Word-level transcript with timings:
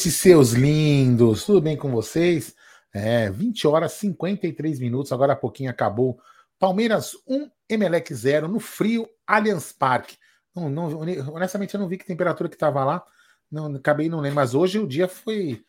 noite, 0.00 0.10
seus 0.10 0.52
lindos. 0.52 1.44
Tudo 1.44 1.60
bem 1.60 1.76
com 1.76 1.90
vocês? 1.90 2.54
É, 2.90 3.30
20 3.30 3.66
horas 3.66 3.92
53 3.92 4.80
minutos, 4.80 5.12
agora 5.12 5.34
há 5.34 5.36
pouquinho 5.36 5.68
acabou. 5.68 6.18
Palmeiras 6.58 7.12
1, 7.28 7.50
Emelec 7.68 8.14
0 8.14 8.48
no 8.48 8.58
frio 8.58 9.06
Allianz 9.26 9.72
Parque. 9.72 10.16
Não, 10.56 10.70
não, 10.70 10.98
honestamente, 11.34 11.74
eu 11.74 11.80
não 11.80 11.86
vi 11.86 11.98
que 11.98 12.06
temperatura 12.06 12.48
que 12.48 12.56
estava 12.56 12.82
lá. 12.82 13.04
Não, 13.50 13.74
acabei 13.76 14.08
não 14.08 14.20
lembro, 14.20 14.36
mas 14.36 14.54
hoje 14.54 14.78
o 14.78 14.86
dia 14.86 15.06
foi 15.06 15.62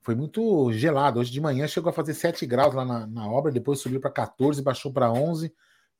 foi 0.00 0.14
muito 0.14 0.72
gelado. 0.72 1.20
Hoje 1.20 1.30
de 1.30 1.40
manhã 1.40 1.68
chegou 1.68 1.90
a 1.90 1.92
fazer 1.92 2.14
7 2.14 2.46
graus 2.46 2.74
lá 2.74 2.84
na, 2.84 3.06
na 3.06 3.28
obra, 3.28 3.52
depois 3.52 3.80
subiu 3.80 4.00
para 4.00 4.10
14, 4.10 4.62
baixou 4.62 4.90
para 4.90 5.12
11. 5.12 5.52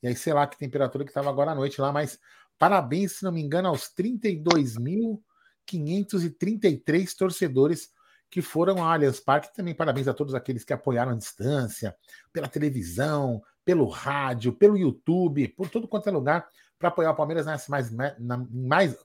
E 0.03 0.09
aí, 0.09 0.17
sei 0.17 0.33
lá 0.33 0.47
que 0.47 0.57
temperatura 0.57 1.05
que 1.05 1.11
estava 1.11 1.29
agora 1.29 1.51
à 1.51 1.55
noite 1.55 1.79
lá, 1.79 1.93
mas 1.93 2.19
parabéns, 2.59 3.19
se 3.19 3.25
não 3.25 3.33
me 3.33 3.43
engano, 3.43 3.69
aos 3.69 3.91
32 3.91 4.79
mil. 4.79 5.23
533 5.67 7.15
torcedores 7.15 7.91
que 8.31 8.41
foram 8.43 8.79
ao 8.79 8.91
Allianz 8.91 9.21
Parque. 9.21 9.55
Também 9.55 9.75
parabéns 9.75 10.09
a 10.09 10.15
todos 10.15 10.35
aqueles 10.35 10.65
que 10.65 10.73
apoiaram 10.73 11.13
à 11.13 11.17
distância, 11.17 11.97
pela 12.33 12.49
televisão, 12.49 13.43
pelo 13.65 13.89
rádio, 13.89 14.53
pelo 14.53 14.77
YouTube, 14.77 15.49
por 15.49 15.69
todo 15.69 15.89
quanto 15.89 16.09
é 16.09 16.13
lugar, 16.13 16.49
para 16.79 16.89
apoiar 16.89 17.11
o 17.11 17.17
Palmeiras 17.17 17.47
nessa 17.47 17.71
mais, 17.71 17.91
na, 17.91 18.15
mais, 18.51 18.97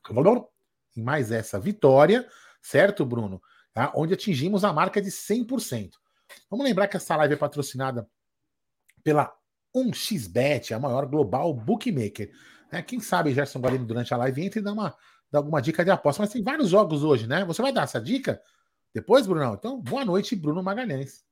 mais 0.96 1.32
essa 1.32 1.60
vitória, 1.60 2.28
certo, 2.62 3.06
Bruno? 3.06 3.42
Tá? 3.74 3.92
Onde 3.96 4.14
atingimos 4.14 4.64
a 4.64 4.74
marca 4.74 5.02
de 5.02 5.10
100%. 5.10 5.92
Vamos 6.50 6.66
lembrar 6.66 6.88
que 6.88 6.98
essa 6.98 7.16
live 7.16 7.34
é 7.34 7.38
patrocinada 7.38 8.08
pela 9.04 9.34
1xBet, 9.76 10.74
a 10.74 10.80
maior 10.80 11.06
global 11.06 11.54
bookmaker. 11.54 12.32
É, 12.72 12.82
quem 12.82 13.00
sabe 13.00 13.34
Gerson 13.34 13.60
Guarino 13.60 13.86
durante 13.86 14.14
a 14.14 14.18
live 14.18 14.44
entra 14.44 14.60
e 14.60 14.64
dá 14.64 14.72
uma 14.72 14.96
dar 15.32 15.40
alguma 15.40 15.62
dica 15.62 15.84
de 15.86 15.92
aposta, 15.92 16.22
mas 16.22 16.32
tem 16.32 16.44
vários 16.44 16.70
jogos 16.70 17.04
hoje, 17.04 17.26
né? 17.26 17.46
Você 17.46 17.62
vai 17.62 17.72
dar 17.72 17.84
essa 17.84 18.02
dica 18.02 18.42
depois, 18.94 19.26
Brunão? 19.26 19.54
Então, 19.54 19.80
boa 19.80 20.04
noite, 20.04 20.36
Bruno 20.36 20.62
Magalhães. 20.62 21.24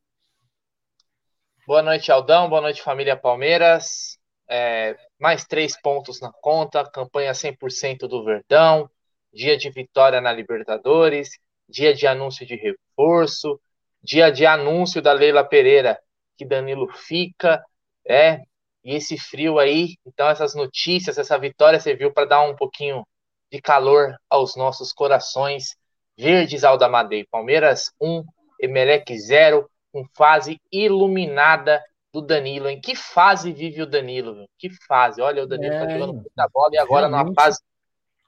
Boa 1.67 1.83
noite, 1.83 2.11
Aldão. 2.11 2.49
Boa 2.49 2.61
noite, 2.61 2.81
família 2.81 3.17
Palmeiras. 3.17 4.17
É, 4.47 4.97
mais 5.19 5.45
três 5.45 5.79
pontos 5.79 6.19
na 6.21 6.31
conta, 6.31 6.89
campanha 6.89 7.33
100% 7.33 8.07
do 8.07 8.23
Verdão, 8.23 8.89
dia 9.31 9.55
de 9.55 9.69
vitória 9.69 10.19
na 10.19 10.33
Libertadores, 10.33 11.29
dia 11.67 11.93
de 11.93 12.07
anúncio 12.07 12.47
de 12.47 12.55
reforço, 12.55 13.61
dia 14.01 14.31
de 14.31 14.47
anúncio 14.47 15.03
da 15.03 15.13
Leila 15.13 15.43
Pereira, 15.43 15.99
que 16.35 16.45
Danilo 16.45 16.87
fica, 16.91 17.63
é, 18.07 18.41
e 18.83 18.95
esse 18.95 19.19
frio 19.19 19.59
aí, 19.59 19.97
então 20.03 20.27
essas 20.27 20.55
notícias, 20.55 21.19
essa 21.19 21.37
vitória 21.37 21.79
serviu 21.79 22.11
para 22.11 22.25
dar 22.25 22.41
um 22.41 22.55
pouquinho 22.55 23.05
de 23.51 23.61
calor 23.61 24.15
aos 24.29 24.55
nossos 24.55 24.93
corações 24.93 25.75
verdes 26.17 26.63
Aldamadei. 26.63 27.25
Palmeiras 27.29 27.91
1, 28.01 28.23
Emelec 28.59 29.17
0, 29.17 29.69
com 29.91 30.05
fase 30.13 30.59
iluminada 30.71 31.81
do 32.13 32.21
Danilo. 32.21 32.67
Em 32.67 32.79
que 32.79 32.95
fase 32.95 33.51
vive 33.51 33.81
o 33.81 33.87
Danilo? 33.87 34.35
Viu? 34.35 34.45
Que 34.57 34.69
fase? 34.87 35.21
Olha, 35.21 35.43
o 35.43 35.47
Danilo 35.47 35.71
tá 35.71 35.77
é, 35.77 35.85
tá 35.85 35.93
jogando 35.93 36.13
muita 36.13 36.47
bola 36.53 36.69
e 36.73 36.77
agora 36.77 37.07
realmente... 37.07 37.27
numa 37.27 37.41
fase 37.41 37.59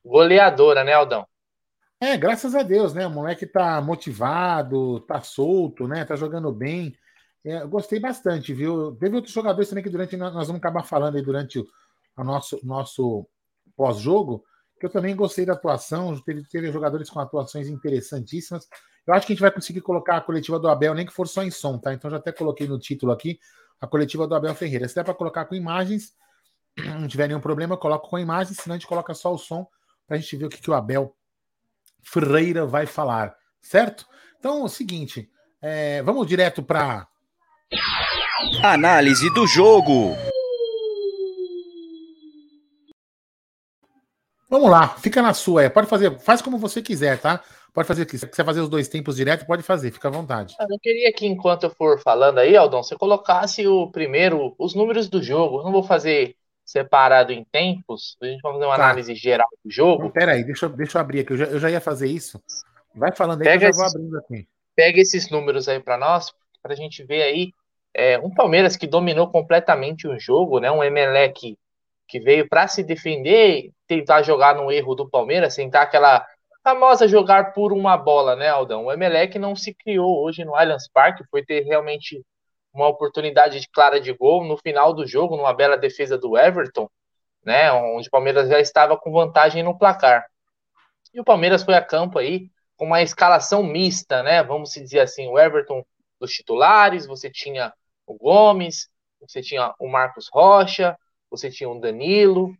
goleadora, 0.03 0.83
né, 0.83 0.93
Aldão? 0.93 1.27
É, 1.99 2.17
graças 2.17 2.55
a 2.55 2.63
Deus, 2.63 2.93
né? 2.93 3.05
O 3.05 3.11
moleque 3.11 3.45
tá 3.45 3.79
motivado, 3.79 5.01
tá 5.01 5.21
solto, 5.21 5.87
né? 5.87 6.03
Tá 6.03 6.15
jogando 6.15 6.51
bem. 6.51 6.95
É, 7.43 7.63
gostei 7.65 7.99
bastante, 7.99 8.53
viu? 8.53 8.95
Teve 8.95 9.15
outros 9.15 9.33
jogadores 9.33 9.69
também 9.69 9.83
que 9.83 9.89
durante 9.89 10.17
nós 10.17 10.47
vamos 10.47 10.55
acabar 10.55 10.83
falando 10.83 11.17
aí 11.17 11.21
durante 11.21 11.59
o, 11.59 11.67
o 12.17 12.23
nosso, 12.23 12.59
nosso 12.63 13.27
pós-jogo, 13.75 14.43
que 14.81 14.87
eu 14.87 14.89
também 14.89 15.15
gostei 15.15 15.45
da 15.45 15.53
atuação, 15.53 16.19
teve, 16.21 16.43
teve 16.43 16.71
jogadores 16.71 17.07
com 17.07 17.19
atuações 17.19 17.67
interessantíssimas. 17.67 18.67
Eu 19.05 19.13
acho 19.13 19.27
que 19.27 19.33
a 19.33 19.35
gente 19.35 19.41
vai 19.41 19.51
conseguir 19.51 19.81
colocar 19.81 20.17
a 20.17 20.21
coletiva 20.21 20.57
do 20.57 20.67
Abel, 20.67 20.95
nem 20.95 21.05
que 21.05 21.13
for 21.13 21.27
só 21.27 21.43
em 21.43 21.51
som, 21.51 21.77
tá? 21.77 21.93
Então 21.93 22.09
já 22.09 22.17
até 22.17 22.31
coloquei 22.31 22.67
no 22.67 22.79
título 22.79 23.11
aqui 23.11 23.39
a 23.79 23.85
coletiva 23.85 24.25
do 24.25 24.33
Abel 24.33 24.55
Ferreira. 24.55 24.87
Se 24.87 24.95
der 24.95 25.03
para 25.03 25.13
colocar 25.13 25.45
com 25.45 25.53
imagens, 25.53 26.15
não 26.99 27.07
tiver 27.07 27.27
nenhum 27.27 27.39
problema, 27.39 27.75
eu 27.75 27.77
coloco 27.77 28.09
com 28.09 28.17
imagens, 28.17 28.57
senão 28.57 28.73
a 28.73 28.79
gente 28.79 28.87
coloca 28.87 29.13
só 29.13 29.31
o 29.31 29.37
som 29.37 29.67
para 30.07 30.17
a 30.17 30.19
gente 30.19 30.35
ver 30.35 30.45
o 30.45 30.49
que, 30.49 30.59
que 30.59 30.71
o 30.71 30.73
Abel 30.73 31.15
Ferreira 32.01 32.65
vai 32.65 32.87
falar, 32.87 33.35
certo? 33.61 34.07
Então 34.39 34.61
é 34.61 34.63
o 34.63 34.67
seguinte, 34.67 35.29
é, 35.61 36.01
vamos 36.01 36.25
direto 36.25 36.63
para 36.63 37.07
análise 38.63 39.31
do 39.35 39.45
jogo. 39.45 40.15
Vamos 44.51 44.69
lá, 44.69 44.89
fica 44.89 45.21
na 45.21 45.33
sua. 45.33 45.63
É. 45.63 45.69
Pode 45.69 45.87
fazer, 45.87 46.19
faz 46.19 46.41
como 46.41 46.57
você 46.57 46.81
quiser, 46.81 47.17
tá? 47.17 47.41
Pode 47.73 47.87
fazer 47.87 48.01
aqui. 48.01 48.17
Se 48.17 48.19
você 48.19 48.27
quiser 48.27 48.43
fazer 48.43 48.59
os 48.59 48.67
dois 48.67 48.89
tempos 48.89 49.15
direto, 49.15 49.45
pode 49.45 49.63
fazer, 49.63 49.91
fica 49.91 50.09
à 50.09 50.11
vontade. 50.11 50.57
Eu 50.59 50.77
queria 50.77 51.13
que, 51.13 51.25
enquanto 51.25 51.63
eu 51.63 51.69
for 51.69 51.97
falando 52.01 52.37
aí, 52.37 52.57
Aldão, 52.57 52.83
você 52.83 52.97
colocasse 52.97 53.65
o 53.65 53.87
primeiro, 53.87 54.53
os 54.59 54.75
números 54.75 55.07
do 55.07 55.23
jogo. 55.23 55.59
Eu 55.59 55.63
não 55.63 55.71
vou 55.71 55.83
fazer 55.83 56.35
separado 56.65 57.31
em 57.31 57.45
tempos, 57.45 58.17
a 58.21 58.25
gente 58.25 58.41
vai 58.41 58.51
fazer 58.51 58.65
uma 58.65 58.75
tá. 58.75 58.83
análise 58.83 59.15
geral 59.15 59.47
do 59.63 59.71
jogo. 59.71 60.01
Então, 60.01 60.11
peraí, 60.11 60.43
deixa, 60.43 60.67
deixa 60.67 60.97
eu 60.97 61.01
abrir 61.01 61.21
aqui. 61.21 61.31
Eu 61.31 61.37
já, 61.37 61.45
eu 61.45 61.59
já 61.59 61.71
ia 61.71 61.79
fazer 61.79 62.07
isso. 62.07 62.41
Vai 62.93 63.15
falando 63.15 63.41
aí 63.41 63.47
pega 63.47 63.59
que 63.59 63.65
eu 63.67 63.73
já 63.73 63.77
vou 63.77 63.87
abrindo 63.87 64.17
aqui. 64.17 64.47
Pega 64.75 64.99
esses 64.99 65.29
números 65.29 65.69
aí 65.69 65.79
para 65.79 65.97
nós, 65.97 66.33
para 66.61 66.73
a 66.73 66.75
gente 66.75 67.05
ver 67.05 67.21
aí. 67.23 67.53
É, 67.93 68.19
um 68.19 68.29
Palmeiras 68.29 68.75
que 68.75 68.85
dominou 68.85 69.29
completamente 69.29 70.09
o 70.09 70.19
jogo, 70.19 70.59
né? 70.59 70.69
Um 70.69 70.83
Emelec 70.83 71.57
que 72.11 72.19
veio 72.19 72.45
para 72.49 72.67
se 72.67 72.83
defender, 72.83 73.71
tentar 73.87 74.21
jogar 74.21 74.53
no 74.53 74.69
erro 74.69 74.93
do 74.93 75.09
Palmeiras, 75.09 75.55
tentar 75.55 75.83
aquela 75.83 76.27
famosa 76.61 77.07
jogar 77.07 77.53
por 77.53 77.71
uma 77.71 77.95
bola, 77.95 78.35
né, 78.35 78.49
Aldão? 78.49 78.85
O 78.85 78.91
Emelec 78.91 79.39
não 79.39 79.55
se 79.55 79.73
criou 79.73 80.21
hoje 80.21 80.43
no 80.43 80.53
Allianz 80.53 80.89
Parque, 80.89 81.23
foi 81.31 81.41
ter 81.41 81.61
realmente 81.61 82.21
uma 82.73 82.85
oportunidade 82.89 83.61
de 83.61 83.69
clara 83.69 83.99
de 84.01 84.11
gol 84.11 84.43
no 84.43 84.57
final 84.57 84.93
do 84.93 85.07
jogo, 85.07 85.37
numa 85.37 85.53
bela 85.53 85.77
defesa 85.77 86.17
do 86.17 86.37
Everton, 86.37 86.89
né, 87.45 87.71
onde 87.71 88.09
o 88.09 88.11
Palmeiras 88.11 88.49
já 88.49 88.59
estava 88.59 88.97
com 88.97 89.09
vantagem 89.09 89.63
no 89.63 89.77
placar. 89.77 90.25
E 91.13 91.19
o 91.21 91.23
Palmeiras 91.23 91.63
foi 91.63 91.75
a 91.75 91.81
campo 91.81 92.19
aí 92.19 92.49
com 92.75 92.87
uma 92.87 93.01
escalação 93.01 93.63
mista, 93.63 94.21
né? 94.21 94.43
Vamos 94.43 94.71
dizer 94.71 94.99
assim, 94.99 95.27
o 95.27 95.39
Everton 95.39 95.85
dos 96.19 96.31
titulares, 96.31 97.05
você 97.05 97.29
tinha 97.29 97.73
o 98.05 98.17
Gomes, 98.17 98.89
você 99.19 99.41
tinha 99.41 99.73
o 99.79 99.87
Marcos 99.87 100.27
Rocha, 100.31 100.97
você 101.31 101.49
tinha 101.49 101.69
o 101.69 101.79
Danilo, 101.79 102.53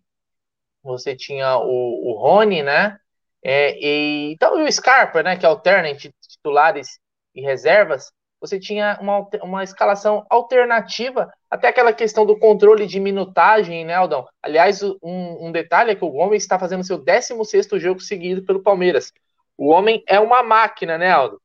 você 0.81 1.15
tinha 1.15 1.57
o, 1.57 2.09
o 2.09 2.13
Rony, 2.19 2.63
né? 2.63 2.97
É, 3.44 3.77
e, 3.77 4.33
então, 4.33 4.57
e 4.57 4.63
o 4.63 4.71
Scarpa, 4.71 5.21
né? 5.21 5.35
Que 5.35 5.45
alterna 5.45 5.89
entre 5.89 6.12
titulares 6.27 7.00
e 7.35 7.41
reservas. 7.41 8.12
Você 8.39 8.59
tinha 8.59 8.97
uma, 9.00 9.27
uma 9.44 9.63
escalação 9.63 10.25
alternativa, 10.27 11.31
até 11.47 11.68
aquela 11.68 11.94
questão 11.94 12.25
do 12.25 12.39
controle 12.39 12.88
de 12.88 13.00
minutagem, 13.00 13.85
né, 13.85 13.94
Aldão? 13.94 14.27
Aliás, 14.41 14.81
um, 14.81 15.47
um 15.47 15.51
detalhe 15.51 15.91
é 15.91 15.95
que 15.95 16.03
o 16.03 16.09
Gomes 16.09 16.41
está 16.41 16.57
fazendo 16.57 16.83
seu 16.83 16.97
16 16.97 17.68
jogo 17.79 18.00
seguido 18.00 18.44
pelo 18.44 18.63
Palmeiras. 18.63 19.13
O 19.56 19.69
homem 19.69 20.03
é 20.07 20.19
uma 20.19 20.41
máquina, 20.41 20.97
né, 20.97 21.12
Aldo? 21.12 21.39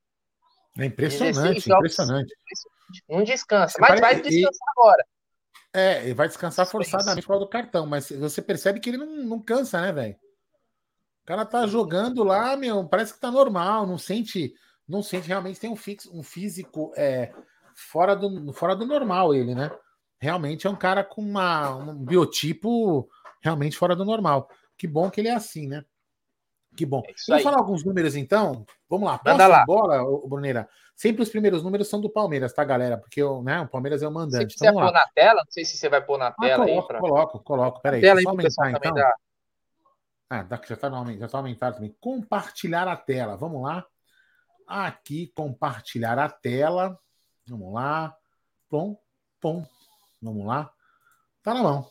É 0.79 0.87
impressionante, 0.87 1.71
impressionante. 1.71 2.35
Não 3.07 3.23
descansa, 3.23 3.77
mas 3.79 4.01
vai 4.01 4.19
descansar 4.21 4.69
agora. 4.77 5.05
É, 5.77 6.05
ele 6.05 6.15
vai 6.15 6.27
descansar 6.27 6.67
forçadamente 6.67 7.27
por 7.27 7.35
causa 7.35 7.45
do 7.45 7.51
cartão, 7.51 7.87
mas 7.87 8.11
você 8.11 8.41
percebe 8.41 8.81
que 8.81 8.89
ele 8.89 8.97
não, 8.97 9.07
não 9.25 9.39
cansa, 9.39 9.79
né, 9.81 9.93
velho? 9.93 10.17
O 11.23 11.27
cara 11.27 11.45
tá 11.45 11.67
jogando 11.67 12.25
lá, 12.25 12.57
meu, 12.57 12.89
parece 12.89 13.13
que 13.13 13.21
tá 13.21 13.31
normal, 13.31 13.87
não 13.87 13.99
sente, 13.99 14.55
não 14.89 15.03
sente 15.03 15.29
realmente 15.29 15.61
tem 15.61 15.69
um 15.69 15.77
fixo, 15.77 16.11
um 16.17 16.23
físico 16.23 16.93
é, 16.97 17.31
fora 17.75 18.15
do 18.15 18.55
fora 18.55 18.75
do 18.75 18.87
normal 18.87 19.35
ele, 19.35 19.55
né? 19.55 19.71
Realmente 20.19 20.67
é 20.67 20.71
um 20.71 20.77
cara 20.77 21.05
com 21.05 21.21
uma, 21.21 21.77
um 21.77 21.95
biotipo 21.95 23.07
realmente 23.43 23.77
fora 23.77 23.95
do 23.95 24.05
normal. 24.05 24.49
Que 24.79 24.87
bom 24.87 25.11
que 25.11 25.21
ele 25.21 25.29
é 25.29 25.35
assim, 25.35 25.67
né? 25.67 25.85
Que 26.75 26.87
bom. 26.87 27.03
É 27.07 27.13
Vamos 27.29 27.43
falar 27.43 27.59
alguns 27.59 27.85
números 27.85 28.17
então? 28.17 28.65
Vamos 28.89 29.07
lá. 29.07 29.21
Manda 29.25 29.47
lá. 29.47 29.65
bola, 29.67 30.03
Bruneira. 30.27 30.69
Sempre 30.97 31.23
os 31.23 31.29
primeiros 31.29 31.63
números 31.63 31.89
são 31.89 32.01
do 32.01 32.09
Palmeiras, 32.09 32.55
tá, 32.55 32.65
galera? 32.65 32.97
Porque 32.97 33.23
o, 33.23 33.43
né, 33.43 33.61
o 33.61 33.69
Palmeiras 33.69 34.03
é 34.03 34.09
o 34.09 34.11
mandante. 34.11 34.55
Se 34.55 34.59
você 34.59 34.69
então, 34.69 34.83
pôr 34.83 34.91
na 34.91 35.07
tela, 35.15 35.43
não 35.45 35.53
sei 35.53 35.63
se 35.63 35.77
você 35.77 35.91
vai 35.91 36.03
pôr 36.03 36.17
na 36.17 36.29
ah, 36.29 36.33
tela 36.33 36.65
coloco, 36.65 36.81
aí. 36.81 36.87
Pra... 36.87 36.99
Coloco, 36.99 37.41
coloco. 37.41 37.83
Peraí, 37.83 38.01
deixa 38.01 38.23
eu 38.23 38.29
aumentar 38.31 38.71
então. 38.71 38.95
Dá... 38.95 39.15
Ah, 40.31 40.47
já 40.49 40.57
está 40.57 40.91
já 41.19 41.29
tá 41.29 41.37
aumentado 41.37 41.75
também. 41.75 41.95
Compartilhar 42.01 42.89
a 42.89 42.97
tela. 42.97 43.37
Vamos 43.37 43.63
lá. 43.63 43.85
Aqui, 44.67 45.31
compartilhar 45.35 46.19
a 46.19 46.31
tela. 46.31 46.99
Vamos 47.47 47.75
lá. 47.75 48.17
Pom, 48.71 48.99
pom. 49.39 49.67
Vamos 50.23 50.47
lá. 50.47 50.73
Tá 51.43 51.53
na 51.53 51.63
mão. 51.63 51.91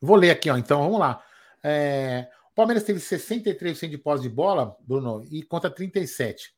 Vou 0.00 0.14
ler 0.14 0.30
aqui, 0.30 0.48
ó. 0.48 0.56
Então, 0.56 0.80
vamos 0.80 1.00
lá. 1.00 1.20
É... 1.60 2.30
O 2.52 2.54
Palmeiras 2.54 2.84
teve 2.84 3.00
63% 3.00 3.88
de 3.88 3.98
posse 3.98 4.22
de 4.22 4.28
bola, 4.28 4.76
Bruno, 4.80 5.24
e 5.28 5.42
contra 5.42 5.68
37. 5.68 6.54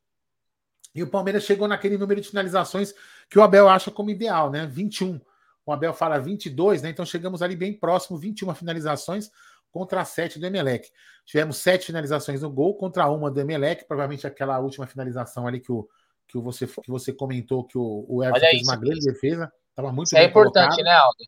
E 0.95 1.03
o 1.03 1.09
Palmeiras 1.09 1.43
chegou 1.43 1.67
naquele 1.67 1.99
número 1.99 2.21
de 2.21 2.29
finalizações 2.29 2.95
que 3.29 3.39
o 3.39 3.43
Abel 3.43 3.69
acha 3.69 3.91
como 3.91 4.11
ideal, 4.11 4.51
né? 4.51 4.67
21. 4.67 5.21
O 5.67 5.73
Abel 5.73 5.93
fala 5.93 6.19
22, 6.19 6.83
né? 6.83 6.91
Então 6.91 7.05
chegamos 7.05 7.43
ali 7.43 7.57
bem 7.57 7.73
próximo, 7.73 8.17
21 8.17 8.55
finalizações 8.55 9.31
contra 9.73 10.05
7 10.05 10.39
do 10.39 10.47
Emelec. 10.47 10.89
Tivemos 11.27 11.57
7 11.57 11.87
finalizações 11.87 12.43
no 12.43 12.51
gol 12.51 12.77
contra 12.77 13.09
uma 13.09 13.31
do 13.31 13.41
Emelec, 13.41 13.85
provavelmente 13.87 14.27
aquela 14.27 14.61
última 14.61 14.87
finalização 14.87 15.49
ali 15.49 15.59
que, 15.59 15.73
o, 15.73 15.89
que, 16.29 16.39
você, 16.39 16.67
que 16.67 16.91
você 16.91 17.13
comentou 17.13 17.65
que 17.65 17.77
o, 17.77 18.07
o 18.09 18.23
Everton 18.23 18.47
fez 18.47 18.63
uma 18.63 18.77
grande 18.77 19.01
defesa. 19.01 19.53
Estava 19.71 19.91
muito 19.91 20.07
isso 20.07 20.17
é 20.17 20.25
importante, 20.25 20.77
colocado. 20.77 20.85
né, 20.85 20.93
Aldo? 20.93 21.25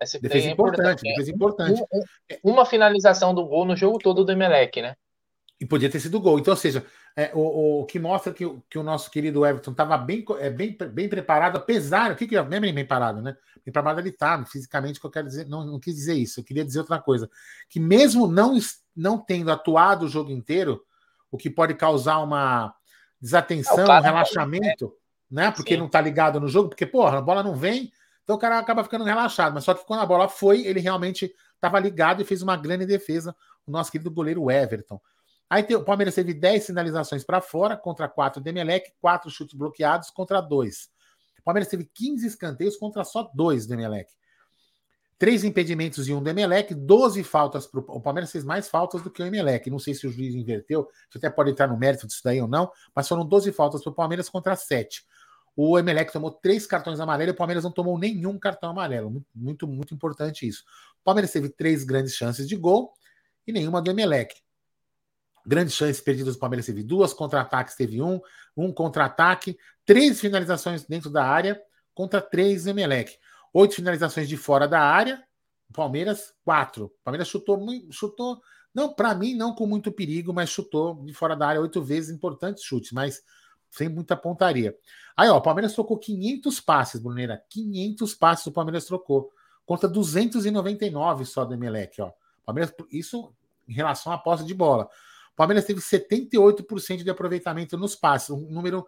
Essa 0.00 0.18
defesa 0.18 0.48
é 0.48 0.50
importante, 0.50 1.02
defesa 1.02 1.30
importante. 1.30 1.82
Uma 2.42 2.64
finalização 2.64 3.34
do 3.34 3.44
gol 3.44 3.66
no 3.66 3.76
jogo 3.76 3.98
todo 3.98 4.24
do 4.24 4.32
Emelec, 4.32 4.80
né? 4.80 4.96
E 5.60 5.66
podia 5.66 5.90
ter 5.90 6.00
sido 6.00 6.18
gol. 6.18 6.38
Então, 6.38 6.54
ou 6.54 6.56
seja, 6.56 6.86
é, 7.16 7.32
o, 7.34 7.80
o, 7.80 7.86
que 7.86 7.98
mostra 7.98 8.32
que, 8.32 8.44
que 8.68 8.78
o 8.78 8.82
nosso 8.82 9.10
querido 9.10 9.44
Everton 9.44 9.72
estava 9.72 9.98
bem, 9.98 10.24
é, 10.38 10.48
bem, 10.48 10.76
bem 10.92 11.08
preparado, 11.08 11.56
apesar. 11.56 12.12
O 12.12 12.16
que, 12.16 12.26
que 12.26 12.36
é? 12.36 12.42
Bem, 12.42 12.60
bem 12.60 12.74
preparado, 12.74 13.20
né? 13.20 13.36
Bem 13.64 13.72
preparado 13.72 13.98
ele 13.98 14.10
está, 14.10 14.42
fisicamente, 14.44 15.00
que 15.00 15.06
eu 15.06 15.10
quero 15.10 15.26
dizer. 15.26 15.48
Não, 15.48 15.64
não 15.64 15.80
quis 15.80 15.94
dizer 15.94 16.14
isso, 16.14 16.40
eu 16.40 16.44
queria 16.44 16.64
dizer 16.64 16.80
outra 16.80 17.00
coisa. 17.00 17.28
Que 17.68 17.80
mesmo 17.80 18.26
não, 18.26 18.56
não 18.94 19.18
tendo 19.18 19.50
atuado 19.50 20.06
o 20.06 20.08
jogo 20.08 20.30
inteiro, 20.30 20.82
o 21.30 21.36
que 21.36 21.50
pode 21.50 21.74
causar 21.74 22.18
uma 22.18 22.74
desatenção, 23.20 23.92
é, 23.92 23.98
um 23.98 24.02
relaxamento, 24.02 24.94
né? 25.30 25.50
Porque 25.50 25.74
Sim. 25.74 25.80
não 25.80 25.86
está 25.86 26.00
ligado 26.00 26.40
no 26.40 26.48
jogo, 26.48 26.68
porque, 26.70 26.86
porra, 26.86 27.18
a 27.18 27.22
bola 27.22 27.42
não 27.42 27.54
vem, 27.54 27.92
então 28.22 28.36
o 28.36 28.38
cara 28.38 28.58
acaba 28.58 28.84
ficando 28.84 29.04
relaxado. 29.04 29.52
Mas 29.52 29.64
só 29.64 29.74
que 29.74 29.84
quando 29.84 30.00
a 30.00 30.06
bola 30.06 30.28
foi, 30.28 30.62
ele 30.62 30.80
realmente 30.80 31.34
estava 31.54 31.78
ligado 31.78 32.22
e 32.22 32.24
fez 32.24 32.40
uma 32.40 32.56
grande 32.56 32.86
defesa, 32.86 33.34
o 33.66 33.70
nosso 33.70 33.90
querido 33.90 34.10
goleiro 34.10 34.50
Everton. 34.50 35.00
Aí 35.50 35.64
tem, 35.64 35.76
o 35.76 35.84
Palmeiras 35.84 36.14
teve 36.14 36.32
10 36.32 36.62
sinalizações 36.62 37.24
para 37.24 37.40
fora 37.40 37.76
contra 37.76 38.08
4 38.08 38.40
do 38.40 38.46
Emelec, 38.46 38.92
4 39.00 39.28
chutes 39.28 39.58
bloqueados 39.58 40.08
contra 40.08 40.40
2. 40.40 40.88
O 41.40 41.42
Palmeiras 41.42 41.68
teve 41.68 41.90
15 41.92 42.24
escanteios 42.24 42.76
contra 42.76 43.02
só 43.02 43.28
2 43.34 43.66
do 43.66 43.74
Emelec. 43.74 44.12
3 45.18 45.42
impedimentos 45.42 46.08
e 46.08 46.14
um 46.14 46.22
do 46.22 46.30
Emelec, 46.30 46.72
12 46.72 47.24
faltas 47.24 47.66
para 47.66 47.80
o 47.80 48.00
Palmeiras 48.00 48.30
fez 48.30 48.44
mais 48.44 48.68
faltas 48.68 49.02
do 49.02 49.10
que 49.10 49.20
o 49.20 49.26
Emelec. 49.26 49.68
Não 49.68 49.80
sei 49.80 49.92
se 49.92 50.06
o 50.06 50.12
juiz 50.12 50.36
inverteu, 50.36 50.88
você 51.10 51.18
até 51.18 51.28
pode 51.28 51.50
entrar 51.50 51.66
no 51.66 51.76
mérito 51.76 52.06
disso 52.06 52.22
daí 52.24 52.40
ou 52.40 52.46
não, 52.46 52.70
mas 52.94 53.08
foram 53.08 53.26
12 53.26 53.50
faltas 53.50 53.82
para 53.82 53.90
o 53.90 53.94
Palmeiras 53.94 54.28
contra 54.28 54.54
7. 54.54 55.04
O 55.56 55.76
Emelec 55.78 56.12
tomou 56.12 56.30
três 56.30 56.64
cartões 56.64 57.00
amarelos 57.00 57.32
e 57.32 57.34
o 57.34 57.36
Palmeiras 57.36 57.64
não 57.64 57.72
tomou 57.72 57.98
nenhum 57.98 58.38
cartão 58.38 58.70
amarelo. 58.70 59.22
Muito, 59.34 59.66
muito 59.66 59.92
importante 59.92 60.46
isso. 60.46 60.62
O 61.00 61.04
Palmeiras 61.04 61.32
teve 61.32 61.48
três 61.48 61.82
grandes 61.82 62.14
chances 62.14 62.48
de 62.48 62.56
gol 62.56 62.94
e 63.46 63.52
nenhuma 63.52 63.82
do 63.82 63.90
Emelec. 63.90 64.40
Grandes 65.46 65.74
chances 65.74 66.00
perdidas 66.00 66.34
do 66.34 66.40
Palmeiras 66.40 66.66
teve 66.66 66.82
duas, 66.82 67.12
contra-ataques 67.12 67.74
teve 67.74 68.02
um, 68.02 68.20
um 68.56 68.72
contra-ataque, 68.72 69.58
três 69.84 70.20
finalizações 70.20 70.84
dentro 70.84 71.10
da 71.10 71.24
área 71.24 71.60
contra 71.94 72.20
três 72.20 72.64
do 72.64 72.70
Emelec. 72.70 73.18
Oito 73.52 73.74
finalizações 73.74 74.28
de 74.28 74.36
fora 74.36 74.68
da 74.68 74.80
área, 74.80 75.22
Palmeiras, 75.72 76.32
quatro. 76.44 76.86
O 76.86 77.04
Palmeiras 77.04 77.28
chutou, 77.28 77.58
chutou 77.90 78.40
não, 78.74 78.92
para 78.92 79.14
mim, 79.14 79.34
não 79.34 79.54
com 79.54 79.66
muito 79.66 79.90
perigo, 79.90 80.32
mas 80.32 80.50
chutou 80.50 81.02
de 81.04 81.12
fora 81.12 81.34
da 81.34 81.48
área 81.48 81.60
oito 81.60 81.82
vezes, 81.82 82.10
importantes 82.10 82.62
chutes, 82.62 82.92
mas 82.92 83.22
sem 83.70 83.88
muita 83.88 84.16
pontaria. 84.16 84.76
Aí, 85.16 85.28
ó, 85.28 85.36
o 85.36 85.40
Palmeiras 85.40 85.74
trocou 85.74 85.98
500 85.98 86.60
passes, 86.60 87.00
Bruneira. 87.00 87.42
500 87.48 88.14
passes 88.14 88.46
o 88.46 88.52
Palmeiras 88.52 88.84
trocou. 88.84 89.32
Contra 89.66 89.88
299 89.88 91.24
só 91.24 91.44
do 91.44 91.54
Emelec, 91.54 92.00
ó. 92.00 92.12
Palmeiras, 92.44 92.74
isso 92.90 93.32
em 93.68 93.72
relação 93.72 94.12
à 94.12 94.18
posse 94.18 94.44
de 94.44 94.54
bola. 94.54 94.88
Palmeiras 95.40 95.64
teve 95.64 95.80
78% 95.80 97.02
de 97.02 97.08
aproveitamento 97.08 97.78
nos 97.78 97.96
passes, 97.96 98.28
um 98.28 98.50
número 98.50 98.86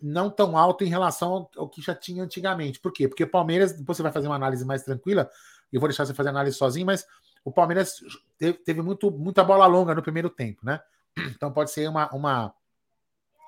não 0.00 0.30
tão 0.30 0.56
alto 0.56 0.84
em 0.84 0.88
relação 0.88 1.48
ao 1.56 1.68
que 1.68 1.82
já 1.82 1.96
tinha 1.96 2.22
antigamente. 2.22 2.78
Por 2.78 2.92
quê? 2.92 3.08
Porque 3.08 3.24
o 3.24 3.28
Palmeiras, 3.28 3.72
depois 3.72 3.96
você 3.96 4.02
vai 4.04 4.12
fazer 4.12 4.28
uma 4.28 4.36
análise 4.36 4.64
mais 4.64 4.84
tranquila, 4.84 5.28
eu 5.72 5.80
vou 5.80 5.88
deixar 5.88 6.06
você 6.06 6.14
fazer 6.14 6.28
análise 6.28 6.56
sozinho, 6.56 6.86
mas 6.86 7.04
o 7.44 7.50
Palmeiras 7.50 7.96
teve, 8.38 8.58
teve 8.58 8.82
muito, 8.82 9.10
muita 9.10 9.42
bola 9.42 9.66
longa 9.66 9.92
no 9.92 10.00
primeiro 10.00 10.30
tempo, 10.30 10.64
né? 10.64 10.80
Então 11.34 11.52
pode 11.52 11.72
ser 11.72 11.88
uma, 11.88 12.08
uma, 12.14 12.54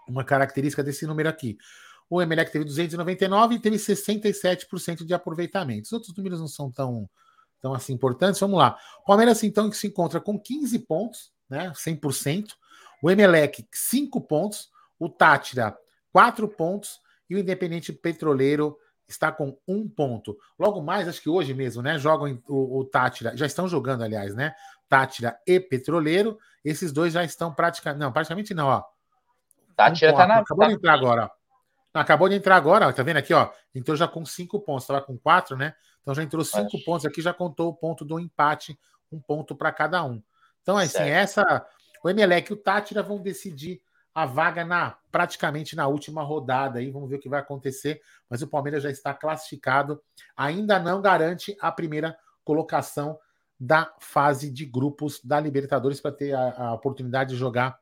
uma 0.08 0.24
característica 0.24 0.82
desse 0.82 1.06
número 1.06 1.28
aqui. 1.28 1.56
O 2.10 2.20
Emelec 2.20 2.50
teve 2.50 2.64
299 2.64 3.54
e 3.54 3.58
teve 3.60 3.76
67% 3.76 5.06
de 5.06 5.14
aproveitamento. 5.14 5.86
Os 5.86 5.92
outros 5.92 6.12
números 6.16 6.40
não 6.40 6.48
são 6.48 6.72
tão, 6.72 7.08
tão 7.60 7.72
assim 7.72 7.92
importantes. 7.92 8.40
Vamos 8.40 8.58
lá. 8.58 8.76
O 9.02 9.04
Palmeiras, 9.04 9.44
então, 9.44 9.70
que 9.70 9.76
se 9.76 9.86
encontra 9.86 10.20
com 10.20 10.36
15 10.36 10.80
pontos, 10.80 11.32
né? 11.52 11.70
100%. 11.74 12.54
O 13.02 13.10
Emelec, 13.10 13.66
5 13.70 14.20
pontos. 14.22 14.70
O 14.98 15.08
Tátira, 15.08 15.76
4 16.12 16.48
pontos. 16.48 17.00
E 17.28 17.36
o 17.36 17.38
Independente 17.38 17.92
Petroleiro 17.92 18.76
está 19.06 19.30
com 19.30 19.56
um 19.68 19.88
ponto. 19.88 20.36
Logo 20.58 20.80
mais, 20.82 21.06
acho 21.06 21.20
que 21.20 21.28
hoje 21.28 21.54
mesmo, 21.54 21.82
né? 21.82 21.98
Jogam 21.98 22.42
o, 22.48 22.80
o 22.80 22.84
Tátira, 22.84 23.36
já 23.36 23.46
estão 23.46 23.68
jogando, 23.68 24.02
aliás, 24.02 24.34
né? 24.34 24.54
Tátira 24.88 25.38
e 25.46 25.60
Petroleiro. 25.60 26.38
Esses 26.64 26.92
dois 26.92 27.12
já 27.12 27.22
estão 27.24 27.54
praticamente. 27.54 28.00
Não, 28.00 28.12
praticamente 28.12 28.54
não, 28.54 28.66
ó. 28.68 28.82
Tátira 29.76 30.12
um 30.12 30.16
tá 30.16 30.26
na. 30.26 30.38
Acabou 30.38 30.64
tá... 30.64 30.68
de 30.68 30.74
entrar 30.74 30.94
agora, 30.94 31.24
ó. 31.26 31.42
Acabou 31.94 32.28
de 32.28 32.36
entrar 32.36 32.56
agora, 32.56 32.88
ó, 32.88 32.92
tá 32.92 33.02
vendo 33.02 33.18
aqui, 33.18 33.34
ó? 33.34 33.50
Entrou 33.74 33.94
já 33.94 34.08
com 34.08 34.24
cinco 34.24 34.58
pontos, 34.60 34.84
estava 34.84 35.02
com 35.02 35.18
quatro, 35.18 35.56
né? 35.56 35.74
Então 36.00 36.14
já 36.14 36.22
entrou 36.22 36.42
cinco 36.42 36.82
pontos 36.84 37.04
aqui, 37.04 37.20
já 37.20 37.34
contou 37.34 37.68
o 37.68 37.74
ponto 37.74 38.02
do 38.02 38.18
empate, 38.18 38.78
um 39.10 39.20
ponto 39.20 39.54
para 39.54 39.70
cada 39.70 40.02
um. 40.02 40.22
Então, 40.62 40.76
assim, 40.76 40.92
certo. 40.92 41.10
essa. 41.10 41.66
O 42.02 42.10
Emelec 42.10 42.50
e 42.50 42.54
o 42.54 42.56
Tátira 42.56 43.02
vão 43.02 43.20
decidir 43.20 43.80
a 44.14 44.26
vaga 44.26 44.64
na 44.64 44.96
praticamente 45.10 45.76
na 45.76 45.86
última 45.86 46.22
rodada 46.22 46.78
aí, 46.78 46.90
vamos 46.90 47.08
ver 47.08 47.16
o 47.16 47.20
que 47.20 47.28
vai 47.28 47.40
acontecer, 47.40 48.00
mas 48.28 48.42
o 48.42 48.48
Palmeiras 48.48 48.82
já 48.82 48.90
está 48.90 49.12
classificado, 49.14 50.02
ainda 50.36 50.78
não 50.78 51.00
garante 51.00 51.56
a 51.60 51.70
primeira 51.70 52.16
colocação 52.44 53.18
da 53.58 53.94
fase 54.00 54.50
de 54.50 54.66
grupos 54.66 55.20
da 55.22 55.38
Libertadores 55.38 56.00
para 56.00 56.12
ter 56.12 56.34
a, 56.34 56.68
a, 56.68 56.74
oportunidade 56.74 57.30
de 57.30 57.36
jogar 57.36 57.78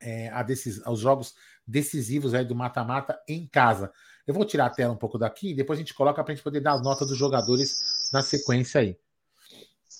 é, 0.00 0.28
a 0.30 0.42
decis, 0.42 0.80
os 0.86 1.00
jogos 1.00 1.34
decisivos 1.66 2.34
aí 2.34 2.44
do 2.44 2.54
mata-mata 2.54 3.20
em 3.28 3.46
casa. 3.46 3.92
Eu 4.26 4.32
vou 4.32 4.44
tirar 4.44 4.66
a 4.66 4.70
tela 4.70 4.94
um 4.94 4.96
pouco 4.96 5.18
daqui 5.18 5.50
e 5.50 5.54
depois 5.54 5.78
a 5.78 5.82
gente 5.82 5.94
coloca 5.94 6.22
para 6.22 6.32
a 6.32 6.34
gente 6.34 6.44
poder 6.44 6.60
dar 6.60 6.72
as 6.72 6.82
notas 6.82 7.08
dos 7.08 7.18
jogadores 7.18 8.10
na 8.12 8.22
sequência 8.22 8.80
aí. 8.80 8.96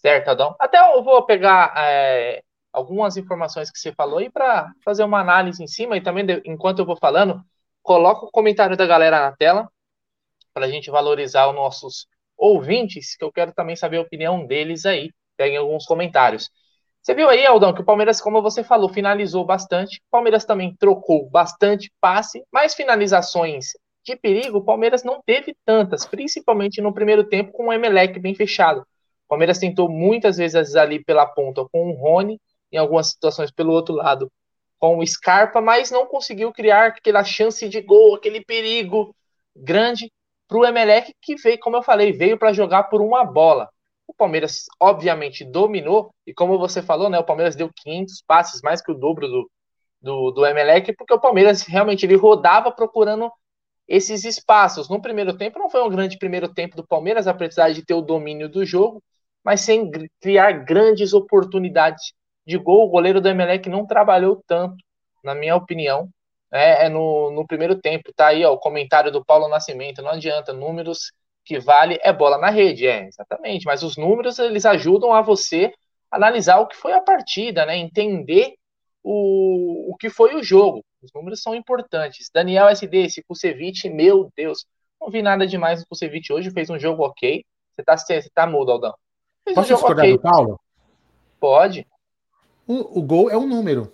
Certo, 0.04 0.28
Adão. 0.30 0.56
Até 0.58 0.78
eu 0.78 1.02
vou 1.02 1.24
pegar 1.24 1.72
é, 1.76 2.42
algumas 2.72 3.16
informações 3.16 3.70
que 3.70 3.78
você 3.78 3.92
falou 3.92 4.18
aí 4.18 4.28
para 4.28 4.72
fazer 4.84 5.04
uma 5.04 5.20
análise 5.20 5.62
em 5.62 5.68
cima 5.68 5.96
e 5.96 6.00
também, 6.00 6.26
enquanto 6.44 6.80
eu 6.80 6.86
vou 6.86 6.96
falando, 6.96 7.40
coloca 7.82 8.26
o 8.26 8.30
comentário 8.30 8.76
da 8.76 8.84
galera 8.86 9.20
na 9.20 9.36
tela 9.36 9.70
para 10.54 10.66
a 10.66 10.68
gente 10.68 10.90
valorizar 10.90 11.48
os 11.48 11.54
nossos 11.54 12.06
ouvintes, 12.36 13.16
que 13.16 13.24
eu 13.24 13.32
quero 13.32 13.52
também 13.52 13.76
saber 13.76 13.98
a 13.98 14.02
opinião 14.02 14.46
deles 14.46 14.84
aí. 14.86 15.10
Peguem 15.36 15.56
alguns 15.58 15.86
comentários. 15.86 16.50
Você 17.02 17.14
viu 17.14 17.28
aí, 17.28 17.46
Aldão, 17.46 17.72
que 17.72 17.80
o 17.80 17.84
Palmeiras, 17.84 18.20
como 18.20 18.42
você 18.42 18.64
falou, 18.64 18.88
finalizou 18.88 19.44
bastante. 19.44 19.98
O 19.98 20.10
Palmeiras 20.10 20.44
também 20.44 20.74
trocou 20.76 21.28
bastante 21.30 21.92
passe, 22.00 22.44
mas 22.52 22.74
finalizações 22.74 23.66
de 24.04 24.16
perigo, 24.16 24.58
o 24.58 24.64
Palmeiras 24.64 25.04
não 25.04 25.20
teve 25.24 25.56
tantas, 25.64 26.04
principalmente 26.06 26.80
no 26.80 26.92
primeiro 26.92 27.24
tempo 27.24 27.52
com 27.52 27.68
o 27.68 27.72
Emelec 27.72 28.18
bem 28.18 28.34
fechado. 28.34 28.84
Palmeiras 29.32 29.58
tentou 29.58 29.88
muitas 29.88 30.36
vezes 30.36 30.76
ali 30.76 31.02
pela 31.02 31.24
ponta 31.24 31.66
com 31.72 31.88
o 31.88 31.94
Rony, 31.94 32.38
em 32.70 32.76
algumas 32.76 33.06
situações 33.06 33.50
pelo 33.50 33.72
outro 33.72 33.94
lado 33.94 34.30
com 34.78 34.98
o 34.98 35.06
Scarpa, 35.06 35.58
mas 35.58 35.90
não 35.90 36.04
conseguiu 36.04 36.52
criar 36.52 36.88
aquela 36.88 37.24
chance 37.24 37.66
de 37.66 37.80
gol, 37.80 38.14
aquele 38.14 38.44
perigo 38.44 39.16
grande 39.56 40.12
para 40.46 40.58
o 40.58 40.66
Emelec 40.66 41.14
que 41.22 41.34
veio, 41.36 41.58
como 41.60 41.76
eu 41.76 41.82
falei, 41.82 42.12
veio 42.12 42.38
para 42.38 42.52
jogar 42.52 42.84
por 42.90 43.00
uma 43.00 43.24
bola. 43.24 43.70
O 44.06 44.12
Palmeiras, 44.12 44.66
obviamente, 44.78 45.46
dominou, 45.46 46.14
e 46.26 46.34
como 46.34 46.58
você 46.58 46.82
falou, 46.82 47.08
né, 47.08 47.18
o 47.18 47.24
Palmeiras 47.24 47.56
deu 47.56 47.70
500 47.74 48.22
passes, 48.26 48.60
mais 48.60 48.82
que 48.82 48.92
o 48.92 48.94
dobro 48.94 49.26
do, 49.26 49.50
do, 50.02 50.30
do 50.32 50.44
Emelec, 50.44 50.92
porque 50.94 51.14
o 51.14 51.20
Palmeiras 51.20 51.62
realmente 51.62 52.04
ele 52.04 52.16
rodava 52.16 52.70
procurando 52.70 53.32
esses 53.88 54.26
espaços. 54.26 54.90
No 54.90 55.00
primeiro 55.00 55.34
tempo, 55.38 55.58
não 55.58 55.70
foi 55.70 55.82
um 55.82 55.88
grande 55.88 56.18
primeiro 56.18 56.52
tempo 56.52 56.76
do 56.76 56.86
Palmeiras, 56.86 57.26
apesar 57.26 57.72
de 57.72 57.82
ter 57.82 57.94
o 57.94 58.02
domínio 58.02 58.46
do 58.46 58.62
jogo. 58.62 59.02
Mas 59.44 59.60
sem 59.62 59.90
criar 60.20 60.52
grandes 60.64 61.12
oportunidades 61.12 62.12
de 62.46 62.58
gol. 62.58 62.86
O 62.86 62.90
goleiro 62.90 63.20
do 63.20 63.28
Emelec 63.28 63.68
não 63.68 63.86
trabalhou 63.86 64.42
tanto, 64.46 64.76
na 65.24 65.34
minha 65.34 65.56
opinião, 65.56 66.08
é, 66.52 66.86
é 66.86 66.88
no, 66.88 67.30
no 67.30 67.46
primeiro 67.46 67.76
tempo. 67.80 68.12
Tá 68.14 68.28
aí 68.28 68.44
ó, 68.44 68.52
o 68.52 68.58
comentário 68.58 69.10
do 69.10 69.24
Paulo 69.24 69.48
Nascimento. 69.48 70.02
Não 70.02 70.10
adianta, 70.10 70.52
números 70.52 71.12
que 71.44 71.58
vale 71.58 71.98
é 72.02 72.12
bola 72.12 72.38
na 72.38 72.50
rede, 72.50 72.86
é, 72.86 73.06
exatamente. 73.06 73.64
Mas 73.64 73.82
os 73.82 73.96
números 73.96 74.38
eles 74.38 74.64
ajudam 74.66 75.12
a 75.12 75.22
você 75.22 75.72
analisar 76.10 76.58
o 76.58 76.66
que 76.66 76.76
foi 76.76 76.92
a 76.92 77.00
partida, 77.00 77.66
né? 77.66 77.76
Entender 77.76 78.54
o, 79.02 79.92
o 79.92 79.96
que 79.96 80.10
foi 80.10 80.34
o 80.34 80.42
jogo. 80.42 80.84
Os 81.02 81.12
números 81.12 81.42
são 81.42 81.54
importantes. 81.54 82.30
Daniel 82.32 82.68
SD, 82.68 83.06
esse 83.06 83.22
Kusevich, 83.24 83.88
meu 83.88 84.30
Deus, 84.36 84.64
não 85.00 85.10
vi 85.10 85.22
nada 85.22 85.46
demais 85.46 85.80
no 85.80 85.86
Kusevich 85.88 86.32
hoje, 86.32 86.50
fez 86.52 86.70
um 86.70 86.78
jogo 86.78 87.04
ok. 87.04 87.44
Você 87.72 87.82
tá, 87.82 87.96
tá 88.34 88.46
mudo, 88.46 88.70
Aldão. 88.70 88.94
Posso 89.54 89.74
discordar 89.74 90.04
okay. 90.04 90.16
do 90.16 90.20
Paulo? 90.20 90.60
Pode. 91.40 91.86
O, 92.66 93.00
o 93.00 93.02
gol 93.02 93.30
é 93.30 93.36
um 93.36 93.46
número. 93.46 93.92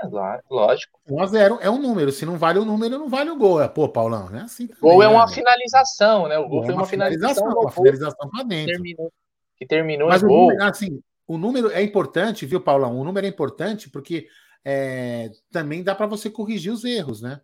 É, 0.00 0.06
lógico. 0.48 1.00
1 1.10 1.22
a 1.22 1.26
0 1.26 1.58
é 1.60 1.68
um 1.68 1.80
número. 1.80 2.12
Se 2.12 2.24
não 2.24 2.38
vale 2.38 2.58
o 2.58 2.64
número, 2.64 2.98
não 2.98 3.08
vale 3.08 3.30
o 3.30 3.36
gol. 3.36 3.60
É, 3.60 3.66
pô, 3.66 3.88
Paulão, 3.88 4.30
né? 4.30 4.42
Assim 4.42 4.68
também, 4.68 4.80
gol 4.80 5.02
é 5.02 5.08
uma 5.08 5.26
né? 5.26 5.32
finalização, 5.32 6.28
né? 6.28 6.38
O 6.38 6.48
gol 6.48 6.62
é 6.62 6.66
foi 6.66 6.74
uma, 6.74 6.86
finalização. 6.86 7.34
finalização 7.34 7.62
uma 7.62 7.70
finalização 7.72 8.30
para 8.30 8.44
dentro. 8.44 8.72
Terminou, 8.72 9.12
que 9.56 9.66
terminou 9.66 10.08
Mas 10.08 10.22
em 10.22 10.26
gol. 10.26 10.50
Número, 10.50 10.64
assim, 10.64 11.02
o 11.26 11.36
número 11.36 11.70
é 11.72 11.82
importante, 11.82 12.46
viu, 12.46 12.60
Paulão? 12.60 12.96
O 12.96 13.04
número 13.04 13.26
é 13.26 13.28
importante 13.28 13.90
porque 13.90 14.28
é, 14.64 15.30
também 15.50 15.82
dá 15.82 15.94
para 15.94 16.06
você 16.06 16.30
corrigir 16.30 16.72
os 16.72 16.84
erros, 16.84 17.20
né? 17.20 17.40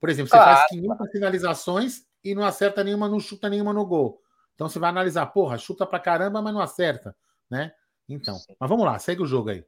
Por 0.00 0.08
exemplo, 0.08 0.30
você 0.30 0.36
claro. 0.36 0.58
faz 0.58 0.70
500 0.70 1.10
finalizações 1.12 2.02
e 2.24 2.34
não 2.34 2.42
acerta 2.42 2.82
nenhuma, 2.82 3.08
não 3.08 3.20
chuta 3.20 3.50
nenhuma 3.50 3.72
no 3.72 3.84
gol. 3.84 4.21
Então 4.62 4.68
você 4.68 4.78
vai 4.78 4.90
analisar, 4.90 5.26
porra, 5.26 5.58
chuta 5.58 5.84
pra 5.84 5.98
caramba, 5.98 6.40
mas 6.40 6.54
não 6.54 6.60
acerta, 6.60 7.16
né? 7.50 7.72
Então, 8.08 8.38
mas 8.60 8.70
vamos 8.70 8.86
lá, 8.86 8.96
segue 8.96 9.20
o 9.20 9.26
jogo 9.26 9.50
aí. 9.50 9.64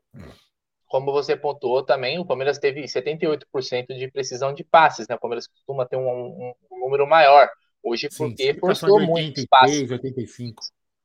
Como 0.86 1.10
você 1.10 1.34
pontuou 1.34 1.82
também, 1.82 2.20
o 2.20 2.24
Palmeiras 2.24 2.58
teve 2.58 2.80
78% 2.84 3.86
de 3.88 4.08
precisão 4.08 4.54
de 4.54 4.62
passes, 4.62 5.08
né? 5.08 5.16
O 5.16 5.18
Palmeiras 5.18 5.48
costuma 5.48 5.84
ter 5.84 5.96
um, 5.96 6.08
um, 6.08 6.54
um 6.70 6.78
número 6.78 7.08
maior. 7.08 7.48
Hoje, 7.82 8.08
porque 8.16 8.54
Sim, 8.54 8.60
forçou 8.60 9.00
83, 9.00 9.10
muito 9.10 9.48
passes. 9.48 9.90
85. 9.90 10.62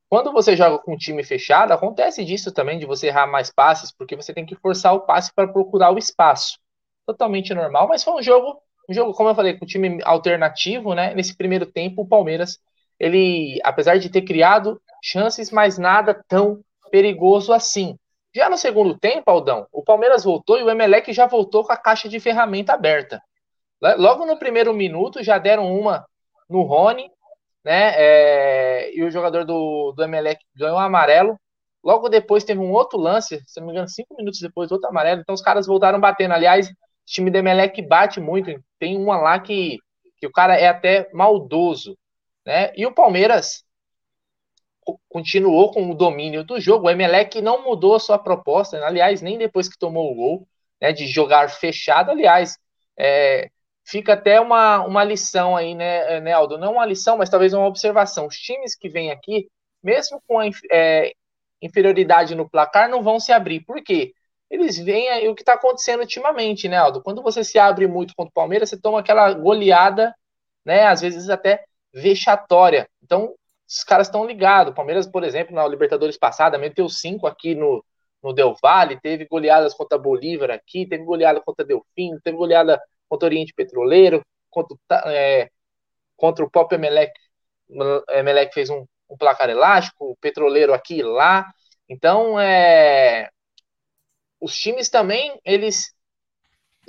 Quando 0.07 0.31
você 0.31 0.55
joga 0.55 0.77
com 0.77 0.93
um 0.93 0.97
time 0.97 1.23
fechado, 1.23 1.71
acontece 1.71 2.23
disso 2.23 2.51
também, 2.51 2.77
de 2.77 2.85
você 2.85 3.07
errar 3.07 3.25
mais 3.25 3.51
passes, 3.51 3.91
porque 3.91 4.15
você 4.15 4.35
tem 4.35 4.45
que 4.45 4.55
forçar 4.55 4.93
o 4.93 5.01
passe 5.01 5.33
para 5.33 5.47
procurar 5.47 5.91
o 5.91 5.97
espaço. 5.97 6.59
Totalmente 7.07 7.55
normal, 7.55 7.87
mas 7.87 8.03
foi 8.03 8.13
um 8.13 8.21
jogo, 8.21 8.61
um 8.87 8.93
jogo, 8.93 9.15
como 9.15 9.29
eu 9.29 9.35
falei, 9.35 9.57
com 9.57 9.65
um 9.65 9.67
time 9.67 9.99
alternativo, 10.03 10.93
né? 10.93 11.15
Nesse 11.15 11.35
primeiro 11.35 11.65
tempo, 11.65 12.03
o 12.03 12.07
Palmeiras, 12.07 12.59
ele, 12.99 13.59
apesar 13.63 13.97
de 13.97 14.09
ter 14.09 14.23
criado 14.23 14.81
chances, 15.01 15.51
mas 15.51 15.77
nada 15.77 16.23
tão 16.27 16.61
perigoso 16.91 17.53
assim. 17.53 17.97
Já 18.35 18.49
no 18.49 18.57
segundo 18.57 18.97
tempo, 18.97 19.29
Aldão, 19.29 19.67
o 19.71 19.83
Palmeiras 19.83 20.23
voltou 20.23 20.59
e 20.59 20.63
o 20.63 20.69
Emelec 20.69 21.11
já 21.13 21.25
voltou 21.25 21.63
com 21.63 21.71
a 21.73 21.77
caixa 21.77 22.07
de 22.07 22.19
ferramenta 22.19 22.73
aberta. 22.73 23.21
Logo 23.97 24.25
no 24.25 24.37
primeiro 24.37 24.73
minuto, 24.73 25.23
já 25.23 25.37
deram 25.37 25.73
uma 25.73 26.05
no 26.49 26.63
Rony, 26.63 27.09
né? 27.63 27.93
É, 27.95 28.95
e 28.95 29.03
o 29.03 29.09
jogador 29.11 29.45
do, 29.45 29.93
do 29.93 30.03
Emelec 30.03 30.43
ganhou 30.55 30.77
um 30.77 30.81
amarelo. 30.81 31.39
Logo 31.83 32.09
depois 32.09 32.43
teve 32.43 32.59
um 32.59 32.71
outro 32.71 32.99
lance, 32.99 33.41
se 33.47 33.59
não 33.59 33.67
me 33.67 33.73
engano, 33.73 33.87
cinco 33.87 34.15
minutos 34.15 34.39
depois, 34.41 34.71
outro 34.71 34.89
amarelo. 34.89 35.21
Então 35.21 35.33
os 35.33 35.41
caras 35.41 35.65
voltaram 35.65 35.99
batendo. 35.99 36.33
Aliás, 36.33 36.67
o 36.67 36.73
time 37.05 37.31
do 37.31 37.37
Emelec 37.37 37.81
bate 37.81 38.19
muito. 38.19 38.51
Tem 38.77 38.97
uma 38.97 39.17
lá 39.17 39.39
que, 39.39 39.77
que 40.17 40.27
o 40.27 40.31
cara 40.31 40.57
é 40.57 40.67
até 40.67 41.09
maldoso. 41.13 41.97
Né? 42.49 42.73
E 42.75 42.83
o 42.83 42.91
Palmeiras 42.91 43.63
continuou 45.07 45.71
com 45.71 45.91
o 45.91 45.93
domínio 45.93 46.43
do 46.43 46.59
jogo. 46.59 46.87
O 46.87 46.89
Emelec 46.89 47.39
não 47.43 47.63
mudou 47.63 47.93
a 47.93 47.99
sua 47.99 48.17
proposta, 48.17 48.83
aliás, 48.83 49.21
nem 49.21 49.37
depois 49.37 49.69
que 49.69 49.77
tomou 49.77 50.11
o 50.11 50.15
gol, 50.15 50.47
né, 50.81 50.91
de 50.91 51.05
jogar 51.05 51.47
fechado. 51.51 52.09
Aliás, 52.09 52.57
é, 52.97 53.51
fica 53.85 54.13
até 54.13 54.41
uma, 54.41 54.81
uma 54.81 55.03
lição 55.03 55.55
aí, 55.55 55.75
né, 55.75 56.21
né, 56.21 56.31
Aldo? 56.33 56.57
Não 56.57 56.73
uma 56.73 56.87
lição, 56.87 57.19
mas 57.19 57.29
talvez 57.29 57.53
uma 57.53 57.67
observação. 57.67 58.25
Os 58.25 58.35
times 58.37 58.75
que 58.75 58.89
vêm 58.89 59.11
aqui, 59.11 59.47
mesmo 59.83 60.19
com 60.27 60.39
a 60.39 60.49
é, 60.71 61.13
inferioridade 61.61 62.33
no 62.33 62.49
placar, 62.49 62.89
não 62.89 63.03
vão 63.03 63.19
se 63.19 63.31
abrir. 63.31 63.59
Por 63.59 63.83
quê? 63.83 64.11
Eles 64.49 64.79
veem 64.79 65.07
aí 65.09 65.29
o 65.29 65.35
que 65.35 65.43
está 65.43 65.53
acontecendo 65.53 65.99
ultimamente, 65.99 66.67
né, 66.67 66.77
Aldo? 66.77 67.03
Quando 67.03 67.21
você 67.21 67.43
se 67.43 67.59
abre 67.59 67.85
muito 67.85 68.15
contra 68.15 68.31
o 68.31 68.33
Palmeiras, 68.33 68.71
você 68.71 68.81
toma 68.81 69.01
aquela 69.01 69.31
goleada, 69.33 70.15
né, 70.65 70.85
às 70.87 71.01
vezes 71.01 71.29
até 71.29 71.63
vexatória. 71.93 72.89
Então, 73.03 73.33
os 73.67 73.83
caras 73.83 74.07
estão 74.07 74.25
ligados. 74.25 74.71
O 74.71 74.75
Palmeiras, 74.75 75.07
por 75.07 75.23
exemplo, 75.23 75.55
na 75.55 75.67
Libertadores 75.67 76.17
passada, 76.17 76.57
meteu 76.57 76.89
cinco 76.89 77.27
aqui 77.27 77.53
no, 77.53 77.83
no 78.23 78.33
Del 78.33 78.55
Valle, 78.61 78.99
teve 78.99 79.25
goleadas 79.25 79.73
contra 79.73 79.97
Bolívar 79.97 80.51
aqui, 80.51 80.85
teve 80.85 81.03
goleada 81.03 81.41
contra 81.41 81.65
Delfim, 81.65 82.17
teve 82.23 82.37
goleada 82.37 82.81
contra 83.07 83.27
Oriente 83.27 83.53
Petroleiro, 83.53 84.23
contra, 84.49 84.77
é, 85.05 85.49
contra 86.17 86.43
o 86.43 86.49
próprio 86.49 86.77
Emelec. 86.77 87.13
Emelec 88.09 88.53
fez 88.53 88.69
um, 88.69 88.85
um, 89.09 89.17
placar 89.17 89.49
elástico, 89.49 90.11
o 90.11 90.17
Petroleiro 90.17 90.73
aqui 90.73 90.97
e 90.99 91.03
lá. 91.03 91.51
Então, 91.87 92.39
é, 92.39 93.29
os 94.39 94.57
times 94.57 94.89
também, 94.89 95.39
eles 95.45 95.93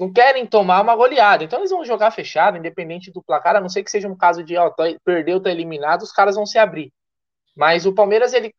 não 0.01 0.11
querem 0.11 0.47
tomar 0.47 0.81
uma 0.81 0.97
goleada. 0.97 1.45
Então, 1.45 1.59
eles 1.59 1.71
vão 1.71 1.85
jogar 1.85 2.11
fechado, 2.11 2.57
independente 2.57 3.13
do 3.13 3.23
placar, 3.23 3.55
a 3.57 3.61
não 3.61 3.69
ser 3.69 3.85
que 3.85 3.91
seja 3.91 4.09
um 4.09 4.17
caso 4.17 4.43
de 4.43 4.57
ó, 4.57 4.71
tá, 4.71 4.85
perdeu, 5.05 5.41
tá 5.41 5.51
eliminado, 5.51 6.03
os 6.03 6.11
caras 6.11 6.37
vão 6.37 6.47
se 6.47 6.59
abrir. 6.59 6.91
Mas 7.55 7.85
o 7.85 7.95
Palmeiras, 7.95 8.33
ele 8.33 8.55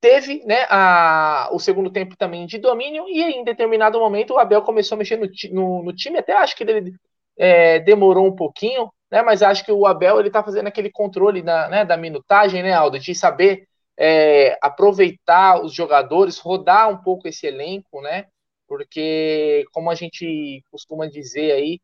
teve 0.00 0.42
né, 0.46 0.64
a, 0.70 1.50
o 1.52 1.58
segundo 1.58 1.90
tempo 1.90 2.16
também 2.16 2.46
de 2.46 2.56
domínio, 2.56 3.06
e 3.06 3.22
em 3.22 3.44
determinado 3.44 3.98
momento 3.98 4.34
o 4.34 4.38
Abel 4.38 4.62
começou 4.62 4.96
a 4.96 4.98
mexer 4.98 5.18
no, 5.18 5.28
no, 5.52 5.82
no 5.84 5.92
time, 5.92 6.18
até 6.18 6.32
acho 6.32 6.56
que 6.56 6.64
ele 6.64 6.94
é, 7.36 7.80
demorou 7.80 8.26
um 8.26 8.34
pouquinho, 8.34 8.90
né, 9.10 9.20
mas 9.22 9.42
acho 9.42 9.64
que 9.64 9.72
o 9.72 9.86
Abel 9.86 10.20
ele 10.20 10.30
tá 10.30 10.42
fazendo 10.42 10.68
aquele 10.68 10.90
controle 10.90 11.42
da, 11.42 11.68
né, 11.68 11.84
da 11.84 11.96
minutagem, 11.96 12.62
né, 12.62 12.72
Aldo, 12.72 12.98
de 12.98 13.14
saber 13.14 13.66
é, 13.98 14.56
aproveitar 14.62 15.62
os 15.62 15.74
jogadores, 15.74 16.38
rodar 16.38 16.88
um 16.88 16.98
pouco 16.98 17.26
esse 17.26 17.46
elenco, 17.46 18.00
né, 18.00 18.26
porque 18.68 19.64
como 19.72 19.90
a 19.90 19.94
gente 19.94 20.62
costuma 20.70 21.08
dizer 21.08 21.52
aí 21.52 21.80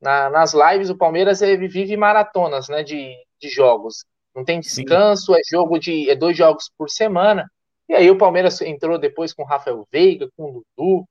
na, 0.00 0.30
nas 0.30 0.54
lives, 0.54 0.90
o 0.90 0.96
Palmeiras 0.96 1.40
vive 1.40 1.96
maratonas, 1.96 2.68
né, 2.68 2.82
de, 2.82 3.14
de 3.40 3.48
jogos. 3.48 4.04
Não 4.34 4.44
tem 4.44 4.60
descanso, 4.60 5.34
Sim. 5.34 5.40
é 5.40 5.42
jogo 5.50 5.78
de 5.78 6.08
é 6.08 6.14
dois 6.14 6.36
jogos 6.36 6.70
por 6.78 6.88
semana. 6.88 7.50
E 7.88 7.94
aí 7.94 8.10
o 8.10 8.18
Palmeiras 8.18 8.60
entrou 8.60 8.98
depois 8.98 9.32
com 9.32 9.42
o 9.42 9.46
Rafael 9.46 9.86
Veiga, 9.90 10.28
com 10.36 10.44
o 10.44 10.62
Dudu, 10.76 11.04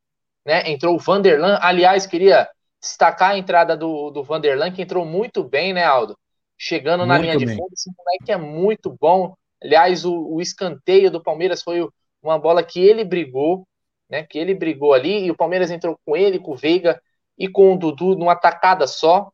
né? 0.46 0.70
Entrou 0.72 0.96
o 0.96 1.00
Vanderlan. 1.00 1.60
Aliás, 1.62 2.06
queria 2.06 2.48
destacar 2.80 3.32
a 3.32 3.38
entrada 3.38 3.76
do, 3.76 4.12
do 4.12 4.24
Vanderlan, 4.24 4.72
que 4.72 4.82
entrou 4.82 5.04
muito 5.06 5.44
bem, 5.44 5.74
né, 5.74 5.84
Aldo? 5.84 6.18
Chegando 6.58 7.06
na 7.06 7.18
linha 7.18 7.38
bem. 7.38 7.46
de 7.46 7.56
fundo, 7.56 7.74
esse 7.74 7.92
moleque 7.98 8.32
é 8.32 8.38
muito 8.38 8.96
bom. 9.00 9.36
Aliás, 9.62 10.06
o, 10.06 10.36
o 10.36 10.42
escanteio 10.42 11.12
do 11.12 11.22
Palmeiras 11.22 11.62
foi 11.62 11.88
uma 12.22 12.40
bola 12.40 12.64
que 12.64 12.80
ele 12.80 13.04
brigou, 13.04 13.68
né? 14.10 14.24
Que 14.24 14.38
ele 14.40 14.54
brigou 14.54 14.94
ali, 14.94 15.26
e 15.26 15.32
o 15.32 15.36
Palmeiras 15.36 15.72
entrou 15.72 16.00
com 16.06 16.16
ele, 16.16 16.40
com 16.40 16.52
o 16.52 16.56
Veiga 16.56 17.02
e 17.38 17.48
com 17.48 17.74
o 17.74 17.78
Dudu 17.78 18.16
numa 18.16 18.36
tacada 18.36 18.88
só. 18.88 19.32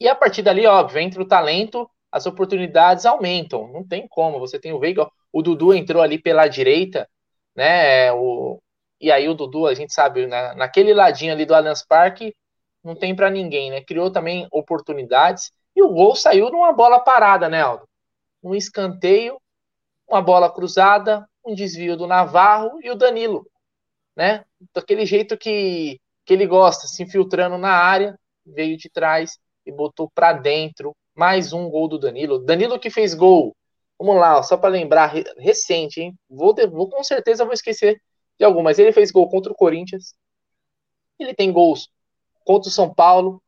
E 0.00 0.08
a 0.08 0.14
partir 0.14 0.42
dali, 0.42 0.66
óbvio, 0.66 1.00
entre 1.00 1.22
o 1.22 1.26
talento, 1.26 1.88
as 2.10 2.26
oportunidades 2.26 3.06
aumentam. 3.06 3.68
Não 3.68 3.86
tem 3.86 4.06
como. 4.08 4.38
Você 4.40 4.58
tem 4.58 4.72
o 4.72 4.78
Veiga, 4.78 5.08
o 5.32 5.42
Dudu 5.42 5.72
entrou 5.72 6.02
ali 6.02 6.18
pela 6.18 6.48
direita, 6.48 7.08
né? 7.54 8.12
O, 8.12 8.60
e 9.00 9.10
aí 9.10 9.28
o 9.28 9.34
Dudu, 9.34 9.66
a 9.66 9.74
gente 9.74 9.92
sabe, 9.92 10.26
na, 10.26 10.54
naquele 10.54 10.92
ladinho 10.94 11.32
ali 11.32 11.44
do 11.44 11.54
Allianz 11.54 11.84
Parque, 11.86 12.34
não 12.82 12.94
tem 12.94 13.14
para 13.14 13.30
ninguém, 13.30 13.70
né? 13.70 13.80
Criou 13.82 14.10
também 14.10 14.46
oportunidades 14.50 15.52
e 15.74 15.82
o 15.82 15.88
gol 15.88 16.14
saiu 16.14 16.50
numa 16.50 16.72
bola 16.72 17.00
parada, 17.00 17.48
né, 17.48 17.62
Aldo? 17.62 17.88
Um 18.42 18.54
escanteio, 18.54 19.40
uma 20.08 20.20
bola 20.20 20.52
cruzada, 20.52 21.26
um 21.44 21.54
desvio 21.54 21.96
do 21.96 22.06
Navarro 22.06 22.78
e 22.82 22.90
o 22.90 22.94
Danilo, 22.94 23.46
né? 24.16 24.44
Daquele 24.74 25.06
jeito 25.06 25.36
que, 25.36 26.00
que 26.24 26.32
ele 26.32 26.46
gosta, 26.46 26.86
se 26.86 27.02
infiltrando 27.02 27.58
na 27.58 27.72
área, 27.72 28.18
veio 28.44 28.76
de 28.76 28.90
trás 28.90 29.38
e 29.66 29.72
botou 29.72 30.10
para 30.14 30.32
dentro. 30.32 30.94
Mais 31.14 31.52
um 31.52 31.68
gol 31.68 31.88
do 31.88 31.98
Danilo. 31.98 32.38
Danilo 32.38 32.78
que 32.78 32.88
fez 32.88 33.14
gol 33.14 33.54
Vamos 34.02 34.20
lá, 34.20 34.42
só 34.42 34.56
para 34.56 34.68
lembrar, 34.68 35.14
recente, 35.38 36.00
hein? 36.00 36.18
Vou, 36.28 36.52
vou 36.72 36.88
com 36.88 37.04
certeza 37.04 37.44
vou 37.44 37.54
esquecer 37.54 38.02
de 38.36 38.44
algum, 38.44 38.60
mas 38.60 38.80
ele 38.80 38.90
fez 38.90 39.12
gol 39.12 39.28
contra 39.28 39.52
o 39.52 39.54
Corinthians. 39.54 40.12
Ele 41.20 41.32
tem 41.32 41.52
gols 41.52 41.88
contra 42.44 42.68
o 42.68 42.72
São 42.72 42.92
Paulo, 42.92 43.40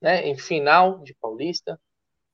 né? 0.00 0.26
Em 0.26 0.38
final 0.38 1.00
de 1.00 1.14
Paulista. 1.20 1.78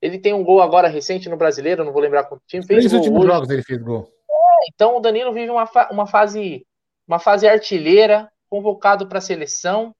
Ele 0.01 0.17
tem 0.17 0.33
um 0.33 0.45
gol 0.45 0.61
agora 0.61 0.87
recente 0.87 1.27
no 1.27 1.35
Brasileiro, 1.35 1.83
não 1.83 1.91
vou 1.91 2.01
lembrar 2.01 2.23
quanto 2.23 2.41
time. 2.47 2.65
Fez 2.65 2.85
Três 2.85 2.93
últimos 2.93 3.19
hoje. 3.19 3.33
jogos 3.33 3.49
ele 3.49 3.63
fez 3.63 3.81
gol. 3.81 4.07
É, 4.29 4.69
então 4.73 4.95
o 4.95 5.01
Danilo 5.01 5.33
vive 5.33 5.51
uma, 5.51 5.67
fa 5.67 5.89
uma 5.91 6.07
fase 6.07 6.65
uma 7.07 7.19
fase 7.19 7.47
artilheira, 7.47 8.31
convocado 8.49 9.07
para 9.07 9.19
a 9.19 9.21
seleção. 9.21 9.95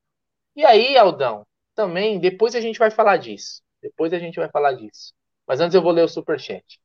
E 0.56 0.66
aí, 0.66 0.98
Aldão, 0.98 1.46
também 1.76 2.20
depois 2.20 2.56
a 2.56 2.62
gente 2.62 2.80
vai 2.80 2.92
falar 2.92 3.18
disso. 3.18 3.62
Depois 3.82 4.12
a 4.14 4.20
gente 4.20 4.40
vai 4.40 4.50
falar 4.50 4.74
disso. 4.74 5.14
Mas 5.48 5.60
antes 5.60 5.76
eu 5.76 5.82
vou 5.82 5.92
ler 5.92 6.04
o 6.04 6.10
superchat. 6.10 6.80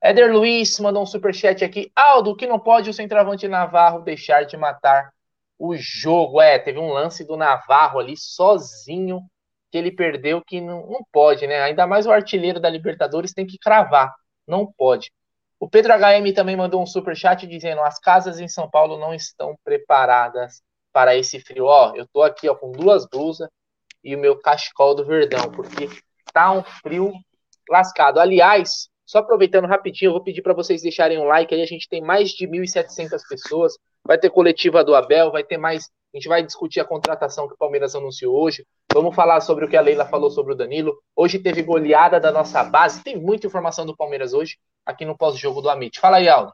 Éder 0.00 0.32
Luiz 0.32 0.78
mandou 0.80 1.02
um 1.02 1.06
superchat 1.06 1.64
aqui. 1.64 1.90
Aldo, 1.94 2.36
que 2.36 2.46
não 2.46 2.58
pode 2.58 2.88
o 2.90 2.94
centroavante 2.94 3.46
Navarro 3.48 4.00
deixar 4.00 4.44
de 4.44 4.56
matar 4.56 5.12
o 5.58 5.76
jogo. 5.76 6.40
É, 6.40 6.58
teve 6.58 6.78
um 6.78 6.92
lance 6.92 7.24
do 7.24 7.36
Navarro 7.36 7.98
ali 7.98 8.16
sozinho 8.16 9.20
que 9.70 9.76
ele 9.76 9.90
perdeu 9.90 10.42
que 10.42 10.60
não, 10.60 10.86
não 10.86 11.04
pode, 11.12 11.46
né? 11.46 11.60
Ainda 11.62 11.86
mais 11.86 12.06
o 12.06 12.12
artilheiro 12.12 12.60
da 12.60 12.70
Libertadores 12.70 13.32
tem 13.34 13.46
que 13.46 13.58
cravar. 13.58 14.14
Não 14.46 14.72
pode. 14.72 15.12
O 15.60 15.68
Pedro 15.68 15.92
HM 15.92 16.32
também 16.34 16.56
mandou 16.56 16.80
um 16.82 16.86
super 16.86 17.16
chat 17.16 17.46
dizendo: 17.46 17.80
as 17.80 17.98
casas 17.98 18.38
em 18.38 18.48
São 18.48 18.70
Paulo 18.70 18.98
não 18.98 19.12
estão 19.12 19.56
preparadas 19.64 20.62
para 20.92 21.16
esse 21.16 21.40
frio. 21.40 21.64
Ó, 21.66 21.94
eu 21.96 22.06
tô 22.06 22.22
aqui 22.22 22.48
ó, 22.48 22.54
com 22.54 22.72
duas 22.72 23.06
blusas 23.06 23.48
e 24.02 24.14
o 24.14 24.18
meu 24.18 24.38
cachecol 24.38 24.94
do 24.94 25.04
Verdão, 25.04 25.50
porque 25.50 25.88
tá 26.32 26.52
um 26.52 26.62
frio 26.62 27.12
lascado. 27.68 28.20
Aliás, 28.20 28.88
só 29.08 29.20
aproveitando 29.20 29.66
rapidinho, 29.66 30.10
eu 30.10 30.12
vou 30.12 30.22
pedir 30.22 30.42
para 30.42 30.52
vocês 30.52 30.82
deixarem 30.82 31.18
um 31.18 31.24
like 31.24 31.54
aí. 31.54 31.62
A 31.62 31.66
gente 31.66 31.88
tem 31.88 32.02
mais 32.02 32.28
de 32.28 32.46
1.700 32.46 33.22
pessoas. 33.26 33.72
Vai 34.04 34.18
ter 34.18 34.28
coletiva 34.28 34.84
do 34.84 34.94
Abel, 34.94 35.32
vai 35.32 35.42
ter 35.42 35.56
mais. 35.56 35.88
A 36.12 36.18
gente 36.18 36.28
vai 36.28 36.42
discutir 36.42 36.78
a 36.78 36.84
contratação 36.84 37.48
que 37.48 37.54
o 37.54 37.56
Palmeiras 37.56 37.94
anunciou 37.94 38.38
hoje. 38.38 38.66
Vamos 38.92 39.14
falar 39.14 39.40
sobre 39.40 39.64
o 39.64 39.68
que 39.68 39.78
a 39.78 39.80
Leila 39.80 40.04
falou 40.04 40.30
sobre 40.30 40.52
o 40.52 40.54
Danilo. 40.54 40.94
Hoje 41.16 41.38
teve 41.38 41.62
goleada 41.62 42.20
da 42.20 42.30
nossa 42.30 42.62
base. 42.62 43.02
Tem 43.02 43.18
muita 43.18 43.46
informação 43.46 43.86
do 43.86 43.96
Palmeiras 43.96 44.34
hoje 44.34 44.58
aqui 44.84 45.06
no 45.06 45.16
pós-jogo 45.16 45.62
do 45.62 45.70
Amit. 45.70 45.98
Fala 45.98 46.18
aí, 46.18 46.28
Aldo. 46.28 46.52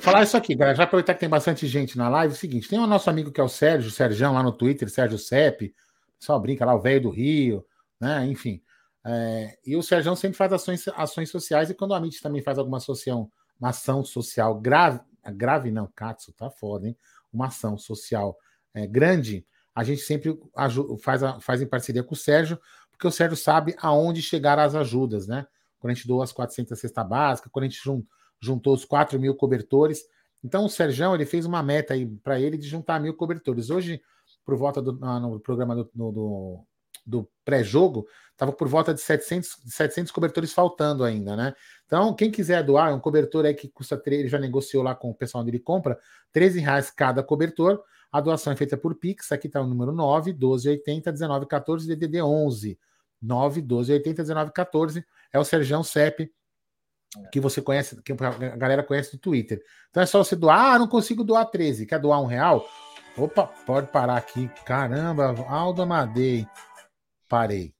Falar 0.00 0.22
isso 0.22 0.36
aqui, 0.36 0.54
galera. 0.54 0.78
Já 0.78 0.84
aproveitar 0.84 1.12
que 1.12 1.20
tem 1.20 1.28
bastante 1.28 1.66
gente 1.66 1.98
na 1.98 2.08
live. 2.08 2.32
É 2.32 2.36
o 2.36 2.40
seguinte: 2.40 2.70
tem 2.70 2.78
o 2.78 2.86
nosso 2.86 3.10
amigo 3.10 3.30
que 3.30 3.40
é 3.40 3.44
o 3.44 3.48
Sérgio, 3.48 3.90
o 3.90 3.92
Sérgio 3.92 4.32
lá 4.32 4.42
no 4.42 4.52
Twitter, 4.52 4.88
Sérgio 4.88 5.18
Sepp. 5.18 5.70
Só 6.18 6.38
brinca 6.38 6.64
lá, 6.64 6.74
o 6.74 6.80
velho 6.80 7.02
do 7.02 7.10
Rio, 7.10 7.62
né? 8.00 8.24
Enfim. 8.26 8.62
É, 9.04 9.58
e 9.66 9.76
o 9.76 9.82
Sérgio 9.82 10.14
sempre 10.14 10.36
faz 10.36 10.52
ações, 10.52 10.86
ações 10.88 11.30
sociais, 11.30 11.70
e 11.70 11.74
quando 11.74 11.90
o 11.90 11.94
Amit 11.94 12.20
também 12.22 12.42
faz 12.42 12.58
alguma 12.58 12.78
ação, 12.78 13.30
uma 13.58 13.70
ação 13.70 14.04
social 14.04 14.60
grave, 14.60 15.00
grave 15.34 15.70
não, 15.70 15.88
Katsu, 15.94 16.32
tá 16.32 16.50
foda, 16.50 16.88
hein? 16.88 16.96
Uma 17.32 17.46
ação 17.46 17.76
social 17.78 18.36
é, 18.74 18.86
grande, 18.86 19.46
a 19.74 19.82
gente 19.82 20.02
sempre 20.02 20.38
faz, 21.00 21.22
faz 21.40 21.62
em 21.62 21.66
parceria 21.66 22.02
com 22.02 22.14
o 22.14 22.16
Sérgio, 22.16 22.60
porque 22.90 23.06
o 23.06 23.10
Sérgio 23.10 23.36
sabe 23.36 23.74
aonde 23.78 24.22
chegar 24.22 24.58
as 24.58 24.74
ajudas, 24.74 25.26
né? 25.26 25.46
Quando 25.78 25.90
a 25.90 25.94
gente 25.94 26.06
doou 26.06 26.22
as 26.22 26.32
400 26.32 26.78
cesta 26.78 27.02
básica, 27.02 27.50
quando 27.50 27.64
a 27.64 27.68
gente 27.68 27.80
juntou 28.40 28.74
os 28.74 28.84
4 28.84 29.18
mil 29.18 29.34
cobertores. 29.34 30.04
Então 30.44 30.64
o 30.64 30.68
Sérgio 30.68 31.14
ele 31.14 31.26
fez 31.26 31.44
uma 31.44 31.62
meta 31.62 31.94
aí 31.94 32.06
para 32.06 32.38
ele 32.40 32.56
de 32.56 32.68
juntar 32.68 33.00
mil 33.00 33.14
cobertores. 33.14 33.70
Hoje, 33.70 34.00
por 34.44 34.56
volta 34.56 34.80
do 34.80 34.92
no 34.92 35.40
programa 35.40 35.74
do, 35.74 35.90
do, 35.94 36.64
do 37.04 37.28
pré-jogo, 37.44 38.06
estava 38.32 38.52
por 38.52 38.68
volta 38.68 38.92
de 38.94 39.00
700, 39.00 39.58
700 39.66 40.12
cobertores 40.12 40.52
faltando 40.52 41.04
ainda, 41.04 41.36
né? 41.36 41.54
Então, 41.86 42.14
quem 42.14 42.30
quiser 42.30 42.62
doar, 42.62 42.94
um 42.94 43.00
cobertor 43.00 43.44
aí 43.44 43.54
que 43.54 43.68
custa, 43.68 44.00
ele 44.06 44.28
já 44.28 44.38
negociou 44.38 44.82
lá 44.82 44.94
com 44.94 45.10
o 45.10 45.14
pessoal 45.14 45.42
onde 45.42 45.50
ele 45.50 45.58
compra, 45.58 45.98
13 46.32 46.60
reais 46.60 46.90
cada 46.90 47.22
cobertor. 47.22 47.82
A 48.10 48.20
doação 48.20 48.52
é 48.52 48.56
feita 48.56 48.76
por 48.76 48.94
Pix, 48.94 49.32
aqui 49.32 49.46
está 49.46 49.60
o 49.60 49.66
número 49.66 49.92
9 49.92 50.32
1280 50.32 51.12
1914 51.12 51.88
DDD 51.88 52.22
11 52.22 52.78
9 53.20 53.60
1280 53.62 54.22
1914 54.22 55.04
é 55.32 55.38
o 55.38 55.44
Serjão 55.44 55.82
CEP 55.82 56.30
que 57.30 57.40
você 57.40 57.60
conhece, 57.60 58.00
que 58.02 58.12
a 58.12 58.56
galera 58.56 58.82
conhece 58.82 59.12
do 59.12 59.18
Twitter. 59.18 59.62
Então 59.90 60.02
é 60.02 60.06
só 60.06 60.22
você 60.22 60.34
doar, 60.34 60.74
ah, 60.74 60.78
não 60.78 60.88
consigo 60.88 61.22
doar 61.22 61.44
13, 61.46 61.86
quer 61.86 61.98
doar 61.98 62.20
um 62.20 62.26
real? 62.26 62.66
Opa, 63.16 63.46
pode 63.66 63.88
parar 63.88 64.16
aqui. 64.16 64.50
Caramba, 64.64 65.34
Aldo 65.46 65.82
Amadei. 65.82 66.46
Parei. 67.32 67.74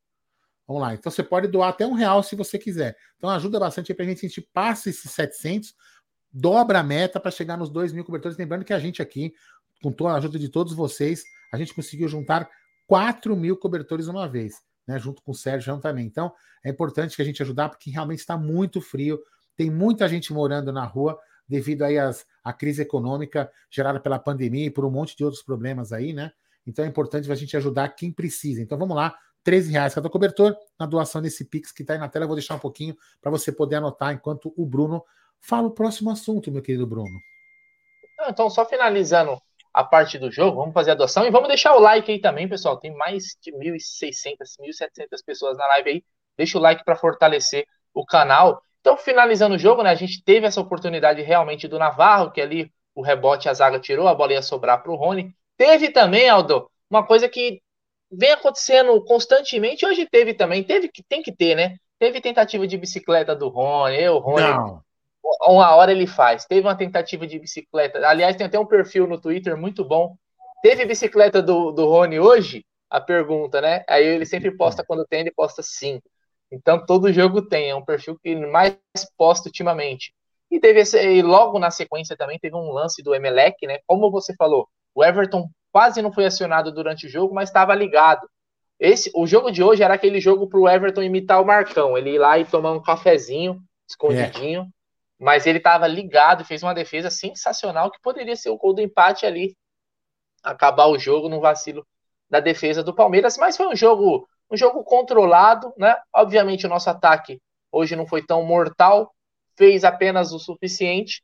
Vamos 0.67 0.81
lá. 0.81 0.95
Então 0.95 1.13
você 1.13 1.23
pode 1.23 1.47
doar 1.47 1.69
até 1.69 1.87
um 1.87 1.93
real 1.93 2.23
se 2.23 2.35
você 2.35 2.59
quiser. 2.59 2.97
Então 3.19 3.29
ajuda 3.29 3.61
bastante 3.61 3.93
para 3.93 4.07
a 4.07 4.09
gente. 4.09 4.25
A 4.25 4.29
gente 4.31 4.41
passa 4.41 4.89
esses 4.89 5.11
700, 5.11 5.75
dobra 6.33 6.79
a 6.79 6.83
meta 6.83 7.21
para 7.21 7.31
chegar 7.31 7.59
nos 7.59 7.69
2 7.69 7.93
mil 7.93 8.03
cobertores. 8.03 8.39
Lembrando 8.39 8.65
que 8.65 8.73
a 8.73 8.79
gente 8.79 9.03
aqui, 9.03 9.35
com 9.83 9.93
toda 9.93 10.15
a 10.15 10.17
ajuda 10.17 10.39
de 10.39 10.49
todos 10.49 10.73
vocês, 10.73 11.23
a 11.53 11.59
gente 11.59 11.75
conseguiu 11.75 12.09
juntar 12.09 12.49
4 12.87 13.37
mil 13.37 13.55
cobertores 13.55 14.07
uma 14.07 14.27
vez 14.27 14.55
né, 14.89 14.99
junto 14.99 15.21
com 15.21 15.33
o 15.33 15.35
Sérgio 15.35 15.79
também. 15.81 16.07
Então, 16.07 16.33
é 16.65 16.71
importante 16.71 17.15
que 17.15 17.21
a 17.21 17.25
gente 17.25 17.43
ajudar, 17.43 17.69
porque 17.69 17.91
realmente 17.91 18.21
está 18.21 18.39
muito 18.39 18.81
frio, 18.81 19.21
tem 19.55 19.71
muita 19.71 20.09
gente 20.09 20.33
morando 20.33 20.73
na 20.73 20.87
rua 20.87 21.19
devido 21.47 21.83
aí 21.83 21.99
às, 21.99 22.25
à 22.43 22.55
crise 22.55 22.81
econômica 22.81 23.53
gerada 23.71 24.01
pela 24.01 24.19
pandemia 24.19 24.65
e 24.65 24.71
por 24.71 24.87
um 24.87 24.91
monte 24.91 25.15
de 25.15 25.25
outros 25.25 25.43
problemas 25.43 25.93
aí, 25.93 26.15
né? 26.15 26.33
Então 26.67 26.85
é 26.85 26.89
importante 26.89 27.31
a 27.31 27.35
gente 27.35 27.57
ajudar 27.57 27.89
quem 27.91 28.11
precisa. 28.11 28.63
Então 28.63 28.79
vamos 28.79 28.97
lá, 28.97 29.15
13 29.43 29.73
reais 29.73 29.95
cada 29.95 30.09
cobertor 30.09 30.57
na 30.79 30.87
doação 30.87 31.21
desse 31.21 31.45
Pix 31.45 31.73
que 31.73 31.83
está 31.83 31.95
aí 31.95 31.99
na 31.99 32.09
tela. 32.09 32.25
Eu 32.25 32.29
vou 32.29 32.37
deixar 32.37 32.55
um 32.55 32.61
pouquinho 32.61 32.97
para 33.21 33.31
você 33.31 33.53
poder 33.53 33.77
anotar 33.77 34.13
enquanto 34.13 34.53
o 34.57 34.67
Bruno 34.67 35.05
fala 35.41 35.69
o 35.69 35.71
próximo 35.71 36.11
assunto, 36.11 36.51
meu 36.51 36.63
querido 36.63 36.87
Bruno. 36.87 37.19
Então, 38.29 38.49
só 38.49 38.65
finalizando 38.65 39.41
a 39.75 39.83
parte 39.83 40.19
do 40.19 40.31
jogo, 40.31 40.59
vamos 40.59 40.75
fazer 40.75 40.93
a 40.93 40.95
doação 40.95 41.27
e 41.27 41.31
vamos 41.31 41.49
deixar 41.49 41.75
o 41.75 41.81
like 41.81 42.11
aí 42.11 42.21
também, 42.21 42.49
pessoal. 42.49 42.77
Tem 42.77 42.95
mais 42.95 43.37
de 43.43 43.51
1.600, 43.53 44.37
1.700 44.61 45.25
pessoas 45.25 45.57
na 45.57 45.67
live 45.69 45.91
aí. 45.91 46.05
Deixa 46.37 46.59
o 46.59 46.61
like 46.61 46.85
para 46.85 46.95
fortalecer 46.95 47.67
o 47.93 48.05
canal. 48.05 48.63
Então, 48.81 48.97
finalizando 48.97 49.55
o 49.55 49.59
jogo, 49.59 49.83
né, 49.83 49.91
a 49.91 49.95
gente 49.95 50.23
teve 50.23 50.47
essa 50.47 50.61
oportunidade 50.61 51.23
realmente 51.23 51.67
do 51.69 51.79
Navarro, 51.79 52.31
que 52.31 52.41
ali 52.41 52.73
o 52.95 53.03
rebote 53.03 53.49
a 53.49 53.55
zaga 53.55 53.81
tirou, 53.81 54.09
a 54.09 54.15
bola 54.15 54.33
ia 54.33 54.43
sobrar 54.43 54.83
para 54.83 54.93
o 54.93 54.97
Rony. 54.97 55.35
Teve 55.57 55.91
também, 55.91 56.29
Aldo, 56.29 56.71
uma 56.91 57.07
coisa 57.07 57.29
que 57.29 57.63
vem 58.13 58.31
acontecendo 58.31 59.03
constantemente, 59.05 59.87
hoje 59.87 60.07
teve 60.07 60.35
também, 60.35 60.63
teve 60.63 60.89
que 60.89 61.03
tem 61.03 61.23
que 61.23 61.35
ter, 61.35 61.55
né? 61.55 61.77
Teve 61.99 62.21
tentativa 62.21 62.67
de 62.67 62.77
bicicleta 62.77 63.35
do 63.35 63.49
Rony, 63.49 63.97
eu, 63.97 64.19
Rony. 64.19 64.43
Não 64.43 64.83
uma 65.23 65.75
hora 65.75 65.93
ele 65.93 66.07
faz. 66.07 66.45
Teve 66.45 66.67
uma 66.67 66.77
tentativa 66.77 67.27
de 67.27 67.39
bicicleta. 67.39 68.07
Aliás, 68.07 68.37
tem 68.37 68.47
até 68.47 68.59
um 68.59 68.67
perfil 68.67 69.07
no 69.07 69.21
Twitter 69.21 69.57
muito 69.57 69.85
bom. 69.85 70.17
Teve 70.63 70.85
bicicleta 70.85 71.43
do, 71.43 71.73
do 71.73 71.89
Rony 71.89 72.19
hoje? 72.21 72.65
A 72.91 73.01
pergunta, 73.01 73.61
né? 73.61 73.85
Aí 73.89 74.05
ele 74.05 74.27
sempre 74.27 74.51
posta 74.57 74.85
quando 74.85 75.07
tem, 75.07 75.21
ele 75.21 75.33
posta 75.33 75.63
sim. 75.63 76.01
Então 76.51 76.85
todo 76.85 77.13
jogo 77.13 77.41
tem, 77.43 77.71
é 77.71 77.75
um 77.75 77.85
perfil 77.85 78.19
que 78.23 78.35
mais 78.37 78.77
posta 79.17 79.49
ultimamente. 79.49 80.15
E 80.51 80.61
teve 80.61 80.81
esse, 80.81 81.03
e 81.03 81.23
logo 81.23 81.59
na 81.59 81.71
sequência 81.71 82.17
também 82.17 82.39
teve 82.39 82.55
um 82.55 82.71
lance 82.71 83.03
do 83.03 83.15
Emelec, 83.15 83.67
né? 83.67 83.79
Como 83.87 84.11
você 84.11 84.35
falou, 84.37 84.69
o 84.95 85.03
Everton 85.03 85.49
quase 85.73 86.03
não 86.03 86.13
foi 86.13 86.27
acionado 86.27 86.71
durante 86.71 87.07
o 87.07 87.09
jogo, 87.09 87.35
mas 87.35 87.49
estava 87.49 87.75
ligado. 87.75 88.29
Esse, 88.79 89.11
o 89.15 89.27
jogo 89.27 89.51
de 89.51 89.63
hoje 89.63 89.83
era 89.83 89.95
aquele 89.95 90.21
jogo 90.21 90.47
para 90.47 90.61
o 90.61 90.69
Everton 90.69 91.03
imitar 91.03 91.41
o 91.41 91.47
Marcão, 91.47 91.97
ele 91.97 92.11
ir 92.11 92.19
lá 92.19 92.39
e 92.39 92.45
tomar 92.45 92.73
um 92.73 92.83
cafezinho 92.83 93.61
escondidinho. 93.89 94.63
É 94.63 94.83
mas 95.23 95.47
ele 95.47 95.59
estava 95.59 95.87
ligado, 95.87 96.45
fez 96.45 96.65
uma 96.65 96.75
defesa 96.75 97.09
sensacional 97.09 97.93
que 97.93 98.01
poderia 98.03 98.35
ser 98.35 98.51
o 98.51 98.59
gol 98.59 98.75
do 98.75 98.81
empate 98.81 99.25
ali, 99.25 99.57
acabar 100.43 100.87
o 100.87 100.99
jogo 100.99 101.29
no 101.29 101.41
vacilo 101.41 101.87
da 102.29 102.41
defesa 102.41 102.83
do 102.83 102.93
Palmeiras, 102.93 103.39
mas 103.39 103.57
foi 103.57 103.69
um 103.69 103.77
jogo, 103.77 104.29
um 104.51 104.57
jogo 104.57 104.83
controlado, 104.83 105.73
né? 105.79 105.97
Obviamente 106.13 106.67
o 106.67 106.69
nosso 106.69 106.91
ataque 106.91 107.41
hoje 107.71 107.95
não 107.95 108.05
foi 108.05 108.27
tão 108.27 108.43
mortal, 108.43 109.15
fez 109.57 109.85
apenas 109.85 110.33
o 110.33 110.41
suficiente, 110.41 111.23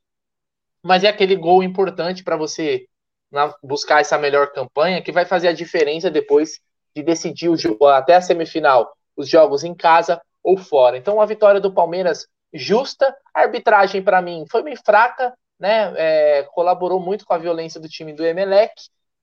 mas 0.80 1.02
é 1.02 1.08
aquele 1.08 1.34
gol 1.34 1.60
importante 1.60 2.22
para 2.22 2.36
você 2.36 2.86
na, 3.30 3.54
buscar 3.62 4.00
essa 4.00 4.18
melhor 4.18 4.52
campanha 4.52 5.02
que 5.02 5.12
vai 5.12 5.24
fazer 5.24 5.48
a 5.48 5.52
diferença 5.52 6.10
depois 6.10 6.60
de 6.94 7.02
decidir 7.02 7.48
o 7.48 7.86
até 7.86 8.14
a 8.14 8.20
semifinal, 8.20 8.92
os 9.16 9.28
jogos 9.28 9.64
em 9.64 9.74
casa 9.74 10.20
ou 10.42 10.56
fora. 10.56 10.96
Então 10.96 11.20
a 11.20 11.26
vitória 11.26 11.60
do 11.60 11.72
Palmeiras 11.72 12.26
justa. 12.52 13.14
A 13.34 13.42
arbitragem, 13.42 14.02
para 14.02 14.22
mim, 14.22 14.44
foi 14.50 14.62
meio 14.62 14.78
fraca, 14.84 15.34
né? 15.58 15.92
É, 15.96 16.42
colaborou 16.54 17.00
muito 17.00 17.24
com 17.24 17.34
a 17.34 17.38
violência 17.38 17.80
do 17.80 17.88
time 17.88 18.12
do 18.12 18.24
Emelec, 18.24 18.72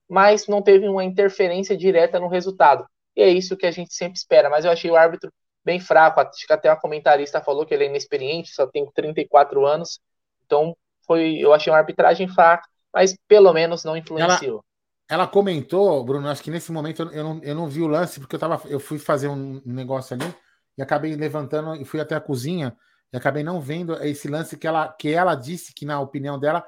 mas 0.08 0.46
não 0.46 0.62
teve 0.62 0.88
uma 0.88 1.04
interferência 1.04 1.76
direta 1.76 2.20
no 2.20 2.28
resultado. 2.28 2.86
E 3.14 3.22
é 3.22 3.28
isso 3.28 3.56
que 3.56 3.66
a 3.66 3.70
gente 3.70 3.94
sempre 3.94 4.18
espera. 4.18 4.50
Mas 4.50 4.64
eu 4.64 4.70
achei 4.70 4.90
o 4.90 4.96
árbitro 4.96 5.32
bem 5.64 5.80
fraco. 5.80 6.20
Acho 6.20 6.46
que 6.46 6.52
até 6.52 6.70
uma 6.70 6.80
comentarista 6.80 7.40
falou 7.40 7.66
que 7.66 7.74
ele 7.74 7.84
é 7.84 7.88
inexperiente, 7.88 8.54
só 8.54 8.66
tem 8.66 8.86
34 8.94 9.66
anos. 9.66 10.00
Então, 10.44 10.76
foi, 11.06 11.38
eu 11.38 11.52
achei 11.52 11.72
uma 11.72 11.78
arbitragem 11.78 12.28
fraca, 12.28 12.68
mas 12.96 13.14
pelo 13.28 13.52
menos 13.52 13.84
não 13.84 13.94
influenciou. 13.94 14.64
Ela, 15.06 15.24
ela 15.24 15.28
comentou, 15.28 16.02
Bruno, 16.02 16.26
acho 16.28 16.42
que 16.42 16.50
nesse 16.50 16.72
momento 16.72 17.02
eu 17.02 17.22
não, 17.22 17.42
eu 17.42 17.54
não 17.54 17.68
vi 17.68 17.82
o 17.82 17.86
lance, 17.86 18.18
porque 18.18 18.36
eu, 18.36 18.40
tava, 18.40 18.66
eu 18.70 18.80
fui 18.80 18.98
fazer 18.98 19.28
um 19.28 19.60
negócio 19.66 20.14
ali 20.14 20.34
e 20.78 20.82
acabei 20.82 21.14
levantando 21.14 21.76
e 21.76 21.84
fui 21.84 22.00
até 22.00 22.14
a 22.14 22.20
cozinha 22.22 22.74
e 23.12 23.16
acabei 23.18 23.44
não 23.44 23.60
vendo 23.60 24.02
esse 24.02 24.28
lance 24.28 24.56
que 24.56 24.66
ela, 24.66 24.88
que 24.88 25.10
ela 25.10 25.34
disse 25.34 25.74
que, 25.74 25.84
na 25.84 26.00
opinião 26.00 26.38
dela, 26.38 26.64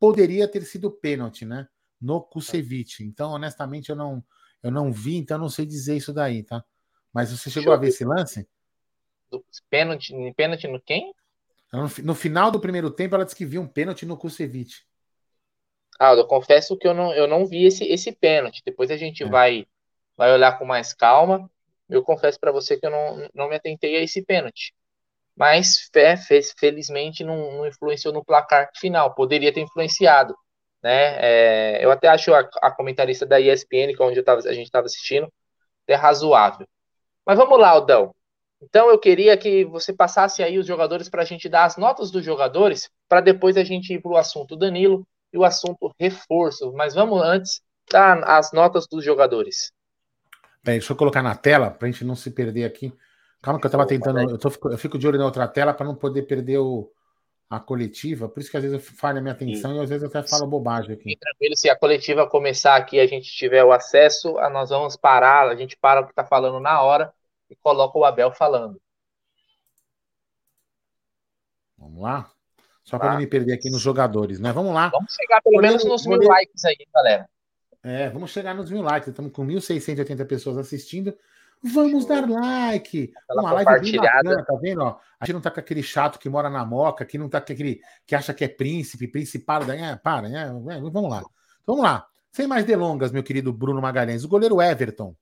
poderia 0.00 0.48
ter 0.48 0.62
sido 0.62 0.90
pênalti, 0.90 1.44
né? 1.44 1.68
No 2.00 2.22
Kusevich. 2.22 3.04
Então, 3.04 3.32
honestamente, 3.32 3.90
eu 3.90 3.96
não, 3.96 4.24
eu 4.62 4.70
não 4.70 4.90
vi, 4.90 5.16
então 5.16 5.36
não 5.36 5.50
sei 5.50 5.66
dizer 5.66 5.94
isso 5.94 6.10
daí, 6.10 6.42
tá? 6.42 6.64
Mas 7.12 7.30
você 7.30 7.50
chegou 7.50 7.74
a 7.74 7.76
ver 7.76 7.88
esse 7.88 8.02
lance? 8.02 8.48
Pênalti, 9.68 10.14
pênalti 10.34 10.66
no 10.68 10.80
quem? 10.80 11.12
No, 11.70 11.82
no, 12.02 12.14
final 12.14 12.50
do 12.50 12.60
primeiro 12.60 12.90
tempo, 12.90 13.14
ela 13.14 13.24
disse 13.24 13.36
que 13.36 13.44
viu 13.44 13.60
um 13.60 13.68
pênalti 13.68 14.06
no 14.06 14.16
Kusevich. 14.16 14.86
Ah, 15.98 16.12
eu 16.14 16.26
confesso 16.26 16.76
que 16.76 16.86
eu 16.86 16.94
não, 16.94 17.12
eu 17.14 17.26
não 17.26 17.46
vi 17.46 17.64
esse, 17.64 17.84
esse 17.84 18.12
pênalti. 18.12 18.62
Depois 18.64 18.90
a 18.90 18.96
gente 18.96 19.22
é. 19.22 19.28
vai, 19.28 19.66
vai 20.16 20.32
olhar 20.32 20.58
com 20.58 20.64
mais 20.64 20.92
calma. 20.92 21.50
Eu 21.88 22.02
confesso 22.02 22.38
para 22.40 22.52
você 22.52 22.76
que 22.78 22.86
eu 22.86 22.90
não, 22.90 23.28
não 23.34 23.48
me 23.48 23.56
atentei 23.56 23.96
a 23.96 24.00
esse 24.00 24.22
pênalti. 24.22 24.74
mas 25.36 25.90
é, 25.94 26.16
fez, 26.16 26.52
felizmente 26.58 27.24
não, 27.24 27.52
não, 27.58 27.66
influenciou 27.66 28.12
no 28.14 28.24
placar 28.24 28.70
final. 28.76 29.14
Poderia 29.14 29.52
ter 29.52 29.60
influenciado, 29.60 30.36
né? 30.82 31.16
É, 31.78 31.84
eu 31.84 31.90
até 31.90 32.08
acho 32.08 32.34
a, 32.34 32.40
a, 32.62 32.70
comentarista 32.70 33.26
da 33.26 33.40
ESPN, 33.40 33.94
que 33.94 34.02
é 34.02 34.04
onde 34.04 34.22
tava, 34.22 34.40
a 34.40 34.52
gente 34.52 34.66
estava 34.66 34.86
assistindo, 34.86 35.32
é 35.86 35.94
razoável. 35.94 36.66
Mas 37.26 37.38
vamos 37.38 37.58
lá, 37.58 37.70
Aldão. 37.70 38.14
Então 38.62 38.90
eu 38.90 38.98
queria 38.98 39.36
que 39.36 39.64
você 39.64 39.92
passasse 39.92 40.42
aí 40.42 40.58
os 40.58 40.66
jogadores 40.66 41.08
para 41.08 41.22
a 41.22 41.24
gente 41.24 41.48
dar 41.48 41.64
as 41.64 41.76
notas 41.76 42.10
dos 42.10 42.24
jogadores, 42.24 42.90
para 43.08 43.20
depois 43.20 43.56
a 43.56 43.64
gente 43.64 43.92
ir 43.94 44.00
para 44.00 44.12
o 44.12 44.16
assunto 44.16 44.56
Danilo 44.56 45.06
e 45.32 45.38
o 45.38 45.44
assunto 45.44 45.94
reforço. 45.98 46.72
Mas 46.72 46.94
vamos 46.94 47.22
antes 47.22 47.60
dar 47.90 48.22
as 48.24 48.52
notas 48.52 48.86
dos 48.86 49.04
jogadores. 49.04 49.72
Bem, 50.64 50.78
deixa 50.78 50.92
eu 50.92 50.96
colocar 50.96 51.22
na 51.22 51.34
tela 51.34 51.70
para 51.70 51.86
a 51.86 51.90
gente 51.90 52.04
não 52.04 52.16
se 52.16 52.30
perder 52.30 52.64
aqui. 52.64 52.92
Calma 53.40 53.60
que 53.60 53.66
eu 53.66 53.68
estava 53.68 53.86
tentando, 53.86 54.18
eu, 54.18 54.38
tô, 54.38 54.50
eu, 54.70 54.78
fico 54.78 54.98
de 54.98 55.06
olho 55.06 55.18
na 55.18 55.24
outra 55.24 55.46
tela 55.46 55.72
para 55.72 55.86
não 55.86 55.94
poder 55.94 56.22
perder 56.22 56.58
o, 56.58 56.90
a 57.48 57.60
coletiva, 57.60 58.28
por 58.28 58.40
isso 58.40 58.50
que 58.50 58.56
às 58.56 58.62
vezes 58.64 58.76
eu 58.76 58.96
falho 58.96 59.18
a 59.18 59.20
minha 59.20 59.32
atenção 59.32 59.72
e, 59.72 59.76
e 59.76 59.80
às 59.80 59.88
vezes 59.88 60.02
eu 60.02 60.08
até 60.08 60.28
falo 60.28 60.48
bobagem 60.48 60.94
aqui. 60.94 61.16
tranquilo, 61.16 61.56
se 61.56 61.70
a 61.70 61.78
coletiva 61.78 62.28
começar 62.28 62.74
aqui 62.74 62.98
a 62.98 63.06
gente 63.06 63.30
tiver 63.30 63.62
o 63.62 63.70
acesso, 63.70 64.32
nós 64.50 64.70
vamos 64.70 64.96
parar, 64.96 65.48
a 65.48 65.54
gente 65.54 65.76
para 65.76 66.00
o 66.00 66.04
que 66.04 66.10
está 66.10 66.24
falando 66.24 66.58
na 66.58 66.82
hora 66.82 67.12
e 67.48 67.54
coloca 67.54 67.96
o 67.96 68.04
Abel 68.04 68.32
falando. 68.32 68.80
Vamos 71.78 72.02
lá? 72.02 72.32
Só 72.86 73.00
para 73.00 73.10
não 73.10 73.18
me 73.18 73.26
perder 73.26 73.52
aqui 73.52 73.68
nos 73.68 73.80
jogadores, 73.80 74.38
né? 74.38 74.52
Vamos 74.52 74.72
lá. 74.72 74.88
Vamos 74.90 75.12
chegar 75.12 75.42
pelo 75.42 75.60
menos 75.60 75.84
nos 75.84 76.06
mil 76.06 76.20
likes 76.20 76.64
aí, 76.64 76.86
galera. 76.94 77.28
É, 77.82 78.08
vamos 78.10 78.30
chegar 78.30 78.54
nos 78.54 78.70
mil 78.70 78.80
likes. 78.80 79.08
Estamos 79.08 79.32
com 79.32 79.44
1.680 79.44 80.24
pessoas 80.24 80.56
assistindo. 80.56 81.12
Vamos 81.60 82.06
dar 82.06 82.28
like. 82.28 83.12
Aquela 83.24 83.42
Uma 83.42 83.52
live 83.54 83.90
bem 83.90 84.00
bacana, 84.00 84.44
tá 84.44 84.54
vendo? 84.60 84.82
Ó, 84.82 84.98
a 85.18 85.26
gente 85.26 85.34
não 85.34 85.40
tá 85.40 85.50
com 85.50 85.58
aquele 85.58 85.82
chato 85.82 86.16
que 86.16 86.28
mora 86.28 86.48
na 86.48 86.64
moca, 86.64 87.04
que 87.04 87.18
não 87.18 87.28
tá 87.28 87.40
com 87.40 87.52
aquele 87.52 87.80
que 88.06 88.14
acha 88.14 88.32
que 88.32 88.44
é 88.44 88.48
príncipe, 88.48 89.08
principado. 89.08 89.66
Da... 89.66 89.74
É, 89.74 89.96
para, 89.96 90.28
né? 90.28 90.42
É, 90.44 90.80
vamos 90.80 91.10
lá. 91.10 91.24
Vamos 91.66 91.82
lá. 91.82 92.06
Sem 92.30 92.46
mais 92.46 92.64
delongas, 92.64 93.10
meu 93.10 93.24
querido 93.24 93.52
Bruno 93.52 93.82
Magalhães. 93.82 94.22
O 94.22 94.28
goleiro 94.28 94.62
Everton. 94.62 95.12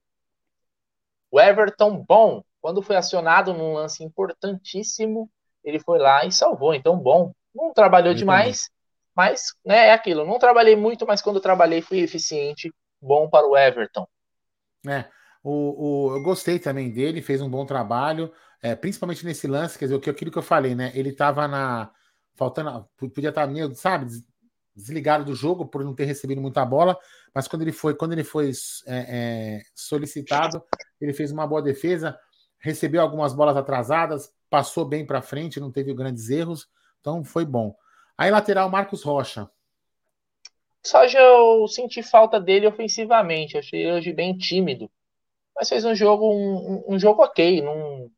O 1.31 1.41
Everton, 1.41 2.05
bom, 2.07 2.43
quando 2.61 2.83
foi 2.83 2.95
acionado 2.95 3.55
num 3.55 3.73
lance 3.73 4.03
importantíssimo, 4.03 5.31
ele 5.63 5.79
foi 5.79 5.97
lá 5.97 6.25
e 6.25 6.31
salvou. 6.31 6.75
Então, 6.75 6.95
bom. 6.95 7.33
Não 7.55 7.73
trabalhou 7.73 8.13
demais, 8.13 8.69
mas 9.15 9.53
né, 9.65 9.87
é 9.87 9.93
aquilo. 9.93 10.25
Não 10.25 10.37
trabalhei 10.37 10.75
muito, 10.75 11.07
mas 11.07 11.21
quando 11.21 11.39
trabalhei 11.39 11.81
fui 11.81 11.99
eficiente. 11.99 12.71
Bom 13.01 13.29
para 13.29 13.47
o 13.47 13.57
Everton. 13.57 14.05
É. 14.87 15.05
O, 15.43 16.09
o, 16.11 16.15
eu 16.15 16.23
gostei 16.23 16.59
também 16.59 16.91
dele, 16.91 17.21
fez 17.21 17.39
um 17.39 17.49
bom 17.49 17.65
trabalho, 17.65 18.33
é, 18.61 18.75
principalmente 18.75 19.23
nesse 19.23 19.45
lance, 19.45 19.77
quer 19.77 19.85
dizer, 19.85 20.09
aquilo 20.09 20.31
que 20.31 20.37
eu 20.37 20.43
falei, 20.43 20.73
né? 20.73 20.91
Ele 20.95 21.09
estava 21.09 21.47
na. 21.47 21.91
Faltando. 22.35 22.89
Podia 22.97 23.29
estar 23.29 23.47
meio, 23.47 23.73
sabe, 23.75 24.07
desligado 24.75 25.23
do 25.23 25.33
jogo 25.33 25.65
por 25.65 25.83
não 25.83 25.95
ter 25.95 26.05
recebido 26.05 26.41
muita 26.41 26.65
bola, 26.65 26.97
mas 27.33 27.47
quando 27.47 27.61
ele 27.61 27.71
foi, 27.71 27.95
quando 27.95 28.11
ele 28.11 28.23
foi 28.23 28.51
é, 28.87 28.97
é, 28.97 29.61
solicitado, 29.73 30.61
ele 30.99 31.13
fez 31.13 31.31
uma 31.31 31.47
boa 31.47 31.61
defesa, 31.61 32.17
recebeu 32.59 33.01
algumas 33.01 33.33
bolas 33.33 33.55
atrasadas, 33.55 34.33
passou 34.49 34.83
bem 34.83 35.05
para 35.05 35.21
frente, 35.21 35.59
não 35.59 35.71
teve 35.71 35.93
grandes 35.93 36.29
erros, 36.29 36.67
então 37.05 37.23
foi 37.23 37.45
bom. 37.45 37.75
Aí 38.17 38.31
lateral 38.31 38.69
Marcos 38.69 39.03
Rocha. 39.03 39.49
Só 40.83 41.07
já 41.07 41.19
eu 41.19 41.67
senti 41.67 42.01
falta 42.01 42.39
dele 42.39 42.67
ofensivamente, 42.67 43.57
achei 43.57 43.91
hoje 43.91 44.13
bem 44.13 44.37
tímido 44.37 44.89
mas 45.55 45.69
fez 45.69 45.85
um 45.85 45.95
jogo 45.95 46.29
um, 46.31 46.83
um 46.95 46.99
jogo 46.99 47.23
ok, 47.23 47.61
não, 47.61 47.99
não 47.99 48.11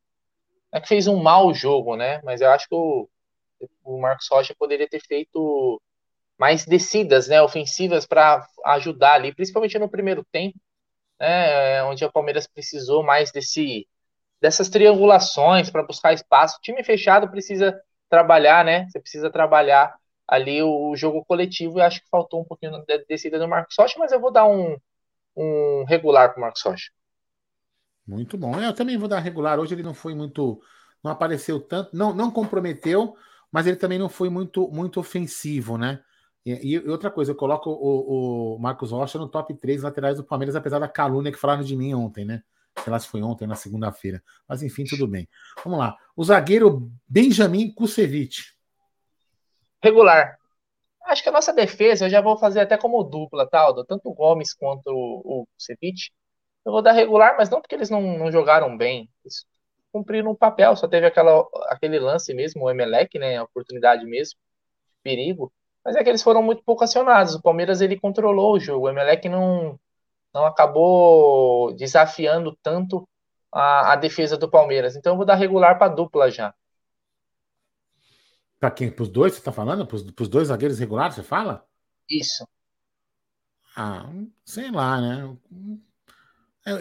é 0.72 0.80
que 0.80 0.88
fez 0.88 1.06
um 1.06 1.16
mau 1.16 1.54
jogo, 1.54 1.96
né? 1.96 2.20
Mas 2.24 2.40
eu 2.40 2.50
acho 2.50 2.68
que 2.68 2.74
o, 2.74 3.08
o 3.84 4.00
Marcos 4.00 4.26
Rocha 4.30 4.54
poderia 4.58 4.88
ter 4.88 5.00
feito 5.00 5.80
mais 6.36 6.64
descidas, 6.66 7.28
né, 7.28 7.42
ofensivas 7.42 8.06
para 8.06 8.46
ajudar 8.66 9.14
ali, 9.14 9.34
principalmente 9.34 9.76
no 9.78 9.88
primeiro 9.88 10.24
tempo, 10.30 10.56
né, 11.18 11.82
onde 11.84 12.04
a 12.04 12.12
Palmeiras 12.12 12.46
precisou 12.46 13.02
mais 13.02 13.32
desse 13.32 13.86
dessas 14.40 14.68
triangulações 14.68 15.68
para 15.68 15.82
buscar 15.82 16.12
espaço. 16.12 16.58
O 16.58 16.60
time 16.60 16.84
fechado 16.84 17.28
precisa 17.28 17.80
trabalhar, 18.08 18.64
né? 18.64 18.88
Você 18.88 19.00
precisa 19.00 19.30
trabalhar 19.30 19.94
ali 20.26 20.62
o 20.62 20.94
jogo 20.94 21.24
coletivo 21.24 21.78
e 21.78 21.82
acho 21.82 22.02
que 22.02 22.08
faltou 22.10 22.40
um 22.40 22.44
pouquinho 22.44 22.84
de 22.86 23.04
descida 23.06 23.38
do 23.38 23.48
Marcos 23.48 23.74
Rocha, 23.78 23.98
mas 23.98 24.12
eu 24.12 24.20
vou 24.20 24.30
dar 24.30 24.46
um, 24.46 24.76
um 25.36 25.84
regular 25.88 26.30
para 26.30 26.38
o 26.38 26.40
Marcos 26.42 26.62
Rocha. 26.62 26.90
Muito 28.06 28.38
bom. 28.38 28.58
Eu 28.58 28.74
também 28.74 28.96
vou 28.96 29.08
dar 29.08 29.18
regular. 29.20 29.58
Hoje 29.58 29.74
ele 29.74 29.82
não 29.82 29.94
foi 29.94 30.14
muito. 30.14 30.60
Não 31.02 31.10
apareceu 31.10 31.60
tanto. 31.60 31.94
Não, 31.94 32.14
não 32.14 32.30
comprometeu, 32.30 33.14
mas 33.52 33.66
ele 33.66 33.76
também 33.76 33.98
não 33.98 34.08
foi 34.08 34.30
muito, 34.30 34.68
muito 34.68 34.98
ofensivo, 34.98 35.76
né? 35.76 36.02
E, 36.44 36.74
e 36.74 36.88
outra 36.88 37.10
coisa, 37.10 37.32
eu 37.32 37.36
coloco 37.36 37.70
o, 37.70 38.54
o, 38.54 38.58
Marcos 38.58 38.90
Rocha 38.90 39.18
no 39.18 39.28
top 39.28 39.54
3 39.54 39.82
laterais 39.82 40.16
do 40.16 40.24
Palmeiras, 40.24 40.56
apesar 40.56 40.78
da 40.78 40.88
calúnia 40.88 41.30
que 41.30 41.38
falaram 41.38 41.62
de 41.62 41.76
mim 41.76 41.92
ontem, 41.92 42.24
né? 42.24 42.42
Sei 42.82 42.90
lá 42.90 42.98
se 42.98 43.08
foi 43.08 43.22
ontem, 43.22 43.46
na 43.46 43.54
segunda-feira. 43.54 44.22
Mas 44.48 44.62
enfim, 44.62 44.84
tudo 44.84 45.06
bem. 45.06 45.28
Vamos 45.64 45.78
lá. 45.78 45.96
O 46.16 46.24
zagueiro 46.24 46.90
Benjamin 47.08 47.72
Kusevich. 47.72 48.54
Regular. 49.82 50.38
Acho 51.04 51.22
que 51.22 51.28
a 51.28 51.32
nossa 51.32 51.52
defesa 51.52 52.06
eu 52.06 52.10
já 52.10 52.20
vou 52.20 52.36
fazer 52.36 52.60
até 52.60 52.76
como 52.76 53.02
dupla, 53.02 53.48
tá, 53.48 53.72
Tanto 53.86 54.08
o 54.10 54.14
Gomes 54.14 54.52
quanto 54.54 54.88
o, 54.88 55.42
o 55.42 55.46
Kusevich 55.54 56.12
eu 56.68 56.72
vou 56.72 56.82
dar 56.82 56.92
regular, 56.92 57.34
mas 57.38 57.48
não 57.48 57.62
porque 57.62 57.74
eles 57.74 57.88
não, 57.88 58.02
não 58.18 58.30
jogaram 58.30 58.76
bem. 58.76 59.08
Eles 59.24 59.46
cumpriram 59.90 60.30
o 60.30 60.36
papel, 60.36 60.76
só 60.76 60.86
teve 60.86 61.06
aquela, 61.06 61.46
aquele 61.68 61.98
lance 61.98 62.34
mesmo, 62.34 62.64
o 62.64 62.70
Emelec, 62.70 63.18
né? 63.18 63.38
A 63.38 63.44
oportunidade 63.44 64.04
mesmo, 64.04 64.38
perigo. 65.02 65.50
Mas 65.82 65.96
é 65.96 66.04
que 66.04 66.10
eles 66.10 66.22
foram 66.22 66.42
muito 66.42 66.62
pouco 66.62 66.84
acionados. 66.84 67.34
O 67.34 67.42
Palmeiras 67.42 67.80
ele 67.80 67.98
controlou 67.98 68.54
o 68.54 68.60
jogo. 68.60 68.86
O 68.86 68.90
Emelec 68.90 69.26
não, 69.30 69.80
não 70.38 70.46
acabou 70.46 71.74
desafiando 71.74 72.56
tanto 72.62 73.08
a, 73.52 73.92
a 73.92 73.96
defesa 73.96 74.36
do 74.36 74.48
Palmeiras. 74.48 74.94
Então 74.94 75.12
eu 75.12 75.16
vou 75.16 75.26
dar 75.26 75.34
regular 75.34 75.76
para 75.78 75.92
dupla 75.92 76.30
já. 76.30 76.54
Para 78.60 78.70
quem? 78.70 78.90
Para 78.90 79.02
os 79.02 79.08
dois, 79.08 79.32
você 79.32 79.40
está 79.40 79.50
falando? 79.50 79.84
Para 79.86 80.22
os 80.22 80.28
dois 80.28 80.48
zagueiros 80.48 80.78
regulares, 80.78 81.16
você 81.16 81.22
fala? 81.24 81.64
Isso. 82.08 82.46
Ah, 83.76 84.08
sei 84.44 84.70
lá, 84.70 85.00
né? 85.00 85.36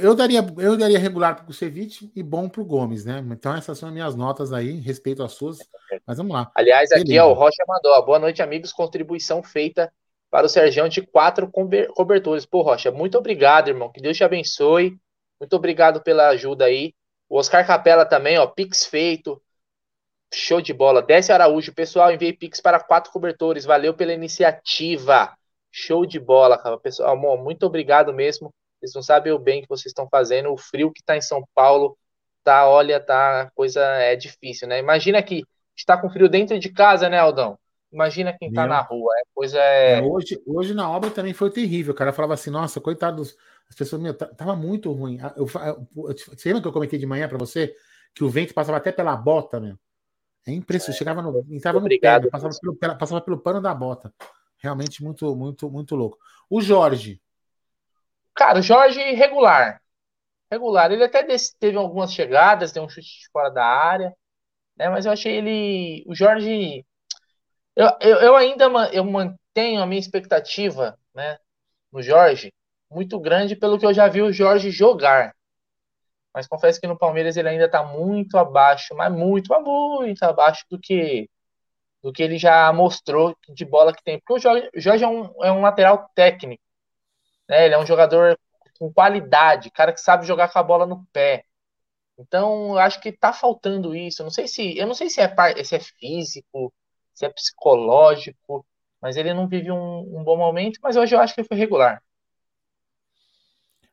Eu 0.01 0.13
daria, 0.13 0.45
eu 0.57 0.77
daria 0.77 0.99
regular 0.99 1.35
para 1.35 1.43
o 1.43 1.47
Kusevich 1.47 2.11
e 2.15 2.21
bom 2.21 2.49
para 2.49 2.61
o 2.61 2.65
Gomes, 2.65 3.05
né? 3.05 3.23
Então 3.31 3.55
essas 3.55 3.77
são 3.77 3.89
as 3.89 3.93
minhas 3.93 4.15
notas 4.15 4.51
aí, 4.53 4.79
respeito 4.79 5.23
às 5.23 5.33
suas. 5.33 5.59
Mas 6.05 6.17
vamos 6.17 6.33
lá. 6.33 6.51
Aliás, 6.53 6.91
aqui 6.91 7.17
ó, 7.17 7.31
o 7.31 7.33
Rocha 7.33 7.63
mandou. 7.67 8.05
Boa 8.05 8.19
noite, 8.19 8.41
amigos. 8.41 8.73
Contribuição 8.73 9.41
feita 9.41 9.91
para 10.29 10.45
o 10.45 10.49
Sergião 10.49 10.87
de 10.89 11.01
quatro 11.01 11.49
cobertores. 11.49 12.45
Pô, 12.45 12.61
Rocha, 12.61 12.91
muito 12.91 13.17
obrigado, 13.17 13.69
irmão. 13.69 13.91
Que 13.91 14.01
Deus 14.01 14.17
te 14.17 14.23
abençoe. 14.23 14.97
Muito 15.39 15.55
obrigado 15.55 16.01
pela 16.01 16.29
ajuda 16.29 16.65
aí. 16.65 16.93
O 17.29 17.37
Oscar 17.37 17.65
Capela 17.65 18.05
também, 18.05 18.37
ó, 18.37 18.47
Pix 18.47 18.85
feito. 18.85 19.41
Show 20.33 20.61
de 20.61 20.73
bola. 20.73 21.01
Desce 21.01 21.31
Araújo, 21.31 21.73
pessoal, 21.73 22.11
enviei 22.11 22.33
Pix 22.33 22.59
para 22.59 22.79
quatro 22.79 23.11
cobertores. 23.11 23.65
Valeu 23.65 23.93
pela 23.93 24.13
iniciativa. 24.13 25.33
Show 25.71 26.05
de 26.05 26.19
bola, 26.19 26.57
cara. 26.57 26.77
Pessoal, 26.77 27.13
amor, 27.13 27.37
muito 27.41 27.65
obrigado 27.65 28.13
mesmo. 28.13 28.53
Vocês 28.79 28.93
não 28.93 29.01
sabem 29.01 29.31
o 29.33 29.39
bem 29.39 29.61
que 29.61 29.67
vocês 29.67 29.87
estão 29.87 30.07
fazendo. 30.09 30.51
O 30.51 30.57
frio 30.57 30.91
que 30.91 31.01
está 31.01 31.15
em 31.15 31.21
São 31.21 31.43
Paulo, 31.55 31.97
tá, 32.43 32.67
olha, 32.67 32.99
tá, 32.99 33.49
coisa 33.55 33.81
é 33.81 34.15
difícil, 34.15 34.67
né? 34.67 34.79
Imagina 34.79 35.21
que 35.23 35.43
está 35.75 35.97
com 35.97 36.09
frio 36.09 36.29
dentro 36.29 36.59
de 36.59 36.69
casa, 36.71 37.09
né, 37.09 37.17
Aldão? 37.19 37.57
Imagina 37.97 38.31
quem 38.37 38.49
está 38.49 38.67
na 38.67 38.79
rua, 38.79 39.11
é 39.17 39.23
coisa 39.33 39.59
é... 39.59 39.99
é... 39.99 40.01
hoje, 40.03 40.39
hoje 40.45 40.73
na 40.73 40.89
obra 40.89 41.09
também 41.09 41.33
foi 41.33 41.49
terrível. 41.49 41.93
O 41.93 41.97
cara 41.97 42.13
falava 42.13 42.35
assim, 42.35 42.51
nossa, 42.51 42.79
coitados, 42.79 43.35
as 43.67 43.75
pessoas, 43.75 44.01
meu, 44.01 44.13
tava 44.13 44.55
muito 44.55 44.91
ruim. 44.91 45.19
Ah, 45.21 45.33
eu, 45.35 45.47
eu, 45.65 46.09
eu, 46.09 46.15
você 46.15 46.49
lembra 46.49 46.61
que 46.61 46.67
eu 46.67 46.73
comentei 46.73 46.99
de 46.99 47.05
manhã 47.05 47.27
para 47.27 47.37
você 47.37 47.75
que 48.13 48.23
o 48.23 48.29
vento 48.29 48.53
passava 48.53 48.77
até 48.77 48.91
pela 48.91 49.15
bota, 49.15 49.59
meu? 49.59 49.77
É 50.45 50.51
impressionante, 50.51 50.95
é, 50.95 50.97
chegava 50.99 51.21
no, 51.21 51.45
entrava 51.49 51.79
obrigado, 51.79 52.25
no 52.25 52.29
pé, 52.29 52.31
passava 52.31 52.53
pelo, 52.61 52.97
passava 52.97 53.21
pelo 53.21 53.39
pano 53.39 53.61
da 53.61 53.73
bota. 53.73 54.13
Realmente 54.59 55.03
muito, 55.03 55.35
muito, 55.35 55.69
muito 55.69 55.95
louco. 55.95 56.17
O 56.49 56.61
Jorge, 56.61 57.19
Cara, 58.37 58.59
o 58.59 58.61
Jorge 58.61 59.01
regular. 59.13 59.81
Regular. 60.51 60.91
Ele 60.91 61.03
até 61.03 61.25
teve 61.59 61.75
algumas 61.75 62.13
chegadas, 62.13 62.71
deu 62.71 62.83
um 62.83 62.89
chute 62.89 63.21
de 63.21 63.29
fora 63.31 63.49
da 63.49 63.65
área, 63.65 64.15
né? 64.77 64.87
Mas 64.89 65.07
eu 65.07 65.11
achei 65.11 65.37
ele. 65.37 66.05
O 66.07 66.13
Jorge. 66.13 66.85
Eu, 67.77 67.89
eu, 68.01 68.17
eu 68.17 68.35
ainda 68.35 68.65
eu 68.91 69.05
mantenho 69.05 69.81
a 69.83 69.85
minha 69.85 69.99
expectativa, 69.99 70.97
né? 71.13 71.37
No 71.91 72.01
Jorge, 72.01 72.51
muito 72.89 73.19
grande 73.19 73.55
pelo 73.55 73.77
que 73.77 73.85
eu 73.85 73.93
já 73.93 74.07
vi 74.07 74.19
o 74.23 74.33
Jorge 74.33 74.71
jogar. 74.71 75.35
Mas 76.33 76.47
confesso 76.47 76.81
que 76.81 76.87
no 76.87 76.97
Palmeiras 76.97 77.37
ele 77.37 77.49
ainda 77.49 77.65
está 77.65 77.83
muito 77.83 78.35
abaixo, 78.37 78.95
mas 78.95 79.11
muito, 79.13 79.49
mas 79.49 79.63
muito 79.63 80.23
abaixo 80.23 80.65
do 80.69 80.79
que 80.79 81.29
do 82.01 82.11
que 82.11 82.23
ele 82.23 82.37
já 82.39 82.71
mostrou 82.73 83.35
de 83.49 83.65
bola 83.65 83.93
que 83.93 84.03
tem. 84.03 84.19
Porque 84.19 84.33
o 84.33 84.39
Jorge, 84.39 84.69
o 84.75 84.79
Jorge 84.79 85.03
é, 85.03 85.07
um, 85.07 85.43
é 85.43 85.51
um 85.51 85.61
lateral 85.61 86.09
técnico. 86.15 86.63
Né? 87.49 87.65
Ele 87.65 87.75
é 87.75 87.79
um 87.79 87.85
jogador 87.85 88.39
com 88.79 88.91
qualidade, 88.93 89.71
cara 89.71 89.93
que 89.93 90.01
sabe 90.01 90.25
jogar 90.25 90.49
com 90.51 90.59
a 90.59 90.63
bola 90.63 90.85
no 90.85 91.05
pé. 91.13 91.43
Então, 92.17 92.71
eu 92.71 92.79
acho 92.79 92.99
que 93.01 93.11
tá 93.11 93.33
faltando 93.33 93.95
isso. 93.95 94.21
Eu 94.21 94.25
não 94.25 94.31
sei 94.31 94.47
se, 94.47 94.77
eu 94.77 94.87
não 94.87 94.93
sei 94.95 95.09
se 95.09 95.21
é, 95.21 95.63
se 95.63 95.75
é 95.75 95.79
físico, 95.79 96.73
se 97.17 97.25
é 97.25 97.29
psicológico, 97.29 98.63
mas 99.01 99.17
ele 99.17 99.33
não 99.33 99.47
vive 99.47 99.71
um, 99.71 100.19
um 100.19 100.23
bom 100.23 100.37
momento. 100.37 100.79
Mas 100.83 100.95
hoje 100.95 101.15
eu 101.15 101.19
acho 101.19 101.33
que 101.33 101.41
ele 101.41 101.47
foi 101.47 101.57
regular. 101.57 101.99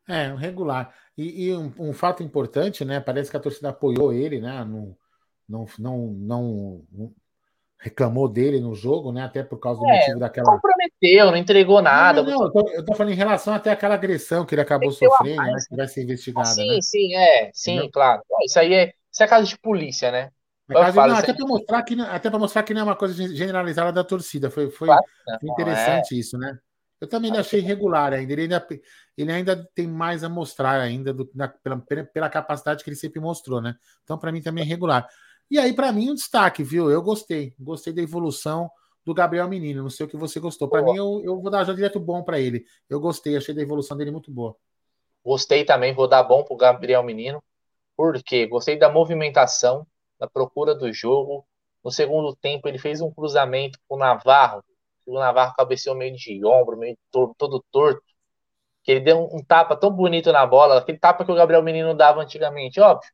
É, 0.06 0.34
regular. 0.34 0.94
E, 1.16 1.46
e 1.46 1.56
um, 1.56 1.72
um, 1.78 1.92
fato 1.94 2.22
importante, 2.22 2.84
né? 2.84 3.00
Parece 3.00 3.30
que 3.30 3.36
a 3.38 3.40
torcida 3.40 3.70
apoiou 3.70 4.12
ele, 4.12 4.42
né? 4.42 4.62
Não, 4.66 4.94
não, 5.48 5.66
não, 5.78 6.06
não, 6.18 7.14
reclamou 7.78 8.28
dele 8.28 8.60
no 8.60 8.74
jogo, 8.74 9.10
né? 9.10 9.22
Até 9.22 9.42
por 9.42 9.58
causa 9.58 9.80
do 9.80 9.88
é, 9.88 10.00
motivo 10.00 10.18
daquela. 10.18 10.52
Comprometeu, 10.52 11.30
não 11.30 11.36
entregou 11.38 11.80
nada. 11.80 12.22
Não, 12.22 12.30
não, 12.30 12.38
não 12.40 12.46
eu, 12.46 12.52
tô, 12.52 12.68
eu, 12.72 12.84
tô, 12.84 12.94
falando 12.94 13.14
em 13.14 13.16
relação 13.16 13.54
até 13.54 13.70
àquela 13.70 13.94
agressão 13.94 14.44
que 14.44 14.54
ele 14.54 14.60
acabou 14.60 14.92
sofrendo, 14.92 15.40
né? 15.40 15.56
Que 15.66 15.76
vai 15.76 15.88
ser 15.88 16.02
investigada. 16.02 16.46
Ah, 16.46 16.52
sim, 16.52 16.68
né? 16.68 16.78
sim, 16.82 17.14
é, 17.14 17.50
sim, 17.54 17.72
Entendeu? 17.72 17.90
claro. 17.90 18.22
Isso 18.44 18.58
aí 18.58 18.74
é, 18.74 18.92
isso 19.10 19.22
é 19.22 19.26
caso 19.26 19.48
de 19.48 19.58
polícia, 19.58 20.12
né? 20.12 20.30
Caso, 20.66 20.94
falo, 20.94 21.12
não, 21.12 21.18
até 21.18 21.34
para 21.34 21.46
mostrar 21.46 21.82
que 21.82 22.00
até 22.00 22.30
para 22.30 22.38
mostrar 22.38 22.62
que 22.62 22.72
não 22.72 22.80
é 22.80 22.84
uma 22.84 22.96
coisa 22.96 23.14
generalizada 23.34 23.92
da 23.92 24.02
torcida. 24.02 24.50
Foi, 24.50 24.70
foi, 24.70 24.88
foi 24.88 25.50
interessante 25.50 26.14
é. 26.14 26.18
isso, 26.18 26.38
né? 26.38 26.58
Eu 27.00 27.08
também 27.08 27.36
achei 27.36 27.60
irregular 27.60 28.14
ainda. 28.14 28.32
Ele 28.32 28.42
ainda, 28.42 28.66
ele 29.16 29.32
ainda 29.32 29.68
tem 29.74 29.86
mais 29.86 30.24
a 30.24 30.28
mostrar 30.28 30.80
ainda 30.80 31.12
do, 31.12 31.30
na, 31.34 31.48
pela, 31.48 31.82
pela 32.12 32.30
capacidade 32.30 32.82
que 32.82 32.88
ele 32.88 32.96
sempre 32.96 33.20
mostrou, 33.20 33.60
né? 33.60 33.76
Então, 34.02 34.16
para 34.16 34.32
mim, 34.32 34.40
também 34.40 34.64
é 34.64 34.66
irregular. 34.66 35.06
E 35.50 35.58
aí, 35.58 35.74
para 35.74 35.92
mim, 35.92 36.10
um 36.10 36.14
destaque, 36.14 36.62
viu? 36.62 36.90
Eu 36.90 37.02
gostei. 37.02 37.54
Gostei 37.58 37.92
da 37.92 38.00
evolução 38.00 38.70
do 39.04 39.12
Gabriel 39.12 39.48
Menino. 39.48 39.82
Não 39.82 39.90
sei 39.90 40.06
o 40.06 40.08
que 40.08 40.16
você 40.16 40.40
gostou. 40.40 40.68
Para 40.68 40.82
mim, 40.82 40.96
eu, 40.96 41.20
eu 41.22 41.40
vou 41.40 41.50
dar 41.50 41.64
já 41.64 41.74
direto 41.74 42.00
bom 42.00 42.22
para 42.22 42.40
ele. 42.40 42.64
Eu 42.88 42.98
gostei, 42.98 43.36
achei 43.36 43.54
da 43.54 43.60
evolução 43.60 43.96
dele 43.96 44.10
muito 44.10 44.30
boa. 44.30 44.56
Gostei 45.22 45.64
também, 45.64 45.94
vou 45.94 46.08
dar 46.08 46.22
bom 46.22 46.42
pro 46.42 46.56
Gabriel 46.56 47.02
Menino. 47.02 47.42
Porque 47.96 48.46
gostei 48.46 48.78
da 48.78 48.90
movimentação, 48.90 49.86
da 50.18 50.28
procura 50.28 50.74
do 50.74 50.92
jogo. 50.92 51.46
No 51.84 51.90
segundo 51.90 52.34
tempo, 52.36 52.66
ele 52.68 52.78
fez 52.78 53.00
um 53.00 53.10
cruzamento 53.10 53.78
com 53.86 53.96
o 53.96 53.98
Navarro 53.98 54.62
o 55.06 55.18
Navarro 55.18 55.54
cabeceou 55.56 55.94
meio 55.94 56.16
de 56.16 56.44
ombro, 56.44 56.76
meio 56.76 56.96
todo, 57.10 57.34
todo 57.36 57.64
torto. 57.70 58.02
Que 58.82 58.92
ele 58.92 59.00
deu 59.00 59.18
um, 59.18 59.38
um, 59.38 59.44
tapa 59.44 59.76
tão 59.76 59.90
bonito 59.90 60.30
na 60.30 60.46
bola, 60.46 60.78
aquele 60.78 60.98
tapa 60.98 61.24
que 61.24 61.32
o 61.32 61.34
Gabriel 61.34 61.62
Menino 61.62 61.94
dava 61.94 62.20
antigamente, 62.20 62.80
óbvio. 62.80 63.10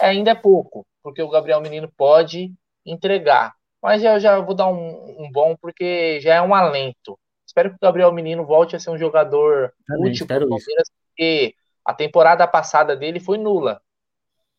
Ainda 0.00 0.30
é 0.30 0.34
pouco, 0.34 0.86
porque 1.02 1.22
o 1.22 1.28
Gabriel 1.28 1.60
Menino 1.60 1.90
pode 1.96 2.52
entregar. 2.86 3.54
Mas 3.82 4.02
eu 4.02 4.18
já 4.18 4.38
vou 4.38 4.54
dar 4.54 4.68
um, 4.68 5.24
um 5.24 5.30
bom, 5.30 5.56
porque 5.60 6.20
já 6.20 6.36
é 6.36 6.42
um 6.42 6.54
alento. 6.54 7.18
Espero 7.46 7.70
que 7.70 7.76
o 7.76 7.80
Gabriel 7.82 8.12
Menino 8.12 8.46
volte 8.46 8.76
a 8.76 8.80
ser 8.80 8.90
um 8.90 8.98
jogador 8.98 9.72
Também, 9.86 10.10
útil 10.10 10.26
para 10.26 10.44
o 10.44 10.48
Palmeiras, 10.48 10.88
porque 11.08 11.54
a 11.84 11.92
temporada 11.92 12.46
passada 12.46 12.96
dele 12.96 13.20
foi 13.20 13.36
nula. 13.36 13.80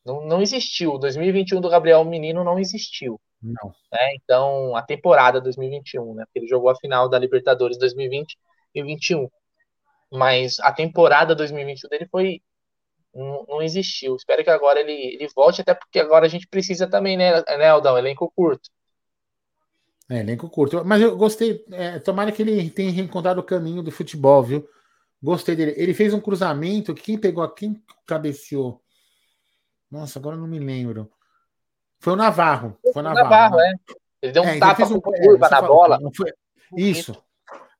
Não, 0.05 0.25
não 0.25 0.41
existiu. 0.41 0.97
2021 0.97 1.61
do 1.61 1.69
Gabriel 1.69 2.03
Menino 2.03 2.43
não 2.43 2.59
existiu. 2.59 3.19
Não. 3.41 3.73
Né? 3.91 4.15
Então, 4.15 4.75
a 4.75 4.81
temporada 4.81 5.41
2021, 5.41 6.13
né? 6.15 6.25
Porque 6.25 6.39
ele 6.39 6.47
jogou 6.47 6.69
a 6.69 6.75
final 6.75 7.09
da 7.09 7.17
Libertadores 7.17 7.77
2020 7.77 8.33
e 8.75 8.81
2021. 8.81 9.29
Mas 10.11 10.59
a 10.59 10.71
temporada 10.71 11.33
2021 11.33 11.89
dele 11.89 12.07
foi. 12.11 12.41
Não, 13.13 13.45
não, 13.47 13.61
existiu. 13.61 14.15
Espero 14.15 14.43
que 14.43 14.49
agora 14.49 14.79
ele, 14.79 15.15
ele 15.15 15.27
volte, 15.35 15.61
até 15.61 15.73
porque 15.73 15.99
agora 15.99 16.25
a 16.25 16.29
gente 16.29 16.47
precisa 16.47 16.87
também, 16.87 17.17
né, 17.17 17.41
né 17.57 17.67
Aldão? 17.69 17.97
Elenco 17.97 18.31
curto. 18.35 18.69
É, 20.09 20.19
elenco 20.19 20.49
curto. 20.49 20.83
Mas 20.85 21.01
eu 21.01 21.17
gostei. 21.17 21.63
É, 21.71 21.99
tomara 21.99 22.31
que 22.31 22.41
ele 22.41 22.69
tenha 22.69 22.91
reencontrado 22.91 23.39
o 23.39 23.43
caminho 23.43 23.81
do 23.81 23.91
futebol, 23.91 24.43
viu? 24.43 24.67
Gostei 25.21 25.55
dele. 25.55 25.73
Ele 25.77 25.93
fez 25.93 26.13
um 26.13 26.21
cruzamento. 26.21 26.93
Quem 26.93 27.17
pegou? 27.17 27.47
Quem 27.49 27.81
cabeceou? 28.05 28.81
Nossa, 29.91 30.17
agora 30.17 30.37
não 30.37 30.47
me 30.47 30.57
lembro. 30.57 31.11
Foi 31.99 32.13
o 32.13 32.15
Navarro. 32.15 32.77
Foi 32.93 33.01
o 33.01 33.03
Navarro, 33.03 33.29
Navarro 33.29 33.57
né? 33.57 33.75
é. 33.89 33.93
Ele 34.21 34.31
deu 34.31 34.43
um 34.43 34.47
é, 34.47 34.59
tapa 34.59 34.85
um, 34.85 34.99
com 34.99 35.11
curva 35.11 35.47
é, 35.47 35.49
na 35.49 35.61
bola. 35.61 35.99
Foi, 36.15 36.31
isso. 36.77 37.15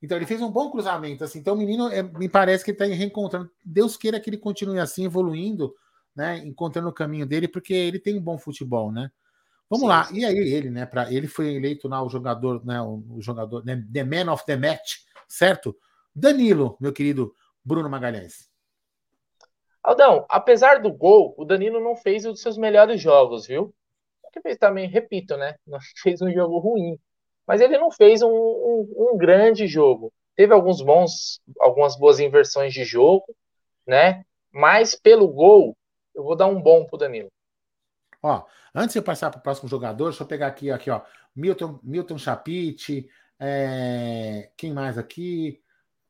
Então 0.02 0.18
ele 0.18 0.26
fez 0.26 0.42
um 0.42 0.52
bom 0.52 0.70
cruzamento, 0.70 1.24
assim. 1.24 1.40
Então 1.40 1.54
o 1.54 1.58
menino 1.58 1.88
é, 1.90 2.02
me 2.04 2.28
parece 2.28 2.66
que 2.66 2.72
está 2.72 2.86
reencontrando. 2.86 3.50
Deus 3.64 3.96
queira 3.96 4.20
que 4.20 4.30
ele 4.30 4.38
continue 4.38 4.80
assim, 4.80 5.06
evoluindo, 5.06 5.74
né? 6.16 6.40
Encontrando 6.40 6.90
o 6.90 6.94
caminho 6.94 7.26
dele, 7.26 7.48
porque 7.48 7.74
ele 7.74 8.00
tem 8.00 8.18
um 8.18 8.22
bom 8.22 8.38
futebol, 8.38 8.92
né? 8.92 9.12
Vamos 9.70 9.84
sim, 9.84 9.88
lá. 9.88 10.04
Sim. 10.06 10.20
E 10.20 10.26
aí 10.26 10.38
ele, 10.38 10.70
né? 10.70 10.86
Para 10.86 11.12
ele 11.14 11.28
foi 11.28 11.54
eleito 11.56 11.88
lá 11.88 12.04
o 12.04 12.10
jogador, 12.10 12.66
né? 12.66 12.82
O, 12.82 13.04
o 13.12 13.22
jogador, 13.22 13.64
né, 13.64 13.86
the 13.94 14.04
man 14.04 14.32
of 14.32 14.44
the 14.46 14.58
match, 14.58 14.98
certo? 15.28 15.76
Danilo, 16.14 16.76
meu 16.80 16.92
querido 16.92 17.34
Bruno 17.64 17.90
Magalhães. 17.90 18.51
Aldão, 19.84 20.26
apesar 20.30 20.82
do 20.82 20.92
gol, 20.94 21.34
o 21.38 21.46
Danilo 21.46 21.80
não 21.80 21.96
fez 21.96 22.26
um 22.26 22.32
dos 22.32 22.42
seus 22.42 22.58
melhores 22.58 23.02
jogos, 23.02 23.48
viu? 23.48 23.74
que 24.32 24.42
fez 24.42 24.58
também, 24.58 24.88
repito, 24.88 25.36
né? 25.38 25.56
Não 25.68 25.78
fez 26.02 26.22
um 26.22 26.32
jogo 26.32 26.58
ruim. 26.58 26.98
Mas 27.46 27.60
ele 27.60 27.78
não 27.78 27.92
fez 27.92 28.22
um, 28.22 28.30
um, 28.30 29.12
um, 29.14 29.18
grande 29.18 29.68
jogo. 29.68 30.14
Teve 30.36 30.54
alguns 30.54 30.82
bons, 30.82 31.42
algumas 31.60 31.98
boas 31.98 32.20
inversões 32.20 32.74
de 32.74 32.84
jogo, 32.84 33.26
né? 33.86 34.24
Mas 34.52 34.96
pelo 34.96 35.28
gol, 35.28 35.76
eu 36.16 36.24
vou 36.24 36.36
dar 36.36 36.48
um 36.48 36.62
bom 36.62 36.86
pro 36.86 36.98
Danilo. 36.98 37.32
Ó, 38.24 38.44
antes 38.74 38.94
de 38.94 39.00
eu 39.00 39.04
passar 39.04 39.30
para 39.30 39.40
o 39.40 39.44
próximo 39.44 39.68
jogador, 39.68 40.10
deixa 40.10 40.24
eu 40.24 40.28
pegar 40.28 40.48
aqui, 40.48 40.72
aqui, 40.72 40.90
ó. 40.90 41.02
Milton, 41.36 41.80
Milton 41.84 42.18
Chapite, 42.18 43.10
é... 43.40 44.52
quem 44.56 44.72
mais 44.72 44.98
aqui? 44.98 45.62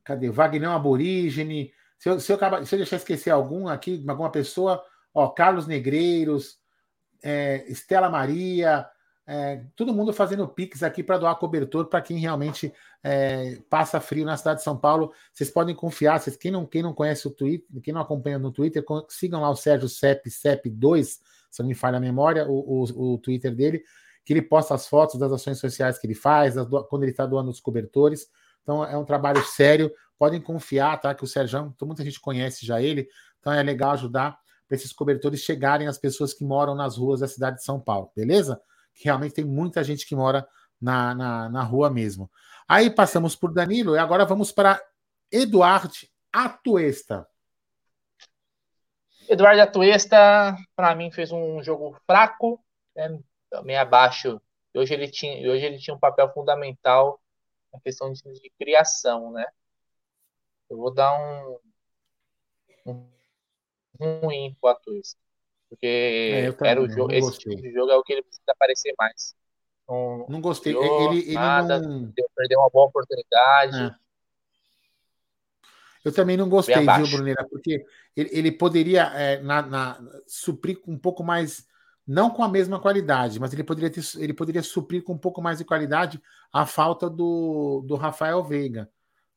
Cadê? 0.04 0.30
Wagner 0.30 0.70
Aborígene. 0.70 1.74
Se 2.02 2.10
eu, 2.10 2.20
se, 2.20 2.32
eu 2.32 2.36
acabar, 2.36 2.66
se 2.66 2.74
eu 2.74 2.80
deixar 2.80 2.96
esquecer 2.96 3.30
algum 3.30 3.68
aqui, 3.68 4.04
alguma 4.08 4.32
pessoa, 4.32 4.84
ó, 5.14 5.30
Carlos 5.30 5.68
Negreiros, 5.68 6.58
é, 7.22 7.64
Estela 7.72 8.10
Maria, 8.10 8.88
é, 9.28 9.64
todo 9.76 9.94
mundo 9.94 10.12
fazendo 10.12 10.48
pix 10.48 10.82
aqui 10.82 11.04
para 11.04 11.20
doar 11.20 11.38
cobertor 11.38 11.86
para 11.86 12.02
quem 12.02 12.18
realmente 12.18 12.74
é, 13.04 13.62
passa 13.70 14.00
frio 14.00 14.26
na 14.26 14.36
cidade 14.36 14.58
de 14.58 14.64
São 14.64 14.76
Paulo. 14.76 15.14
Vocês 15.32 15.52
podem 15.52 15.76
confiar, 15.76 16.20
vocês, 16.20 16.36
quem, 16.36 16.50
não, 16.50 16.66
quem 16.66 16.82
não 16.82 16.92
conhece 16.92 17.28
o 17.28 17.32
Twitter, 17.32 17.68
quem 17.84 17.94
não 17.94 18.02
acompanha 18.02 18.40
no 18.40 18.52
Twitter, 18.52 18.84
sigam 19.08 19.40
lá 19.40 19.52
o 19.52 19.56
Sérgio 19.56 19.88
Cep, 19.88 20.28
Cep2, 20.28 21.20
se 21.52 21.60
não 21.60 21.68
me 21.68 21.76
falha 21.76 21.98
a 21.98 22.02
memória, 22.02 22.48
o, 22.50 22.82
o, 22.82 23.14
o, 23.14 23.18
Twitter 23.20 23.56
dele, 23.56 23.84
que 24.26 24.34
ele 24.34 24.42
posta 24.42 24.74
as 24.74 24.88
fotos 24.88 25.20
das 25.20 25.32
ações 25.32 25.60
sociais 25.60 26.00
que 26.00 26.08
ele 26.08 26.16
faz, 26.16 26.56
quando 26.90 27.04
ele 27.04 27.12
está 27.12 27.28
doando 27.28 27.52
os 27.52 27.60
cobertores. 27.60 28.28
Então 28.64 28.84
é 28.84 28.98
um 28.98 29.06
trabalho 29.06 29.44
sério, 29.44 29.94
podem 30.22 30.40
confiar, 30.40 31.02
tá? 31.02 31.16
Que 31.16 31.24
o 31.24 31.28
Sérgio, 31.28 31.76
muita 31.82 32.04
gente 32.04 32.20
conhece 32.20 32.64
já 32.64 32.80
ele, 32.80 33.10
então 33.40 33.52
é 33.52 33.64
legal 33.64 33.94
ajudar 33.94 34.38
para 34.68 34.76
esses 34.76 34.94
cobertores 34.94 35.40
chegarem 35.40 35.88
às 35.88 35.98
pessoas 35.98 36.32
que 36.32 36.46
moram 36.46 36.76
nas 36.76 36.96
ruas 36.96 37.22
da 37.22 37.28
cidade 37.28 37.56
de 37.58 37.64
São 37.64 37.80
Paulo, 37.80 38.12
beleza? 38.16 38.62
Que 38.94 39.06
realmente 39.06 39.34
tem 39.34 39.44
muita 39.44 39.84
gente 39.84 40.06
que 40.06 40.16
mora 40.16 40.48
na, 40.80 41.16
na, 41.16 41.50
na 41.50 41.64
rua 41.64 41.90
mesmo. 41.90 42.30
Aí 42.68 42.92
passamos 42.92 43.36
por 43.36 43.52
Danilo 43.52 43.96
e 43.96 43.98
agora 43.98 44.24
vamos 44.24 44.52
para 44.52 44.80
Eduardo 45.32 45.92
Atuesta. 46.32 47.28
Eduardo 49.28 49.60
Atuesta, 49.60 50.56
para 50.76 50.94
mim, 50.94 51.10
fez 51.10 51.32
um 51.32 51.64
jogo 51.64 51.98
fraco, 52.06 52.64
né, 52.96 53.20
meio 53.64 53.82
abaixo. 53.82 54.40
Hoje 54.72 54.94
ele, 54.94 55.10
tinha, 55.10 55.52
hoje 55.52 55.66
ele 55.66 55.80
tinha 55.80 55.96
um 55.96 56.00
papel 56.00 56.32
fundamental 56.32 57.20
na 57.74 57.80
questão 57.80 58.14
de, 58.14 58.22
de 58.22 58.52
criação, 58.60 59.32
né? 59.32 59.48
Eu 60.72 60.78
vou 60.78 60.94
dar 60.94 61.14
um, 61.20 61.60
um 64.00 64.20
ruim 64.22 64.56
pro 64.60 64.70
Atuista. 64.70 65.20
Porque 65.68 65.86
é, 65.86 66.68
era 66.68 66.82
o 66.82 66.90
jogo, 66.90 67.12
esse 67.12 67.38
tipo 67.38 67.62
de 67.62 67.74
jogo 67.74 67.92
é 67.92 67.98
o 67.98 68.04
que 68.04 68.14
ele 68.14 68.24
precisa 68.24 68.52
aparecer 68.52 68.94
mais. 68.98 69.36
Não, 69.88 70.26
não 70.30 70.42
gostei. 70.42 70.74
Ele, 70.74 71.20
ele 71.20 71.34
nada, 71.34 71.80
não... 71.80 72.14
perdeu 72.36 72.60
uma 72.60 72.70
boa 72.70 72.88
oportunidade. 72.88 73.78
É. 73.78 73.96
Eu 76.06 76.14
também 76.14 76.38
não 76.38 76.48
gostei, 76.48 76.76
viu, 76.76 77.08
Brunera? 77.10 77.46
Porque 77.50 77.86
ele, 78.16 78.30
ele 78.32 78.52
poderia 78.52 79.04
é, 79.14 79.42
na, 79.42 79.62
na, 79.62 80.02
suprir 80.26 80.80
um 80.88 80.98
pouco 80.98 81.22
mais, 81.22 81.68
não 82.08 82.30
com 82.30 82.44
a 82.44 82.50
mesma 82.50 82.80
qualidade, 82.80 83.40
mas 83.42 83.52
ele 83.52 83.64
poderia, 83.64 83.90
ter, 83.90 84.02
ele 84.18 84.34
poderia 84.34 84.64
suprir 84.64 85.04
com 85.04 85.14
um 85.14 85.18
pouco 85.18 85.42
mais 85.42 85.58
de 85.58 85.66
qualidade 85.66 86.22
a 86.52 86.66
falta 86.66 87.10
do, 87.10 87.84
do 87.86 87.96
Rafael 87.96 88.42
Veiga. 88.42 88.90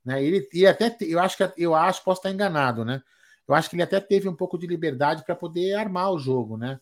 Né? 0.04 0.22
Ele, 0.22 0.48
e 0.52 0.66
até 0.66 0.94
eu 1.00 1.18
acho 1.18 1.36
que 1.36 1.52
eu 1.56 1.74
acho, 1.74 2.04
posso 2.04 2.20
estar 2.20 2.30
enganado, 2.30 2.84
né? 2.84 3.02
eu 3.46 3.54
acho 3.54 3.68
que 3.68 3.76
ele 3.76 3.82
até 3.82 4.00
teve 4.00 4.28
um 4.28 4.34
pouco 4.34 4.58
de 4.58 4.66
liberdade 4.66 5.24
para 5.24 5.36
poder 5.36 5.74
armar 5.74 6.10
o 6.10 6.18
jogo, 6.18 6.56
né? 6.56 6.80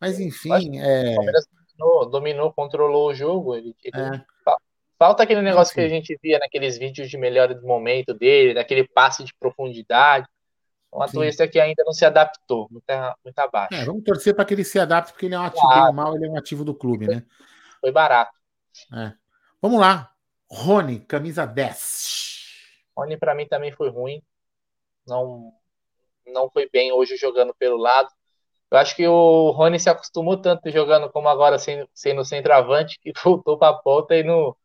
Mas 0.00 0.20
enfim. 0.20 0.78
É... 0.78 1.12
O 1.12 1.16
Palmeiras 1.16 1.48
dominou, 1.78 2.10
dominou, 2.10 2.52
controlou 2.52 3.10
o 3.10 3.14
jogo. 3.14 3.54
Ele, 3.56 3.74
ele... 3.82 4.00
É. 4.00 4.24
Falta 4.98 5.22
aquele 5.22 5.42
negócio 5.42 5.74
que 5.74 5.80
a 5.80 5.88
gente 5.88 6.16
via 6.22 6.38
naqueles 6.38 6.78
vídeos 6.78 7.10
de 7.10 7.16
melhor 7.16 7.52
do 7.52 7.66
momento 7.66 8.14
dele, 8.14 8.54
daquele 8.54 8.86
passe 8.86 9.24
de 9.24 9.34
profundidade. 9.34 10.28
O 10.92 11.02
Atuesta 11.02 11.44
aqui 11.44 11.58
ainda 11.58 11.82
não 11.84 11.92
se 11.92 12.04
adaptou, 12.04 12.68
muito, 12.70 13.38
abaixo. 13.38 13.74
É, 13.74 13.84
vamos 13.84 14.04
torcer 14.04 14.34
para 14.34 14.44
que 14.44 14.52
ele 14.52 14.62
se 14.62 14.78
adapte, 14.78 15.12
porque 15.12 15.26
ele 15.26 15.34
é 15.34 15.38
um 15.38 15.44
ativo 15.44 15.66
claro. 15.66 15.92
mal, 15.94 16.14
ele 16.14 16.26
é 16.26 16.30
um 16.30 16.36
ativo 16.36 16.64
do 16.64 16.74
clube, 16.74 17.06
né? 17.08 17.24
Foi 17.80 17.90
barato. 17.90 18.38
É. 18.94 19.12
Vamos 19.60 19.80
lá. 19.80 20.12
Rony, 20.50 21.00
camisa 21.00 21.46
10. 21.46 22.21
Rony, 22.96 23.16
para 23.16 23.34
mim, 23.34 23.46
também 23.46 23.72
foi 23.72 23.90
ruim. 23.90 24.22
Não, 25.06 25.52
não 26.26 26.50
foi 26.50 26.68
bem 26.70 26.92
hoje 26.92 27.16
jogando 27.16 27.54
pelo 27.54 27.76
lado. 27.76 28.08
Eu 28.70 28.78
acho 28.78 28.96
que 28.96 29.06
o 29.06 29.50
Rony 29.50 29.78
se 29.78 29.90
acostumou 29.90 30.40
tanto 30.40 30.70
jogando 30.70 31.10
como 31.10 31.28
agora 31.28 31.58
sendo, 31.58 31.88
sendo 31.94 32.24
centroavante 32.24 32.98
que 33.00 33.12
voltou 33.22 33.58
para 33.58 33.70
a 33.76 33.78
ponta 33.78 34.16
e 34.16 34.22
não, 34.22 34.56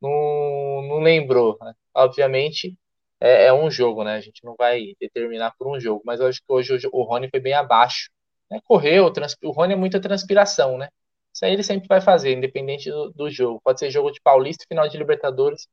não, 0.00 0.82
não 0.88 1.00
lembrou. 1.00 1.58
Né? 1.60 1.74
Obviamente 1.94 2.78
é, 3.20 3.46
é, 3.46 3.52
um 3.52 3.70
jogo, 3.70 4.04
né? 4.04 4.14
A 4.16 4.20
gente 4.20 4.44
não 4.44 4.54
vai 4.56 4.94
determinar 5.00 5.54
por 5.58 5.68
um 5.68 5.80
jogo, 5.80 6.02
mas 6.04 6.20
eu 6.20 6.26
acho 6.28 6.40
que 6.40 6.52
hoje 6.52 6.88
o 6.92 7.02
Rony 7.02 7.28
foi 7.30 7.40
bem 7.40 7.54
abaixo. 7.54 8.10
Né? 8.50 8.60
Correu, 8.64 9.12
o 9.44 9.50
Rony 9.52 9.74
é 9.74 9.76
muita 9.76 10.00
transpiração, 10.00 10.78
né? 10.78 10.88
Isso 11.32 11.44
aí 11.44 11.52
ele 11.52 11.62
sempre 11.62 11.88
vai 11.88 12.00
fazer, 12.00 12.32
independente 12.36 12.90
do, 12.90 13.10
do 13.12 13.30
jogo. 13.30 13.60
Pode 13.64 13.80
ser 13.80 13.90
jogo 13.90 14.10
de 14.10 14.20
Paulista, 14.20 14.64
final 14.68 14.88
de 14.88 14.98
Libertadores, 14.98 15.68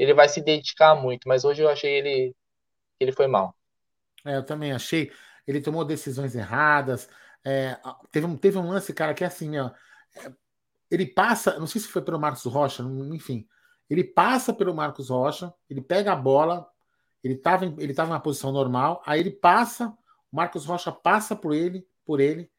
ele 0.00 0.14
vai 0.14 0.30
se 0.30 0.40
dedicar 0.40 0.94
muito, 0.94 1.28
mas 1.28 1.44
hoje 1.44 1.60
eu 1.60 1.68
achei 1.68 1.92
ele 1.92 2.36
ele 2.98 3.12
foi 3.12 3.26
mal. 3.26 3.54
É, 4.24 4.36
eu 4.36 4.42
também 4.42 4.72
achei. 4.72 5.12
Ele 5.46 5.60
tomou 5.60 5.84
decisões 5.84 6.34
erradas. 6.34 7.08
É, 7.44 7.78
teve, 8.10 8.26
um, 8.26 8.36
teve 8.36 8.58
um 8.58 8.68
lance, 8.68 8.92
cara, 8.94 9.12
que 9.12 9.24
é 9.24 9.26
assim, 9.26 9.58
ó. 9.58 9.70
É, 10.16 10.32
ele 10.90 11.06
passa, 11.06 11.58
não 11.58 11.66
sei 11.66 11.82
se 11.82 11.88
foi 11.88 12.00
pelo 12.00 12.18
Marcos 12.18 12.44
Rocha, 12.44 12.82
enfim. 13.12 13.46
Ele 13.88 14.02
passa 14.02 14.54
pelo 14.54 14.74
Marcos 14.74 15.10
Rocha, 15.10 15.52
ele 15.68 15.82
pega 15.82 16.12
a 16.12 16.16
bola, 16.16 16.66
ele 17.22 17.34
estava 17.34 17.66
ele 17.66 17.92
tava 17.92 18.10
na 18.10 18.20
posição 18.20 18.52
normal, 18.52 19.02
aí 19.04 19.20
ele 19.20 19.30
passa, 19.30 19.88
o 20.32 20.36
Marcos 20.36 20.64
Rocha 20.64 20.90
passa 20.90 21.36
por 21.36 21.54
ele, 21.54 21.86
por 22.06 22.20
ele. 22.20 22.50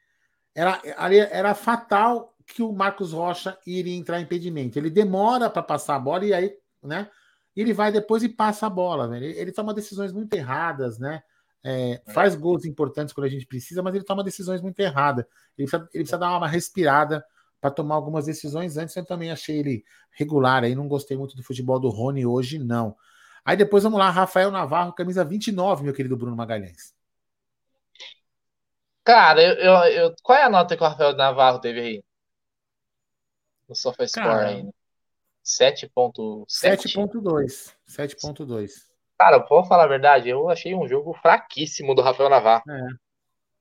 Era, 0.54 0.80
era 0.84 1.56
fatal 1.56 2.36
que 2.46 2.62
o 2.62 2.72
Marcos 2.72 3.14
Rocha 3.14 3.58
iria 3.66 3.96
entrar 3.96 4.20
em 4.20 4.24
impedimento. 4.24 4.78
Ele 4.78 4.90
demora 4.90 5.50
para 5.50 5.64
passar 5.64 5.96
a 5.96 6.00
bola 6.00 6.26
e 6.26 6.34
aí, 6.34 6.56
né? 6.84 7.10
Ele 7.56 7.74
vai 7.74 7.92
depois 7.92 8.24
e 8.24 8.30
passa 8.30 8.68
a 8.68 8.70
bola, 8.70 9.16
Ele, 9.18 9.28
ele 9.38 9.52
toma 9.52 9.74
decisões 9.74 10.12
muito 10.12 10.34
erradas, 10.34 10.98
né? 10.98 11.22
É, 11.64 12.02
é, 12.06 12.12
faz 12.12 12.36
gols 12.36 12.66
importantes 12.66 13.14
quando 13.14 13.28
a 13.28 13.30
gente 13.30 13.46
precisa, 13.46 13.84
mas 13.84 13.94
ele 13.94 14.04
toma 14.04 14.24
decisões 14.24 14.62
muito 14.62 14.80
erradas. 14.80 15.26
Ele 15.58 15.68
precisa, 15.68 15.90
ele 15.94 16.04
precisa 16.04 16.18
dar 16.18 16.38
uma 16.38 16.48
respirada 16.48 17.24
para 17.60 17.70
tomar 17.70 17.96
algumas 17.96 18.26
decisões 18.26 18.78
antes. 18.78 18.96
Eu 18.96 19.06
também 19.06 19.32
achei 19.32 19.60
ele 19.60 19.84
regular 20.12 20.64
aí, 20.64 20.74
não 20.74 20.88
gostei 20.88 21.16
muito 21.16 21.36
do 21.36 21.44
futebol 21.44 21.80
do 21.80 21.90
Rony 21.90 22.26
hoje, 22.26 22.58
não. 22.58 22.96
Aí 23.46 23.56
depois 23.56 23.84
vamos 23.84 24.00
lá, 24.00 24.10
Rafael 24.10 24.52
Navarro, 24.52 24.94
camisa 24.94 25.24
29, 25.24 25.84
meu 25.84 25.94
querido 25.94 26.18
Bruno 26.18 26.36
Magalhães. 26.36 26.94
Cara, 29.04 29.42
eu, 29.42 29.56
eu, 29.56 29.74
eu 30.06 30.16
qual 30.22 30.38
é 30.38 30.44
a 30.44 30.50
nota 30.50 30.78
que 30.78 30.84
o 30.84 30.88
Rafael 30.88 31.16
Navarro 31.16 31.60
teve 31.60 31.80
aí? 31.80 32.04
No 33.68 33.76
SofaScore 33.76 34.46
ainda. 34.46 34.81
7.7? 35.46 36.46
7.2. 36.48 37.74
7.2. 37.88 38.70
Cara, 39.18 39.38
vou 39.38 39.64
falar 39.64 39.84
a 39.84 39.88
verdade, 39.88 40.30
eu 40.30 40.50
achei 40.50 40.74
um 40.74 40.88
jogo 40.88 41.14
fraquíssimo 41.14 41.94
do 41.94 42.02
Rafael 42.02 42.30
Navarro. 42.30 42.64
É. 42.70 42.88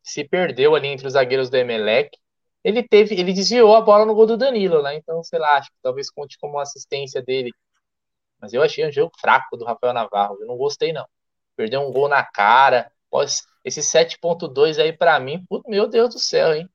Se 0.02 0.24
perdeu 0.24 0.74
ali 0.74 0.88
entre 0.88 1.06
os 1.06 1.12
zagueiros 1.12 1.50
do 1.50 1.56
Emelec. 1.56 2.16
Ele 2.62 2.82
teve, 2.82 3.14
ele 3.14 3.32
desviou 3.32 3.74
a 3.74 3.80
bola 3.80 4.04
no 4.04 4.14
gol 4.14 4.26
do 4.26 4.36
Danilo, 4.36 4.82
né? 4.82 4.94
Então, 4.94 5.22
sei 5.22 5.38
lá, 5.38 5.56
acho 5.56 5.70
que 5.70 5.76
talvez 5.82 6.10
conte 6.10 6.38
como 6.38 6.58
assistência 6.58 7.22
dele. 7.22 7.50
Mas 8.40 8.52
eu 8.52 8.62
achei 8.62 8.86
um 8.86 8.92
jogo 8.92 9.12
fraco 9.20 9.56
do 9.56 9.64
Rafael 9.64 9.92
Navarro. 9.92 10.36
Eu 10.40 10.46
não 10.46 10.56
gostei, 10.56 10.92
não. 10.92 11.06
Perdeu 11.56 11.80
um 11.80 11.92
gol 11.92 12.08
na 12.08 12.22
cara. 12.22 12.90
Esse 13.64 13.80
7.2 13.80 14.78
aí, 14.78 14.92
para 14.92 15.18
mim, 15.20 15.44
meu 15.66 15.86
Deus 15.86 16.14
do 16.14 16.18
céu, 16.18 16.54
hein? 16.54 16.68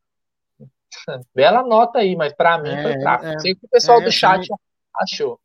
Bela 1.33 1.63
nota 1.63 1.99
aí, 1.99 2.15
mas 2.15 2.33
para 2.33 2.57
mim 2.59 2.69
é, 2.69 2.83
foi 2.83 3.01
fraco. 3.01 3.25
É, 3.25 3.39
sei 3.39 3.55
que 3.55 3.65
o 3.65 3.69
pessoal 3.69 4.01
é, 4.01 4.05
do 4.05 4.11
chat 4.11 4.47
achou. 4.99 5.39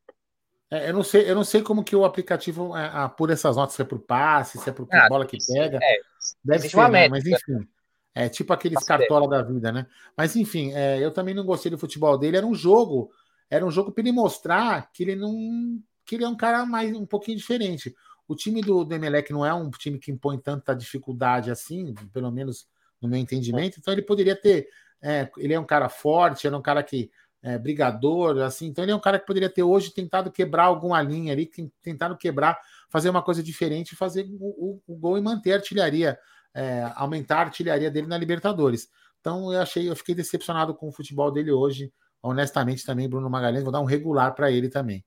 É, 0.70 0.88
eu, 0.88 0.94
não 0.94 1.02
sei, 1.02 1.28
eu 1.28 1.34
não 1.34 1.42
sei 1.42 1.62
como 1.62 1.82
que 1.82 1.96
o 1.96 2.04
aplicativo 2.04 2.76
é, 2.76 2.86
apura 2.94 3.32
essas 3.32 3.56
notas, 3.56 3.74
se 3.74 3.82
é 3.82 3.84
por 3.84 3.98
passe, 3.98 4.58
se 4.58 4.70
é 4.70 4.72
por 4.72 4.86
ah, 4.92 5.08
bola 5.08 5.26
que 5.26 5.36
pega. 5.44 5.78
É, 5.82 5.96
Deve 6.44 6.68
ser, 6.68 6.88
né? 6.88 7.08
mas 7.08 7.26
enfim. 7.26 7.68
É 8.14 8.28
tipo 8.28 8.52
aqueles 8.52 8.82
cartola 8.84 9.28
da 9.28 9.42
vida, 9.42 9.70
né? 9.70 9.86
Mas 10.16 10.34
enfim, 10.34 10.72
é, 10.74 10.98
eu 10.98 11.12
também 11.12 11.34
não 11.34 11.44
gostei 11.44 11.70
do 11.70 11.78
futebol 11.78 12.18
dele. 12.18 12.36
Era 12.36 12.46
um 12.46 12.54
jogo, 12.54 13.10
era 13.48 13.64
um 13.64 13.70
jogo 13.70 13.92
para 13.92 14.02
ele 14.02 14.12
mostrar 14.12 14.90
que 14.92 15.02
ele 15.02 15.16
não. 15.16 15.80
que 16.04 16.16
ele 16.16 16.24
é 16.24 16.28
um 16.28 16.36
cara 16.36 16.64
mais 16.66 16.92
um 16.92 17.06
pouquinho 17.06 17.38
diferente. 17.38 17.94
O 18.26 18.34
time 18.34 18.60
do, 18.60 18.84
do 18.84 18.94
Emelec 18.94 19.32
não 19.32 19.44
é 19.44 19.52
um 19.52 19.70
time 19.70 19.98
que 19.98 20.10
impõe 20.10 20.38
tanta 20.38 20.74
dificuldade 20.74 21.50
assim, 21.50 21.94
pelo 22.12 22.30
menos 22.30 22.68
no 23.00 23.08
meu 23.08 23.18
entendimento. 23.18 23.78
Então 23.78 23.92
ele 23.92 24.02
poderia 24.02 24.36
ter. 24.36 24.68
É, 25.02 25.30
ele 25.38 25.54
é 25.54 25.58
um 25.58 25.64
cara 25.64 25.88
forte, 25.88 26.46
era 26.46 26.56
um 26.56 26.62
cara 26.62 26.82
que 26.82 27.10
é, 27.42 27.58
brigador, 27.58 28.38
assim. 28.38 28.66
Então 28.66 28.84
ele 28.84 28.92
é 28.92 28.94
um 28.94 29.00
cara 29.00 29.18
que 29.18 29.26
poderia 29.26 29.48
ter 29.48 29.62
hoje 29.62 29.92
tentado 29.92 30.30
quebrar 30.30 30.64
alguma 30.64 31.00
linha 31.02 31.32
ali, 31.32 31.50
tentado 31.82 32.16
quebrar, 32.16 32.58
fazer 32.88 33.08
uma 33.08 33.22
coisa 33.22 33.42
diferente, 33.42 33.96
fazer 33.96 34.28
o, 34.38 34.80
o, 34.86 34.94
o 34.94 34.96
gol 34.96 35.18
e 35.18 35.20
manter 35.20 35.52
a 35.52 35.56
artilharia, 35.56 36.18
é, 36.54 36.90
aumentar 36.94 37.38
a 37.38 37.42
artilharia 37.42 37.90
dele 37.90 38.06
na 38.06 38.18
Libertadores. 38.18 38.88
Então 39.20 39.52
eu 39.52 39.60
achei, 39.60 39.88
eu 39.88 39.96
fiquei 39.96 40.14
decepcionado 40.14 40.74
com 40.74 40.88
o 40.88 40.92
futebol 40.92 41.30
dele 41.30 41.50
hoje, 41.50 41.92
honestamente 42.22 42.84
também, 42.84 43.08
Bruno 43.08 43.30
Magalhães, 43.30 43.62
vou 43.62 43.72
dar 43.72 43.80
um 43.80 43.84
regular 43.84 44.34
para 44.34 44.50
ele 44.50 44.68
também. 44.68 45.04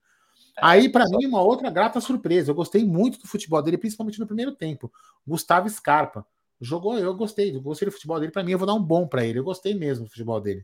É, 0.58 0.62
Aí, 0.62 0.90
para 0.90 1.06
mim, 1.06 1.26
uma 1.26 1.42
outra 1.42 1.70
grata 1.70 2.00
surpresa. 2.00 2.52
Eu 2.52 2.56
gostei 2.56 2.86
muito 2.86 3.20
do 3.20 3.28
futebol 3.28 3.62
dele, 3.62 3.78
principalmente 3.78 4.20
no 4.20 4.28
primeiro 4.28 4.52
tempo. 4.52 4.92
Gustavo 5.26 5.68
Scarpa. 5.68 6.26
Jogou, 6.62 6.98
eu 6.98 7.14
gostei. 7.16 7.52
gostei 7.60 7.88
do 7.88 7.92
futebol 7.92 8.20
dele. 8.20 8.32
Para 8.32 8.44
mim, 8.44 8.52
eu 8.52 8.60
vou 8.60 8.68
dar 8.68 8.76
um 8.76 8.84
bom 8.84 9.08
para 9.08 9.26
ele. 9.26 9.40
Eu 9.40 9.44
gostei 9.44 9.74
mesmo 9.74 10.06
do 10.06 10.12
futebol 10.12 10.40
dele. 10.40 10.64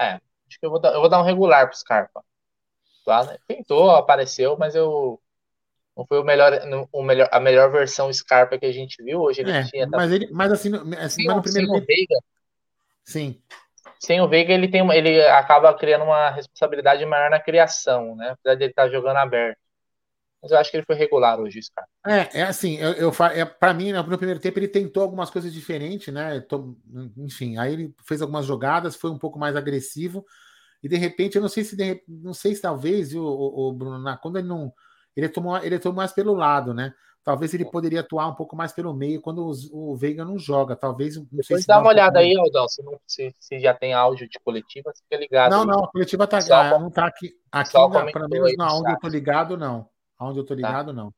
É, 0.00 0.20
Acho 0.48 0.58
que 0.58 0.66
eu 0.66 0.70
vou 0.70 0.80
dar, 0.80 0.92
eu 0.92 1.00
vou 1.00 1.08
dar 1.08 1.20
um 1.20 1.24
regular 1.24 1.68
pro 1.68 1.76
Scarpa. 1.76 2.24
Tá? 3.04 3.38
Tentou, 3.46 3.90
apareceu, 3.90 4.56
mas 4.58 4.74
eu 4.74 5.20
não 5.96 6.04
foi 6.06 6.20
o 6.20 6.24
melhor, 6.24 6.52
o 6.92 7.02
melhor, 7.02 7.28
a 7.32 7.40
melhor 7.40 7.70
versão 7.70 8.12
Scarpa 8.12 8.58
que 8.58 8.66
a 8.66 8.72
gente 8.72 9.02
viu. 9.02 9.22
Hoje 9.22 9.40
ele 9.40 9.52
é, 9.52 9.62
tinha. 9.64 9.86
Mas, 9.86 10.12
ele, 10.12 10.28
mas 10.30 10.52
assim, 10.52 10.70
assim 10.98 11.24
mas 11.24 11.36
no 11.36 11.42
primeiro 11.42 11.68
sem 11.68 11.82
o 11.82 11.86
Veiga. 11.86 12.16
Sim. 13.04 13.42
Sem 13.98 14.20
o 14.20 14.28
Veiga, 14.28 14.52
ele, 14.52 14.68
tem 14.68 14.86
ele 14.92 15.22
acaba 15.26 15.72
criando 15.72 16.04
uma 16.04 16.30
responsabilidade 16.30 17.04
maior 17.06 17.30
na 17.30 17.40
criação, 17.40 18.14
né? 18.14 18.30
Apesar 18.30 18.56
de 18.56 18.64
ele 18.64 18.72
estar 18.72 18.88
jogando 18.88 19.16
aberto. 19.16 19.58
Mas 20.42 20.52
eu 20.52 20.58
acho 20.58 20.70
que 20.70 20.76
ele 20.76 20.86
foi 20.86 20.94
regular 20.94 21.40
hoje, 21.40 21.62
Scarpa. 21.62 21.90
É, 22.06 22.40
é 22.40 22.42
assim, 22.42 22.76
eu, 22.76 22.92
eu 22.92 23.12
é, 23.32 23.44
para 23.44 23.74
mim, 23.74 23.92
no 23.92 24.18
primeiro 24.18 24.40
tempo, 24.40 24.58
ele 24.58 24.68
tentou 24.68 25.02
algumas 25.02 25.30
coisas 25.30 25.52
diferentes, 25.52 26.12
né? 26.12 26.44
Enfim, 27.16 27.58
aí 27.58 27.72
ele 27.72 27.94
fez 28.06 28.22
algumas 28.22 28.46
jogadas, 28.46 28.96
foi 28.96 29.10
um 29.10 29.18
pouco 29.18 29.38
mais 29.38 29.56
agressivo, 29.56 30.24
e 30.82 30.88
de 30.88 30.96
repente, 30.96 31.36
eu 31.36 31.42
não 31.42 31.48
sei 31.48 31.64
se 31.64 31.76
de, 31.76 32.02
não 32.06 32.34
sei 32.34 32.54
se 32.54 32.62
talvez 32.62 33.14
o, 33.14 33.22
o, 33.22 33.68
o 33.68 33.72
Bruno, 33.72 33.98
na, 33.98 34.16
quando 34.16 34.38
ele 34.38 34.48
não. 34.48 34.72
Ele 35.16 35.28
tomou, 35.28 35.56
ele 35.58 35.78
tomou 35.78 35.96
mais 35.96 36.12
pelo 36.12 36.34
lado, 36.34 36.74
né? 36.74 36.92
Talvez 37.24 37.52
ele 37.52 37.64
poderia 37.64 38.00
atuar 38.00 38.28
um 38.28 38.34
pouco 38.36 38.54
mais 38.54 38.72
pelo 38.72 38.94
meio 38.94 39.20
quando 39.20 39.50
o, 39.72 39.92
o 39.92 39.96
Veiga 39.96 40.24
não 40.24 40.38
joga. 40.38 40.76
Talvez. 40.76 41.16
Não 41.16 41.26
Depois 41.32 41.66
dá 41.66 41.80
uma 41.80 41.88
olhada 41.88 42.20
aí, 42.20 42.38
Aldão. 42.38 42.68
Se, 42.68 42.84
não, 42.84 43.00
se, 43.04 43.34
se, 43.40 43.58
já 43.58 43.74
tem 43.74 43.92
áudio 43.92 44.28
de 44.28 44.38
coletiva, 44.38 44.92
fica 44.94 45.20
ligado. 45.20 45.50
Não, 45.50 45.62
aí. 45.62 45.66
não, 45.66 45.84
a 45.84 45.90
coletiva 45.90 46.24
tá, 46.28 46.38
ah, 46.38 46.78
não 46.78 46.88
tá 46.88 47.06
aqui. 47.06 47.32
Aqui, 47.50 47.72
pelo 48.12 48.28
menos 48.28 48.56
não, 48.56 48.78
onde 48.78 48.92
eu 48.92 48.98
tô 49.00 49.08
ligado, 49.08 49.56
não. 49.56 49.88
Onde 50.20 50.38
eu 50.38 50.44
tô 50.44 50.54
tá. 50.54 50.56
ligado, 50.56 50.86
tá. 50.88 50.92
não. 50.92 51.14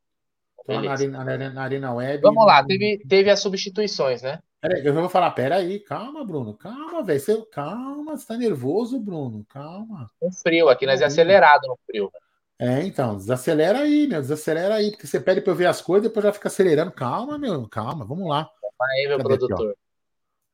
Então, 0.63 0.81
na, 0.81 0.91
arena, 1.21 1.49
na 1.49 1.63
Arena 1.63 1.93
Web. 1.93 2.21
Vamos 2.21 2.45
lá, 2.45 2.63
teve, 2.63 2.99
teve 3.07 3.29
as 3.29 3.39
substituições, 3.39 4.21
né? 4.21 4.39
Peraí, 4.61 4.85
eu 4.85 4.93
vou 4.93 5.09
falar, 5.09 5.31
peraí, 5.31 5.79
calma, 5.79 6.23
Bruno, 6.23 6.53
calma, 6.53 7.01
velho. 7.01 7.19
Você, 7.19 7.45
calma, 7.51 8.17
você 8.17 8.27
tá 8.27 8.37
nervoso, 8.37 8.99
Bruno, 8.99 9.45
calma. 9.49 10.07
Um 10.21 10.31
frio 10.31 10.69
aqui, 10.69 10.85
nós 10.85 11.01
é 11.01 11.05
acelerado 11.05 11.65
no 11.67 11.79
frio. 11.87 12.11
É, 12.59 12.83
então, 12.83 13.15
desacelera 13.15 13.79
aí, 13.79 14.05
meu, 14.05 14.19
desacelera 14.19 14.75
aí, 14.75 14.91
porque 14.91 15.07
você 15.07 15.17
pede 15.17 15.39
pra 15.39 15.53
eu 15.53 15.55
ver 15.55 15.67
as 15.67 15.81
coisas, 15.81 16.09
depois 16.09 16.25
já 16.25 16.33
fica 16.33 16.49
acelerando. 16.49 16.91
Calma, 16.91 17.37
meu, 17.37 17.67
calma, 17.69 18.05
vamos 18.05 18.27
lá. 18.27 18.43
Calma 18.61 18.91
aí, 18.91 19.07
meu 19.07 19.17
Cadê 19.17 19.29
produtor. 19.29 19.71
Aqui, 19.71 19.79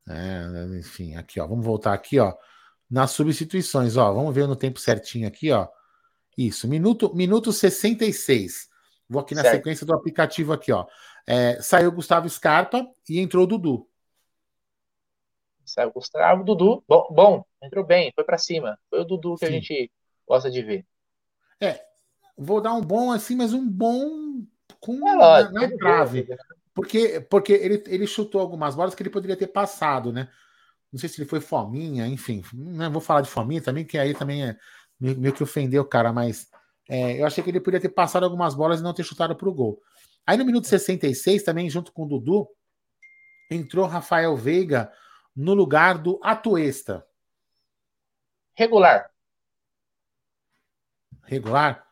é, 0.08 0.78
enfim, 0.78 1.16
aqui, 1.16 1.40
ó, 1.40 1.48
vamos 1.48 1.66
voltar 1.66 1.94
aqui, 1.94 2.20
ó, 2.20 2.32
nas 2.88 3.10
substituições, 3.10 3.98
ó, 3.98 4.14
vamos 4.14 4.36
ver 4.36 4.48
no 4.48 4.56
tempo 4.56 4.80
certinho 4.80 5.28
aqui, 5.28 5.52
ó. 5.52 5.68
Isso, 6.38 6.68
minuto, 6.68 7.14
minuto 7.16 7.52
66. 7.52 8.70
Vou 9.08 9.22
aqui 9.22 9.36
na 9.36 9.42
certo. 9.42 9.56
sequência 9.56 9.86
do 9.86 9.94
aplicativo 9.94 10.52
aqui, 10.52 10.72
ó. 10.72 10.86
É, 11.28 11.62
saiu 11.62 11.92
Gustavo 11.92 12.30
Scarpa 12.30 12.88
e 13.10 13.20
entrou 13.20 13.44
o 13.44 13.48
Dudu. 13.48 13.88
Saiu 15.64 15.92
Gustavo, 15.92 16.44
Dudu. 16.44 16.84
Bom, 16.88 17.08
bom 17.10 17.46
entrou 17.62 17.86
bem, 17.86 18.12
foi 18.14 18.24
para 18.24 18.38
cima. 18.38 18.78
Foi 18.90 19.02
o 19.02 19.06
Dudu 19.06 19.36
que 19.36 19.46
Sim. 19.46 19.52
a 19.52 19.56
gente 19.56 19.92
gosta 20.28 20.50
de 20.50 20.62
ver. 20.62 20.86
É, 21.60 21.82
vou 22.38 22.62
dar 22.62 22.74
um 22.74 22.82
bom 22.82 23.12
assim, 23.12 23.36
mas 23.36 23.54
um 23.54 23.68
bom 23.68 24.44
com 24.80 25.08
é, 25.08 25.16
lógico, 25.16 25.54
na, 25.54 25.68
na 25.68 25.78
trave. 25.78 26.28
Porque, 26.74 27.22
porque 27.22 27.54
ele, 27.54 27.84
ele 27.88 28.08
chutou 28.08 28.42
algumas 28.42 28.76
bolas 28.76 28.94
que 28.94 29.02
ele 29.02 29.10
poderia 29.10 29.38
ter 29.38 29.48
passado, 29.48 30.12
né? 30.12 30.30
Não 30.92 31.00
sei 31.00 31.10
se 31.10 31.20
ele 31.20 31.30
foi 31.30 31.40
fominha, 31.40 32.08
enfim. 32.08 32.44
Não 32.54 32.92
vou 32.92 33.02
falar 33.02 33.22
de 33.22 33.30
fominha 33.30 33.62
também, 33.62 33.86
que 33.86 33.98
aí 33.98 34.14
também 34.14 34.46
é 34.46 34.58
meio, 35.06 35.20
meio 35.20 35.34
que 35.34 35.44
ofendeu 35.44 35.84
o 35.84 35.88
cara, 35.88 36.12
mas 36.12 36.50
é, 36.90 37.20
eu 37.20 37.26
achei 37.26 37.44
que 37.44 37.50
ele 37.50 37.60
poderia 37.60 37.82
ter 37.82 37.94
passado 37.94 38.24
algumas 38.24 38.56
bolas 38.56 38.80
e 38.80 38.84
não 38.84 38.94
ter 38.94 39.04
chutado 39.04 39.36
para 39.36 39.50
o 39.50 39.54
gol. 39.54 39.82
Aí 40.26 40.38
no 40.38 40.46
minuto 40.46 40.68
66, 40.68 41.44
também 41.44 41.70
junto 41.70 41.92
com 41.92 42.04
o 42.04 42.08
Dudu, 42.08 42.48
entrou 43.50 43.86
Rafael 43.86 44.36
Veiga 44.36 44.92
no 45.36 45.54
lugar 45.54 45.98
do 45.98 46.20
Atuesta. 46.24 47.06
Regular. 48.56 49.12
Regular? 51.24 51.86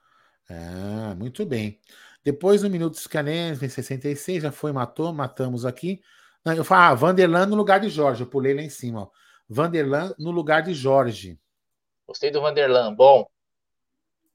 Ah, 0.50 1.16
muito 1.16 1.46
bem. 1.46 1.80
Depois, 2.24 2.64
no 2.64 2.70
minuto 2.70 2.98
66, 2.98 4.44
já 4.44 4.52
foi, 4.52 4.72
matou, 4.72 5.12
matamos 5.12 5.66
aqui. 5.66 6.02
Não, 6.46 6.54
eu 6.54 6.64
falo, 6.64 6.82
ah, 6.82 6.96
Vanderlan 6.96 7.46
no 7.46 7.56
lugar 7.56 7.80
de 7.80 7.90
Jorge. 7.90 8.22
Eu 8.22 8.28
pulei 8.28 8.54
lá 8.54 8.62
em 8.62 8.70
cima. 8.70 9.02
Ó. 9.02 9.10
Vanderlan 9.50 10.14
no 10.18 10.32
lugar 10.32 10.64
de 10.64 10.74
Jorge. 10.74 11.40
Gostei 12.08 12.32
do 12.32 12.42
Vanderlan. 12.42 12.94
Bom. 12.94 13.28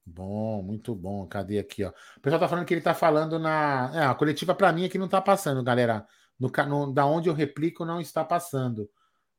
Bom, 0.04 0.62
muito 0.62 0.94
bom. 0.94 1.26
Cadê 1.26 1.58
aqui, 1.58 1.84
ó? 1.84 1.90
O 2.16 2.20
pessoal 2.20 2.40
tá 2.40 2.48
falando 2.48 2.64
que 2.64 2.74
ele 2.74 2.80
tá 2.80 2.94
falando 2.94 3.38
na. 3.38 3.92
É, 3.94 4.06
a 4.06 4.14
coletiva 4.14 4.54
para 4.54 4.72
mim 4.72 4.84
aqui 4.84 4.98
não 4.98 5.08
tá 5.08 5.20
passando, 5.20 5.62
galera. 5.62 6.06
No, 6.38 6.50
no, 6.66 6.92
da 6.92 7.04
onde 7.04 7.28
eu 7.28 7.34
replico 7.34 7.84
não 7.84 8.00
está 8.00 8.24
passando. 8.24 8.88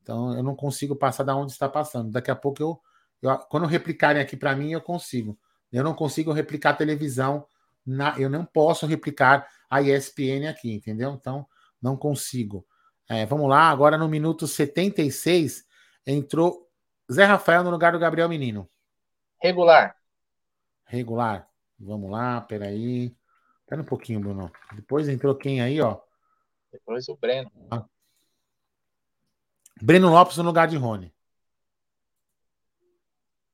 Então 0.01 0.35
eu 0.35 0.43
não 0.43 0.55
consigo 0.55 0.95
passar 0.95 1.23
da 1.23 1.35
onde 1.35 1.51
está 1.51 1.67
passando. 1.67 2.11
Daqui 2.11 2.29
a 2.29 2.35
pouco 2.35 2.61
eu. 2.61 2.79
eu 3.21 3.37
quando 3.49 3.65
replicarem 3.65 4.21
aqui 4.21 4.37
para 4.37 4.55
mim, 4.55 4.71
eu 4.71 4.81
consigo. 4.81 5.37
Eu 5.71 5.83
não 5.83 5.93
consigo 5.93 6.31
replicar 6.31 6.73
televisão. 6.73 7.45
Na, 7.85 8.19
eu 8.19 8.29
não 8.29 8.45
posso 8.45 8.85
replicar 8.85 9.47
a 9.69 9.81
ESPN 9.81 10.47
aqui, 10.47 10.73
entendeu? 10.73 11.11
Então, 11.11 11.47
não 11.81 11.97
consigo. 11.97 12.65
É, 13.07 13.25
vamos 13.25 13.49
lá, 13.49 13.69
agora 13.69 13.97
no 13.97 14.07
minuto 14.07 14.45
76, 14.45 15.65
entrou 16.05 16.68
Zé 17.11 17.25
Rafael 17.25 17.63
no 17.63 17.71
lugar 17.71 17.93
do 17.93 17.99
Gabriel 17.99 18.29
Menino. 18.29 18.69
Regular. 19.41 19.95
Regular. 20.85 21.49
Vamos 21.79 22.11
lá, 22.11 22.41
peraí. 22.41 23.15
Espera 23.61 23.81
um 23.81 23.85
pouquinho, 23.85 24.19
Bruno. 24.19 24.51
Depois 24.73 25.07
entrou 25.07 25.35
quem 25.35 25.61
aí, 25.61 25.79
ó? 25.81 25.99
Depois 26.71 27.07
o 27.07 27.15
Breno. 27.15 27.51
Ah. 27.71 27.85
Breno 29.81 30.09
Lopes 30.09 30.37
no 30.37 30.43
lugar 30.43 30.67
de 30.67 30.75
Rony. 30.75 31.13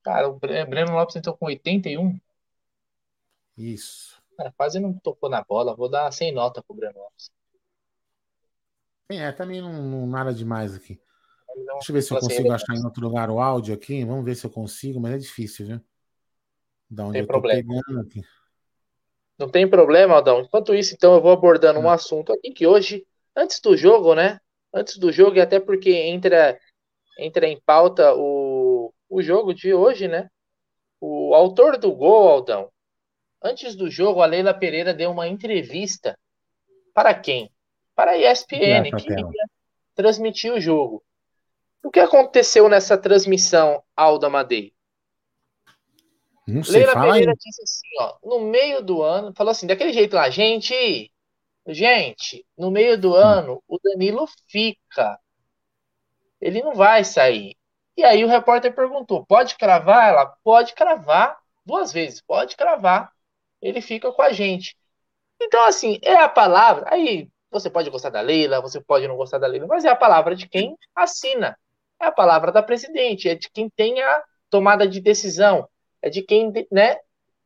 Cara, 0.02 0.28
o 0.28 0.38
Breno 0.38 0.92
Lopes 0.92 1.16
entrou 1.16 1.36
com 1.36 1.46
81. 1.46 2.18
Isso. 3.56 4.22
Cara, 4.36 4.52
quase 4.52 4.78
não 4.78 4.92
tocou 4.92 5.30
na 5.30 5.42
bola. 5.42 5.74
Vou 5.74 5.88
dar 5.88 6.12
sem 6.12 6.32
nota 6.32 6.62
pro 6.62 6.76
Breno 6.76 6.98
Lopes. 6.98 7.30
É, 9.08 9.30
também 9.32 9.60
não, 9.60 9.72
não 9.72 10.06
nada 10.06 10.34
demais 10.34 10.74
aqui. 10.74 11.00
Deixa 11.56 11.90
eu 11.90 11.94
ver 11.94 12.02
se 12.02 12.12
eu 12.12 12.18
consigo 12.18 12.52
achar 12.52 12.74
em 12.74 12.84
outro 12.84 13.02
lugar 13.02 13.30
o 13.30 13.40
áudio 13.40 13.74
aqui. 13.74 14.04
Vamos 14.04 14.24
ver 14.24 14.34
se 14.34 14.44
eu 14.44 14.50
consigo, 14.50 15.00
mas 15.00 15.14
é 15.14 15.18
difícil, 15.18 15.66
viu? 15.66 15.80
Da 16.88 17.04
onde 17.04 17.12
tem 17.14 17.22
eu 17.22 17.26
problema. 17.26 17.74
Não 19.38 19.48
tem 19.48 19.68
problema, 19.68 20.14
Aldão. 20.14 20.40
Enquanto 20.40 20.74
isso, 20.74 20.94
então, 20.94 21.14
eu 21.14 21.22
vou 21.22 21.32
abordando 21.32 21.80
um 21.80 21.84
hum. 21.84 21.90
assunto 21.90 22.32
aqui 22.32 22.50
que 22.50 22.66
hoje, 22.66 23.06
antes 23.34 23.60
do 23.60 23.76
jogo, 23.76 24.14
né? 24.14 24.38
Antes 24.72 24.98
do 24.98 25.10
jogo, 25.10 25.36
e 25.36 25.40
até 25.40 25.58
porque 25.58 25.90
entra, 25.90 26.58
entra 27.18 27.46
em 27.46 27.60
pauta 27.64 28.14
o, 28.14 28.92
o 29.08 29.22
jogo 29.22 29.54
de 29.54 29.72
hoje, 29.72 30.08
né? 30.08 30.28
O 31.00 31.34
autor 31.34 31.78
do 31.78 31.92
gol, 31.92 32.28
Aldão, 32.28 32.70
antes 33.42 33.74
do 33.74 33.90
jogo, 33.90 34.20
a 34.20 34.26
Leila 34.26 34.54
Pereira 34.54 34.92
deu 34.92 35.10
uma 35.10 35.28
entrevista 35.28 36.18
para 36.94 37.14
quem? 37.14 37.50
Para 37.94 38.12
a 38.12 38.18
ESPN, 38.18 38.90
que 38.96 39.12
ia 39.12 39.48
transmitir 39.94 40.52
o 40.52 40.60
jogo. 40.60 41.05
O 41.86 41.90
que 41.92 42.00
aconteceu 42.00 42.68
nessa 42.68 42.98
transmissão, 42.98 43.80
Alda 43.96 44.28
Madeira? 44.28 44.72
Não 46.44 46.64
sei, 46.64 46.84
Leila 46.84 47.00
Pereira 47.00 47.30
aí. 47.30 47.36
disse 47.38 47.62
assim, 47.62 47.88
ó, 48.00 48.16
no 48.24 48.40
meio 48.40 48.82
do 48.82 49.04
ano, 49.04 49.32
falou 49.36 49.52
assim, 49.52 49.68
daquele 49.68 49.92
jeito 49.92 50.16
lá, 50.16 50.28
gente, 50.28 51.12
gente, 51.68 52.44
no 52.58 52.72
meio 52.72 53.00
do 53.00 53.12
hum. 53.12 53.14
ano, 53.14 53.62
o 53.68 53.78
Danilo 53.78 54.26
fica. 54.48 55.16
Ele 56.40 56.60
não 56.60 56.74
vai 56.74 57.04
sair. 57.04 57.56
E 57.96 58.02
aí 58.02 58.24
o 58.24 58.28
repórter 58.28 58.74
perguntou: 58.74 59.24
pode 59.24 59.54
cravar? 59.54 60.08
Ela 60.08 60.26
pode 60.42 60.74
cravar 60.74 61.38
duas 61.64 61.92
vezes, 61.92 62.20
pode 62.20 62.56
cravar. 62.56 63.12
Ele 63.62 63.80
fica 63.80 64.10
com 64.10 64.22
a 64.22 64.32
gente. 64.32 64.76
Então, 65.40 65.64
assim, 65.64 66.00
é 66.02 66.16
a 66.16 66.28
palavra. 66.28 66.92
Aí 66.92 67.28
você 67.48 67.70
pode 67.70 67.90
gostar 67.90 68.10
da 68.10 68.20
Leila, 68.20 68.60
você 68.60 68.80
pode 68.80 69.06
não 69.06 69.16
gostar 69.16 69.38
da 69.38 69.46
Leila, 69.46 69.68
mas 69.68 69.84
é 69.84 69.88
a 69.88 69.94
palavra 69.94 70.34
de 70.34 70.48
quem 70.48 70.76
assina. 70.96 71.56
É 72.00 72.06
a 72.06 72.12
palavra 72.12 72.52
da 72.52 72.62
presidente, 72.62 73.28
é 73.28 73.34
de 73.34 73.50
quem 73.50 73.68
tem 73.70 74.02
a 74.02 74.24
tomada 74.50 74.86
de 74.86 75.00
decisão 75.00 75.68
é 76.06 76.10
de 76.10 76.22
quem 76.22 76.52
né, 76.70 76.96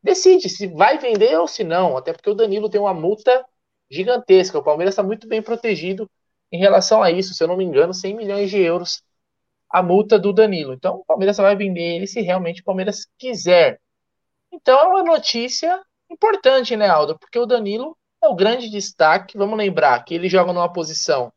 decide 0.03 0.47
se 0.47 0.67
vai 0.67 0.97
vender 0.97 1.35
ou 1.37 1.47
se 1.47 1.63
não. 1.63 1.97
Até 1.97 2.13
porque 2.13 2.29
o 2.29 2.35
Danilo 2.35 2.69
tem 2.69 2.79
uma 2.79 2.93
multa 2.93 3.43
gigantesca. 3.89 4.59
O 4.59 4.63
Palmeiras 4.63 4.93
está 4.93 5.03
muito 5.03 5.27
bem 5.27 5.41
protegido 5.41 6.09
em 6.51 6.59
relação 6.59 7.01
a 7.01 7.11
isso. 7.11 7.33
Se 7.33 7.43
eu 7.43 7.47
não 7.47 7.57
me 7.57 7.63
engano, 7.63 7.93
100 7.93 8.15
milhões 8.15 8.49
de 8.49 8.59
euros 8.59 9.03
a 9.69 9.81
multa 9.81 10.19
do 10.19 10.33
Danilo. 10.33 10.73
Então 10.73 10.97
o 10.97 11.05
Palmeiras 11.05 11.35
só 11.35 11.43
vai 11.43 11.55
vender 11.55 11.95
ele 11.95 12.05
se 12.05 12.21
realmente 12.21 12.61
o 12.61 12.65
Palmeiras 12.65 13.07
quiser. 13.17 13.79
Então 14.51 14.77
é 14.79 14.85
uma 14.85 15.03
notícia 15.03 15.81
importante, 16.09 16.75
né, 16.75 16.87
Aldo? 16.87 17.17
Porque 17.17 17.39
o 17.39 17.45
Danilo 17.45 17.97
é 18.21 18.27
o 18.27 18.35
grande 18.35 18.69
destaque. 18.69 19.37
Vamos 19.37 19.57
lembrar 19.57 20.03
que 20.03 20.13
ele 20.13 20.29
joga 20.29 20.53
numa 20.53 20.71
posição. 20.71 21.31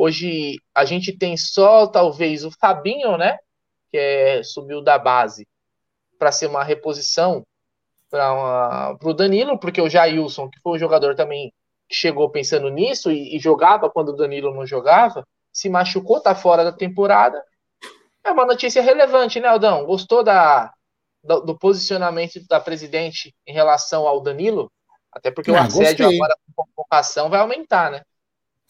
Hoje 0.00 0.60
a 0.72 0.84
gente 0.84 1.10
tem 1.10 1.36
só 1.36 1.84
talvez 1.84 2.44
o 2.44 2.52
Fabinho, 2.52 3.18
né? 3.18 3.36
Que 3.90 3.98
é, 3.98 4.42
subiu 4.44 4.80
da 4.80 4.96
base 4.96 5.44
para 6.16 6.30
ser 6.30 6.46
uma 6.46 6.62
reposição 6.62 7.44
para 8.08 8.96
o 9.02 9.12
Danilo, 9.12 9.58
porque 9.58 9.80
o 9.80 9.90
Jailson, 9.90 10.48
que 10.48 10.60
foi 10.60 10.76
o 10.76 10.78
jogador 10.78 11.16
também 11.16 11.52
que 11.88 11.96
chegou 11.96 12.30
pensando 12.30 12.68
nisso 12.68 13.10
e, 13.10 13.34
e, 13.34 13.40
jogava 13.40 13.90
quando 13.90 14.10
o 14.10 14.16
Danilo 14.16 14.54
não 14.54 14.64
jogava, 14.64 15.26
se 15.52 15.68
machucou, 15.68 16.20
tá 16.20 16.32
fora 16.32 16.62
da 16.62 16.70
temporada. 16.70 17.42
É 18.22 18.30
uma 18.30 18.46
notícia 18.46 18.80
relevante, 18.80 19.40
né, 19.40 19.48
Aldão? 19.48 19.84
Gostou 19.84 20.22
da, 20.22 20.72
do, 21.24 21.40
do 21.40 21.58
posicionamento 21.58 22.38
da 22.48 22.60
presidente 22.60 23.34
em 23.44 23.52
relação 23.52 24.06
ao 24.06 24.20
Danilo? 24.20 24.70
Até 25.10 25.32
porque 25.32 25.50
o 25.50 25.56
assédio 25.56 26.06
agora 26.06 26.36
com 26.54 26.64
convocação 26.64 27.28
vai 27.28 27.40
aumentar, 27.40 27.90
né? 27.90 28.02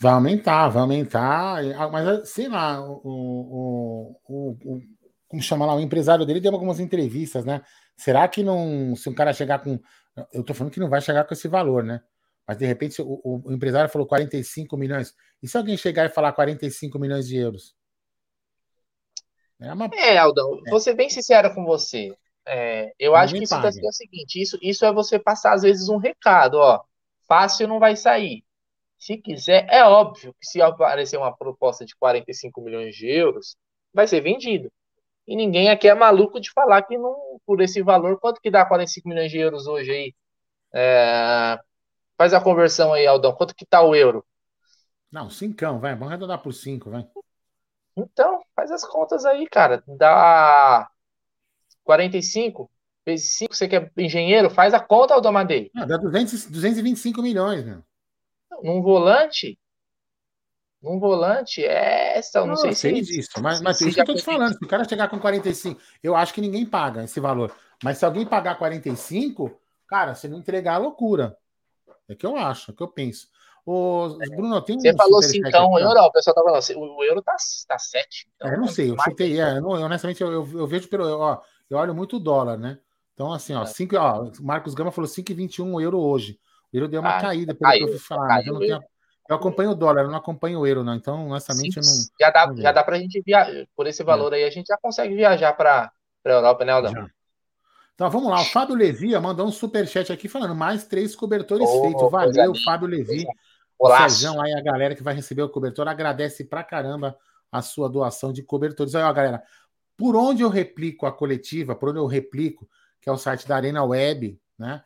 Vai 0.01 0.13
aumentar, 0.13 0.69
vai 0.69 0.83
aumentar, 0.83 1.91
mas 1.91 2.31
sei 2.31 2.49
lá, 2.49 2.81
o, 2.81 3.01
o, 3.05 4.21
o, 4.29 4.81
como 5.27 5.43
chama 5.43 5.67
lá, 5.67 5.75
o 5.75 5.81
empresário 5.81 6.25
dele 6.25 6.41
deu 6.41 6.53
algumas 6.53 6.79
entrevistas, 6.79 7.45
né? 7.45 7.63
Será 7.97 8.29
que 8.29 8.45
não, 8.45 8.95
se 8.95 9.09
um 9.09 9.15
cara 9.15 9.33
chegar 9.33 9.59
com, 9.59 9.81
eu 10.33 10.45
tô 10.45 10.55
falando 10.55 10.73
que 10.73 10.79
não 10.79 10.89
vai 10.89 11.01
chegar 11.01 11.25
com 11.25 11.35
esse 11.35 11.49
valor, 11.49 11.83
né? 11.83 12.01
Mas 12.47 12.57
de 12.57 12.65
repente 12.65 13.03
o, 13.03 13.21
o 13.25 13.53
empresário 13.53 13.91
falou 13.91 14.07
45 14.07 14.77
milhões. 14.77 15.13
E 15.43 15.49
se 15.49 15.57
alguém 15.59 15.77
chegar 15.77 16.07
e 16.07 16.15
falar 16.15 16.33
45 16.33 16.99
milhões 16.99 17.27
de 17.27 17.37
euros? 17.37 17.75
É, 19.61 19.73
uma... 19.73 19.91
é 19.93 20.17
Aldão, 20.17 20.61
é. 20.65 20.71
vou 20.71 20.79
ser 20.79 20.95
bem 20.95 21.11
sincero 21.11 21.53
com 21.55 21.65
você. 21.65 22.17
É, 22.47 22.93
eu 22.99 23.15
acho 23.15 23.35
que 23.35 23.43
isso 23.43 23.61
tá 23.61 23.67
é 23.67 23.69
o 23.69 23.93
seguinte: 23.93 24.41
isso, 24.41 24.59
isso 24.63 24.85
é 24.87 24.93
você 24.93 25.19
passar, 25.19 25.53
às 25.53 25.63
vezes, 25.63 25.89
um 25.89 25.99
recado, 25.99 26.55
ó. 26.55 26.83
Fácil 27.27 27.69
não 27.69 27.79
vai 27.79 27.95
sair. 27.95 28.43
Se 28.99 29.17
quiser, 29.17 29.67
é 29.71 29.85
óbvio 29.85 30.35
que 30.41 30.47
se 30.47 30.61
aparecer 30.61 31.17
uma 31.17 31.35
proposta 31.35 31.85
de 31.85 31.95
45 31.97 32.61
milhões 32.61 32.97
de 32.97 33.09
euros, 33.09 33.57
vai 33.95 34.07
ser 34.07 34.21
vendido. 34.21 34.71
E 35.27 35.37
ninguém 35.37 35.71
aqui 35.71 35.89
é 35.89 35.95
maluco 35.95 36.41
de 36.41 36.51
falar 36.51 36.83
que 36.83 36.97
não, 36.99 37.39
por 37.47 37.61
esse 37.61 37.83
valor, 37.83 38.19
quanto 38.19 38.41
que 38.41 38.51
dá 38.51 38.65
45 38.65 39.09
milhões 39.09 39.31
de 39.31 39.39
euros 39.39 39.67
hoje 39.67 39.91
aí? 39.91 40.15
É, 40.75 41.59
faz 42.17 42.35
a 42.35 42.41
conversão 42.41 42.93
aí, 42.93 43.07
Aldão. 43.07 43.35
Quanto 43.35 43.55
que 43.55 43.67
tá 43.67 43.83
o 43.83 43.95
euro? 43.95 44.25
Não, 45.11 45.31
cincão, 45.31 45.79
vai. 45.79 45.95
Vamos 45.95 46.09
arredondar 46.09 46.43
por 46.43 46.53
5, 46.53 46.91
vai. 46.91 47.07
Então, 47.97 48.43
faz 48.55 48.71
as 48.71 48.85
contas 48.85 49.25
aí, 49.25 49.47
cara. 49.47 49.83
Dá 49.87 50.89
45 51.85 52.71
vezes 53.05 53.33
5, 53.37 53.55
você 53.55 53.67
que 53.67 53.77
é 53.77 53.91
engenheiro, 53.97 54.51
faz 54.51 54.75
a 54.75 54.81
conta, 54.81 55.15
Aldão 55.15 55.33
Madei. 55.33 55.71
Não, 55.75 55.87
dá 55.87 55.97
200, 55.97 56.51
225 56.51 57.23
milhões, 57.23 57.65
meu. 57.65 57.83
Num 58.63 58.83
volante, 58.83 59.59
um 60.83 60.99
volante 60.99 61.65
é 61.65 62.19
essa, 62.19 62.41
não, 62.41 62.49
não 62.49 62.57
sei 62.57 62.73
se 62.73 62.89
é 62.89 62.93
isso. 62.93 63.43
Mas, 63.43 63.61
mas 63.61 63.81
isso 63.81 63.95
que 63.95 64.01
eu 64.01 64.05
tô 64.05 64.15
te 64.15 64.23
falando. 64.23 64.57
Se 64.57 64.65
o 64.65 64.69
cara 64.69 64.89
chegar 64.89 65.09
com 65.09 65.19
45, 65.19 65.81
eu 66.03 66.15
acho 66.15 66.33
que 66.33 66.41
ninguém 66.41 66.65
paga 66.65 67.03
esse 67.03 67.19
valor. 67.19 67.53
Mas 67.83 67.99
se 67.99 68.05
alguém 68.05 68.25
pagar 68.25 68.57
45, 68.57 69.61
cara, 69.89 70.15
se 70.15 70.29
não 70.29 70.39
entregar, 70.39 70.75
é 70.77 70.79
loucura. 70.79 71.37
É 72.09 72.15
que 72.15 72.25
eu 72.25 72.37
acho, 72.37 72.71
é 72.71 72.75
que 72.75 72.83
eu 72.83 72.89
penso. 72.89 73.29
O 73.67 74.17
Bruno, 74.35 74.63
tem 74.63 74.81
Você 74.81 74.95
falou 74.95 75.19
assim, 75.19 75.41
então, 75.45 75.71
o 75.71 75.79
euro, 75.79 76.01
o 76.01 76.13
pessoal 76.13 76.35
tá 76.35 76.41
falando, 76.43 76.59
assim, 76.59 76.75
o 76.75 77.05
euro 77.05 77.21
tá, 77.21 77.37
tá 77.67 77.79
7. 77.79 78.27
Então, 78.35 78.49
é, 78.49 78.55
eu 78.55 78.61
não 78.61 78.67
sei, 78.67 78.91
eu 78.91 78.97
chutei, 78.99 79.39
é, 79.39 79.59
eu 79.59 79.67
honestamente, 79.67 80.23
eu, 80.23 80.33
eu, 80.33 80.49
eu, 80.61 80.67
vejo 80.67 80.89
pelo, 80.89 81.07
ó, 81.19 81.43
eu 81.69 81.77
olho 81.77 81.95
muito 81.95 82.17
o 82.17 82.21
dólar, 82.21 82.57
né? 82.57 82.79
Então, 83.13 83.31
assim, 83.31 83.53
ó, 83.53 83.65
é. 83.65 83.67
cinco, 83.67 83.95
ó, 83.99 84.31
Marcos 84.41 84.75
Gama 84.75 84.91
falou 84.91 85.11
5,21 85.11 85.83
euro 85.83 85.99
hoje. 85.99 86.39
Euro 86.73 86.89
deu 86.89 87.01
uma 87.01 87.17
ah, 87.17 87.21
caída, 87.21 87.55
pelo 87.55 87.71
caiu, 87.71 87.87
que 87.87 87.93
eu 87.93 87.99
fui 87.99 88.07
falar, 88.07 88.29
mas 88.29 88.47
eu 88.47 88.53
não 88.53 88.61
tenho 88.61 88.81
eu 89.29 89.37
acompanho 89.37 89.73
o 89.73 89.75
dólar, 89.75 90.05
eu 90.05 90.09
não 90.09 90.17
acompanho 90.17 90.61
o 90.61 90.67
euro, 90.67 90.83
não. 90.83 90.95
Então, 90.95 91.29
honestamente, 91.29 91.75
Sim, 91.75 91.81
eu 91.81 91.85
não. 91.85 92.05
Já 92.19 92.31
dá, 92.31 92.47
não 92.47 92.57
já 92.57 92.73
dá 92.73 92.83
pra 92.83 92.99
gente 92.99 93.21
viajar. 93.21 93.67
Por 93.77 93.87
esse 93.87 94.03
valor 94.03 94.33
é. 94.33 94.37
aí, 94.37 94.45
a 94.45 94.51
gente 94.51 94.69
já 94.69 94.79
consegue 94.79 95.15
viajar 95.15 95.53
para 95.53 95.93
a 96.25 96.29
Europa, 96.29 96.65
né, 96.65 96.73
Aldão? 96.73 96.93
Já. 96.93 97.11
Então 97.95 98.09
vamos 98.11 98.31
lá, 98.31 98.41
o 98.41 98.45
Fábio 98.45 98.77
Levi 98.77 99.19
mandou 99.19 99.47
um 99.47 99.51
superchat 99.51 100.13
aqui 100.13 100.29
falando 100.29 100.55
mais 100.55 100.87
três 100.87 101.17
cobertores 101.17 101.69
oh, 101.69 101.83
feitos. 101.83 102.11
Valeu, 102.11 102.53
Fábio 102.65 102.87
Levi. 102.87 103.27
Olá. 103.77 104.07
O 104.07 104.09
Sérgio 104.09 104.41
aí, 104.41 104.55
a 104.55 104.63
galera 104.63 104.95
que 104.95 105.03
vai 105.03 105.15
receber 105.15 105.43
o 105.43 105.49
cobertor, 105.49 105.89
agradece 105.89 106.45
pra 106.45 106.63
caramba 106.63 107.17
a 107.51 107.61
sua 107.61 107.89
doação 107.89 108.33
de 108.33 108.43
cobertores. 108.43 108.95
Aí, 108.95 109.03
ó, 109.03 109.13
galera, 109.13 109.43
por 109.97 110.15
onde 110.15 110.43
eu 110.43 110.49
replico 110.49 111.07
a 111.07 111.13
coletiva, 111.13 111.75
por 111.75 111.91
onde 111.91 111.99
eu 111.99 112.07
replico, 112.07 112.69
que 113.01 113.09
é 113.09 113.13
o 113.13 113.19
site 113.19 113.49
da 113.49 113.57
Arena 113.57 113.85
Web, 113.85 114.41
né? 114.57 114.83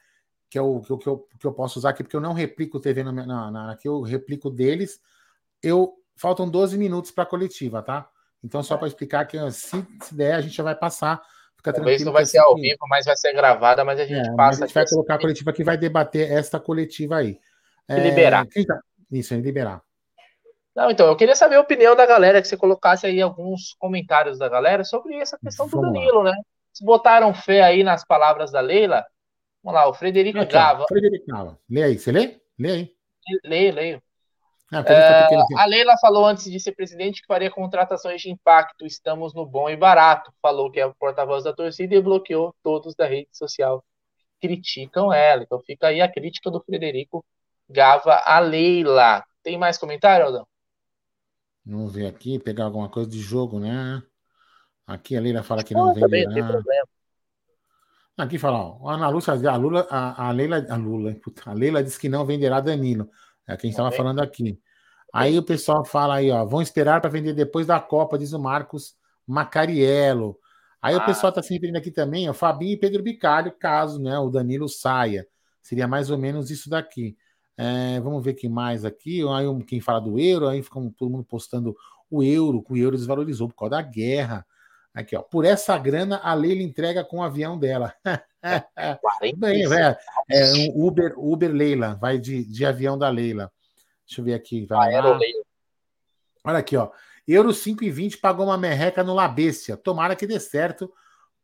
Que 0.52 0.58
é 0.58 0.62
o 0.62 0.80
que 0.82 0.90
eu, 0.92 0.98
que 0.98 1.06
eu, 1.06 1.26
que 1.40 1.46
eu 1.46 1.52
posso 1.54 1.78
usar 1.78 1.88
aqui, 1.88 2.02
porque 2.02 2.14
eu 2.14 2.20
não 2.20 2.34
replico 2.34 2.78
TV 2.78 3.02
na, 3.02 3.10
na, 3.10 3.50
na, 3.50 3.72
aqui, 3.72 3.88
eu 3.88 4.02
replico 4.02 4.50
deles. 4.50 5.00
eu 5.62 5.94
faltam 6.14 6.46
12 6.46 6.76
minutos 6.76 7.10
para 7.10 7.24
a 7.24 7.26
coletiva, 7.26 7.82
tá? 7.82 8.06
Então, 8.44 8.62
só 8.62 8.76
para 8.76 8.86
explicar 8.86 9.24
que 9.24 9.38
se, 9.50 9.82
se 10.02 10.14
der, 10.14 10.34
a 10.34 10.42
gente 10.42 10.54
já 10.54 10.62
vai 10.62 10.74
passar. 10.74 11.22
Fica 11.56 11.72
Talvez 11.72 12.04
não 12.04 12.12
vai 12.12 12.26
ser 12.26 12.36
ao 12.36 12.54
vivo, 12.54 12.86
mas 12.86 13.06
vai 13.06 13.16
ser 13.16 13.32
gravada, 13.32 13.82
mas 13.82 13.98
a 13.98 14.04
gente 14.04 14.28
é, 14.28 14.36
passa. 14.36 14.64
A 14.64 14.66
gente 14.66 14.74
vai 14.74 14.86
colocar 14.86 15.14
a 15.14 15.18
coletiva 15.18 15.50
aqui, 15.50 15.64
vai 15.64 15.78
debater 15.78 16.30
esta 16.30 16.60
coletiva 16.60 17.16
aí. 17.16 17.40
É, 17.88 17.98
liberar. 17.98 18.44
Tá... 18.44 18.80
Isso, 19.10 19.34
liberar. 19.34 19.80
Não, 20.76 20.90
então, 20.90 21.06
eu 21.06 21.16
queria 21.16 21.34
saber 21.34 21.54
a 21.54 21.60
opinião 21.60 21.96
da 21.96 22.04
galera, 22.04 22.42
que 22.42 22.48
você 22.48 22.58
colocasse 22.58 23.06
aí 23.06 23.22
alguns 23.22 23.74
comentários 23.78 24.38
da 24.38 24.50
galera 24.50 24.84
sobre 24.84 25.14
essa 25.16 25.38
questão 25.38 25.66
do 25.66 25.80
Vamos 25.80 25.94
Danilo, 25.94 26.18
lá. 26.18 26.32
né? 26.32 26.36
Se 26.74 26.84
botaram 26.84 27.32
fé 27.32 27.62
aí 27.62 27.82
nas 27.82 28.04
palavras 28.04 28.52
da 28.52 28.60
Leila. 28.60 29.06
Vamos 29.62 29.80
lá, 29.80 29.88
o 29.88 29.94
Frederico 29.94 30.38
Aqui, 30.38 30.52
Gava. 30.52 30.86
Frederico 30.88 31.26
Gava. 31.26 31.58
Lê 31.68 31.82
aí, 31.82 31.98
você 31.98 32.10
lê? 32.10 32.40
Lê 32.58 32.70
aí. 32.70 32.96
Leio, 33.44 33.74
leio. 33.74 34.02
Ah, 34.74 34.82
é, 34.86 35.60
a 35.60 35.66
Leila 35.66 35.98
falou 36.00 36.24
antes 36.24 36.50
de 36.50 36.58
ser 36.58 36.72
presidente 36.72 37.20
que 37.20 37.26
faria 37.26 37.50
contratações 37.50 38.22
de 38.22 38.30
impacto. 38.30 38.86
Estamos 38.86 39.34
no 39.34 39.44
bom 39.44 39.68
e 39.68 39.76
barato. 39.76 40.32
Falou 40.40 40.70
que 40.70 40.80
é 40.80 40.86
o 40.86 40.94
porta-voz 40.94 41.44
da 41.44 41.52
torcida 41.52 41.94
e 41.94 42.00
bloqueou 42.00 42.54
todos 42.62 42.94
da 42.94 43.06
rede 43.06 43.28
social. 43.32 43.84
Criticam 44.40 45.12
ela. 45.12 45.42
Então 45.42 45.60
fica 45.60 45.88
aí 45.88 46.00
a 46.00 46.10
crítica 46.10 46.50
do 46.50 46.62
Frederico 46.62 47.22
Gava 47.68 48.14
a 48.24 48.38
Leila. 48.38 49.22
Tem 49.42 49.58
mais 49.58 49.76
comentário, 49.76 50.24
Aldão? 50.24 50.46
Vamos 51.66 51.94
ver 51.94 52.06
aqui, 52.06 52.38
pegar 52.38 52.64
alguma 52.64 52.88
coisa 52.88 53.10
de 53.10 53.20
jogo, 53.20 53.60
né? 53.60 54.02
Aqui 54.86 55.16
a 55.16 55.20
Leila 55.20 55.42
fala 55.42 55.62
que 55.62 55.74
não, 55.74 55.94
não 55.94 56.08
vem. 56.08 56.24
Não 56.24 56.34
tem 56.34 56.46
problema. 56.46 56.88
Aqui 58.16 58.38
fala, 58.38 58.58
ó, 58.58 58.88
a 58.88 58.94
Ana 58.94 59.08
Lúcia, 59.08 59.32
a 59.32 59.56
Lula, 59.56 59.86
a, 59.90 60.28
a 60.28 60.30
Leila, 60.32 60.66
a 60.68 60.76
Lula, 60.76 61.16
a 61.46 61.52
Leila 61.52 61.82
disse 61.82 61.98
que 61.98 62.08
não 62.08 62.26
venderá 62.26 62.60
Danilo. 62.60 63.08
É 63.46 63.56
quem 63.56 63.70
estava 63.70 63.90
falando 63.90 64.20
aqui. 64.20 64.60
Aí 65.12 65.38
o 65.38 65.42
pessoal 65.42 65.84
fala 65.84 66.16
aí, 66.16 66.30
ó, 66.30 66.44
vão 66.44 66.62
esperar 66.62 67.00
para 67.00 67.10
vender 67.10 67.32
depois 67.34 67.66
da 67.66 67.80
Copa, 67.80 68.18
diz 68.18 68.32
o 68.32 68.38
Marcos 68.38 68.94
Macariello. 69.26 70.38
Aí 70.80 70.94
ah. 70.94 70.98
o 70.98 71.06
pessoal 71.06 71.30
está 71.30 71.42
se 71.42 71.52
referindo 71.54 71.78
aqui 71.78 71.90
também, 71.90 72.28
ó, 72.28 72.32
Fabinho 72.34 72.72
e 72.72 72.76
Pedro 72.76 73.02
Bicalho, 73.02 73.52
caso 73.58 74.00
né, 74.00 74.18
o 74.18 74.30
Danilo 74.30 74.68
saia. 74.68 75.26
Seria 75.62 75.86
mais 75.86 76.10
ou 76.10 76.18
menos 76.18 76.50
isso 76.50 76.68
daqui. 76.68 77.16
É, 77.56 78.00
vamos 78.00 78.24
ver 78.24 78.34
quem 78.34 78.50
mais 78.50 78.84
aqui. 78.84 79.22
Aí 79.28 79.64
quem 79.64 79.80
fala 79.80 80.00
do 80.00 80.18
euro, 80.18 80.48
aí 80.48 80.62
fica 80.62 80.80
todo 80.96 81.10
mundo 81.10 81.24
postando 81.24 81.76
o 82.10 82.22
euro, 82.22 82.62
que 82.62 82.72
o 82.72 82.76
euro 82.76 82.96
desvalorizou 82.96 83.48
por 83.48 83.54
causa 83.54 83.76
da 83.76 83.82
guerra. 83.82 84.44
Aqui, 84.94 85.16
ó. 85.16 85.22
Por 85.22 85.44
essa 85.44 85.76
grana, 85.78 86.18
a 86.22 86.34
Leila 86.34 86.62
entrega 86.62 87.04
com 87.04 87.18
o 87.18 87.22
avião 87.22 87.58
dela. 87.58 87.94
Bem, 89.38 89.64
é, 89.72 89.98
é 90.30 90.52
um 90.54 90.86
Uber, 90.86 91.14
Uber 91.16 91.50
Leila, 91.50 91.94
vai 91.94 92.18
de, 92.18 92.44
de 92.44 92.66
avião 92.66 92.98
da 92.98 93.08
Leila. 93.08 93.50
Deixa 94.06 94.20
eu 94.20 94.24
ver 94.24 94.34
aqui. 94.34 94.66
Vai 94.66 94.92
lá. 95.00 95.18
Olha 96.44 96.58
aqui, 96.58 96.76
ó. 96.76 96.90
Euro 97.26 97.50
5,20 97.50 98.20
pagou 98.20 98.46
uma 98.46 98.58
merreca 98.58 99.02
no 99.02 99.14
Labécia. 99.14 99.76
Tomara 99.76 100.16
que 100.16 100.26
dê 100.26 100.38
certo, 100.40 100.92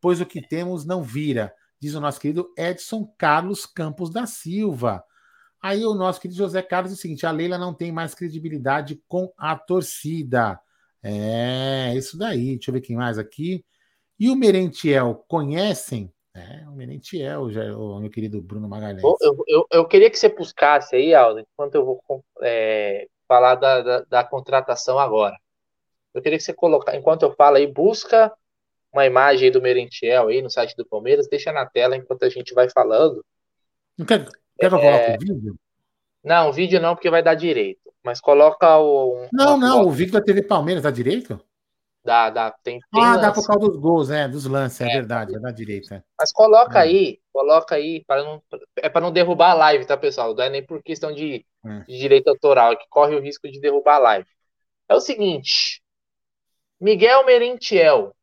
pois 0.01 0.21
o 0.21 0.27
que 0.27 0.47
temos 0.47 0.85
não 0.85 1.03
vira, 1.03 1.55
diz 1.81 1.95
o 1.95 2.01
nosso 2.01 2.21
querido 2.21 2.53
Edson 2.57 3.07
Carlos 3.17 3.65
Campos 3.65 4.11
da 4.11 4.27
Silva. 4.27 5.03
Aí 5.63 5.85
o 5.85 5.95
nosso 5.95 6.21
querido 6.21 6.39
José 6.39 6.63
Carlos 6.63 6.91
diz 6.91 6.99
o 6.99 7.03
seguinte: 7.03 7.27
a 7.27 7.31
Leila 7.31 7.57
não 7.57 7.73
tem 7.73 7.91
mais 7.91 8.15
credibilidade 8.15 9.01
com 9.09 9.33
a 9.37 9.57
torcida. 9.57 10.61
É, 11.03 11.95
isso 11.95 12.19
daí. 12.19 12.57
Deixa 12.57 12.71
eu 12.71 12.75
ver 12.75 12.81
quem 12.81 12.97
mais 12.97 13.19
aqui. 13.19 13.65
E 14.19 14.29
o 14.29 14.37
Merentiel, 14.37 15.25
conhecem? 15.29 16.13
É, 16.35 16.69
o 16.69 16.73
Merentiel, 16.73 17.51
já, 17.51 17.77
o 17.77 17.99
meu 18.01 18.11
querido 18.11 18.41
Bruno 18.41 18.69
Magalhães. 18.69 19.03
Eu, 19.03 19.45
eu, 19.47 19.67
eu 19.71 19.85
queria 19.87 20.11
que 20.11 20.19
você 20.19 20.29
buscasse 20.29 20.95
aí, 20.95 21.15
Aldo, 21.15 21.41
enquanto 21.41 21.75
eu 21.75 21.85
vou 21.85 22.25
é, 22.43 23.09
falar 23.27 23.55
da, 23.57 23.83
da, 23.83 24.01
da, 24.03 24.25
contratação 24.25 24.99
agora. 24.99 25.37
Eu 26.15 26.23
queria 26.23 26.39
que 26.39 26.45
você 26.45 26.55
colocar, 26.55 26.97
enquanto 26.97 27.23
eu 27.23 27.35
falo 27.35 27.57
aí, 27.57 27.67
busca 27.67 28.33
uma 28.93 29.05
imagem 29.05 29.51
do 29.51 29.61
Merentiel 29.61 30.29
aí 30.29 30.41
no 30.41 30.51
site 30.51 30.77
do 30.77 30.87
Palmeiras, 30.87 31.29
deixa 31.29 31.53
na 31.53 31.67
tela 31.67 31.97
enquanto 31.97 32.25
a 32.25 32.29
gente 32.29 32.55
vai 32.55 32.69
falando. 32.71 33.25
Não 33.97 34.07
quer, 34.07 34.25
quer 34.59 34.69
que 34.69 34.75
eu 34.75 34.81
coloque 34.81 34.87
o 34.87 35.13
é, 35.13 35.19
vídeo? 35.19 35.57
Não, 36.25 36.53
vídeo 36.53 36.81
não, 36.81 36.95
porque 36.95 37.11
vai 37.11 37.23
dar 37.23 37.35
direito. 37.35 37.88
Mas 38.05 38.21
coloca 38.21 38.79
o. 38.79 39.23
Um, 39.23 39.29
não, 39.33 39.57
não, 39.57 39.87
o 39.87 39.91
vídeo 39.91 40.13
da 40.13 40.23
TV 40.23 40.43
Palmeiras 40.43 40.83
dá 40.83 40.91
direito? 40.91 41.41
Dá, 42.05 42.31
dá. 42.31 42.51
Tem, 42.51 42.79
tem 42.91 43.03
ah, 43.03 43.11
lance. 43.11 43.21
dá 43.21 43.33
por 43.33 43.47
causa 43.47 43.69
dos 43.69 43.77
gols, 43.77 44.09
né? 44.09 44.29
Dos 44.29 44.47
lances, 44.47 44.81
é, 44.81 44.85
é 44.85 44.95
verdade, 44.95 45.37
é 45.37 45.39
da 45.39 45.51
direita. 45.51 46.03
Mas 46.19 46.33
coloca 46.33 46.79
é. 46.79 46.83
aí, 46.83 47.21
coloca 47.33 47.75
aí, 47.75 48.05
para 48.07 48.25
não, 48.25 48.43
é 48.77 48.89
para 48.89 49.01
não 49.01 49.13
derrubar 49.13 49.51
a 49.51 49.55
live, 49.55 49.85
tá, 49.85 49.97
pessoal? 49.97 50.35
Não 50.35 50.43
é 50.43 50.49
nem 50.49 50.65
por 50.65 50.83
questão 50.83 51.13
de, 51.13 51.45
é. 51.65 51.81
de 51.81 51.99
direito 51.99 52.29
autoral, 52.29 52.73
é 52.73 52.77
que 52.77 52.89
corre 52.89 53.15
o 53.15 53.21
risco 53.21 53.51
de 53.51 53.61
derrubar 53.61 53.97
a 53.97 53.99
live. 53.99 54.29
É 54.89 54.95
o 54.95 55.01
seguinte: 55.01 55.83
Miguel 56.81 57.27
Merentiel. 57.27 58.15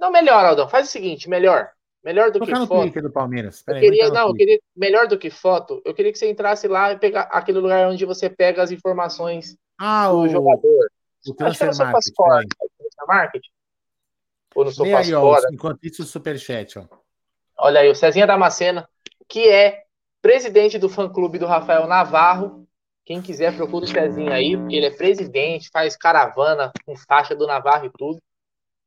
Não, 0.00 0.10
melhor, 0.10 0.44
Aldão, 0.44 0.68
faz 0.68 0.88
o 0.88 0.90
seguinte, 0.90 1.28
melhor. 1.28 1.70
Melhor 2.04 2.32
do 2.32 2.40
que 2.40 2.50
foto. 2.66 3.00
do 3.00 3.12
Palmeiras. 3.12 3.62
eu 3.66 3.74
queria, 3.74 4.10
não, 4.10 4.28
eu 4.28 4.34
queria, 4.34 4.60
melhor 4.76 5.06
do 5.06 5.16
que 5.16 5.30
foto, 5.30 5.80
eu 5.84 5.94
queria 5.94 6.10
que 6.10 6.18
você 6.18 6.28
entrasse 6.28 6.66
lá 6.66 6.92
e 6.92 6.98
pegar 6.98 7.22
aquele 7.22 7.60
lugar 7.60 7.88
onde 7.88 8.04
você 8.04 8.28
pega 8.28 8.60
as 8.60 8.72
informações 8.72 9.56
ah, 9.78 10.08
do 10.08 10.18
o, 10.18 10.28
jogador. 10.28 10.90
O 11.28 11.34
transfer 11.34 11.76
market. 11.76 12.12
market. 13.06 13.42
Ou 14.54 14.64
no 14.64 14.72
Sofascore. 14.72 15.06
aí, 15.06 15.14
ó, 15.14 15.40
enquanto 15.52 15.84
isso, 15.84 16.02
o 16.02 16.04
superchat, 16.04 16.78
ó. 16.78 16.84
Olha 17.56 17.80
aí, 17.80 17.88
o 17.88 17.94
Cezinha 17.94 18.26
Damascena, 18.26 18.88
que 19.28 19.48
é 19.48 19.84
presidente 20.20 20.78
do 20.78 20.88
fã-clube 20.88 21.38
do 21.38 21.46
Rafael 21.46 21.86
Navarro. 21.86 22.66
Quem 23.04 23.22
quiser, 23.22 23.54
procura 23.56 23.84
o 23.84 23.88
Cezinha 23.88 24.34
aí, 24.34 24.56
porque 24.56 24.74
ele 24.74 24.86
é 24.86 24.90
presidente, 24.90 25.70
faz 25.72 25.96
caravana 25.96 26.72
com 26.84 26.96
faixa 26.96 27.34
do 27.34 27.46
Navarro 27.46 27.86
e 27.86 27.90
tudo. 27.96 28.20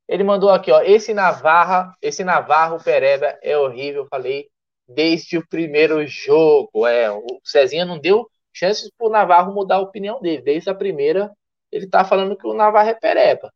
Ele 0.08 0.22
mandou 0.22 0.50
aqui, 0.50 0.70
ó. 0.70 0.80
Esse 0.82 1.12
Navarra, 1.12 1.94
esse 2.00 2.22
Navarro 2.22 2.82
Pereba 2.82 3.38
é 3.42 3.56
horrível, 3.58 4.06
falei 4.08 4.48
desde 4.88 5.38
o 5.38 5.46
primeiro 5.46 6.06
jogo. 6.06 6.86
É, 6.86 7.10
o 7.10 7.24
Cezinha 7.44 7.84
não 7.84 7.98
deu 7.98 8.28
chances 8.52 8.90
pro 8.96 9.08
Navarro 9.08 9.52
mudar 9.52 9.76
a 9.76 9.80
opinião 9.80 10.20
dele. 10.20 10.42
Desde 10.42 10.70
a 10.70 10.74
primeira, 10.74 11.30
ele 11.72 11.88
tá 11.88 12.04
falando 12.04 12.36
que 12.36 12.46
o 12.46 12.54
Navarro 12.54 12.88
é 12.88 12.94
pereba. 12.94 13.52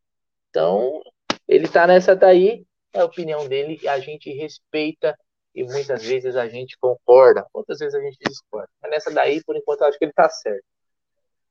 Então, 0.51 1.01
ele 1.47 1.69
tá 1.69 1.87
nessa 1.87 2.17
daí, 2.17 2.65
é 2.93 3.01
a 3.01 3.05
opinião 3.05 3.49
dele, 3.49 3.79
e 3.83 3.89
a 3.89 4.01
gente 4.01 4.33
respeita 4.33 5.17
e 5.55 5.65
muitas 5.65 6.05
vezes 6.05 6.37
a 6.37 6.49
gente 6.49 6.77
concorda, 6.79 7.47
outras 7.53 7.79
vezes 7.79 7.95
a 7.95 8.01
gente 8.01 8.19
discorda. 8.27 8.69
Mas 8.83 8.91
nessa 8.91 9.11
daí, 9.11 9.43
por 9.45 9.57
enquanto, 9.57 9.83
eu 9.83 9.89
acho 9.89 9.99
que 9.99 10.05
ele 10.05 10.13
tá 10.13 10.29
certo. 10.29 10.65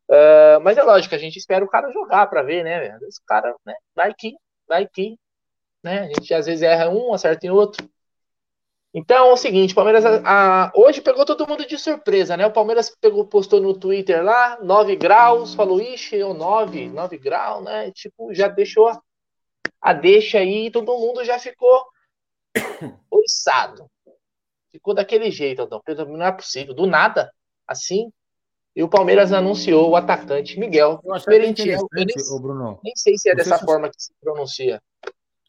Uh, 0.10 0.60
mas 0.64 0.78
é 0.78 0.84
lógico, 0.84 1.14
a 1.14 1.18
gente 1.18 1.38
espera 1.38 1.64
o 1.64 1.68
cara 1.68 1.92
jogar 1.92 2.28
para 2.28 2.42
ver, 2.42 2.64
né? 2.64 2.98
Esse 3.08 3.22
cara, 3.28 3.56
né? 3.66 3.76
Vai 3.96 4.14
que 4.18 4.34
vai 4.70 4.88
que, 4.88 5.20
né? 5.84 6.04
A 6.04 6.08
gente 6.08 6.34
às 6.34 6.46
vezes 6.46 6.62
erra 6.62 6.90
um, 6.90 7.14
acerta 7.14 7.46
em 7.46 7.50
outro. 7.50 7.90
Então 8.94 9.30
é 9.30 9.34
o 9.34 9.38
seguinte, 9.38 9.76
Palmeiras 9.76 10.04
a, 10.06 10.66
a, 10.66 10.72
hoje 10.76 11.02
pegou 11.02 11.26
todo 11.26 11.48
mundo 11.48 11.66
de 11.68 11.78
surpresa, 11.78 12.38
né? 12.38 12.46
O 12.48 12.54
Palmeiras 12.54 12.96
pegou, 13.02 13.26
postou 13.26 13.62
no 13.62 13.78
Twitter 13.78 14.24
lá, 14.24 14.58
9 14.62 14.96
graus, 14.96 15.54
falou, 15.54 15.82
ixi, 15.82 16.16
eu 16.16 16.34
9, 16.34 16.88
9 16.88 17.18
graus, 17.18 17.64
né? 17.64 17.92
Tipo, 17.92 18.34
já 18.34 18.48
deixou 18.48 18.90
a 19.82 19.94
deixa 19.94 20.40
aí 20.40 20.72
todo 20.72 20.98
mundo 20.98 21.24
já 21.24 21.38
ficou 21.40 21.86
oriçado. 23.12 23.90
Ficou 24.72 24.94
daquele 24.94 25.32
jeito, 25.32 25.62
Aldão. 25.62 25.82
Não 26.08 26.26
é 26.26 26.32
possível. 26.32 26.74
Do 26.74 26.86
nada, 26.86 27.32
assim, 27.68 28.12
e 28.80 28.84
o 28.84 28.88
Palmeiras 28.88 29.34
anunciou 29.34 29.90
o 29.90 29.96
atacante 29.98 30.58
Miguel 30.58 31.02
eu 31.04 31.16
Merentiel. 31.28 31.82
Eu 31.82 31.88
nem, 31.92 32.42
Bruno. 32.42 32.80
nem 32.82 32.94
sei 32.96 33.18
se 33.18 33.30
é 33.30 33.36
dessa 33.36 33.58
se 33.58 33.66
forma 33.66 33.88
você... 33.88 33.94
que 33.94 34.04
se 34.04 34.14
pronuncia. 34.22 34.82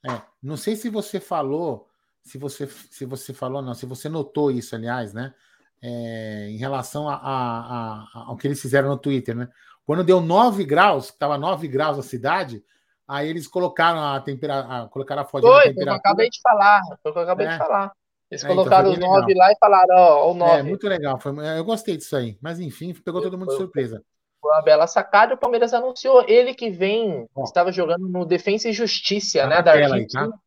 É, 0.04 0.20
não 0.42 0.56
sei 0.56 0.74
se 0.74 0.88
você 0.88 1.20
falou, 1.20 1.88
se 2.24 2.36
você, 2.36 2.66
se 2.66 3.04
você 3.04 3.32
falou, 3.32 3.62
não, 3.62 3.72
se 3.72 3.86
você 3.86 4.08
notou 4.08 4.50
isso, 4.50 4.74
aliás, 4.74 5.14
né? 5.14 5.32
É, 5.80 6.48
em 6.50 6.56
relação 6.56 7.08
a, 7.08 7.14
a, 7.14 8.00
a, 8.02 8.24
ao 8.26 8.36
que 8.36 8.48
eles 8.48 8.60
fizeram 8.60 8.88
no 8.88 8.98
Twitter, 8.98 9.36
né? 9.36 9.48
Quando 9.86 10.02
deu 10.02 10.20
9 10.20 10.64
graus, 10.64 11.10
estava 11.10 11.38
9 11.38 11.68
graus 11.68 12.00
a 12.00 12.02
cidade, 12.02 12.64
aí 13.06 13.28
eles 13.28 13.46
colocaram 13.46 14.02
a 14.02 14.20
temperatura, 14.20 14.88
colocaram 14.88 15.22
a 15.22 15.24
foto 15.24 15.42
foi, 15.42 15.52
da 15.52 15.62
temperatura. 15.68 15.84
Foi 15.84 15.94
eu 15.94 16.00
acabei 16.00 16.30
de 16.30 16.40
falar, 16.42 16.80
foi 17.00 17.12
o 17.12 17.14
que 17.14 17.18
eu 17.20 17.22
acabei 17.22 17.46
é. 17.46 17.52
de 17.52 17.58
falar. 17.58 17.92
Eles 18.30 18.44
é, 18.44 18.46
então 18.46 18.56
colocaram 18.56 18.92
então 18.92 19.10
os 19.10 19.20
nove 19.20 19.34
lá 19.34 19.50
e 19.50 19.56
falaram, 19.58 19.96
ó, 19.96 20.30
o 20.30 20.34
nove. 20.34 20.60
É, 20.60 20.62
muito 20.62 20.86
legal. 20.86 21.18
Foi, 21.18 21.32
eu 21.58 21.64
gostei 21.64 21.96
disso 21.96 22.16
aí. 22.16 22.38
Mas 22.40 22.60
enfim, 22.60 22.94
pegou 22.94 23.20
todo 23.20 23.36
mundo 23.36 23.48
de 23.48 23.56
surpresa. 23.56 24.02
Foi 24.40 24.52
uma 24.52 24.62
bela 24.62 24.86
sacada. 24.86 25.34
O 25.34 25.38
Palmeiras 25.38 25.74
anunciou 25.74 26.24
ele 26.28 26.54
que 26.54 26.70
vem, 26.70 27.28
ó, 27.34 27.42
estava 27.42 27.72
jogando 27.72 28.08
no 28.08 28.24
Defensa 28.24 28.68
e 28.68 28.72
Justiça, 28.72 29.40
tá 29.40 29.48
né, 29.48 29.62
da 29.62 29.72
Argentina. 29.72 30.22
Aí, 30.22 30.30
tá? 30.30 30.38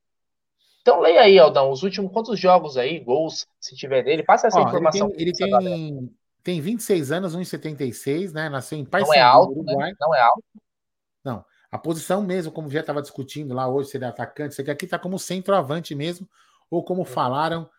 Então 0.82 1.00
leia 1.00 1.22
aí, 1.22 1.38
Aldão, 1.40 1.72
os 1.72 1.84
últimos 1.84 2.12
quantos 2.12 2.40
jogos 2.40 2.78
aí, 2.78 3.00
gols, 3.00 3.46
se 3.60 3.76
tiver 3.76 4.04
dele, 4.04 4.24
passa 4.24 4.48
essa 4.48 4.60
ó, 4.60 4.68
informação. 4.68 5.10
Ele 5.16 5.32
tem, 5.32 5.48
ele 5.48 5.64
tem, 5.64 6.16
tem 6.44 6.62
26 6.62 7.12
anos, 7.12 7.36
1,76, 7.36 8.34
né? 8.34 8.50
Nasceu 8.50 8.78
em 8.78 8.86
Paysandu, 8.86 9.14
Não 9.14 9.18
é 9.18 9.22
alto, 9.22 9.64
né? 9.64 9.94
Não 10.00 10.16
é 10.16 10.22
alto. 10.22 10.44
Não. 11.24 11.46
A 11.72 11.78
posição 11.78 12.22
mesmo, 12.22 12.52
como 12.52 12.70
já 12.70 12.82
estava 12.82 13.02
discutindo 13.02 13.54
lá 13.54 13.68
hoje, 13.68 13.90
se 13.90 13.98
ele 13.98 14.06
é 14.06 14.08
atacante, 14.08 14.54
isso 14.54 14.62
aqui 14.62 14.86
está 14.86 15.00
como 15.00 15.18
centroavante 15.18 15.96
mesmo, 15.96 16.30
ou 16.70 16.84
como 16.84 17.06
falaram, 17.06 17.70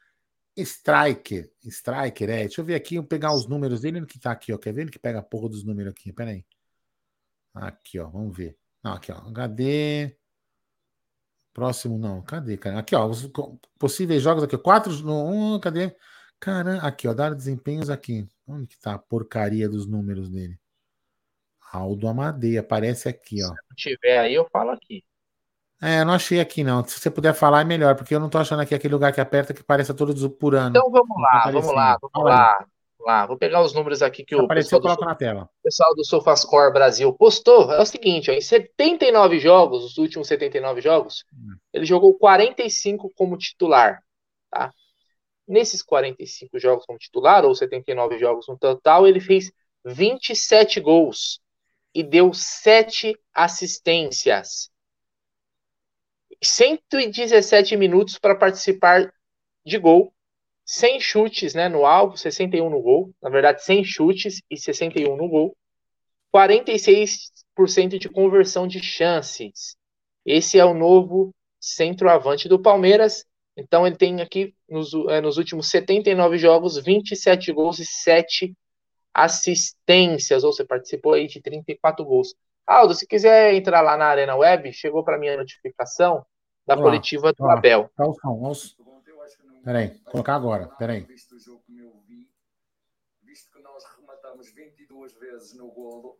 striker. 0.57 1.51
Striker, 1.63 2.31
é. 2.31 2.39
Deixa 2.45 2.61
eu 2.61 2.65
ver 2.65 2.75
aqui, 2.75 2.97
eu 2.97 3.05
pegar 3.05 3.35
os 3.35 3.47
números 3.47 3.81
dele, 3.81 4.05
que 4.07 4.19
tá 4.19 4.31
aqui, 4.33 4.53
ó. 4.53 4.59
Quer 4.59 4.73
ver 4.73 4.83
ele 4.83 4.91
que 4.91 4.99
pega 4.99 5.19
a 5.19 5.23
porra 5.23 5.49
dos 5.49 5.65
números 5.65 5.93
aqui? 5.93 6.13
Pera 6.13 6.31
aí. 6.31 6.45
Aqui, 7.55 7.99
ó, 7.99 8.09
vamos 8.09 8.37
ver. 8.37 8.57
Não, 8.83 8.93
aqui, 8.95 9.13
ó, 9.13 9.17
HD. 9.29 10.17
Próximo, 11.53 11.99
não. 11.99 12.21
Cadê, 12.23 12.57
cara? 12.57 12.81
Aqui, 12.81 12.97
ó, 12.97 13.07
os 13.07 13.31
possíveis 13.79 14.23
jogos 14.23 14.43
aqui. 14.43 14.59
Quatro, 14.59 14.93
um, 15.09 15.59
cadê? 15.61 15.95
Caramba, 16.41 16.83
aqui, 16.83 17.07
ó, 17.07 17.15
dar 17.15 17.35
desempenhos 17.35 17.89
aqui. 17.89 18.27
Onde 18.47 18.67
que 18.67 18.79
tá 18.79 18.95
a 18.95 18.99
porcaria 18.99 19.69
dos 19.69 19.87
números 19.87 20.29
dele? 20.29 20.59
Aldo 21.73 22.07
Amadei, 22.07 22.59
aparece 22.59 23.09
aqui, 23.09 23.43
ó. 23.43 23.49
Se 23.49 23.91
tiver 23.91 24.19
aí, 24.19 24.35
eu 24.35 24.49
falo 24.53 24.71
aqui. 24.71 25.05
É, 25.85 26.01
eu 26.01 26.05
não 26.07 26.15
achei 26.15 26.41
aqui, 26.41 26.65
não. 26.65 26.83
Se 26.85 26.99
você 26.99 27.11
puder 27.11 27.35
falar, 27.35 27.61
é 27.61 27.65
melhor, 27.65 27.95
porque 27.95 28.15
eu 28.15 28.21
não 28.21 28.29
tô 28.29 28.39
achando 28.39 28.63
aqui 28.63 28.75
aquele 28.75 28.95
lugar 28.95 29.13
que 29.13 29.21
aperta 29.21 29.53
que 29.53 29.63
parece 29.63 29.93
todo 29.93 30.31
por 30.31 30.55
ano. 30.55 30.71
Então 30.71 30.91
vamos 30.91 31.21
lá, 31.21 31.51
vamos 31.51 31.75
lá, 31.75 31.99
vamos 32.01 32.31
lá 32.31 32.67
lá. 33.05 33.27
Vou 33.27 33.37
pegar 33.37 33.63
os 33.63 33.73
números 33.73 34.03
aqui 34.03 34.25
que 34.25 34.35
o 34.35 34.45
Apareceu, 34.45 34.81
pessoal, 34.81 34.97
do, 34.97 35.05
na 35.05 35.15
tela. 35.15 35.49
pessoal 35.63 35.95
do 35.95 36.05
SofaScore 36.05 36.73
Brasil 36.73 37.13
postou. 37.13 37.71
É 37.73 37.81
o 37.81 37.87
seguinte, 37.87 38.31
ó, 38.31 38.35
em 38.35 38.41
79 38.41 39.39
jogos, 39.39 39.85
os 39.85 39.99
últimos 39.99 40.27
79 40.27 40.81
jogos, 40.81 41.25
hum. 41.33 41.57
ele 41.73 41.85
jogou 41.85 42.15
45 42.15 43.13
como 43.15 43.37
titular, 43.37 44.03
tá? 44.51 44.73
Nesses 45.47 45.83
45 45.83 46.59
jogos 46.59 46.87
como 46.87 46.99
titular, 46.99 47.45
ou 47.45 47.55
79 47.55 48.19
jogos 48.19 48.49
no 48.49 48.57
total, 48.57 49.07
ele 49.07 49.21
fez 49.21 49.53
27 49.85 50.81
gols 50.81 51.41
e 51.95 52.03
deu 52.03 52.33
7 52.33 53.15
assistências. 53.33 54.71
117 56.49 57.77
minutos 57.77 58.19
para 58.19 58.35
participar 58.35 59.13
de 59.65 59.79
gol 59.79 60.15
100 60.65 61.01
chutes 61.01 61.55
né, 61.55 61.69
no 61.69 61.85
alvo, 61.85 62.17
61 62.17 62.71
no 62.71 62.81
gol. 62.81 63.15
Na 63.23 63.29
verdade, 63.29 63.63
100 63.63 63.85
chutes 63.85 64.43
e 64.51 64.57
61 64.57 65.17
no 65.17 65.29
gol. 65.29 65.57
46% 66.35 67.99
de 67.99 68.09
conversão 68.09 68.67
de 68.67 68.83
chances. 68.83 69.77
Esse 70.25 70.59
é 70.59 70.65
o 70.65 70.75
novo 70.75 71.35
centroavante 71.61 72.49
do 72.49 72.61
Palmeiras. 72.61 73.25
Então 73.57 73.87
ele 73.87 73.97
tem 73.97 74.21
aqui 74.21 74.55
nos, 74.69 74.93
é, 75.11 75.21
nos 75.21 75.37
últimos 75.37 75.69
79 75.69 76.39
jogos 76.39 76.83
27 76.83 77.53
gols 77.53 77.79
e 77.79 77.85
7 77.85 78.53
assistências. 79.13 80.43
Ou 80.43 80.53
você 80.53 80.65
participou 80.65 81.13
aí 81.13 81.27
de 81.27 81.41
34 81.41 82.05
gols. 82.05 82.35
Aldo, 82.67 82.95
se 82.95 83.07
quiser 83.07 83.55
entrar 83.55 83.83
lá 83.83 83.97
na 83.97 84.07
Arena 84.07 84.35
Web, 84.35 84.73
chegou 84.73 85.05
para 85.05 85.19
mim 85.19 85.29
a 85.29 85.37
notificação 85.37 86.25
da 86.67 86.75
Olá. 86.75 86.85
coletiva 86.85 87.33
do 87.33 87.45
Olá. 87.45 87.55
Abel. 87.55 87.91
Tá 87.97 88.07
o 88.07 88.55
som, 88.55 88.75
Peraí, 89.65 89.91
colocar 90.05 90.35
agora, 90.35 90.69
peraí. 90.79 91.01
Visto 91.01 91.37
o 91.37 91.39
jogo 91.39 91.63
como 91.67 91.81
eu 91.81 91.93
vi, 92.07 92.29
visto 93.23 93.51
que 93.51 93.63
nós 93.63 93.83
rematamos 93.99 94.53
22 94.53 95.15
vezes 95.15 95.55
no 95.57 95.69
golo, 95.69 96.19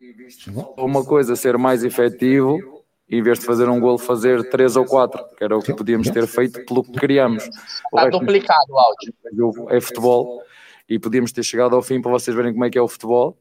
e 0.00 0.12
visto 0.12 0.48
uma 0.76 1.04
coisa 1.04 1.34
ser 1.34 1.58
mais 1.58 1.82
efetivo, 1.82 2.84
em 3.08 3.20
vez 3.20 3.40
de 3.40 3.46
fazer 3.46 3.68
um 3.68 3.80
golo, 3.80 3.98
fazer 3.98 4.48
3 4.48 4.76
ou 4.76 4.84
4, 4.84 5.36
que 5.36 5.42
era 5.42 5.56
o 5.56 5.60
que 5.60 5.74
podíamos 5.74 6.08
ter 6.08 6.26
feito 6.28 6.64
pelo 6.64 6.84
que 6.84 6.92
queríamos. 6.92 7.44
Está 7.44 8.08
duplicado 8.08 8.72
o 8.72 8.78
áudio. 8.78 9.70
É 9.70 9.80
futebol 9.80 10.42
e 10.88 10.98
podíamos 10.98 11.32
ter 11.32 11.42
chegado 11.42 11.74
ao 11.74 11.82
fim 11.82 12.00
para 12.00 12.12
vocês 12.12 12.36
verem 12.36 12.52
como 12.52 12.64
é 12.64 12.70
que 12.70 12.78
é 12.78 12.82
o 12.82 12.88
futebol. 12.88 13.36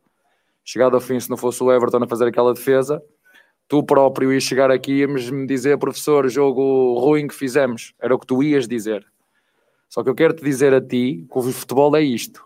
Chegado 0.65 0.95
ao 0.95 1.01
fim, 1.01 1.19
se 1.19 1.29
não 1.29 1.37
fosse 1.37 1.61
o 1.63 1.71
Everton 1.71 2.03
a 2.03 2.07
fazer 2.07 2.27
aquela 2.27 2.53
defesa, 2.53 3.03
tu 3.73 3.81
próprio 3.81 4.31
ias 4.31 4.43
chegar 4.43 4.69
aqui 4.69 5.01
e 5.01 5.07
me 5.07 5.47
dizer, 5.47 5.79
professor, 5.79 6.29
jogo 6.29 6.93
ruim 6.99 7.27
que 7.27 7.33
fizemos. 7.33 7.95
Era 7.99 8.13
o 8.13 8.19
que 8.19 8.27
tu 8.27 8.43
ias 8.43 8.67
dizer. 8.67 9.03
Só 9.89 10.03
que 10.03 10.09
eu 10.11 10.13
quero 10.13 10.35
te 10.35 10.43
dizer 10.43 10.75
a 10.75 10.79
ti 10.79 11.25
que 11.27 11.39
o 11.39 11.41
futebol 11.41 11.95
é 11.95 12.01
isto. 12.03 12.45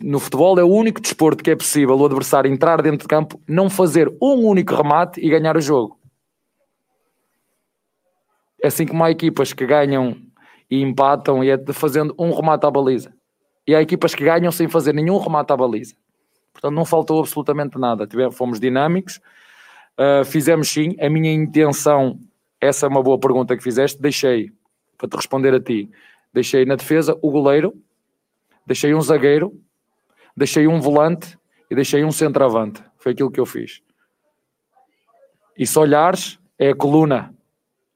No 0.00 0.18
futebol 0.18 0.58
é 0.58 0.64
o 0.64 0.68
único 0.68 1.02
desporto 1.02 1.44
que 1.44 1.50
é 1.50 1.56
possível 1.56 1.98
o 1.98 2.06
adversário 2.06 2.50
entrar 2.50 2.80
dentro 2.80 3.00
de 3.00 3.08
campo, 3.08 3.38
não 3.46 3.68
fazer 3.68 4.08
um 4.22 4.46
único 4.46 4.74
remate 4.74 5.20
e 5.20 5.28
ganhar 5.28 5.54
o 5.54 5.60
jogo. 5.60 6.00
É 8.62 8.68
assim 8.68 8.86
como 8.86 9.04
há 9.04 9.10
equipas 9.10 9.52
que 9.52 9.66
ganham 9.66 10.16
e 10.70 10.80
empatam 10.80 11.44
e 11.44 11.50
é 11.50 11.58
fazendo 11.74 12.14
um 12.18 12.32
remate 12.34 12.64
à 12.64 12.70
baliza. 12.70 13.12
E 13.66 13.74
há 13.74 13.82
equipas 13.82 14.14
que 14.14 14.24
ganham 14.24 14.50
sem 14.50 14.66
fazer 14.66 14.94
nenhum 14.94 15.18
remate 15.18 15.52
à 15.52 15.56
baliza. 15.58 15.94
Portanto, 16.54 16.74
não 16.74 16.86
faltou 16.86 17.20
absolutamente 17.20 17.78
nada. 17.78 18.06
Tivemos, 18.06 18.34
fomos 18.34 18.58
dinâmicos, 18.58 19.20
Uh, 20.00 20.24
fizemos 20.24 20.70
sim. 20.70 20.96
A 20.98 21.10
minha 21.10 21.30
intenção, 21.30 22.18
essa 22.58 22.86
é 22.86 22.88
uma 22.88 23.02
boa 23.02 23.18
pergunta 23.18 23.54
que 23.54 23.62
fizeste, 23.62 24.00
deixei, 24.00 24.50
para 24.96 25.06
te 25.06 25.14
responder 25.14 25.52
a 25.52 25.60
ti, 25.60 25.90
deixei 26.32 26.64
na 26.64 26.74
defesa 26.74 27.18
o 27.20 27.30
goleiro, 27.30 27.74
deixei 28.66 28.94
um 28.94 29.00
zagueiro, 29.02 29.52
deixei 30.34 30.66
um 30.66 30.80
volante 30.80 31.38
e 31.70 31.74
deixei 31.74 32.02
um 32.02 32.10
centroavante. 32.10 32.82
Foi 32.96 33.12
aquilo 33.12 33.30
que 33.30 33.38
eu 33.38 33.44
fiz. 33.44 33.82
E 35.54 35.66
se 35.66 35.78
olhares, 35.78 36.38
é 36.58 36.70
a 36.70 36.74
coluna. 36.74 37.34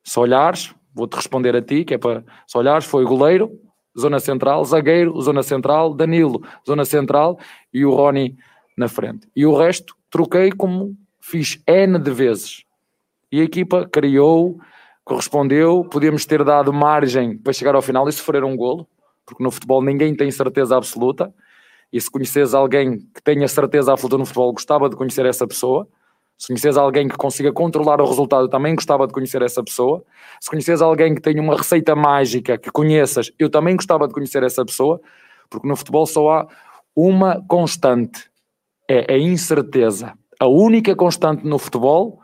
Se 0.03 0.19
olhares, 0.19 0.75
vou-te 0.95 1.15
responder 1.15 1.57
a 1.57 1.63
ti, 1.63 1.87
que 1.87 1.95
é 1.95 1.99
para. 1.99 2.23
Se 2.47 2.59
olhares, 2.59 2.85
foi 2.85 3.05
goleiro, 3.07 3.59
zona 3.99 4.21
central, 4.21 4.63
zagueiro, 4.67 5.19
zona 5.23 5.43
central, 5.43 5.95
Danilo, 5.95 6.43
zona 6.67 6.85
central 6.85 7.39
e 7.73 7.83
o 7.83 7.95
Rony 7.95 8.37
na 8.77 8.89
frente. 8.89 9.27
E 9.35 9.47
o 9.47 9.57
resto 9.57 9.97
troquei 10.11 10.53
como 10.53 10.95
fiz 11.25 11.59
N 11.66 11.99
de 11.99 12.11
vezes. 12.11 12.64
E 13.33 13.41
a 13.41 13.45
equipa 13.45 13.89
criou, 13.91 14.59
correspondeu, 15.03 15.83
podíamos 15.91 16.27
ter 16.27 16.45
dado 16.45 16.70
margem 16.70 17.39
para 17.39 17.53
chegar 17.53 17.75
ao 17.75 17.81
final 17.81 18.07
e 18.07 18.12
sofrer 18.12 18.45
um 18.45 18.55
golo, 18.55 18.87
porque 19.25 19.43
no 19.43 19.51
futebol 19.51 19.83
ninguém 19.83 20.14
tem 20.14 20.31
certeza 20.31 20.77
absoluta. 20.77 21.33
E 21.91 21.99
se 21.99 22.11
conheces 22.11 22.53
alguém 22.53 22.99
que 22.99 23.22
tenha 23.22 23.49
certeza 23.49 23.93
absoluta 23.93 24.18
no 24.18 24.27
futebol, 24.27 24.53
gostava 24.53 24.89
de 24.89 24.97
conhecer 24.97 25.25
essa 25.25 25.47
pessoa. 25.47 25.89
Se 26.37 26.49
conheces 26.49 26.77
alguém 26.77 27.09
que 27.09 27.16
consiga 27.16 27.51
controlar 27.53 28.03
o 28.03 28.07
resultado, 28.07 28.47
também 28.49 28.75
gostava 28.75 29.07
de 29.07 29.14
conhecer 29.14 29.41
essa 29.41 29.62
pessoa. 29.62 30.05
Se 30.41 30.51
conheces 30.51 30.83
alguém 30.83 31.14
que 31.14 31.22
tenha 31.22 31.41
uma 31.41 31.57
receita 31.57 31.97
mágica 31.97 32.59
que 32.59 32.70
conheças, 32.70 33.33
eu 33.39 33.49
também 33.49 33.77
gostava 33.77 34.07
de 34.07 34.12
conhecer 34.12 34.43
essa 34.43 34.64
pessoa, 34.64 35.01
porque 35.49 35.66
no 35.66 35.75
futebol 35.75 36.05
só 36.05 36.31
há 36.31 36.49
uma 36.95 37.43
constante: 37.49 38.29
é 38.89 39.14
a 39.14 39.18
incerteza. 39.18 40.12
A 40.39 40.47
única 40.47 40.95
constante 40.95 41.47
no 41.47 41.59
futebol 41.59 42.20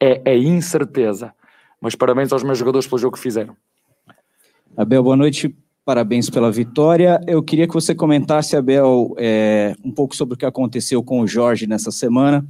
é 0.00 0.22
a 0.30 0.34
incerteza. 0.36 1.32
Mas 1.80 1.94
parabéns 1.94 2.32
aos 2.32 2.42
meus 2.42 2.58
jogadores 2.58 2.86
pelo 2.86 2.98
jogo 2.98 3.16
que 3.16 3.22
fizeram. 3.22 3.56
Abel, 4.76 5.02
boa 5.02 5.16
noite. 5.16 5.54
Parabéns 5.84 6.30
pela 6.30 6.50
vitória. 6.50 7.20
Eu 7.26 7.42
queria 7.42 7.68
que 7.68 7.74
você 7.74 7.94
comentasse, 7.94 8.56
Abel, 8.56 9.14
é, 9.18 9.74
um 9.84 9.90
pouco 9.90 10.16
sobre 10.16 10.34
o 10.34 10.36
que 10.36 10.46
aconteceu 10.46 11.02
com 11.02 11.20
o 11.20 11.26
Jorge 11.26 11.66
nessa 11.66 11.90
semana. 11.90 12.44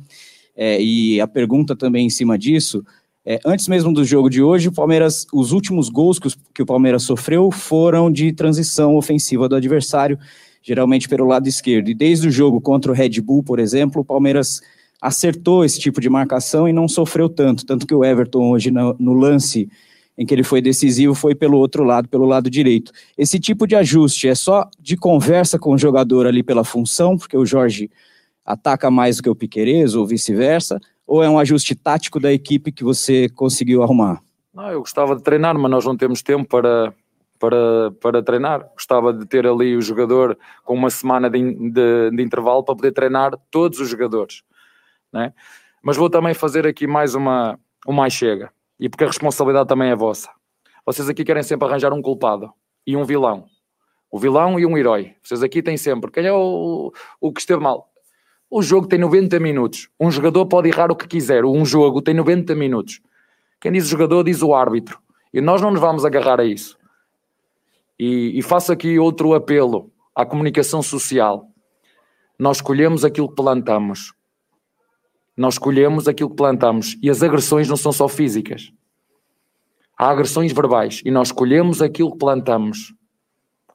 É, 0.56 0.80
e 0.80 1.20
a 1.20 1.26
pergunta 1.26 1.74
também 1.74 2.06
em 2.06 2.10
cima 2.10 2.38
disso. 2.38 2.84
É, 3.26 3.40
antes 3.44 3.66
mesmo 3.66 3.92
do 3.92 4.04
jogo 4.04 4.30
de 4.30 4.40
hoje, 4.42 4.68
o 4.68 4.72
Palmeiras, 4.72 5.26
os 5.32 5.50
últimos 5.50 5.88
gols 5.88 6.18
que, 6.18 6.28
os, 6.28 6.36
que 6.54 6.62
o 6.62 6.66
Palmeiras 6.66 7.02
sofreu 7.02 7.50
foram 7.50 8.10
de 8.10 8.32
transição 8.32 8.94
ofensiva 8.96 9.48
do 9.48 9.56
adversário, 9.56 10.18
geralmente 10.62 11.08
pelo 11.08 11.26
lado 11.26 11.48
esquerdo. 11.48 11.88
E 11.88 11.94
desde 11.94 12.28
o 12.28 12.30
jogo 12.30 12.60
contra 12.60 12.92
o 12.92 12.94
Red 12.94 13.20
Bull, 13.20 13.42
por 13.42 13.58
exemplo, 13.58 14.02
o 14.02 14.04
Palmeiras 14.04 14.60
acertou 15.04 15.66
esse 15.66 15.78
tipo 15.78 16.00
de 16.00 16.08
marcação 16.08 16.66
e 16.66 16.72
não 16.72 16.88
sofreu 16.88 17.28
tanto. 17.28 17.66
Tanto 17.66 17.86
que 17.86 17.94
o 17.94 18.02
Everton, 18.02 18.50
hoje, 18.50 18.70
no, 18.70 18.96
no 18.98 19.12
lance 19.12 19.68
em 20.16 20.24
que 20.24 20.32
ele 20.32 20.42
foi 20.42 20.62
decisivo, 20.62 21.14
foi 21.14 21.34
pelo 21.34 21.58
outro 21.58 21.84
lado, 21.84 22.08
pelo 22.08 22.24
lado 22.24 22.48
direito. 22.48 22.90
Esse 23.18 23.38
tipo 23.38 23.66
de 23.66 23.76
ajuste 23.76 24.28
é 24.28 24.34
só 24.34 24.66
de 24.80 24.96
conversa 24.96 25.58
com 25.58 25.74
o 25.74 25.78
jogador 25.78 26.26
ali 26.26 26.42
pela 26.42 26.64
função, 26.64 27.18
porque 27.18 27.36
o 27.36 27.44
Jorge 27.44 27.90
ataca 28.46 28.90
mais 28.90 29.18
do 29.18 29.24
que 29.24 29.28
o 29.28 29.34
Piquerez, 29.34 29.94
ou 29.94 30.06
vice-versa, 30.06 30.80
ou 31.06 31.22
é 31.22 31.28
um 31.28 31.38
ajuste 31.38 31.74
tático 31.74 32.18
da 32.18 32.32
equipe 32.32 32.72
que 32.72 32.82
você 32.82 33.28
conseguiu 33.28 33.82
arrumar? 33.82 34.22
Não, 34.54 34.70
eu 34.70 34.80
gostava 34.80 35.14
de 35.14 35.22
treinar, 35.22 35.54
mas 35.58 35.70
nós 35.70 35.84
não 35.84 35.98
temos 35.98 36.22
tempo 36.22 36.48
para, 36.48 36.94
para, 37.38 37.90
para 38.00 38.22
treinar. 38.22 38.66
Gostava 38.72 39.12
de 39.12 39.26
ter 39.26 39.46
ali 39.46 39.76
o 39.76 39.82
jogador 39.82 40.38
com 40.64 40.72
uma 40.72 40.88
semana 40.88 41.28
de, 41.28 41.42
de, 41.42 42.10
de 42.10 42.22
intervalo 42.22 42.64
para 42.64 42.74
poder 42.74 42.92
treinar 42.92 43.32
todos 43.50 43.80
os 43.80 43.88
jogadores 43.90 44.42
né? 45.14 45.32
Mas 45.80 45.96
vou 45.96 46.10
também 46.10 46.34
fazer 46.34 46.66
aqui 46.66 46.86
mais 46.86 47.14
uma, 47.14 47.58
uma 47.86 48.10
chega, 48.10 48.52
e 48.80 48.88
porque 48.88 49.04
a 49.04 49.06
responsabilidade 49.06 49.68
também 49.68 49.90
é 49.90 49.94
vossa. 49.96 50.28
Vocês 50.84 51.08
aqui 51.08 51.24
querem 51.24 51.42
sempre 51.42 51.68
arranjar 51.68 51.92
um 51.92 52.02
culpado 52.02 52.52
e 52.84 52.96
um 52.96 53.04
vilão. 53.04 53.46
O 54.10 54.18
vilão 54.18 54.58
e 54.58 54.66
um 54.66 54.76
herói. 54.76 55.14
Vocês 55.22 55.42
aqui 55.42 55.62
têm 55.62 55.76
sempre. 55.76 56.10
Quem 56.10 56.26
é 56.26 56.32
o, 56.32 56.92
o 57.20 57.32
que 57.32 57.40
esteve 57.40 57.62
mal? 57.62 57.88
O 58.50 58.62
jogo 58.62 58.86
tem 58.86 58.98
90 58.98 59.40
minutos. 59.40 59.88
Um 59.98 60.10
jogador 60.10 60.46
pode 60.46 60.68
errar 60.68 60.90
o 60.92 60.96
que 60.96 61.08
quiser. 61.08 61.44
Um 61.44 61.64
jogo 61.64 62.02
tem 62.02 62.14
90 62.14 62.54
minutos. 62.54 63.00
Quem 63.60 63.72
diz 63.72 63.86
o 63.86 63.88
jogador 63.88 64.22
diz 64.22 64.42
o 64.42 64.54
árbitro. 64.54 64.98
E 65.32 65.40
nós 65.40 65.60
não 65.62 65.70
nos 65.70 65.80
vamos 65.80 66.04
agarrar 66.04 66.38
a 66.38 66.44
isso. 66.44 66.76
E, 67.98 68.38
e 68.38 68.42
faço 68.42 68.70
aqui 68.70 68.98
outro 68.98 69.34
apelo 69.34 69.90
à 70.14 70.24
comunicação 70.24 70.82
social. 70.82 71.48
Nós 72.38 72.58
escolhemos 72.58 73.04
aquilo 73.04 73.28
que 73.28 73.34
plantamos. 73.34 74.12
Nós 75.36 75.58
colhemos 75.58 76.06
aquilo 76.06 76.30
que 76.30 76.36
plantamos 76.36 76.96
e 77.02 77.10
as 77.10 77.22
agressões 77.22 77.68
não 77.68 77.76
são 77.76 77.92
só 77.92 78.08
físicas. 78.08 78.72
Há 79.98 80.10
agressões 80.10 80.52
verbais 80.52 81.02
e 81.04 81.10
nós 81.10 81.32
colhemos 81.32 81.82
aquilo 81.82 82.12
que 82.12 82.18
plantamos. 82.18 82.94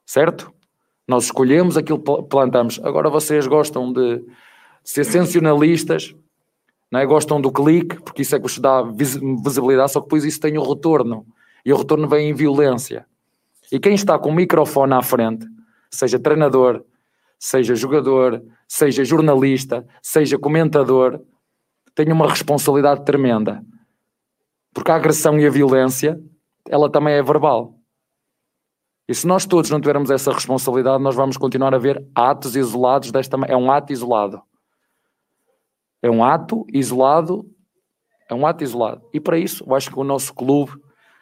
Certo? 0.06 0.52
Nós 1.06 1.24
escolhemos 1.24 1.76
aquilo 1.76 1.98
que 1.98 2.22
plantamos. 2.28 2.80
Agora 2.82 3.10
vocês 3.10 3.46
gostam 3.46 3.92
de, 3.92 4.22
ser 4.84 5.04
sensacionalistas, 5.04 6.14
é? 6.92 7.06
gostam 7.06 7.40
do 7.40 7.52
clique, 7.52 8.00
porque 8.02 8.22
isso 8.22 8.34
é 8.34 8.38
que 8.38 8.42
vos 8.42 8.58
dá 8.58 8.82
visibilidade, 8.82 9.92
só 9.92 10.00
que 10.00 10.06
depois 10.06 10.24
isso 10.24 10.40
tem 10.40 10.58
o 10.58 10.62
retorno, 10.62 11.26
e 11.64 11.72
o 11.72 11.76
retorno 11.76 12.08
vem 12.08 12.30
em 12.30 12.34
violência. 12.34 13.06
E 13.70 13.78
quem 13.78 13.94
está 13.94 14.18
com 14.18 14.30
o 14.30 14.34
microfone 14.34 14.94
à 14.94 15.02
frente, 15.02 15.46
seja 15.90 16.18
treinador, 16.18 16.84
seja 17.38 17.74
jogador, 17.74 18.42
seja 18.66 19.04
jornalista, 19.04 19.86
seja 20.02 20.38
comentador, 20.38 21.20
tem 22.04 22.14
uma 22.14 22.26
responsabilidade 22.26 23.04
tremenda. 23.04 23.62
Porque 24.72 24.90
a 24.90 24.94
agressão 24.94 25.38
e 25.38 25.46
a 25.46 25.50
violência, 25.50 26.18
ela 26.66 26.90
também 26.90 27.12
é 27.12 27.22
verbal. 27.22 27.74
E 29.06 29.14
se 29.14 29.26
nós 29.26 29.44
todos 29.44 29.68
não 29.70 29.78
tivermos 29.78 30.10
essa 30.10 30.32
responsabilidade, 30.32 31.02
nós 31.02 31.14
vamos 31.14 31.36
continuar 31.36 31.74
a 31.74 31.78
ver 31.78 32.02
atos 32.14 32.56
isolados 32.56 33.12
desta 33.12 33.36
É 33.46 33.54
um 33.54 33.70
ato 33.70 33.92
isolado. 33.92 34.40
É 36.02 36.10
um 36.10 36.24
ato 36.24 36.64
isolado. 36.72 37.44
É 38.30 38.34
um 38.34 38.46
ato 38.46 38.64
isolado. 38.64 39.02
E 39.12 39.20
para 39.20 39.36
isso, 39.36 39.62
eu 39.66 39.74
acho 39.74 39.90
que 39.90 39.98
o 39.98 40.04
nosso 40.04 40.32
clube 40.32 40.72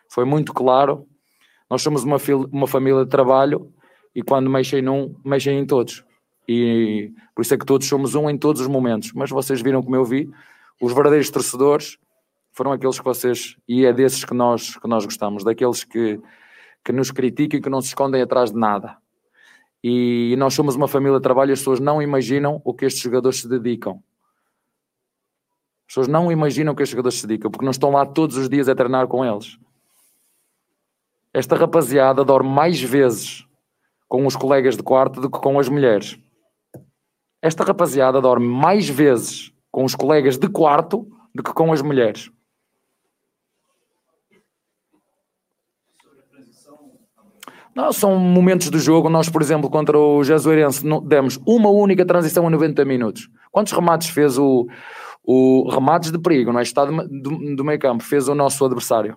foi 0.08 0.24
muito 0.24 0.54
claro. 0.54 1.08
Nós 1.68 1.82
somos 1.82 2.04
uma, 2.04 2.18
uma 2.52 2.68
família 2.68 3.04
de 3.04 3.10
trabalho 3.10 3.72
e 4.14 4.22
quando 4.22 4.48
mexem 4.48 4.80
num, 4.80 5.12
mexem 5.24 5.58
em 5.58 5.66
todos. 5.66 6.04
E 6.46 7.10
por 7.34 7.42
isso 7.42 7.52
é 7.52 7.58
que 7.58 7.66
todos 7.66 7.88
somos 7.88 8.14
um 8.14 8.30
em 8.30 8.38
todos 8.38 8.60
os 8.60 8.68
momentos. 8.68 9.12
Mas 9.12 9.30
vocês 9.30 9.60
viram 9.60 9.82
como 9.82 9.96
eu 9.96 10.04
vi, 10.04 10.30
os 10.80 10.92
verdadeiros 10.92 11.30
torcedores 11.30 11.98
foram 12.52 12.72
aqueles 12.72 12.98
que 12.98 13.04
vocês, 13.04 13.56
e 13.68 13.84
é 13.84 13.92
desses 13.92 14.24
que 14.24 14.34
nós, 14.34 14.76
que 14.76 14.88
nós 14.88 15.04
gostamos, 15.04 15.44
daqueles 15.44 15.84
que 15.84 16.20
que 16.84 16.92
nos 16.92 17.10
criticam 17.10 17.58
e 17.58 17.62
que 17.62 17.68
não 17.68 17.82
se 17.82 17.88
escondem 17.88 18.22
atrás 18.22 18.50
de 18.50 18.58
nada. 18.58 18.96
E 19.84 20.34
nós 20.38 20.54
somos 20.54 20.74
uma 20.74 20.88
família 20.88 21.18
de 21.18 21.22
trabalho 21.22 21.50
e 21.50 21.52
as 21.52 21.60
pessoas 21.60 21.80
não 21.80 22.00
imaginam 22.00 22.60
o 22.64 22.72
que 22.72 22.86
estes 22.86 23.02
jogadores 23.02 23.40
se 23.40 23.48
dedicam. 23.48 24.02
As 25.86 25.94
pessoas 25.94 26.08
não 26.08 26.32
imaginam 26.32 26.72
o 26.72 26.76
que 26.76 26.82
estes 26.82 26.92
jogadores 26.92 27.18
se 27.18 27.26
dedicam, 27.26 27.50
porque 27.50 27.64
não 27.64 27.70
estão 27.70 27.90
lá 27.90 28.06
todos 28.06 28.36
os 28.38 28.48
dias 28.48 28.68
a 28.68 28.74
treinar 28.74 29.06
com 29.06 29.24
eles. 29.24 29.58
Esta 31.32 31.56
rapaziada 31.56 32.24
dorme 32.24 32.48
mais 32.48 32.80
vezes 32.80 33.46
com 34.08 34.26
os 34.26 34.34
colegas 34.34 34.74
de 34.76 34.82
quarto 34.82 35.20
do 35.20 35.30
que 35.30 35.38
com 35.38 35.58
as 35.58 35.68
mulheres. 35.68 36.18
Esta 37.42 37.64
rapaziada 37.64 38.18
dorme 38.20 38.48
mais 38.48 38.88
vezes 38.88 39.52
com 39.78 39.84
os 39.84 39.94
colegas 39.94 40.36
de 40.36 40.48
quarto 40.48 41.06
do 41.32 41.40
que 41.40 41.52
com 41.52 41.72
as 41.72 41.80
mulheres. 41.80 42.32
Não, 47.72 47.92
são 47.92 48.18
momentos 48.18 48.70
do 48.70 48.78
jogo. 48.80 49.08
Nós, 49.08 49.28
por 49.28 49.40
exemplo, 49.40 49.70
contra 49.70 49.96
o 49.96 50.24
Jesuirense, 50.24 50.82
demos 51.04 51.38
uma 51.46 51.70
única 51.70 52.04
transição 52.04 52.44
a 52.44 52.50
90 52.50 52.84
minutos. 52.84 53.30
Quantos 53.52 53.72
remates 53.72 54.08
fez 54.08 54.36
o, 54.36 54.66
o 55.22 55.70
remates 55.70 56.10
de 56.10 56.18
perigo, 56.18 56.52
não 56.52 56.58
é? 56.58 56.64
Estado 56.64 56.90
do, 57.06 57.54
do 57.54 57.64
meio 57.64 57.78
campo, 57.78 58.02
fez 58.02 58.26
o 58.26 58.34
nosso 58.34 58.64
adversário. 58.64 59.16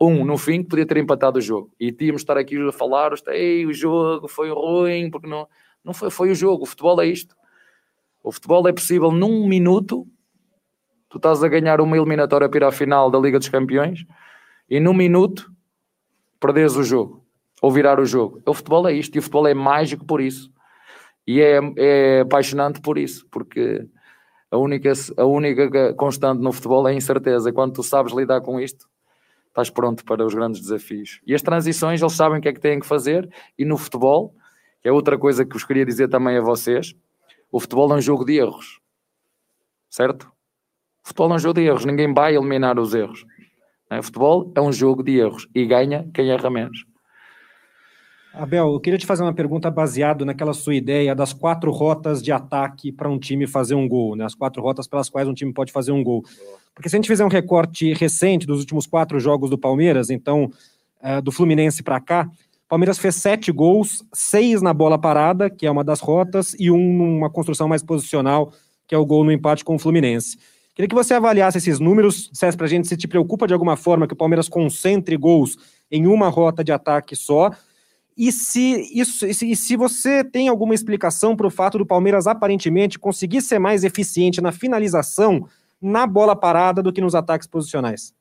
Um, 0.00 0.24
no 0.24 0.38
fim, 0.38 0.62
que 0.62 0.68
podia 0.68 0.86
ter 0.86 0.98
empatado 0.98 1.40
o 1.40 1.42
jogo. 1.42 1.72
E 1.80 1.90
tínhamos 1.90 2.20
de 2.20 2.24
estar 2.24 2.38
aqui 2.38 2.56
a 2.56 2.70
falar, 2.70 3.14
Ei, 3.30 3.66
o 3.66 3.72
jogo 3.72 4.28
foi 4.28 4.48
ruim, 4.48 5.10
porque 5.10 5.26
não, 5.26 5.48
não 5.84 5.92
foi, 5.92 6.08
foi 6.08 6.30
o 6.30 6.36
jogo. 6.36 6.62
O 6.62 6.66
futebol 6.66 7.02
é 7.02 7.06
isto. 7.06 7.34
O 8.22 8.32
futebol 8.32 8.66
é 8.68 8.72
possível 8.72 9.10
num 9.10 9.46
minuto. 9.46 10.06
Tu 11.08 11.16
estás 11.16 11.42
a 11.42 11.48
ganhar 11.48 11.80
uma 11.80 11.96
eliminatória 11.96 12.48
para 12.48 12.58
ir 12.58 12.64
à 12.64 12.72
final 12.72 13.10
da 13.10 13.18
Liga 13.18 13.38
dos 13.38 13.48
Campeões 13.48 14.04
e 14.68 14.78
num 14.78 14.92
minuto 14.92 15.50
perdes 16.38 16.76
o 16.76 16.82
jogo 16.82 17.24
ou 17.60 17.70
virar 17.70 17.98
o 17.98 18.04
jogo. 18.04 18.40
O 18.46 18.54
futebol 18.54 18.86
é 18.86 18.92
isto 18.92 19.16
e 19.16 19.18
o 19.18 19.22
futebol 19.22 19.46
é 19.46 19.54
mágico 19.54 20.04
por 20.04 20.20
isso. 20.20 20.50
E 21.26 21.40
é, 21.40 21.60
é 21.76 22.20
apaixonante 22.20 22.80
por 22.80 22.96
isso, 22.96 23.26
porque 23.30 23.86
a 24.50 24.56
única, 24.56 24.92
a 25.16 25.24
única 25.24 25.94
constante 25.94 26.40
no 26.40 26.52
futebol 26.52 26.88
é 26.88 26.92
a 26.92 26.94
incerteza. 26.94 27.52
Quando 27.52 27.74
tu 27.74 27.82
sabes 27.82 28.14
lidar 28.14 28.40
com 28.40 28.58
isto, 28.58 28.88
estás 29.48 29.68
pronto 29.68 30.04
para 30.04 30.24
os 30.24 30.34
grandes 30.34 30.60
desafios. 30.60 31.20
E 31.26 31.34
as 31.34 31.42
transições, 31.42 32.00
eles 32.00 32.14
sabem 32.14 32.38
o 32.38 32.40
que 32.40 32.48
é 32.48 32.52
que 32.52 32.60
têm 32.60 32.80
que 32.80 32.86
fazer. 32.86 33.28
E 33.58 33.64
no 33.64 33.76
futebol, 33.76 34.34
que 34.80 34.88
é 34.88 34.92
outra 34.92 35.18
coisa 35.18 35.44
que 35.44 35.52
vos 35.52 35.64
queria 35.64 35.84
dizer 35.84 36.08
também 36.08 36.36
a 36.38 36.40
vocês, 36.40 36.94
o 37.50 37.60
futebol 37.60 37.92
é 37.92 37.96
um 37.96 38.00
jogo 38.00 38.24
de 38.24 38.36
erros. 38.36 38.80
Certo? 39.88 40.24
O 41.04 41.08
futebol 41.08 41.32
é 41.32 41.34
um 41.36 41.38
jogo 41.38 41.54
de 41.54 41.66
erros. 41.66 41.84
Ninguém 41.84 42.12
vai 42.12 42.36
eliminar 42.36 42.78
os 42.78 42.94
erros. 42.94 43.24
O 43.90 44.02
futebol 44.02 44.52
é 44.54 44.60
um 44.60 44.72
jogo 44.72 45.02
de 45.02 45.18
erros. 45.18 45.48
E 45.54 45.64
ganha 45.64 46.08
quem 46.12 46.30
erra 46.30 46.50
menos. 46.50 46.84
Abel, 48.34 48.72
eu 48.72 48.80
queria 48.80 48.98
te 48.98 49.06
fazer 49.06 49.22
uma 49.22 49.34
pergunta 49.34 49.70
baseado 49.70 50.24
naquela 50.24 50.52
sua 50.52 50.74
ideia 50.74 51.14
das 51.14 51.32
quatro 51.32 51.70
rotas 51.70 52.22
de 52.22 52.30
ataque 52.30 52.92
para 52.92 53.08
um 53.08 53.18
time 53.18 53.46
fazer 53.46 53.74
um 53.74 53.88
gol, 53.88 54.14
né? 54.14 54.24
As 54.24 54.34
quatro 54.34 54.62
rotas 54.62 54.86
pelas 54.86 55.08
quais 55.08 55.26
um 55.26 55.34
time 55.34 55.52
pode 55.52 55.72
fazer 55.72 55.92
um 55.92 56.04
gol. 56.04 56.22
Porque 56.74 56.88
se 56.88 56.94
a 56.94 56.98
gente 56.98 57.08
fizer 57.08 57.24
um 57.24 57.28
recorte 57.28 57.92
recente 57.94 58.46
dos 58.46 58.60
últimos 58.60 58.86
quatro 58.86 59.18
jogos 59.18 59.50
do 59.50 59.58
Palmeiras, 59.58 60.10
então 60.10 60.50
uh, 61.02 61.20
do 61.22 61.32
Fluminense 61.32 61.82
para 61.82 61.98
cá, 62.00 62.30
Palmeiras 62.68 62.98
fez 62.98 63.16
sete 63.16 63.50
gols, 63.50 64.04
seis 64.12 64.60
na 64.60 64.74
bola 64.74 64.98
parada, 64.98 65.48
que 65.48 65.66
é 65.66 65.70
uma 65.70 65.82
das 65.82 66.00
rotas, 66.00 66.54
e 66.58 66.70
um 66.70 66.92
numa 66.92 67.30
construção 67.30 67.66
mais 67.66 67.82
posicional, 67.82 68.52
que 68.86 68.94
é 68.94 68.98
o 68.98 69.06
gol 69.06 69.24
no 69.24 69.32
empate 69.32 69.64
com 69.64 69.76
o 69.76 69.78
Fluminense. 69.78 70.38
Queria 70.74 70.88
que 70.88 70.94
você 70.94 71.14
avaliasse 71.14 71.58
esses 71.58 71.80
números, 71.80 72.28
dissesse 72.30 72.56
para 72.56 72.66
a 72.66 72.68
gente 72.68 72.86
se 72.86 72.96
te 72.96 73.08
preocupa 73.08 73.46
de 73.46 73.52
alguma 73.52 73.76
forma 73.76 74.06
que 74.06 74.12
o 74.12 74.16
Palmeiras 74.16 74.48
concentre 74.48 75.16
gols 75.16 75.56
em 75.90 76.06
uma 76.06 76.28
rota 76.28 76.62
de 76.62 76.70
ataque 76.70 77.16
só, 77.16 77.50
e 78.16 78.32
se, 78.32 78.90
isso, 78.92 79.24
e 79.26 79.32
se, 79.32 79.50
e 79.52 79.56
se 79.56 79.76
você 79.76 80.24
tem 80.24 80.48
alguma 80.48 80.74
explicação 80.74 81.36
para 81.36 81.46
o 81.46 81.50
fato 81.50 81.78
do 81.78 81.86
Palmeiras 81.86 82.26
aparentemente 82.26 82.98
conseguir 82.98 83.40
ser 83.40 83.60
mais 83.60 83.84
eficiente 83.84 84.40
na 84.40 84.52
finalização 84.52 85.46
na 85.80 86.06
bola 86.06 86.34
parada 86.34 86.82
do 86.82 86.92
que 86.92 87.00
nos 87.00 87.14
ataques 87.14 87.46
posicionais? 87.46 88.12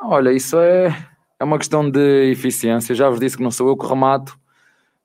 Olha, 0.00 0.32
isso 0.32 0.58
é, 0.58 0.96
é 1.42 1.44
uma 1.44 1.58
questão 1.58 1.90
de 1.90 2.30
eficiência. 2.30 2.94
Já 2.94 3.10
vos 3.10 3.18
disse 3.18 3.36
que 3.36 3.42
não 3.42 3.50
sou 3.50 3.66
eu 3.66 3.76
que 3.76 3.84
remato, 3.84 4.38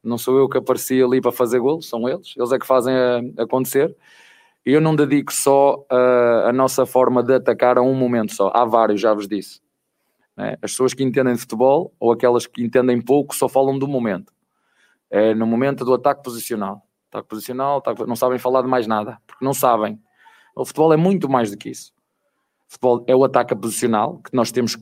não 0.04 0.20
sou 0.20 0.38
eu 0.38 0.48
que 0.48 0.60
apareci 0.60 1.02
ali 1.02 1.20
para 1.20 1.32
fazer 1.32 1.60
gol, 1.60 1.82
são 1.82 2.08
eles. 2.08 2.36
Eles 2.38 2.52
é 2.52 2.60
que 2.60 2.68
fazem 2.68 2.94
a, 2.94 3.42
acontecer. 3.42 3.98
E 4.64 4.72
eu 4.72 4.80
não 4.80 4.96
dedico 4.96 5.34
só 5.34 5.84
a, 5.90 6.50
a 6.50 6.54
nossa 6.54 6.86
forma 6.86 7.24
de 7.24 7.34
atacar 7.34 7.80
a 7.80 7.82
um 7.82 7.96
momento 7.96 8.36
só. 8.36 8.52
Há 8.54 8.66
vários, 8.66 9.02
já 9.02 9.16
vos 9.16 9.28
disse. 9.28 9.62
Né? 10.36 10.52
As 10.62 10.72
pessoas 10.72 10.94
que 10.94 11.04
entendem 11.04 11.34
de 11.34 11.40
futebol 11.40 11.92
ou 12.00 12.12
aquelas 12.12 12.46
que 12.46 12.64
entendem 12.64 13.02
pouco 13.02 13.36
só 13.36 13.50
falam 13.50 13.80
do 13.80 13.88
momento. 13.88 14.32
É 15.10 15.34
no 15.34 15.48
momento 15.48 15.84
do 15.84 15.94
ataque 15.96 16.22
posicional. 16.22 16.84
Ataque 17.10 17.30
posicional, 17.30 17.80
ataque, 17.80 18.06
não 18.06 18.16
sabem 18.16 18.38
falar 18.38 18.62
de 18.62 18.68
mais 18.68 18.86
nada, 18.86 19.18
porque 19.26 19.44
não 19.44 19.56
sabem. 19.56 20.00
O 20.56 20.64
futebol 20.64 20.94
é 20.94 20.98
muito 20.98 21.28
mais 21.28 21.50
do 21.50 21.58
que 21.58 21.70
isso. 21.70 21.92
O 22.70 22.74
futebol 22.74 23.04
é 23.08 23.16
o 23.16 23.24
ataque 23.24 23.56
posicional, 23.56 24.20
que 24.20 24.36
nós 24.36 24.52
temos 24.52 24.78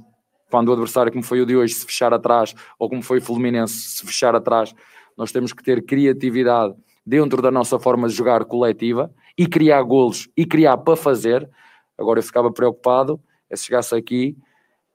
quando 0.55 0.69
o 0.69 0.71
adversário, 0.71 1.11
como 1.11 1.21
foi 1.21 1.41
o 1.41 1.45
de 1.45 1.53
hoje, 1.57 1.73
se 1.73 1.85
fechar 1.85 2.13
atrás, 2.13 2.55
ou 2.79 2.87
como 2.87 3.03
foi 3.03 3.17
o 3.17 3.21
Fluminense, 3.21 3.73
se 3.73 4.05
fechar 4.05 4.33
atrás, 4.33 4.73
nós 5.17 5.29
temos 5.29 5.51
que 5.51 5.61
ter 5.61 5.83
criatividade 5.85 6.73
dentro 7.05 7.41
da 7.41 7.51
nossa 7.51 7.77
forma 7.77 8.07
de 8.07 8.13
jogar 8.13 8.45
coletiva 8.45 9.11
e 9.37 9.47
criar 9.47 9.83
golos 9.83 10.29
e 10.35 10.45
criar 10.45 10.77
para 10.77 10.95
fazer. 10.95 11.49
Agora 11.97 12.19
eu 12.19 12.23
ficava 12.23 12.49
preocupado 12.53 13.19
é 13.49 13.55
se 13.57 13.65
chegasse 13.65 13.93
aqui 13.93 14.37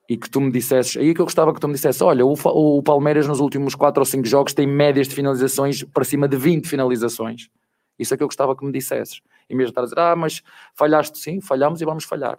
e 0.08 0.16
que 0.16 0.30
tu 0.30 0.40
me 0.40 0.50
dissesses, 0.50 0.96
aí 0.96 1.12
que 1.12 1.20
eu 1.20 1.26
gostava 1.26 1.52
que 1.52 1.60
tu 1.60 1.68
me 1.68 1.74
dissesses, 1.74 2.00
olha, 2.00 2.24
o, 2.24 2.32
o 2.32 2.82
Palmeiras 2.82 3.28
nos 3.28 3.38
últimos 3.38 3.74
4 3.74 4.00
ou 4.00 4.06
5 4.06 4.26
jogos 4.26 4.54
tem 4.54 4.66
médias 4.66 5.08
de 5.08 5.14
finalizações 5.14 5.84
para 5.84 6.04
cima 6.04 6.26
de 6.26 6.38
20 6.38 6.66
finalizações. 6.66 7.50
Isso 7.98 8.14
é 8.14 8.16
que 8.16 8.22
eu 8.22 8.28
gostava 8.28 8.56
que 8.56 8.64
me 8.64 8.72
dissesses. 8.72 9.20
Vez 9.46 9.64
de 9.64 9.72
estar 9.72 9.82
a 9.82 9.84
dizer, 9.84 9.98
ah, 9.98 10.16
mas 10.16 10.42
falhaste 10.74 11.18
sim, 11.18 11.38
falhamos 11.42 11.82
e 11.82 11.84
vamos 11.84 12.04
falhar. 12.04 12.38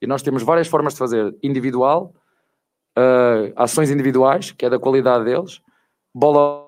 E 0.00 0.06
nós 0.06 0.22
temos 0.22 0.44
várias 0.44 0.68
formas 0.68 0.92
de 0.92 1.00
fazer 1.00 1.36
individual, 1.42 2.14
uh, 2.96 3.52
ações 3.56 3.90
individuais, 3.90 4.52
que 4.52 4.66
é 4.66 4.70
da 4.70 4.78
qualidade 4.78 5.24
deles, 5.24 5.60
bola 6.14 6.64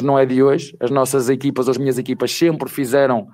não 0.00 0.18
é 0.18 0.24
de 0.24 0.42
hoje, 0.42 0.76
as 0.80 0.90
nossas 0.90 1.28
equipas, 1.28 1.68
as 1.68 1.76
minhas 1.76 1.98
equipas 1.98 2.32
sempre 2.32 2.68
fizeram 2.68 3.28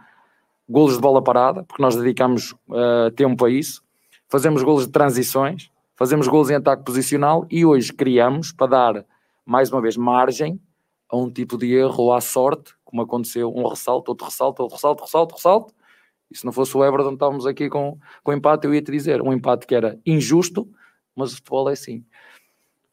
golos 0.68 0.94
de 0.94 1.00
bola 1.00 1.22
parada, 1.22 1.64
porque 1.64 1.82
nós 1.82 1.96
dedicamos 1.96 2.52
uh, 2.68 3.10
tempo 3.14 3.44
a 3.44 3.50
isso, 3.50 3.82
fazemos 4.28 4.62
golos 4.62 4.86
de 4.86 4.92
transições, 4.92 5.70
fazemos 5.96 6.28
gols 6.28 6.50
em 6.50 6.54
ataque 6.54 6.84
posicional 6.84 7.46
e 7.50 7.64
hoje 7.64 7.92
criamos 7.92 8.52
para 8.52 8.66
dar, 8.66 9.06
mais 9.46 9.72
uma 9.72 9.80
vez, 9.80 9.96
margem 9.96 10.60
a 11.08 11.16
um 11.16 11.30
tipo 11.30 11.56
de 11.56 11.72
erro 11.74 12.04
ou 12.04 12.12
à 12.12 12.20
sorte, 12.20 12.74
como 12.84 13.02
aconteceu, 13.02 13.52
um 13.54 13.66
ressalto, 13.66 14.10
outro 14.10 14.26
ressalto, 14.26 14.62
outro 14.62 14.76
ressalto, 14.76 15.04
ressalto, 15.04 15.34
ressalto. 15.34 15.74
E 16.30 16.36
se 16.36 16.44
não 16.44 16.52
fosse 16.52 16.76
o 16.76 16.84
Everton, 16.84 17.14
estávamos 17.14 17.46
aqui 17.46 17.70
com, 17.70 17.98
com 18.22 18.32
empate, 18.32 18.66
eu 18.66 18.74
ia 18.74 18.82
te 18.82 18.92
dizer, 18.92 19.22
um 19.22 19.32
empate 19.32 19.66
que 19.66 19.74
era 19.74 19.98
injusto, 20.04 20.68
mas 21.16 21.32
o 21.32 21.36
futebol 21.36 21.70
é 21.70 21.72
assim. 21.72 22.04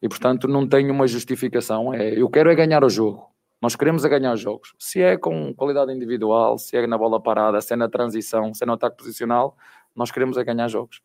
E 0.00 0.08
portanto 0.08 0.46
não 0.46 0.66
tenho 0.68 0.92
uma 0.92 1.06
justificação, 1.06 1.92
é, 1.92 2.20
eu 2.20 2.28
quero 2.28 2.50
é 2.50 2.54
ganhar 2.54 2.84
o 2.84 2.88
jogo. 2.88 3.30
Nós 3.60 3.74
queremos 3.74 4.04
é 4.04 4.08
ganhar 4.08 4.34
os 4.34 4.40
jogos. 4.40 4.74
Se 4.78 5.00
é 5.00 5.16
com 5.16 5.54
qualidade 5.54 5.92
individual, 5.92 6.58
se 6.58 6.76
é 6.76 6.86
na 6.86 6.98
bola 6.98 7.20
parada, 7.20 7.60
se 7.60 7.72
é 7.72 7.76
na 7.76 7.88
transição, 7.88 8.52
se 8.52 8.62
é 8.62 8.66
no 8.66 8.74
ataque 8.74 8.96
posicional, 8.96 9.56
nós 9.94 10.10
queremos 10.10 10.36
é 10.36 10.44
ganhar 10.44 10.68
jogos. 10.68 11.00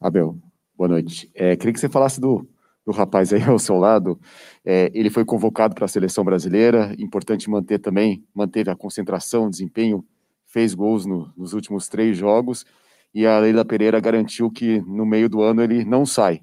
Abel, 0.00 0.36
Boa 0.82 0.88
noite. 0.88 1.30
É, 1.34 1.54
queria 1.54 1.72
que 1.72 1.78
você 1.78 1.88
falasse 1.88 2.20
do, 2.20 2.44
do 2.84 2.90
rapaz 2.90 3.32
aí 3.32 3.42
ao 3.44 3.58
seu 3.58 3.76
lado. 3.76 4.18
É, 4.64 4.90
ele 4.92 5.10
foi 5.10 5.24
convocado 5.24 5.74
para 5.74 5.84
a 5.84 5.88
seleção 5.88 6.24
brasileira. 6.24 6.92
Importante 6.98 7.48
manter 7.48 7.78
também, 7.78 8.24
manter 8.34 8.68
a 8.68 8.74
concentração, 8.74 9.48
desempenho 9.48 10.04
fez 10.44 10.74
gols 10.74 11.06
no, 11.06 11.32
nos 11.36 11.52
últimos 11.52 11.88
três 11.88 12.16
jogos 12.16 12.66
e 13.14 13.26
a 13.26 13.38
Leila 13.38 13.64
Pereira 13.64 14.00
garantiu 14.00 14.50
que 14.50 14.80
no 14.80 15.06
meio 15.06 15.28
do 15.28 15.40
ano 15.40 15.62
ele 15.62 15.84
não 15.84 16.04
sai. 16.04 16.42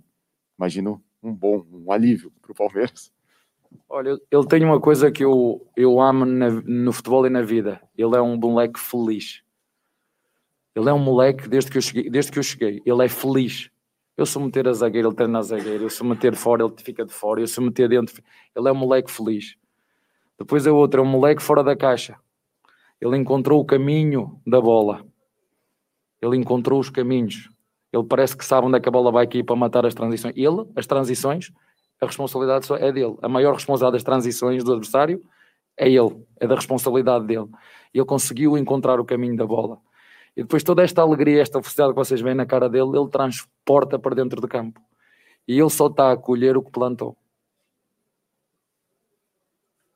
Imagino 0.58 1.02
um 1.22 1.34
bom, 1.34 1.66
um 1.72 1.92
alívio 1.92 2.32
para 2.42 2.52
o 2.52 2.56
Palmeiras. 2.56 3.12
Olha, 3.88 4.20
ele 4.32 4.48
tem 4.48 4.64
uma 4.64 4.80
coisa 4.80 5.12
que 5.12 5.24
eu, 5.24 5.68
eu 5.76 6.00
amo 6.00 6.26
na, 6.26 6.50
no 6.50 6.92
futebol 6.92 7.26
e 7.26 7.30
na 7.30 7.42
vida. 7.42 7.82
Ele 7.98 8.16
é 8.16 8.22
um 8.22 8.36
moleque 8.36 8.80
feliz. 8.80 9.44
Ele 10.76 10.90
é 10.90 10.94
um 10.94 11.00
moleque 11.00 11.48
desde 11.48 11.70
que 11.70 11.78
eu 11.78 11.82
cheguei. 11.82 12.10
Desde 12.10 12.32
que 12.32 12.40
eu 12.40 12.44
cheguei. 12.44 12.82
Ele 12.86 13.06
é 13.06 13.10
feliz. 13.10 13.70
Eu 14.18 14.26
sou 14.26 14.42
meter 14.44 14.68
a 14.68 14.74
zagueira, 14.74 15.08
ele 15.08 15.16
treina 15.16 15.40
a 15.40 15.42
zagueira. 15.42 15.84
Eu 15.84 15.90
sou 15.90 16.06
meter 16.06 16.36
fora, 16.36 16.64
ele 16.64 16.74
fica 16.78 17.06
de 17.06 17.14
fora. 17.14 17.40
Eu 17.42 17.48
sou 17.48 17.64
meter 17.64 17.90
dentro. 17.90 18.22
Ele 18.56 18.68
é 18.68 18.72
um 18.72 18.76
moleque 18.76 19.12
feliz. 19.12 19.56
Depois 20.38 20.66
a 20.66 20.74
outra 20.74 21.02
é 21.02 21.04
um 21.04 21.08
moleque 21.08 21.42
fora 21.42 21.64
da 21.64 21.76
caixa. 21.76 22.18
Ele 23.00 23.18
encontrou 23.18 23.62
o 23.62 23.66
caminho 23.66 24.42
da 24.46 24.60
bola. 24.60 25.06
Ele 26.22 26.36
encontrou 26.36 26.80
os 26.80 26.90
caminhos. 26.90 27.50
Ele 27.92 28.04
parece 28.04 28.38
que 28.38 28.46
sabe 28.46 28.68
onde 28.68 28.78
é 28.78 28.80
que 28.80 28.88
a 28.88 28.92
bola 28.92 29.12
vai 29.12 29.24
aqui 29.24 29.44
para 29.44 29.56
matar 29.56 29.86
as 29.86 29.94
transições. 29.94 30.34
Ele, 30.38 30.66
as 30.76 30.86
transições, 30.86 31.52
a 32.00 32.06
responsabilidade 32.06 32.66
só 32.66 32.76
é 32.76 32.92
dele. 32.92 33.18
A 33.22 33.28
maior 33.28 33.54
responsabilidade 33.54 33.94
das 33.94 34.04
transições 34.04 34.64
do 34.64 34.74
adversário 34.74 35.24
é 35.76 35.90
ele, 35.90 36.24
é 36.40 36.48
da 36.48 36.56
responsabilidade 36.56 37.26
dele. 37.26 37.48
Ele 37.94 38.06
conseguiu 38.06 38.58
encontrar 38.58 39.00
o 39.00 39.06
caminho 39.06 39.36
da 39.36 39.46
bola. 39.46 39.80
E 40.36 40.44
depois 40.44 40.64
toda 40.64 40.84
esta 40.84 41.02
alegria, 41.02 41.42
esta 41.42 41.62
felicidade 41.62 41.94
que 41.94 41.98
vocês 41.98 42.22
veem 42.22 42.36
na 42.36 42.46
cara 42.46 42.70
dele, 42.70 42.98
ele 42.98 43.10
transporta 43.10 43.98
para 43.98 44.16
dentro 44.16 44.40
do 44.40 44.48
campo. 44.48 44.80
E 45.48 45.60
ele 45.60 45.70
só 45.70 45.88
está 45.88 46.12
a 46.12 46.18
colher 46.18 46.56
o 46.56 46.62
que 46.62 46.72
plantou. 46.72 47.18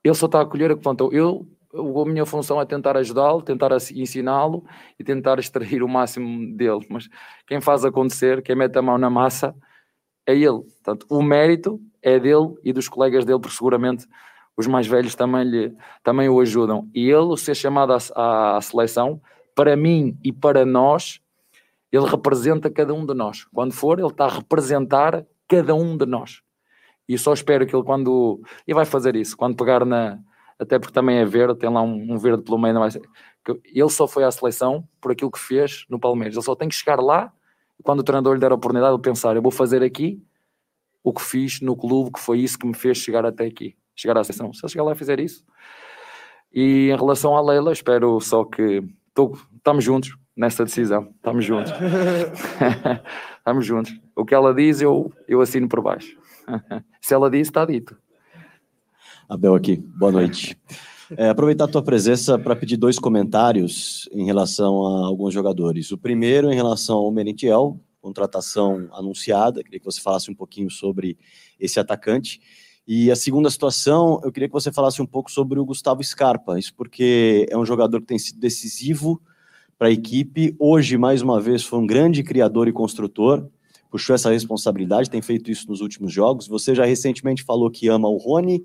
Ele 0.04 0.16
só 0.16 0.26
está 0.26 0.42
a 0.42 0.46
colher 0.46 0.72
o 0.72 0.76
que 0.76 0.84
plantou. 0.84 1.14
Eu, 1.14 1.48
a 1.74 2.06
minha 2.06 2.26
função 2.26 2.62
é 2.62 2.66
tentar 2.66 2.96
ajudá-lo, 2.98 3.42
tentar 3.42 3.72
ensiná-lo 3.94 4.64
e 5.00 5.04
tentar 5.04 5.40
extrair 5.40 5.82
o 5.84 5.88
máximo 5.88 6.56
dele. 6.56 6.86
Mas 6.90 7.10
quem 7.48 7.60
faz 7.60 7.84
acontecer, 7.84 8.42
quem 8.42 8.56
mete 8.56 8.78
a 8.78 8.82
mão 8.82 8.98
na 8.98 9.10
massa, 9.10 9.56
é 10.26 10.34
ele. 10.34 10.62
Portanto, 10.62 11.06
o 11.10 11.22
mérito 11.22 11.82
é 12.02 12.20
dele 12.20 12.54
e 12.64 12.72
dos 12.72 12.88
colegas 12.88 13.26
dele, 13.26 13.40
porque 13.40 13.56
seguramente 13.56 14.08
os 14.56 14.68
mais 14.68 14.86
velhos 14.86 15.16
também, 15.16 15.44
lhe, 15.44 15.76
também 16.04 16.30
o 16.30 16.40
ajudam. 16.40 16.88
E 16.94 17.10
ele, 17.10 17.36
ser 17.38 17.56
chamado 17.56 17.94
à, 17.94 18.58
à 18.58 18.62
seleção, 18.62 19.20
para 19.56 19.76
mim 19.76 20.18
e 20.24 20.32
para 20.32 20.66
nós, 20.66 21.20
ele 21.92 22.06
representa 22.06 22.70
cada 22.70 22.94
um 22.94 23.06
de 23.06 23.14
nós. 23.14 23.46
Quando 23.46 23.74
for, 23.74 24.00
ele 24.00 24.08
está 24.08 24.26
a 24.26 24.36
representar 24.36 25.26
cada 25.48 25.74
um 25.76 25.98
de 25.98 26.06
nós. 26.06 26.42
E 27.08 27.18
só 27.18 27.34
espero 27.34 27.66
que 27.66 27.76
ele, 27.76 27.84
quando. 27.84 28.42
E 28.68 28.74
vai 28.74 28.86
fazer 28.86 29.16
isso, 29.16 29.36
quando 29.36 29.56
pegar 29.56 29.86
na. 29.86 30.20
Até 30.60 30.80
porque 30.80 30.94
também 30.94 31.18
é 31.18 31.26
verde, 31.26 31.60
tem 31.60 31.70
lá 31.70 31.82
um, 31.82 32.14
um 32.14 32.18
verde 32.18 32.44
pelo 32.44 32.58
meio. 32.58 32.76
Mais, 32.76 32.96
ele 32.96 33.90
só 33.90 34.08
foi 34.08 34.24
à 34.24 34.32
seleção 34.32 34.88
por 35.02 35.12
aquilo 35.12 35.32
que 35.32 35.40
fez 35.40 35.86
no 35.90 36.00
Palmeiras. 36.00 36.36
Ele 36.36 36.46
só 36.46 36.56
tem 36.56 36.70
que 36.70 36.76
chegar 36.76 37.00
lá 37.00 37.32
quando 37.84 38.00
o 38.00 38.04
treinador 38.04 38.34
lhe 38.34 38.40
der 38.40 38.52
a 38.52 38.56
oportunidade, 38.56 38.94
ele 38.94 39.02
pensar: 39.02 39.36
eu 39.36 39.42
vou 39.42 39.52
fazer 39.52 39.84
aqui 39.84 40.24
o 41.04 41.12
que 41.14 41.22
fiz 41.22 41.60
no 41.62 41.76
clube, 41.76 42.12
que 42.14 42.20
foi 42.20 42.40
isso 42.40 42.58
que 42.58 42.66
me 42.66 42.74
fez 42.74 42.98
chegar 42.98 43.26
até 43.26 43.46
aqui, 43.46 43.76
chegar 43.96 44.18
à 44.18 44.24
seleção. 44.24 44.54
Se 44.54 44.64
ele 44.64 44.72
chegar 44.72 44.84
lá 44.84 44.94
e 44.94 44.96
fizer 44.96 45.20
isso. 45.20 45.44
E 46.52 46.90
em 46.90 46.96
relação 46.96 47.36
à 47.36 47.42
Leila, 47.42 47.72
espero 47.72 48.20
só 48.22 48.46
que 48.46 48.84
tô, 49.14 49.38
estamos 49.56 49.84
juntos 49.84 50.16
nessa 50.36 50.64
decisão. 50.64 51.10
Estamos 51.16 51.44
juntos. 51.44 51.74
estamos 53.38 53.66
juntos. 53.66 53.94
O 54.16 54.24
que 54.24 54.34
ela 54.34 54.54
diz, 54.54 54.82
eu, 54.82 55.12
eu 55.28 55.42
assino 55.42 55.68
por 55.68 55.82
baixo. 55.82 56.18
Se 57.02 57.14
ela 57.14 57.30
diz, 57.30 57.48
está 57.48 57.66
dito. 57.66 57.98
Abel 59.34 59.56
aqui, 59.56 59.78
boa 59.78 60.12
noite. 60.12 60.56
É, 61.18 61.30
aproveitar 61.30 61.64
a 61.64 61.68
tua 61.68 61.82
presença 61.82 62.38
para 62.38 62.56
pedir 62.56 62.78
dois 62.78 63.00
comentários 63.00 64.08
em 64.12 64.28
relação 64.28 64.86
a 64.86 65.08
alguns 65.08 65.34
jogadores. 65.34 65.92
O 65.92 65.98
primeiro 65.98 66.52
em 66.52 66.56
relação 66.56 66.98
ao 66.98 67.12
Merentiel, 67.12 67.80
contratação 68.00 68.88
anunciada, 68.92 69.64
queria 69.64 69.80
que 69.80 69.86
você 69.86 70.00
falasse 70.00 70.30
um 70.30 70.36
pouquinho 70.36 70.70
sobre 70.70 71.18
esse 71.60 71.80
atacante. 71.80 72.40
E 72.88 73.10
a 73.10 73.16
segunda 73.16 73.50
situação, 73.50 74.22
eu 74.24 74.32
queria 74.32 74.48
que 74.48 74.54
você 74.54 74.72
falasse 74.72 75.02
um 75.02 75.06
pouco 75.08 75.32
sobre 75.32 75.60
o 75.60 75.66
Gustavo 75.66 76.04
Scarpa, 76.04 76.60
isso 76.60 76.76
porque 76.76 77.48
é 77.50 77.58
um 77.58 77.66
jogador 77.66 78.02
que 78.02 78.08
tem 78.08 78.20
sido 78.20 78.40
decisivo 78.40 79.20
para 79.80 79.88
a 79.88 79.92
equipe. 79.92 80.56
Hoje, 80.60 80.96
mais 80.96 81.24
uma 81.24 81.42
vez, 81.42 81.64
foi 81.64 81.80
um 81.80 81.88
grande 81.88 82.22
criador 82.22 82.68
e 82.68 82.72
construtor, 82.72 83.48
puxou 83.90 84.14
essa 84.14 84.30
responsabilidade, 84.30 85.10
tem 85.10 85.24
feito 85.24 85.50
isso 85.50 85.68
nos 85.68 85.82
últimos 85.82 86.14
jogos. 86.14 86.48
Você 86.48 86.76
já 86.76 86.86
recentemente 86.86 87.42
falou 87.42 87.72
que 87.72 87.88
ama 87.88 88.08
o 88.08 88.18
Rony, 88.18 88.64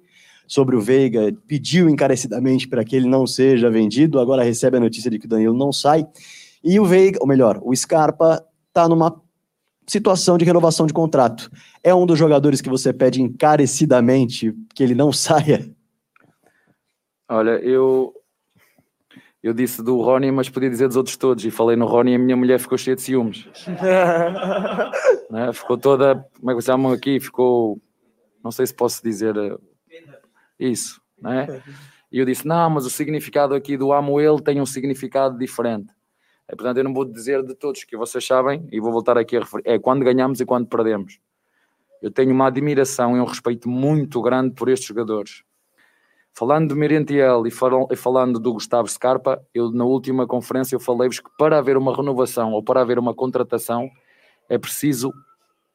sobre 0.49 0.75
o 0.75 0.81
Veiga, 0.81 1.33
pediu 1.47 1.89
encarecidamente 1.89 2.67
para 2.67 2.85
que 2.85 2.97
ele 2.97 3.07
não 3.07 3.27
seja 3.27 3.71
vendido, 3.71 4.19
agora 4.19 4.43
recebe 4.43 4.79
a 4.79 4.81
notícia 4.81 5.11
de 5.11 5.19
que 5.19 5.27
o 5.27 5.29
Danilo 5.29 5.57
não 5.57 5.73
sai. 5.73 6.05
E 6.65 6.81
o 6.81 6.85
Veiga, 6.85 7.19
ou 7.21 7.29
melhor, 7.29 7.61
o 7.63 7.77
Scarpa 7.77 8.45
está 8.69 8.89
numa 8.89 9.21
situação 9.87 10.37
de 10.37 10.45
renovação 10.45 10.87
de 10.87 10.93
contrato. 10.93 11.51
É 11.85 11.95
um 11.95 12.07
dos 12.07 12.19
jogadores 12.19 12.61
que 12.61 12.69
você 12.69 12.93
pede 12.93 13.23
encarecidamente 13.23 14.55
que 14.75 14.83
ele 14.83 14.95
não 14.95 15.13
saia? 15.13 15.71
Olha, 17.29 17.51
eu 17.63 18.15
eu 19.43 19.55
disse 19.55 19.83
do 19.83 20.01
Rony, 20.01 20.33
mas 20.33 20.49
podia 20.49 20.69
dizer 20.69 20.89
dos 20.89 20.97
outros 20.97 21.17
todos. 21.17 21.45
E 21.45 21.51
falei 21.51 21.77
no 21.77 21.87
Rony 21.87 22.13
e 22.13 22.15
a 22.17 22.19
minha 22.19 22.37
mulher 22.37 22.59
ficou 22.59 22.77
cheia 22.77 22.97
de 22.97 23.03
ciúmes. 23.03 23.49
né? 25.31 25.53
Ficou 25.53 25.79
toda, 25.79 26.27
como 26.39 26.51
é 26.51 26.55
que 26.55 26.61
se 26.61 26.67
chamam 26.67 26.93
aqui? 26.93 27.21
Ficou, 27.21 27.81
não 28.43 28.51
sei 28.51 28.67
se 28.67 28.75
posso 28.75 29.03
dizer 29.03 29.37
eh, 29.37 29.57
isso, 30.59 31.01
né? 31.21 31.63
E 32.11 32.19
eu 32.19 32.25
disse: 32.25 32.47
não, 32.47 32.71
mas 32.71 32.87
o 32.87 32.91
significado 32.91 33.55
aqui 33.55 33.77
do 33.77 33.93
amo 33.93 34.21
ele 34.21 34.41
tem 34.41 34.61
um 34.61 34.67
significado 34.67 35.39
diferente. 35.39 35.93
É, 36.49 36.57
portanto, 36.57 36.79
eu 36.79 36.85
não 36.85 36.95
vou 36.95 37.05
dizer 37.05 37.43
de 37.43 37.55
todos 37.55 37.85
que 37.85 37.97
vocês 37.97 38.27
sabem, 38.27 38.67
e 38.73 38.81
vou 38.81 38.91
voltar 38.91 39.19
aqui 39.19 39.37
a 39.37 39.41
referir: 39.41 39.63
é 39.67 39.79
quando 39.79 40.05
ganhamos 40.05 40.41
e 40.41 40.47
quando 40.47 40.67
perdemos. 40.67 41.21
Eu 42.01 42.11
tenho 42.11 42.33
uma 42.33 42.47
admiração 42.47 43.17
e 43.17 43.21
um 43.21 43.25
respeito 43.25 43.69
muito 43.69 44.23
grande 44.23 44.55
por 44.55 44.69
estes 44.69 44.89
jogadores. 44.89 45.43
Falando 46.33 46.69
do 46.69 46.77
Merentiel 46.77 47.43
e 47.47 47.97
falando 47.97 48.39
do 48.39 48.53
Gustavo 48.53 48.89
Scarpa, 48.89 49.45
eu 49.53 49.73
na 49.73 49.85
última 49.85 50.25
conferência 50.25 50.77
eu 50.77 50.81
falei-vos 50.81 51.19
que 51.19 51.29
para 51.37 51.59
haver 51.59 51.77
uma 51.77 51.95
renovação 51.95 52.53
ou 52.53 52.63
para 52.63 52.81
haver 52.81 52.97
uma 52.97 53.13
contratação 53.13 53.91
é 54.49 54.57
preciso 54.57 55.13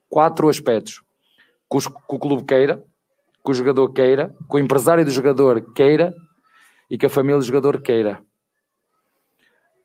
quatro 0.10 0.48
aspectos. 0.48 1.04
Que 1.70 1.78
o 2.16 2.20
clube 2.20 2.46
queira, 2.46 2.82
que 3.44 3.52
o 3.52 3.54
jogador 3.54 3.90
queira, 3.92 4.34
que 4.50 4.56
o 4.56 4.60
empresário 4.60 5.04
do 5.04 5.12
jogador 5.12 5.74
queira 5.74 6.14
e 6.90 6.98
que 6.98 7.06
a 7.06 7.10
família 7.10 7.38
do 7.38 7.46
jogador 7.46 7.82
queira. 7.82 8.22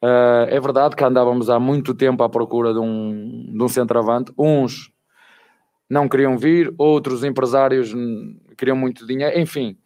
Uh, 0.02 0.46
é 0.48 0.60
verdade 0.60 0.94
que 0.94 1.02
andávamos 1.02 1.50
há 1.50 1.58
muito 1.58 1.92
tempo 1.92 2.22
à 2.22 2.28
procura 2.28 2.72
de 2.72 2.78
um, 2.78 3.52
de 3.52 3.62
um 3.62 3.68
centroavante. 3.68 4.32
Uns 4.38 4.92
não 5.90 6.08
queriam 6.08 6.38
vir, 6.38 6.72
outros 6.78 7.24
empresários 7.24 7.92
queriam 8.56 8.76
muito 8.76 9.06
dinheiro, 9.06 9.38
enfim. 9.38 9.76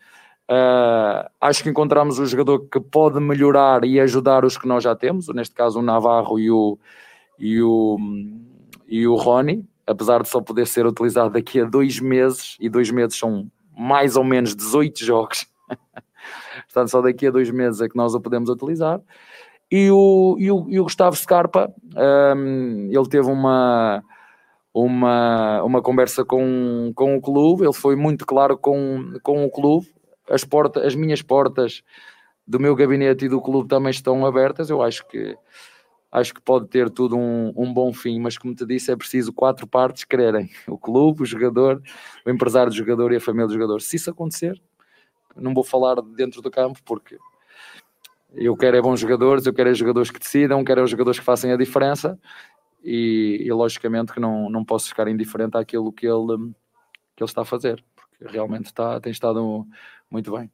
Uh, 0.51 1.31
acho 1.41 1.63
que 1.63 1.71
encontramos 1.71 2.19
o 2.19 2.27
jogador 2.27 2.69
que 2.69 2.81
pode 2.81 3.19
melhorar 3.21 3.85
e 3.85 3.99
ajudar 4.01 4.45
os 4.45 4.59
que 4.59 4.67
nós 4.67 4.85
já 4.85 4.95
temos, 4.95 5.29
neste 5.29 5.55
caso 5.55 5.79
o 5.79 5.83
Navarro 5.83 6.39
e 6.39 6.51
o, 6.51 6.79
e 7.39 7.63
o, 7.63 7.97
e 8.87 9.07
o 9.07 9.15
Rony, 9.15 9.65
apesar 9.87 10.23
de 10.23 10.29
só 10.29 10.43
poder 10.43 10.67
ser 10.67 10.85
utilizado 10.85 11.31
daqui 11.31 11.61
a 11.61 11.65
dois 11.65 12.01
meses, 12.01 12.57
e 12.61 12.69
dois 12.69 12.91
meses 12.91 13.17
são 13.17 13.51
mais 13.77 14.17
ou 14.17 14.25
menos 14.25 14.55
18 14.55 15.05
jogos. 15.05 15.47
Portanto, 16.67 16.91
só 16.91 17.01
daqui 17.01 17.27
a 17.27 17.31
dois 17.31 17.51
meses 17.51 17.81
é 17.81 17.89
que 17.89 17.97
nós 17.97 18.15
o 18.15 18.21
podemos 18.21 18.49
utilizar. 18.49 19.01
E 19.71 19.91
o, 19.91 20.37
e 20.39 20.51
o, 20.51 20.67
e 20.69 20.79
o 20.79 20.85
Gustavo 20.85 21.17
Scarpa, 21.17 21.73
um, 22.37 22.89
ele 22.91 23.09
teve 23.09 23.27
uma, 23.27 24.05
uma, 24.75 25.63
uma 25.63 25.81
conversa 25.81 26.25
com, 26.25 26.93
com 26.95 27.17
o 27.17 27.21
clube, 27.21 27.65
ele 27.65 27.73
foi 27.73 27.97
muito 27.97 28.27
claro 28.27 28.59
com, 28.59 29.15
com 29.23 29.45
o 29.45 29.51
clube. 29.51 29.87
As, 30.31 30.45
portas, 30.45 30.85
as 30.85 30.95
minhas 30.95 31.23
portas 31.23 31.83
do 32.47 32.61
meu 32.61 32.75
gabinete 32.75 33.25
e 33.25 33.29
do 33.29 33.41
clube 33.41 33.69
também 33.69 33.91
estão 33.91 34.25
abertas. 34.27 34.69
Eu 34.69 34.83
acho 34.83 35.07
que 35.09 35.37
acho 36.13 36.35
que 36.35 36.43
pode 36.43 36.69
ter 36.69 36.91
tudo 36.91 37.17
um, 37.17 37.53
um, 37.57 37.73
bom 37.73 37.93
fim, 37.93 38.21
mas 38.21 38.37
como 38.37 38.55
te 38.55 38.67
disse, 38.67 38.93
é 38.93 38.97
preciso 38.97 39.33
quatro 39.33 39.67
partes 39.67 40.05
quererem: 40.05 40.51
o 40.69 40.77
clube, 40.77 41.23
o 41.23 41.27
jogador, 41.27 41.83
o 42.27 42.31
empresário 42.31 42.71
do 42.71 42.77
jogador 42.77 43.13
e 43.13 43.17
a 43.17 43.21
família 43.21 43.47
do 43.47 43.55
jogador. 43.55 43.81
Se 43.81 43.97
isso 43.97 44.11
acontecer, 44.11 44.61
não 45.35 45.55
vou 45.55 45.65
falar 45.65 46.03
dentro 46.03 46.43
do 46.43 46.51
campo, 46.51 46.79
porque 46.85 47.17
eu 48.35 48.55
quero 48.55 48.77
é 48.77 48.83
bons 48.83 49.01
jogadores, 49.01 49.47
eu 49.47 49.55
quero 49.55 49.71
é 49.71 49.75
jogadores 49.75 50.11
que 50.11 50.19
decidam, 50.19 50.63
quero 50.63 50.83
é 50.83 50.85
os 50.85 50.91
jogadores 50.91 51.19
que 51.19 51.25
façam 51.25 51.51
a 51.51 51.57
diferença 51.57 52.19
e, 52.85 53.39
e 53.41 53.53
logicamente 53.53 54.13
que 54.13 54.21
não, 54.21 54.51
não 54.51 54.65
posso 54.65 54.89
ficar 54.89 55.09
indiferente 55.09 55.57
àquilo 55.57 55.93
que 55.93 56.07
ele, 56.07 56.53
que 57.17 57.23
ele 57.23 57.31
está 57.31 57.43
a 57.43 57.47
fazer, 57.47 57.83
porque 57.95 58.31
realmente 58.31 58.67
está, 58.67 59.01
tem 59.01 59.13
estado 59.13 59.67
muito 60.11 60.31
bem. 60.37 60.51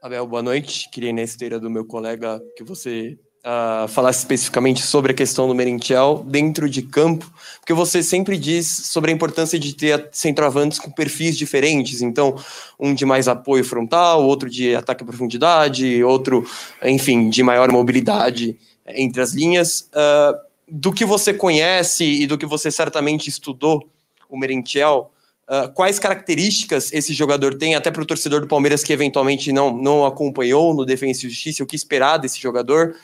Abel, 0.00 0.26
boa 0.28 0.42
noite. 0.42 0.88
Queria 0.90 1.10
ir 1.10 1.12
na 1.12 1.22
esteira 1.22 1.58
do 1.58 1.68
meu 1.68 1.84
colega 1.84 2.40
que 2.56 2.62
você 2.62 3.18
uh, 3.44 3.88
falasse 3.88 4.20
especificamente 4.20 4.82
sobre 4.82 5.12
a 5.12 5.14
questão 5.14 5.46
do 5.46 5.54
Merentiel 5.54 6.24
dentro 6.26 6.68
de 6.68 6.82
campo, 6.82 7.30
porque 7.60 7.72
você 7.72 8.02
sempre 8.02 8.36
diz 8.36 8.66
sobre 8.66 9.10
a 9.10 9.14
importância 9.14 9.58
de 9.58 9.74
ter 9.74 10.08
centroavantes 10.12 10.78
com 10.78 10.90
perfis 10.90 11.36
diferentes, 11.36 12.02
então 12.02 12.36
um 12.78 12.94
de 12.94 13.04
mais 13.04 13.28
apoio 13.28 13.64
frontal, 13.64 14.24
outro 14.24 14.48
de 14.48 14.74
ataque 14.74 15.02
à 15.02 15.06
profundidade, 15.06 16.02
outro, 16.02 16.46
enfim, 16.82 17.28
de 17.28 17.42
maior 17.42 17.70
mobilidade 17.70 18.58
entre 18.86 19.20
as 19.20 19.32
linhas. 19.32 19.88
Uh, 19.92 20.48
do 20.70 20.92
que 20.92 21.04
você 21.04 21.32
conhece 21.32 22.04
e 22.04 22.26
do 22.26 22.36
que 22.36 22.44
você 22.44 22.70
certamente 22.70 23.28
estudou 23.28 23.88
o 24.28 24.38
Merentiel, 24.38 25.10
uh, 25.48 25.72
quais 25.72 25.98
características 25.98 26.92
esse 26.92 27.14
jogador 27.14 27.54
tem, 27.54 27.74
até 27.74 27.90
para 27.90 28.02
o 28.02 28.06
torcedor 28.06 28.42
do 28.42 28.46
Palmeiras 28.46 28.84
que 28.84 28.92
eventualmente 28.92 29.50
não, 29.50 29.74
não 29.74 30.04
acompanhou 30.04 30.74
no 30.74 30.84
Defensa 30.84 31.26
e 31.26 31.30
Justiça, 31.30 31.64
o 31.64 31.66
que 31.66 31.76
esperar 31.76 32.18
desse 32.18 32.38
jogador, 32.38 32.94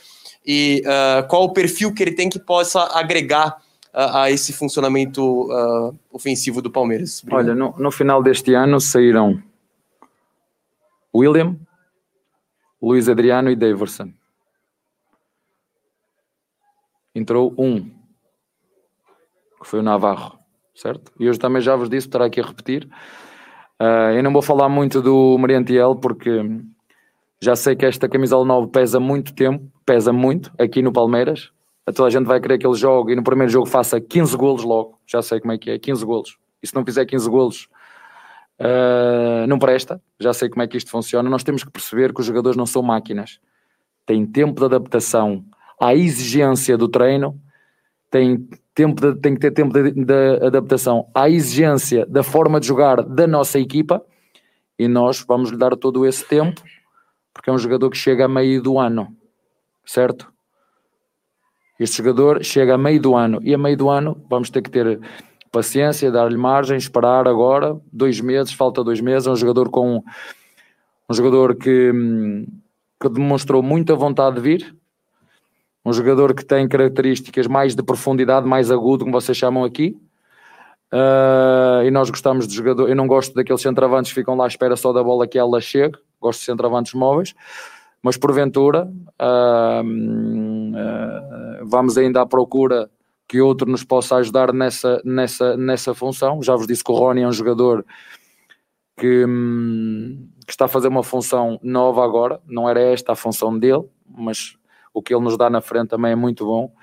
e 0.44 0.82
uh, 0.84 1.26
qual 1.26 1.44
o 1.44 1.52
perfil 1.52 1.92
que 1.94 2.02
ele 2.02 2.12
tem 2.12 2.28
que 2.28 2.38
possa 2.38 2.82
agregar 2.98 3.56
uh, 3.94 4.16
a 4.16 4.30
esse 4.30 4.52
funcionamento 4.52 5.50
uh, 5.50 5.98
ofensivo 6.12 6.60
do 6.60 6.70
Palmeiras? 6.70 7.22
Obrigado. 7.22 7.46
Olha, 7.46 7.54
no, 7.54 7.74
no, 7.78 7.90
final 7.90 8.22
deste 8.22 8.52
ano 8.52 8.78
saíram 8.80 9.42
William, 11.14 11.56
Luiz 12.82 13.08
Adriano 13.08 13.50
e 13.50 13.56
Daverson. 13.56 14.12
Entrou 17.14 17.54
um, 17.56 17.80
que 19.62 19.66
foi 19.66 19.78
o 19.78 19.82
Navarro, 19.82 20.38
certo? 20.74 21.12
E 21.18 21.28
hoje 21.28 21.38
também 21.38 21.62
já 21.62 21.76
vos 21.76 21.88
disse, 21.88 22.08
estará 22.08 22.26
aqui 22.26 22.40
a 22.40 22.44
repetir. 22.44 22.88
eu 24.16 24.22
não 24.22 24.32
vou 24.32 24.42
falar 24.42 24.68
muito 24.68 25.00
do 25.00 25.38
Mariantiel 25.38 25.94
porque 25.94 26.42
já 27.42 27.54
sei 27.56 27.76
que 27.76 27.84
esta 27.84 28.08
camisola 28.08 28.44
9 28.44 28.70
pesa 28.70 28.98
muito 28.98 29.34
tempo 29.34 29.70
pesa 29.84 30.12
muito 30.12 30.50
aqui 30.58 30.82
no 30.82 30.92
Palmeiras. 30.92 31.50
A 31.86 31.92
toda 31.92 32.08
a 32.08 32.10
gente 32.10 32.26
vai 32.26 32.40
querer 32.40 32.58
que 32.58 32.66
ele 32.66 32.76
jogue 32.76 33.12
e 33.12 33.16
no 33.16 33.22
primeiro 33.22 33.52
jogo 33.52 33.66
faça 33.66 34.00
15 34.00 34.36
golos 34.36 34.64
logo. 34.64 34.98
Já 35.06 35.20
sei 35.20 35.40
como 35.40 35.52
é 35.52 35.58
que 35.58 35.70
é, 35.70 35.78
15 35.78 36.04
golos. 36.04 36.38
E 36.62 36.66
se 36.66 36.74
não 36.74 36.84
fizer 36.84 37.04
15 37.04 37.28
golos, 37.28 37.68
uh, 38.58 39.46
não 39.46 39.58
presta. 39.58 40.00
Já 40.18 40.32
sei 40.32 40.48
como 40.48 40.62
é 40.62 40.66
que 40.66 40.78
isto 40.78 40.90
funciona. 40.90 41.28
Nós 41.28 41.44
temos 41.44 41.62
que 41.62 41.70
perceber 41.70 42.14
que 42.14 42.20
os 42.20 42.26
jogadores 42.26 42.56
não 42.56 42.64
são 42.64 42.82
máquinas. 42.82 43.38
Têm 44.06 44.24
tempo 44.24 44.60
de 44.60 44.64
adaptação 44.64 45.44
à 45.78 45.94
exigência 45.94 46.78
do 46.78 46.88
treino, 46.88 47.38
tem, 48.10 48.48
tempo 48.74 49.00
de, 49.00 49.20
tem 49.20 49.34
que 49.34 49.40
ter 49.40 49.50
tempo 49.50 49.72
de, 49.72 49.90
de 49.90 50.46
adaptação 50.46 51.06
à 51.14 51.28
exigência 51.28 52.06
da 52.06 52.22
forma 52.22 52.60
de 52.60 52.66
jogar 52.66 53.02
da 53.02 53.26
nossa 53.26 53.58
equipa 53.58 54.02
e 54.78 54.88
nós 54.88 55.24
vamos 55.26 55.50
lhe 55.50 55.56
dar 55.56 55.76
todo 55.76 56.06
esse 56.06 56.24
tempo 56.24 56.62
porque 57.34 57.50
é 57.50 57.52
um 57.52 57.58
jogador 57.58 57.90
que 57.90 57.98
chega 57.98 58.24
a 58.24 58.28
meio 58.28 58.62
do 58.62 58.78
ano 58.78 59.14
certo? 59.84 60.32
Este 61.78 61.98
jogador 61.98 62.42
chega 62.44 62.74
a 62.74 62.78
meio 62.78 63.00
do 63.00 63.14
ano 63.14 63.40
e 63.42 63.52
a 63.52 63.58
meio 63.58 63.76
do 63.76 63.90
ano 63.90 64.24
vamos 64.30 64.50
ter 64.50 64.62
que 64.62 64.70
ter 64.70 65.00
paciência, 65.50 66.10
dar-lhe 66.10 66.36
margem, 66.36 66.76
esperar 66.76 67.28
agora, 67.28 67.78
dois 67.92 68.20
meses, 68.20 68.52
falta 68.52 68.82
dois 68.82 69.00
meses, 69.00 69.26
é 69.26 69.30
um 69.30 69.36
jogador 69.36 69.68
com 69.68 70.02
um 71.08 71.14
jogador 71.14 71.54
que, 71.54 71.92
que 73.00 73.08
demonstrou 73.08 73.62
muita 73.62 73.94
vontade 73.94 74.36
de 74.36 74.42
vir, 74.42 74.76
um 75.84 75.92
jogador 75.92 76.34
que 76.34 76.44
tem 76.44 76.66
características 76.66 77.46
mais 77.46 77.76
de 77.76 77.82
profundidade, 77.82 78.46
mais 78.46 78.70
agudo, 78.70 79.04
como 79.04 79.20
vocês 79.20 79.36
chamam 79.36 79.64
aqui. 79.64 79.96
Uh, 80.92 81.84
e 81.84 81.90
nós 81.90 82.08
gostamos 82.08 82.46
de 82.46 82.54
jogador. 82.54 82.88
Eu 82.88 82.96
não 82.96 83.06
gosto 83.06 83.34
daqueles 83.34 83.60
centravantes 83.60 84.12
que 84.12 84.20
ficam 84.20 84.36
lá 84.36 84.44
à 84.44 84.46
espera 84.46 84.76
só 84.76 84.92
da 84.92 85.02
bola 85.02 85.26
que 85.26 85.36
ela 85.36 85.60
chegue. 85.60 85.98
Gosto 86.24 86.40
de 86.40 86.46
centravantes 86.46 86.94
móveis 86.94 87.34
mas 88.04 88.18
porventura 88.18 88.86
uh, 89.18 89.82
uh, 89.82 91.64
vamos 91.64 91.96
ainda 91.96 92.20
à 92.20 92.26
procura 92.26 92.90
que 93.26 93.40
outro 93.40 93.66
nos 93.66 93.82
possa 93.82 94.16
ajudar 94.16 94.52
nessa, 94.52 95.00
nessa, 95.02 95.56
nessa 95.56 95.94
função. 95.94 96.42
Já 96.42 96.54
vos 96.54 96.66
disse 96.66 96.84
que 96.84 96.92
o 96.92 96.94
Rony 96.94 97.22
é 97.22 97.26
um 97.26 97.32
jogador 97.32 97.82
que, 98.98 99.24
um, 99.24 100.28
que, 100.46 100.52
está 100.52 100.66
a 100.66 100.68
fazer 100.68 100.88
uma 100.88 101.02
função 101.02 101.58
nova 101.62 102.04
agora, 102.04 102.42
não 102.46 102.68
era 102.68 102.78
esta 102.78 103.12
a 103.12 103.16
função 103.16 103.58
dele, 103.58 103.84
mas 104.06 104.54
o 104.92 105.00
que 105.00 105.14
ele 105.14 105.24
nos 105.24 105.38
dá 105.38 105.48
na 105.48 105.62
frente 105.62 105.88
também 105.88 106.12
é 106.12 106.16
muito 106.16 106.44
bom. 106.44 106.74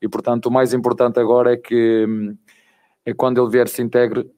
E 0.00 0.08
portanto, 0.08 0.46
o 0.46 0.50
mais 0.50 0.72
importante 0.72 1.20
agora 1.20 1.52
é 1.52 1.56
que 1.58 2.06
hum, 2.08 2.34
é 3.04 3.12
quando 3.12 3.38
ele 3.38 3.50
vier 3.50 3.68
se 3.68 3.82
integre 3.82 4.30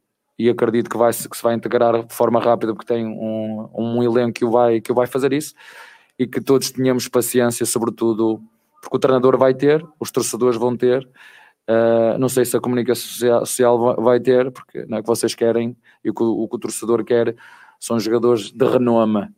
e 0.43 0.51
acredito 0.51 0.91
que, 0.91 0.97
vai, 0.97 1.13
que 1.13 1.37
se 1.37 1.43
vai 1.43 1.55
integrar 1.55 2.05
de 2.05 2.13
forma 2.13 2.41
rápida, 2.41 2.75
porque 2.75 2.93
tem 2.93 3.07
um, 3.07 3.69
um 3.73 4.03
elenco 4.03 4.33
que 4.33 4.45
o, 4.45 4.51
vai, 4.51 4.81
que 4.81 4.91
o 4.91 4.95
vai 4.95 5.07
fazer 5.07 5.33
isso 5.33 5.55
e 6.19 6.27
que 6.27 6.41
todos 6.41 6.73
tenhamos 6.73 7.07
paciência, 7.07 7.65
sobretudo 7.65 8.43
porque 8.83 8.97
o 8.97 8.99
treinador 8.99 9.39
vai 9.39 9.55
ter, 9.55 9.87
os 10.01 10.11
torcedores 10.11 10.59
vão 10.59 10.77
ter, 10.77 11.09
uh, 11.71 12.19
não 12.19 12.29
sei 12.29 12.45
se 12.45 12.57
a 12.57 12.61
comunicação 12.61 13.47
social 13.47 14.03
vai 14.03 14.19
ter, 14.19 14.51
porque 14.51 14.85
não 14.87 14.99
é 14.99 15.01
que 15.01 15.07
vocês 15.07 15.33
querem 15.33 15.77
e 16.05 16.11
o 16.11 16.15
que 16.15 16.25
o, 16.25 16.43
o, 16.43 16.49
que 16.49 16.57
o 16.57 16.59
torcedor 16.59 17.05
quer 17.05 17.37
são 17.79 18.01
jogadores 18.01 18.51
de 18.51 18.67
renome, 18.67 19.29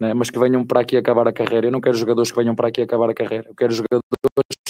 né? 0.00 0.12
mas 0.12 0.28
que 0.28 0.40
venham 0.40 0.66
para 0.66 0.80
aqui 0.80 0.96
acabar 0.96 1.28
a 1.28 1.32
carreira. 1.32 1.68
Eu 1.68 1.70
não 1.70 1.80
quero 1.80 1.96
jogadores 1.96 2.32
que 2.32 2.36
venham 2.36 2.56
para 2.56 2.66
aqui 2.66 2.82
acabar 2.82 3.08
a 3.08 3.14
carreira, 3.14 3.46
eu 3.48 3.54
quero 3.54 3.72
jogadores 3.72 4.02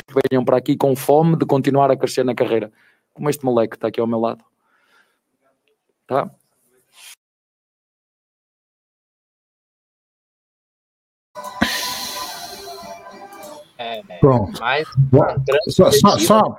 que 0.06 0.14
venham 0.30 0.44
para 0.44 0.58
aqui 0.58 0.76
com 0.76 0.94
fome 0.94 1.34
de 1.34 1.46
continuar 1.46 1.90
a 1.90 1.96
crescer 1.96 2.26
na 2.26 2.34
carreira, 2.34 2.70
como 3.14 3.30
este 3.30 3.42
moleque 3.42 3.70
que 3.70 3.76
está 3.76 3.88
aqui 3.88 4.00
ao 4.00 4.06
meu 4.06 4.20
lado. 4.20 4.44
Tá? 6.08 6.30
É, 13.76 14.02
Pronto. 14.18 14.58
Mas, 14.58 14.88
só, 15.68 15.92
só, 15.92 16.18
só, 16.18 16.58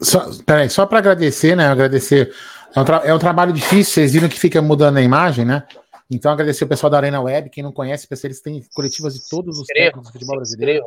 só, 0.00 0.42
peraí, 0.46 0.70
só 0.70 0.86
para 0.86 0.98
agradecer, 0.98 1.56
né? 1.56 1.66
Agradecer. 1.66 2.32
É 2.74 2.80
um, 2.80 2.84
é 3.10 3.14
um, 3.14 3.18
trabalho 3.18 3.52
difícil, 3.52 3.94
vocês 3.94 4.12
viram 4.12 4.28
que 4.28 4.38
fica 4.38 4.62
mudando 4.62 4.96
a 4.96 5.02
imagem, 5.02 5.44
né? 5.44 5.66
Então, 6.08 6.30
agradecer 6.30 6.64
o 6.64 6.68
pessoal 6.68 6.88
da 6.88 6.98
Arena 6.98 7.20
Web. 7.20 7.50
Quem 7.50 7.64
não 7.64 7.72
conhece, 7.72 8.06
eles 8.22 8.40
têm 8.40 8.64
coletivas 8.72 9.14
de 9.14 9.28
todos 9.28 9.58
os 9.58 9.66
técnicos 9.66 10.06
do 10.06 10.12
futebol 10.12 10.36
brasileiro. 10.36 10.86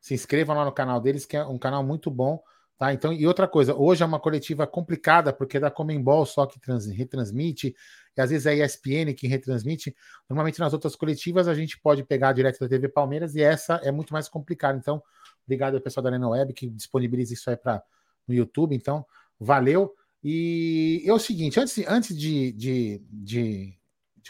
Se 0.00 0.14
inscrevam 0.14 0.56
lá 0.56 0.64
no 0.64 0.72
canal 0.72 1.00
deles, 1.00 1.24
que 1.24 1.36
é 1.36 1.44
um 1.44 1.58
canal 1.58 1.84
muito 1.84 2.10
bom. 2.10 2.42
Tá? 2.80 2.94
Então, 2.94 3.12
e 3.12 3.26
outra 3.26 3.46
coisa, 3.46 3.74
hoje 3.74 4.02
é 4.02 4.06
uma 4.06 4.18
coletiva 4.18 4.66
complicada, 4.66 5.34
porque 5.34 5.58
é 5.58 5.60
da 5.60 5.70
Comembol 5.70 6.24
só 6.24 6.46
que 6.46 6.58
trans, 6.58 6.86
retransmite, 6.86 7.76
e 8.16 8.20
às 8.22 8.30
vezes 8.30 8.46
é 8.46 8.52
a 8.52 8.64
ESPN 8.64 9.12
que 9.14 9.26
retransmite. 9.26 9.94
Normalmente 10.26 10.58
nas 10.58 10.72
outras 10.72 10.96
coletivas 10.96 11.46
a 11.46 11.52
gente 11.52 11.78
pode 11.78 12.02
pegar 12.02 12.32
direto 12.32 12.58
da 12.58 12.66
TV 12.66 12.88
Palmeiras 12.88 13.34
e 13.34 13.42
essa 13.42 13.74
é 13.84 13.92
muito 13.92 14.14
mais 14.14 14.30
complicada. 14.30 14.78
Então, 14.78 15.02
obrigado 15.44 15.74
ao 15.74 15.80
pessoal 15.82 16.02
da 16.04 16.08
Arena 16.08 16.26
Web 16.30 16.54
que 16.54 16.70
disponibiliza 16.70 17.34
isso 17.34 17.50
aí 17.50 17.56
para 17.56 17.82
no 18.26 18.32
YouTube. 18.32 18.74
Então, 18.74 19.04
valeu. 19.38 19.94
E 20.24 21.02
é 21.04 21.12
o 21.12 21.18
seguinte, 21.18 21.60
antes, 21.60 21.76
antes 21.86 22.16
de, 22.16 22.50
de, 22.52 23.02
de 23.10 23.74
de 23.76 23.79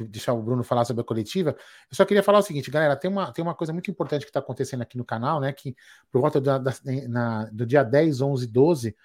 deixar 0.09 0.33
o 0.33 0.43
Bruno 0.43 0.63
falar 0.63 0.85
sobre 0.85 1.03
a 1.03 1.05
coletiva, 1.05 1.51
eu 1.51 1.97
só 1.97 2.05
queria 2.05 2.23
falar 2.23 2.39
o 2.39 2.43
seguinte, 2.43 2.71
galera, 2.71 2.97
tem 2.97 3.11
uma, 3.11 3.33
tem 3.33 3.43
uma 3.43 3.55
coisa 3.55 3.73
muito 3.73 3.91
importante 3.91 4.25
que 4.25 4.31
está 4.31 4.41
acontecendo 4.41 4.83
aqui 4.83 4.97
no 4.97 5.05
canal, 5.05 5.41
né, 5.41 5.53
que 5.53 5.75
por 6.11 6.21
volta 6.21 6.41
da, 6.41 6.59
da, 6.59 6.73
na, 7.09 7.45
do 7.47 7.67
dia 7.67 7.83
10, 7.83 8.21
11, 8.21 8.47
12, 8.47 8.97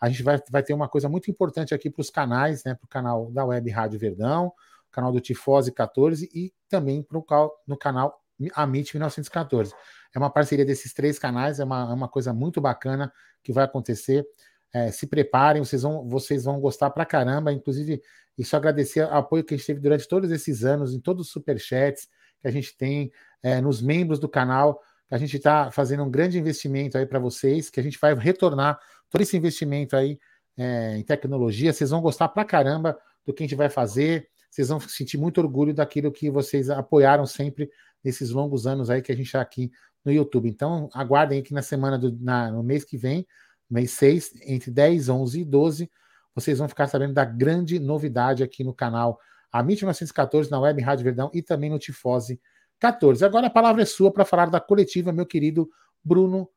a 0.00 0.08
gente 0.08 0.22
vai, 0.22 0.40
vai 0.50 0.62
ter 0.62 0.74
uma 0.74 0.88
coisa 0.88 1.08
muito 1.08 1.30
importante 1.30 1.74
aqui 1.74 1.88
para 1.90 2.00
os 2.00 2.10
canais, 2.10 2.64
né, 2.64 2.74
para 2.74 2.84
o 2.84 2.88
canal 2.88 3.30
da 3.30 3.44
Web 3.44 3.70
Rádio 3.70 3.98
Verdão, 3.98 4.52
canal 4.90 5.12
do 5.12 5.20
Tifose 5.20 5.72
14 5.72 6.30
e 6.32 6.52
também 6.68 7.02
pro, 7.02 7.24
no 7.66 7.76
canal 7.76 8.22
Amit 8.54 8.94
1914. 8.94 9.74
É 10.14 10.18
uma 10.18 10.30
parceria 10.30 10.64
desses 10.64 10.92
três 10.92 11.18
canais, 11.18 11.58
é 11.58 11.64
uma, 11.64 11.90
é 11.90 11.94
uma 11.94 12.08
coisa 12.08 12.32
muito 12.32 12.60
bacana 12.60 13.12
que 13.42 13.52
vai 13.52 13.64
acontecer. 13.64 14.24
É, 14.72 14.90
se 14.90 15.06
preparem, 15.06 15.64
vocês 15.64 15.82
vão, 15.82 16.08
vocês 16.08 16.44
vão 16.44 16.60
gostar 16.60 16.90
pra 16.90 17.04
caramba. 17.04 17.52
Inclusive, 17.52 18.00
isso 18.36 18.56
agradecer 18.56 19.02
o 19.02 19.10
apoio 19.10 19.44
que 19.44 19.54
a 19.54 19.56
gente 19.56 19.66
teve 19.66 19.80
durante 19.80 20.08
todos 20.08 20.30
esses 20.30 20.64
anos, 20.64 20.92
em 20.92 21.00
todos 21.00 21.26
os 21.26 21.32
superchats 21.32 22.08
que 22.40 22.48
a 22.48 22.50
gente 22.50 22.76
tem, 22.76 23.12
é, 23.42 23.60
nos 23.60 23.80
membros 23.80 24.18
do 24.18 24.28
canal, 24.28 24.80
que 25.08 25.14
a 25.14 25.18
gente 25.18 25.36
está 25.36 25.70
fazendo 25.70 26.02
um 26.02 26.10
grande 26.10 26.38
investimento 26.38 26.98
aí 26.98 27.06
para 27.06 27.18
vocês, 27.18 27.70
que 27.70 27.78
a 27.78 27.82
gente 27.82 27.98
vai 28.00 28.14
retornar 28.14 28.78
todo 29.08 29.20
esse 29.20 29.36
investimento 29.36 29.96
aí 29.96 30.18
é, 30.56 30.96
em 30.96 31.02
tecnologia. 31.02 31.72
Vocês 31.72 31.90
vão 31.90 32.00
gostar 32.00 32.28
pra 32.28 32.44
caramba 32.44 32.98
do 33.24 33.32
que 33.32 33.42
a 33.42 33.46
gente 33.46 33.56
vai 33.56 33.68
fazer, 33.68 34.28
vocês 34.50 34.68
vão 34.68 34.80
sentir 34.80 35.18
muito 35.18 35.40
orgulho 35.40 35.72
daquilo 35.72 36.12
que 36.12 36.30
vocês 36.30 36.70
apoiaram 36.70 37.26
sempre 37.26 37.70
nesses 38.02 38.30
longos 38.30 38.66
anos 38.66 38.90
aí 38.90 39.00
que 39.00 39.12
a 39.12 39.16
gente 39.16 39.26
está 39.26 39.40
aqui 39.40 39.70
no 40.04 40.12
YouTube. 40.12 40.48
Então, 40.48 40.88
aguardem 40.92 41.40
aqui 41.40 41.54
na 41.54 41.62
semana 41.62 41.98
do 41.98 42.16
na, 42.20 42.50
no 42.50 42.62
mês 42.62 42.84
que 42.84 42.96
vem, 42.96 43.26
mês 43.70 43.92
6, 43.92 44.42
entre 44.42 44.70
10, 44.70 45.08
11 45.08 45.40
e 45.40 45.44
12 45.44 45.90
vocês 46.34 46.58
vão 46.58 46.68
ficar 46.68 46.86
sabendo 46.88 47.14
da 47.14 47.24
grande 47.24 47.78
novidade 47.78 48.42
aqui 48.42 48.64
no 48.64 48.74
canal 48.74 49.18
Amit 49.52 49.82
1914, 49.82 50.50
na 50.50 50.58
Web 50.58 50.82
Rádio 50.82 51.04
Verdão 51.04 51.30
e 51.32 51.40
também 51.40 51.70
no 51.70 51.78
Tifose 51.78 52.40
14. 52.80 53.24
Agora 53.24 53.46
a 53.46 53.50
palavra 53.50 53.82
é 53.82 53.86
sua 53.86 54.12
para 54.12 54.24
falar 54.24 54.50
da 54.50 54.60
coletiva, 54.60 55.12
meu 55.12 55.24
querido 55.24 55.70
Bruno 56.02 56.50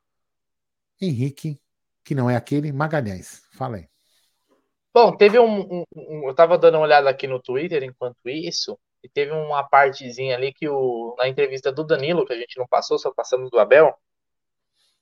Henrique, 0.99 1.61
que 2.03 2.15
não 2.15 2.29
é 2.29 2.35
aquele, 2.35 2.71
Magalhães. 2.71 3.43
Fala 3.51 3.77
aí. 3.77 3.87
Bom, 4.91 5.15
teve 5.15 5.37
um, 5.37 5.61
um, 5.61 5.83
um 5.95 6.23
eu 6.23 6.31
estava 6.31 6.57
dando 6.57 6.75
uma 6.75 6.85
olhada 6.85 7.07
aqui 7.07 7.27
no 7.27 7.39
Twitter 7.39 7.83
enquanto 7.83 8.17
isso, 8.27 8.79
e 9.03 9.07
teve 9.07 9.31
uma 9.31 9.63
partezinha 9.63 10.35
ali 10.35 10.51
que 10.51 10.67
o, 10.67 11.15
na 11.19 11.27
entrevista 11.27 11.71
do 11.71 11.83
Danilo, 11.83 12.25
que 12.25 12.33
a 12.33 12.37
gente 12.37 12.57
não 12.57 12.67
passou, 12.67 12.97
só 12.97 13.11
passamos 13.13 13.51
do 13.51 13.59
Abel, 13.59 13.93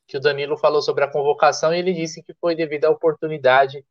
que 0.05 0.17
o 0.17 0.19
Danilo 0.19 0.57
falou 0.57 0.81
sobre 0.81 1.05
a 1.05 1.09
convocação 1.09 1.73
e 1.73 1.79
ele 1.79 1.93
disse 1.93 2.21
que 2.21 2.33
foi 2.33 2.55
devido 2.55 2.85
à 2.85 2.89
oportunidade 2.89 3.85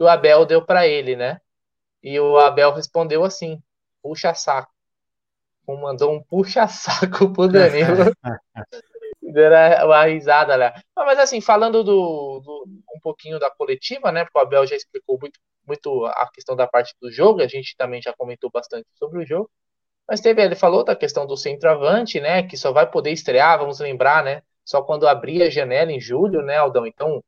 que 0.00 0.04
o 0.04 0.08
Abel 0.08 0.46
deu 0.46 0.64
para 0.64 0.88
ele, 0.88 1.14
né? 1.14 1.38
E 2.02 2.18
o 2.18 2.38
Abel 2.38 2.72
respondeu 2.72 3.22
assim: 3.22 3.62
puxa 4.02 4.32
saco. 4.32 4.72
Mandou 5.68 6.12
um 6.14 6.22
puxa 6.22 6.66
saco 6.66 7.30
pro 7.30 7.46
Danilo. 7.46 8.10
Era 9.36 9.84
uma 9.84 10.04
risada 10.06 10.56
lá. 10.56 10.74
Mas 10.96 11.18
assim, 11.18 11.42
falando 11.42 11.84
do, 11.84 12.40
do, 12.40 12.64
um 12.96 13.00
pouquinho 13.00 13.38
da 13.38 13.50
coletiva, 13.50 14.10
né? 14.10 14.24
Porque 14.24 14.38
o 14.38 14.40
Abel 14.40 14.66
já 14.66 14.74
explicou 14.74 15.18
muito, 15.20 15.38
muito 15.68 16.06
a 16.06 16.28
questão 16.32 16.56
da 16.56 16.66
parte 16.66 16.94
do 17.00 17.12
jogo, 17.12 17.42
a 17.42 17.46
gente 17.46 17.76
também 17.76 18.00
já 18.00 18.14
comentou 18.14 18.50
bastante 18.50 18.88
sobre 18.94 19.22
o 19.22 19.26
jogo. 19.26 19.50
Mas 20.08 20.20
teve, 20.20 20.42
ele 20.42 20.56
falou 20.56 20.82
da 20.82 20.96
questão 20.96 21.26
do 21.26 21.36
centroavante, 21.36 22.18
né? 22.20 22.42
Que 22.42 22.56
só 22.56 22.72
vai 22.72 22.90
poder 22.90 23.12
estrear, 23.12 23.58
vamos 23.58 23.78
lembrar, 23.80 24.24
né? 24.24 24.42
Só 24.64 24.80
quando 24.82 25.06
abrir 25.06 25.42
a 25.42 25.50
janela 25.50 25.92
em 25.92 26.00
julho, 26.00 26.40
né, 26.40 26.56
Aldão? 26.56 26.86
Então, 26.86 27.22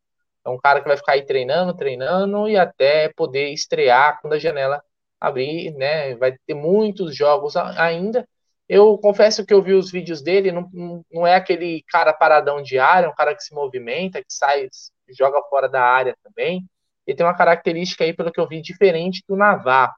é 0.45 0.51
um 0.51 0.59
cara 0.59 0.81
que 0.81 0.89
vai 0.89 0.97
ficar 0.97 1.13
aí 1.13 1.25
treinando, 1.25 1.75
treinando 1.75 2.49
e 2.49 2.57
até 2.57 3.09
poder 3.11 3.51
estrear 3.51 4.21
quando 4.21 4.35
a 4.35 4.39
janela 4.39 4.83
abrir, 5.21 5.73
né? 5.75 6.15
Vai 6.17 6.37
ter 6.47 6.55
muitos 6.55 7.15
jogos 7.17 7.57
ainda. 7.57 8.27
Eu 8.69 8.99
confesso 8.99 9.45
que 9.45 9.53
eu 9.55 9.63
vi 9.63 9.75
os 9.75 9.91
vídeos 9.91 10.23
dele, 10.23 10.51
não, 10.51 11.05
não 11.13 11.27
é 11.27 11.35
aquele 11.35 11.83
cara 11.89 12.13
paradão 12.13 12.63
de 12.63 12.79
área, 12.79 13.07
é 13.07 13.11
um 13.11 13.15
cara 13.15 13.35
que 13.35 13.43
se 13.43 13.55
movimenta, 13.55 14.21
que 14.21 14.33
sai, 14.33 14.69
joga 15.11 15.43
fora 15.49 15.69
da 15.69 15.83
área 15.83 16.17
também. 16.23 16.67
Ele 17.07 17.17
tem 17.17 17.27
uma 17.27 17.37
característica 17.37 18.05
aí, 18.05 18.13
pelo 18.13 18.33
que 18.33 18.41
eu 18.41 18.49
vi, 18.49 18.61
diferente 18.63 19.23
do 19.29 19.37
Navarro. 19.37 19.95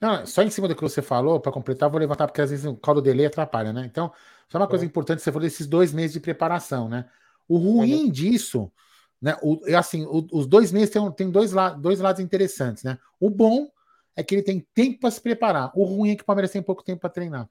Não, 0.00 0.26
só 0.26 0.42
em 0.42 0.50
cima 0.50 0.66
do 0.66 0.74
que 0.74 0.82
você 0.82 1.00
falou, 1.00 1.40
para 1.40 1.52
completar, 1.52 1.88
vou 1.88 2.00
levantar, 2.00 2.26
porque 2.26 2.40
às 2.40 2.50
vezes 2.50 2.66
o 2.66 2.76
caldo 2.76 3.00
dele 3.00 3.26
atrapalha, 3.26 3.72
né? 3.72 3.84
Então, 3.84 4.12
só 4.48 4.58
uma 4.58 4.68
coisa 4.68 4.84
é. 4.84 4.86
importante, 4.86 5.22
você 5.22 5.30
falou 5.30 5.46
desses 5.46 5.66
dois 5.66 5.92
meses 5.92 6.12
de 6.12 6.20
preparação, 6.20 6.88
né? 6.88 7.08
O 7.48 7.58
ruim 7.58 8.10
disso, 8.10 8.70
né? 9.20 9.36
O, 9.42 9.60
assim, 9.76 10.04
o, 10.04 10.26
os 10.32 10.46
dois 10.46 10.70
meses 10.72 10.90
tem, 10.90 11.12
tem 11.12 11.30
dois, 11.30 11.52
la, 11.52 11.70
dois 11.70 12.00
lados 12.00 12.20
interessantes, 12.20 12.82
né? 12.82 12.98
O 13.18 13.30
bom 13.30 13.68
é 14.16 14.22
que 14.22 14.34
ele 14.34 14.42
tem 14.42 14.60
tempo 14.74 15.00
para 15.00 15.10
se 15.10 15.20
preparar. 15.20 15.72
O 15.74 15.84
ruim 15.84 16.10
é 16.10 16.16
que 16.16 16.22
o 16.22 16.26
Palmeiras 16.26 16.50
tem 16.50 16.62
pouco 16.62 16.84
tempo 16.84 17.00
para 17.00 17.10
treinar. 17.10 17.48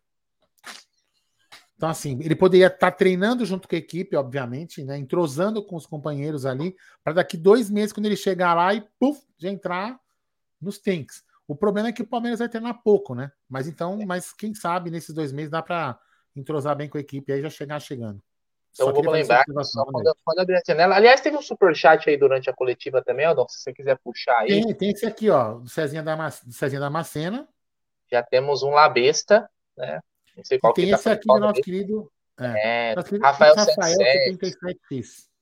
Então, 1.76 1.89
assim, 1.89 2.20
ele 2.22 2.36
poderia 2.36 2.68
estar 2.68 2.91
tá 2.91 2.91
treinando 2.91 3.46
junto 3.46 3.68
com 3.68 3.76
a 3.76 3.78
equipe, 3.78 4.16
obviamente, 4.16 4.84
né? 4.84 4.98
Entrosando 4.98 5.66
com 5.66 5.76
os 5.76 5.86
companheiros 5.86 6.46
ali, 6.46 6.76
para 7.04 7.14
daqui 7.14 7.36
dois 7.36 7.70
meses, 7.70 7.91
quando 7.91 8.06
ele 8.06 8.16
chegar 8.16 8.54
lá 8.54 8.74
e 8.74 8.88
puf, 9.00 9.22
já 9.38 9.50
entrar 9.50 10.00
nos 10.62 10.78
tanks. 10.78 11.24
O 11.48 11.56
problema 11.56 11.89
é 11.89 11.91
que 11.91 12.02
o 12.02 12.08
Palmeiras 12.08 12.39
vai 12.39 12.48
treinar 12.48 12.82
pouco, 12.84 13.14
né? 13.14 13.32
Mas 13.50 13.68
então, 13.68 14.00
mas 14.06 14.32
quem 14.32 14.54
sabe 14.54 14.89
nesses 14.89 15.14
dois 15.14 15.34
meses 15.34 15.52
dá 15.52 15.62
para 15.62 16.00
entrosar 16.36 16.76
bem 16.76 16.88
com 16.88 16.98
a 16.98 17.02
equipe 17.02 17.32
e 17.32 17.36
aí 17.36 17.41
já 17.41 17.50
chegar 17.50 17.80
chegando. 17.82 18.24
Então 18.74 18.92
vou 18.92 19.12
lembrar 19.12 19.46
só 19.64 19.86
quando, 19.86 20.16
quando 20.26 20.40
abrir 20.40 20.56
a 20.56 20.62
janela. 20.66 20.96
Aliás, 20.96 21.22
teve 21.22 21.38
um 21.38 21.42
superchat 21.42 22.10
aí 22.10 22.18
durante 22.18 22.50
a 22.50 22.54
coletiva 22.54 23.04
também, 23.04 23.26
Aldon, 23.26 23.48
se 23.48 23.60
você 23.60 23.74
quiser 23.74 23.98
puxar 24.04 24.40
aí. 24.40 24.48
Tem, 24.48 24.74
tem 24.74 24.90
esse 24.90 25.06
aqui, 25.06 25.30
ó, 25.30 25.60
do 25.60 25.70
Cezinha 25.70 26.02
da, 26.02 26.16
do 26.16 26.54
Cezinha 26.54 26.82
da 26.82 26.90
Macena. 26.90 27.48
Já 28.12 28.24
temos 28.24 28.64
um 28.64 28.72
Labesta, 28.72 29.48
né? 29.78 30.02
Não 30.36 30.44
sei 30.44 30.58
qual 30.58 30.74
e 30.74 30.76
tem 30.76 30.90
tá 30.90 30.96
esse 30.96 31.04
tá 31.04 31.12
aqui 31.12 31.28
do 31.28 31.40
nosso 31.40 31.62
querido, 31.62 32.12
é, 32.40 32.92
é, 32.92 32.96
nosso 32.96 33.10
querido 33.10 33.26
Rafael, 33.26 33.56
Rafael 33.56 33.92
77. 33.92 35.34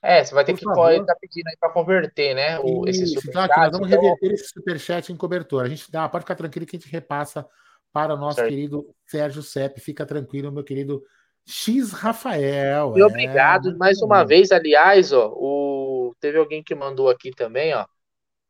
É, 0.00 0.22
você 0.22 0.34
vai 0.34 0.44
ter 0.44 0.52
Por 0.52 0.58
que 0.58 0.92
estar 0.92 1.04
tá 1.06 1.16
pedindo 1.18 1.48
aí 1.48 1.56
para 1.58 1.70
converter, 1.70 2.34
né? 2.34 2.58
O, 2.60 2.86
Isso, 2.88 3.02
esse 3.02 3.14
superchat. 3.14 3.50
Então, 3.50 3.62
nós 3.62 3.72
vamos 3.72 3.88
então... 3.88 4.02
reverter 4.02 4.32
esse 4.32 4.48
superchat 4.48 5.12
em 5.12 5.16
cobertura. 5.16 5.66
A 5.66 5.68
gente 5.68 5.90
dá, 5.90 6.06
pode 6.08 6.24
ficar 6.24 6.34
tranquilo 6.34 6.66
que 6.66 6.76
a 6.76 6.78
gente 6.78 6.90
repassa 6.90 7.46
para 7.90 8.12
o 8.12 8.16
nosso 8.16 8.36
certo. 8.36 8.50
querido 8.50 8.94
Sérgio 9.06 9.42
Sepp. 9.42 9.78
Fica 9.78 10.04
tranquilo, 10.04 10.52
meu 10.52 10.62
querido 10.64 11.02
X 11.46 11.92
Rafael. 11.92 12.96
E 12.96 13.00
é, 13.00 13.04
obrigado 13.04 13.76
mais 13.76 14.00
uma 14.00 14.22
bom. 14.22 14.28
vez, 14.28 14.50
aliás, 14.50 15.12
ó, 15.12 15.32
o... 15.34 16.14
teve 16.20 16.38
alguém 16.38 16.62
que 16.62 16.74
mandou 16.74 17.08
aqui 17.08 17.30
também, 17.30 17.74
ó, 17.74 17.86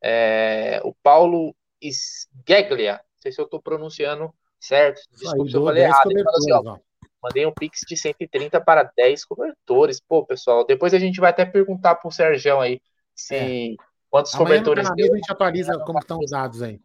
é... 0.01 0.81
o 0.83 0.93
Paulo 1.03 1.55
Sgeglia, 1.81 2.93
não 2.93 3.21
sei 3.21 3.31
se 3.31 3.41
eu 3.41 3.45
estou 3.45 3.61
pronunciando 3.61 4.33
certo, 4.59 5.01
desculpa 5.11 5.49
se 5.49 5.55
eu 5.55 5.63
falei 5.63 5.83
errado, 5.83 6.11
ele 6.11 6.23
falou 6.23 6.37
assim, 6.37 6.51
ó, 6.53 6.77
mandei 7.21 7.45
um 7.45 7.53
pix 7.53 7.81
de 7.87 7.97
130 7.97 8.61
para 8.61 8.89
10 8.95 9.25
cobertores, 9.25 9.99
pô, 9.99 10.25
pessoal, 10.25 10.65
depois 10.65 10.93
a 10.93 10.99
gente 10.99 11.19
vai 11.19 11.31
até 11.31 11.45
perguntar 11.45 11.95
pro 11.95 12.11
Sérgio 12.11 12.59
aí 12.59 12.79
se... 13.13 13.35
É. 13.35 13.95
Quantos 14.15 14.33
Amanhã 14.33 14.63
cobertores 14.63 14.95
deu? 14.95 15.13
A 15.13 15.17
gente 15.17 15.29
atualiza 15.29 15.77
como 15.79 15.99
estão 15.99 16.19
os 16.19 16.31
dados 16.31 16.61
aí. 16.61 16.79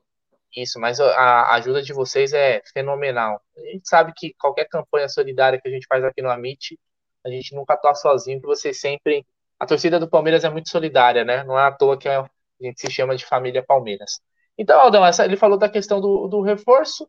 Isso, 0.57 0.81
mas 0.81 0.99
a 0.99 1.55
ajuda 1.55 1.81
de 1.83 1.93
vocês 1.93 2.33
é 2.33 2.61
fenomenal. 2.73 3.41
A 3.57 3.61
gente 3.61 3.89
sabe 3.89 4.13
que 4.17 4.35
qualquer 4.35 4.67
campanha 4.67 5.09
solidária 5.09 5.61
que 5.61 5.69
a 5.69 5.71
gente 5.71 5.87
faz 5.87 6.03
aqui 6.05 6.21
no 6.23 6.31
Amit, 6.31 6.79
a 7.25 7.31
gente 7.31 7.55
nunca 7.55 7.75
está 7.75 7.95
sozinho, 7.95 8.41
porque 8.41 8.57
vocês 8.57 8.81
sempre. 8.81 9.25
A 9.59 9.67
torcida 9.67 10.01
do 10.01 10.09
Palmeiras 10.09 10.43
é 10.43 10.51
muito 10.51 10.71
solidária, 10.71 11.25
né? 11.25 11.45
Não 11.45 11.59
é 11.59 11.63
à 11.67 11.73
toa 11.73 11.99
que 11.99 12.09
a 12.09 12.29
gente 12.61 12.81
se 12.81 12.91
chama 12.91 13.15
de 13.15 13.27
família 13.27 13.63
Palmeiras. 13.63 14.21
Então, 14.59 14.81
Aldão, 14.81 15.05
essa, 15.07 15.25
ele 15.25 15.37
falou 15.37 15.59
da 15.59 15.69
questão 15.69 16.01
do, 16.01 16.27
do 16.29 16.41
reforço, 16.41 17.09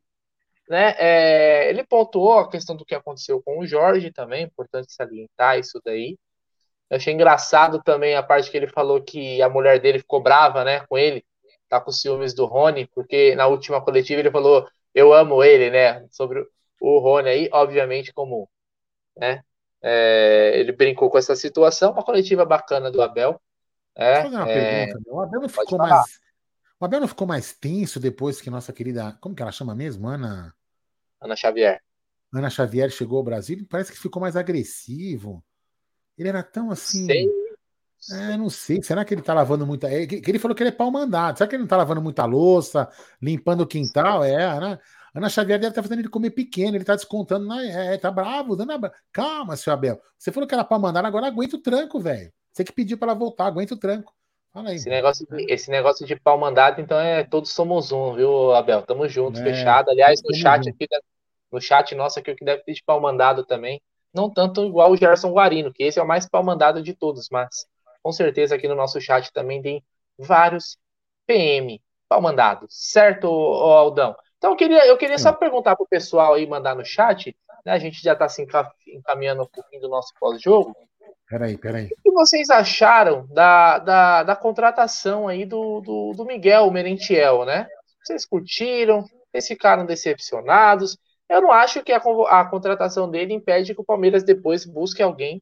né? 0.70 0.96
É, 0.98 1.70
ele 1.70 1.84
pontuou 1.84 2.40
a 2.40 2.50
questão 2.50 2.76
do 2.76 2.86
que 2.86 2.96
aconteceu 2.96 3.42
com 3.42 3.60
o 3.60 3.66
Jorge 3.66 4.12
também, 4.12 4.46
importante 4.46 4.94
salientar 4.94 5.60
isso 5.60 5.82
daí. 5.84 6.18
Eu 6.90 6.98
achei 6.98 7.14
engraçado 7.14 7.82
também 7.84 8.16
a 8.16 8.24
parte 8.24 8.52
que 8.52 8.58
ele 8.58 8.68
falou 8.68 9.02
que 9.02 9.42
a 9.42 9.50
mulher 9.50 9.80
dele 9.80 10.00
ficou 10.00 10.22
brava, 10.22 10.64
né, 10.64 10.86
com 10.88 10.98
ele, 10.98 11.26
tá 11.72 11.80
com 11.80 11.90
ciúmes 11.90 12.34
do 12.34 12.46
Rony, 12.46 12.86
porque 12.94 13.34
na 13.34 13.48
última 13.48 13.82
coletiva 13.82 14.20
ele 14.20 14.30
falou, 14.30 14.68
eu 14.94 15.14
amo 15.14 15.42
ele, 15.42 15.70
né? 15.70 16.06
Sobre 16.12 16.46
o 16.82 17.00
Rony 17.00 17.30
aí, 17.30 17.50
obviamente, 17.50 18.12
como 18.12 18.50
né? 19.18 19.42
É, 19.82 20.52
ele 20.56 20.74
brincou 20.74 21.10
com 21.10 21.18
essa 21.18 21.34
situação, 21.34 21.94
uma 21.94 22.04
coletiva 22.04 22.44
bacana 22.44 22.92
do 22.92 23.02
Abel. 23.02 23.42
É, 23.96 24.20
uma 24.28 24.50
é... 24.50 24.88
pergunta, 24.88 25.10
o 25.10 25.22
Abel 25.22 25.42
não 25.42 25.50
ficou 25.50 25.78
mais. 25.78 26.20
O 26.78 26.86
Abel 26.86 27.00
não 27.00 27.08
ficou 27.08 27.28
mais 27.28 27.54
tenso 27.54 28.02
depois 28.02 28.42
que 28.42 28.50
nossa 28.50 28.74
querida. 28.74 29.18
Como 29.22 29.34
que 29.34 29.42
ela 29.42 29.52
chama 29.52 29.74
mesmo? 29.74 30.10
Ana. 30.10 30.54
Ana 31.22 31.38
Xavier. 31.38 31.80
Ana 32.34 32.50
Xavier 32.50 32.90
chegou 32.90 33.20
ao 33.20 33.24
Brasil, 33.24 33.66
parece 33.70 33.94
que 33.94 34.00
ficou 34.00 34.22
mais 34.22 34.36
agressivo. 34.36 35.42
Ele 36.18 36.28
era 36.28 36.44
tão 36.44 36.70
assim. 36.70 37.06
Sei 37.06 37.41
é, 38.10 38.38
não 38.38 38.50
sei. 38.50 38.82
Será 38.82 39.06
que 39.06 39.14
ele 39.14 39.22
tá 39.22 39.34
lavando 39.34 39.66
muita. 39.66 39.88
É, 39.88 40.04
ele 40.04 40.40
falou 40.40 40.56
que 40.56 40.64
ele 40.64 40.70
é 40.70 40.74
pau 40.74 40.90
mandado. 40.90 41.38
Será 41.38 41.48
que 41.48 41.56
ele 41.56 41.64
não 41.64 41.68
tá 41.68 41.78
lavando 41.78 42.02
muita 42.02 42.26
louça, 42.26 42.90
limpando 43.22 43.62
o 43.62 43.68
quintal? 43.68 44.24
É, 44.24 44.60
né? 44.60 44.80
Ana 45.14 45.30
Xavier 45.30 45.60
deve 45.60 45.70
estar 45.72 45.82
tá 45.82 45.88
fazendo 45.88 46.00
ele 46.00 46.10
comer 46.10 46.32
pequeno, 46.32 46.78
ele 46.78 46.86
tá 46.86 46.96
descontando. 46.96 47.46
Na... 47.46 47.64
É, 47.64 47.98
tá 47.98 48.10
bravo, 48.10 48.56
dando 48.56 48.72
a... 48.72 48.92
Calma, 49.12 49.56
seu 49.56 49.74
Abel. 49.74 50.02
Você 50.18 50.32
falou 50.32 50.48
que 50.48 50.56
era 50.56 50.64
pau 50.64 50.80
mandado, 50.80 51.06
agora 51.06 51.28
aguenta 51.28 51.58
o 51.58 51.62
tranco, 51.62 52.00
velho. 52.00 52.32
Você 52.52 52.64
que 52.64 52.72
pediu 52.72 52.98
para 52.98 53.12
ela 53.12 53.20
voltar, 53.20 53.46
aguenta 53.46 53.74
o 53.74 53.78
tranco. 53.78 54.14
Fala 54.54 54.70
aí. 54.70 54.76
Esse 54.76 54.90
negócio, 54.90 55.28
de, 55.28 55.54
esse 55.54 55.72
negócio 55.72 56.06
de 56.06 56.16
pau 56.16 56.38
mandado, 56.38 56.82
então 56.82 57.00
é 57.00 57.24
todos 57.24 57.52
somos 57.52 57.92
um, 57.92 58.14
viu, 58.14 58.54
Abel? 58.54 58.82
Tamo 58.82 59.08
juntos, 59.08 59.40
é, 59.42 59.44
fechado. 59.44 59.90
Aliás, 59.90 60.22
no 60.24 60.34
chat 60.34 60.68
aqui, 60.68 60.88
no 61.52 61.62
chat 61.62 61.94
nosso 61.96 62.20
aqui, 62.20 62.32
o 62.32 62.36
que 62.36 62.44
deve 62.44 62.64
ter 62.64 62.74
de 62.74 62.84
pau 62.84 63.00
mandado 63.00 63.46
também. 63.46 63.82
Não 64.14 64.30
tanto 64.30 64.66
igual 64.66 64.92
o 64.92 64.98
Gerson 64.98 65.32
Guarino, 65.32 65.72
que 65.72 65.84
esse 65.84 66.00
é 66.00 66.04
o 66.04 66.08
mais 66.08 66.28
pau 66.28 66.44
mandado 66.44 66.82
de 66.82 66.94
todos, 66.94 67.30
mas 67.30 67.66
com 68.02 68.12
certeza 68.12 68.56
aqui 68.56 68.68
no 68.68 68.76
nosso 68.76 69.00
chat 69.00 69.32
também 69.32 69.62
tem 69.62 69.84
vários 70.18 70.78
PM 71.26 71.82
pau 72.08 72.22
mandado, 72.22 72.66
certo, 72.70 73.28
Aldão? 73.28 74.16
Então 74.38 74.52
eu 74.52 74.58
queria, 74.58 74.86
eu 74.86 74.98
queria 74.98 75.18
só 75.18 75.32
perguntar 75.32 75.76
pro 75.76 75.88
pessoal 75.88 76.34
aí 76.34 76.46
mandar 76.46 76.76
no 76.76 76.84
chat, 76.84 77.36
né? 77.66 77.72
A 77.72 77.80
gente 77.80 78.02
já 78.02 78.14
está 78.14 78.28
se 78.28 78.46
encaminhando 78.88 79.44
um 79.44 79.48
pouquinho 79.48 79.82
do 79.82 79.88
nosso 79.88 80.14
pós-jogo. 80.20 80.76
Peraí, 81.30 81.58
peraí. 81.58 81.86
O 81.86 82.02
que 82.02 82.12
vocês 82.12 82.50
acharam 82.50 83.26
da, 83.28 83.80
da, 83.80 84.24
da 84.24 84.36
contratação 84.36 85.28
aí 85.28 85.46
do, 85.46 85.80
do, 85.80 86.12
do 86.14 86.26
Miguel 86.26 86.70
Merentiel, 86.70 87.46
né? 87.46 87.68
Vocês 88.04 88.26
curtiram? 88.26 89.06
Vocês 89.32 89.48
ficaram 89.48 89.86
decepcionados? 89.86 90.98
Eu 91.30 91.42
não 91.42 91.52
acho 91.52 91.82
que 91.82 91.94
a, 91.94 92.02
a 92.28 92.46
contratação 92.46 93.10
dele 93.10 93.34
impede 93.34 93.74
que 93.74 93.80
o 93.80 93.86
Palmeiras 93.86 94.24
depois 94.24 94.66
busque 94.66 95.02
alguém 95.02 95.42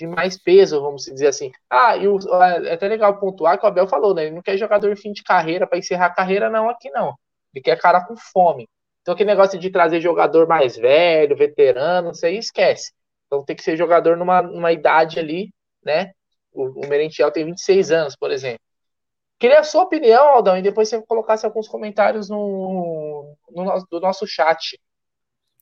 de 0.00 0.06
mais 0.06 0.38
peso, 0.42 0.80
vamos 0.80 1.04
dizer 1.04 1.26
assim. 1.26 1.52
Ah, 1.68 1.94
e 1.96 2.08
o, 2.08 2.18
é 2.42 2.72
até 2.72 2.88
legal 2.88 3.18
pontuar 3.20 3.58
que 3.58 3.66
o 3.66 3.68
Abel 3.68 3.86
falou, 3.86 4.14
né? 4.14 4.24
Ele 4.24 4.34
não 4.34 4.42
quer 4.42 4.56
jogador 4.56 4.96
fim 4.96 5.12
de 5.12 5.22
carreira 5.22 5.66
para 5.66 5.78
encerrar 5.78 6.06
a 6.06 6.14
carreira, 6.14 6.48
não, 6.48 6.70
aqui 6.70 6.90
não. 6.90 7.14
Ele 7.54 7.62
quer 7.62 7.78
cara 7.78 8.02
com 8.06 8.16
fome. 8.16 8.66
Então, 9.02 9.12
aquele 9.12 9.30
negócio 9.30 9.58
de 9.58 9.70
trazer 9.70 10.00
jogador 10.00 10.46
mais 10.48 10.76
velho, 10.76 11.36
veterano, 11.36 12.12
isso 12.12 12.24
aí 12.24 12.38
esquece. 12.38 12.92
Então, 13.26 13.44
tem 13.44 13.54
que 13.54 13.62
ser 13.62 13.76
jogador 13.76 14.16
numa, 14.16 14.40
numa 14.40 14.72
idade 14.72 15.18
ali, 15.18 15.52
né? 15.84 16.12
O, 16.52 16.84
o 16.84 16.88
Merentiel 16.88 17.30
tem 17.30 17.44
26 17.44 17.90
anos, 17.90 18.16
por 18.16 18.30
exemplo. 18.30 18.60
Queria 19.38 19.60
a 19.60 19.64
sua 19.64 19.82
opinião, 19.82 20.28
Aldão, 20.28 20.56
e 20.56 20.62
depois 20.62 20.88
você 20.88 21.00
colocasse 21.02 21.44
alguns 21.44 21.68
comentários 21.68 22.28
no, 22.30 23.36
no, 23.50 23.86
do 23.90 24.00
nosso 24.00 24.26
chat. 24.26 24.78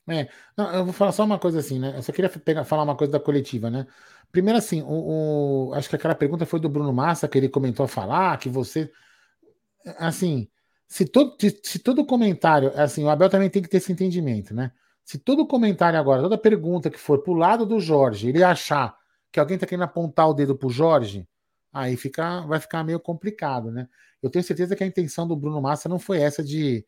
É, 0.08 0.28
não, 0.56 0.72
eu 0.74 0.84
vou 0.84 0.92
falar 0.92 1.12
só 1.12 1.24
uma 1.24 1.38
coisa 1.38 1.58
assim, 1.58 1.78
né? 1.78 1.94
Eu 1.96 2.02
só 2.02 2.12
queria 2.12 2.30
pegar, 2.30 2.64
falar 2.64 2.82
uma 2.82 2.96
coisa 2.96 3.12
da 3.12 3.20
coletiva, 3.20 3.70
né? 3.70 3.86
Primeiro, 4.32 4.58
assim, 4.58 4.82
o, 4.82 5.68
o, 5.70 5.74
acho 5.74 5.88
que 5.88 5.96
aquela 5.96 6.14
pergunta 6.14 6.46
foi 6.46 6.60
do 6.60 6.68
Bruno 6.68 6.92
Massa, 6.92 7.28
que 7.28 7.38
ele 7.38 7.48
comentou 7.48 7.84
a 7.84 7.88
falar, 7.88 8.38
que 8.38 8.48
você. 8.48 8.90
Assim, 9.98 10.48
se 10.86 11.06
todo, 11.06 11.36
se 11.62 11.78
todo 11.78 12.04
comentário. 12.06 12.72
Assim, 12.74 13.04
o 13.04 13.10
Abel 13.10 13.30
também 13.30 13.50
tem 13.50 13.62
que 13.62 13.68
ter 13.68 13.78
esse 13.78 13.92
entendimento, 13.92 14.54
né? 14.54 14.72
Se 15.04 15.18
todo 15.18 15.46
comentário 15.46 15.98
agora, 15.98 16.22
toda 16.22 16.38
pergunta 16.38 16.90
que 16.90 16.98
for 16.98 17.22
pro 17.22 17.34
lado 17.34 17.64
do 17.66 17.80
Jorge, 17.80 18.28
ele 18.28 18.42
achar 18.42 18.96
que 19.32 19.40
alguém 19.40 19.58
tá 19.58 19.66
querendo 19.66 19.84
apontar 19.84 20.28
o 20.28 20.34
dedo 20.34 20.56
pro 20.56 20.68
Jorge, 20.70 21.26
aí 21.72 21.96
fica, 21.96 22.42
vai 22.42 22.60
ficar 22.60 22.84
meio 22.84 23.00
complicado, 23.00 23.70
né? 23.70 23.88
Eu 24.22 24.30
tenho 24.30 24.44
certeza 24.44 24.74
que 24.76 24.84
a 24.84 24.86
intenção 24.86 25.26
do 25.26 25.36
Bruno 25.36 25.60
Massa 25.62 25.88
não 25.88 25.98
foi 25.98 26.18
essa 26.20 26.42
de, 26.42 26.84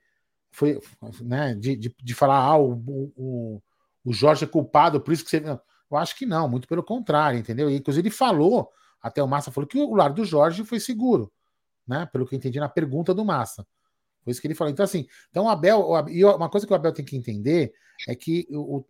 foi, 0.51 0.81
né, 1.21 1.55
de, 1.55 1.77
de, 1.77 1.95
de 2.03 2.15
falar, 2.15 2.39
ah, 2.39 2.59
o, 2.59 2.73
o, 3.17 3.63
o 4.05 4.13
Jorge 4.13 4.45
é 4.45 4.49
culpado, 4.49 5.01
por 5.01 5.13
isso 5.13 5.25
que 5.25 5.31
você. 5.31 5.43
Eu 5.91 5.97
acho 5.97 6.17
que 6.17 6.25
não, 6.25 6.49
muito 6.49 6.69
pelo 6.69 6.83
contrário, 6.83 7.39
entendeu? 7.39 7.71
E, 7.71 7.77
inclusive, 7.77 8.09
ele 8.09 8.15
falou, 8.15 8.71
até 9.03 9.23
o 9.23 9.29
Massa 9.29 9.51
falou 9.51 9.67
que 9.67 9.79
o 9.79 9.95
lado 9.95 10.15
do 10.15 10.25
Jorge 10.25 10.65
foi 10.65 10.79
seguro, 10.79 11.33
né? 11.87 12.07
Pelo 12.13 12.27
que 12.27 12.35
eu 12.35 12.37
entendi 12.37 12.61
na 12.61 12.69
pergunta 12.69 13.13
do 13.13 13.25
Massa. 13.25 13.67
Foi 14.23 14.31
isso 14.31 14.41
que 14.41 14.47
ele 14.47 14.55
falou. 14.55 14.73
Então, 14.73 14.85
assim, 14.85 15.07
então 15.31 15.45
o 15.45 15.49
Abel, 15.49 15.89
e 16.09 16.25
uma 16.25 16.49
coisa 16.49 16.67
que 16.67 16.73
o 16.73 16.77
Abel 16.77 16.93
tem 16.93 17.05
que 17.05 17.17
entender 17.17 17.73
é 18.09 18.15
que 18.15 18.47
o, 18.51 18.85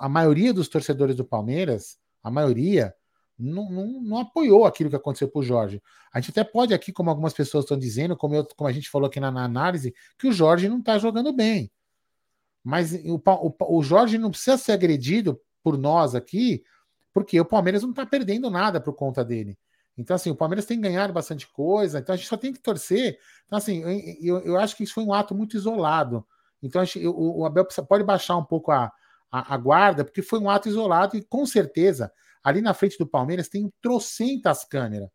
a 0.00 0.08
maioria 0.08 0.52
dos 0.52 0.68
torcedores 0.68 1.14
do 1.14 1.24
Palmeiras, 1.24 1.98
a 2.22 2.30
maioria, 2.30 2.94
não, 3.40 3.70
não, 3.70 3.86
não 4.02 4.18
apoiou 4.18 4.66
aquilo 4.66 4.90
que 4.90 4.96
aconteceu 4.96 5.28
com 5.28 5.38
o 5.38 5.42
Jorge. 5.42 5.82
A 6.12 6.20
gente 6.20 6.30
até 6.30 6.44
pode 6.44 6.74
aqui, 6.74 6.92
como 6.92 7.10
algumas 7.10 7.32
pessoas 7.32 7.64
estão 7.64 7.78
dizendo, 7.78 8.16
como, 8.16 8.34
eu, 8.34 8.46
como 8.56 8.68
a 8.68 8.72
gente 8.72 8.90
falou 8.90 9.06
aqui 9.08 9.18
na, 9.18 9.30
na 9.30 9.44
análise, 9.44 9.94
que 10.18 10.28
o 10.28 10.32
Jorge 10.32 10.68
não 10.68 10.78
está 10.78 10.98
jogando 10.98 11.32
bem. 11.32 11.70
Mas 12.62 12.92
o, 12.92 13.20
o, 13.24 13.78
o 13.78 13.82
Jorge 13.82 14.18
não 14.18 14.30
precisa 14.30 14.58
ser 14.58 14.72
agredido 14.72 15.40
por 15.62 15.78
nós 15.78 16.14
aqui, 16.14 16.62
porque 17.12 17.40
o 17.40 17.44
Palmeiras 17.44 17.82
não 17.82 17.90
está 17.90 18.04
perdendo 18.04 18.50
nada 18.50 18.80
por 18.80 18.94
conta 18.94 19.24
dele. 19.24 19.58
Então, 19.96 20.16
assim, 20.16 20.30
o 20.30 20.36
Palmeiras 20.36 20.66
tem 20.66 20.80
ganhado 20.80 21.12
bastante 21.12 21.46
coisa, 21.48 21.98
então 21.98 22.14
a 22.14 22.16
gente 22.16 22.28
só 22.28 22.36
tem 22.36 22.52
que 22.52 22.60
torcer. 22.60 23.18
Então, 23.46 23.58
assim, 23.58 23.82
eu, 24.22 24.38
eu 24.40 24.56
acho 24.56 24.76
que 24.76 24.84
isso 24.84 24.94
foi 24.94 25.04
um 25.04 25.12
ato 25.12 25.34
muito 25.34 25.56
isolado. 25.56 26.24
Então, 26.62 26.84
gente, 26.84 27.06
o, 27.06 27.40
o, 27.40 27.44
Abel 27.44 27.66
pode 27.88 28.04
baixar 28.04 28.36
um 28.36 28.44
pouco 28.44 28.70
a, 28.70 28.92
a, 29.30 29.54
a, 29.54 29.56
guarda, 29.56 30.04
porque 30.04 30.22
foi 30.22 30.38
um 30.38 30.48
ato 30.48 30.68
isolado 30.68 31.16
e 31.16 31.22
com 31.22 31.44
certeza 31.44 32.12
ali 32.42 32.60
na 32.60 32.74
frente 32.74 32.98
do 32.98 33.06
Palmeiras 33.06 33.48
tem 33.48 33.72
trocentas 33.80 34.64
câmeras. 34.64 35.08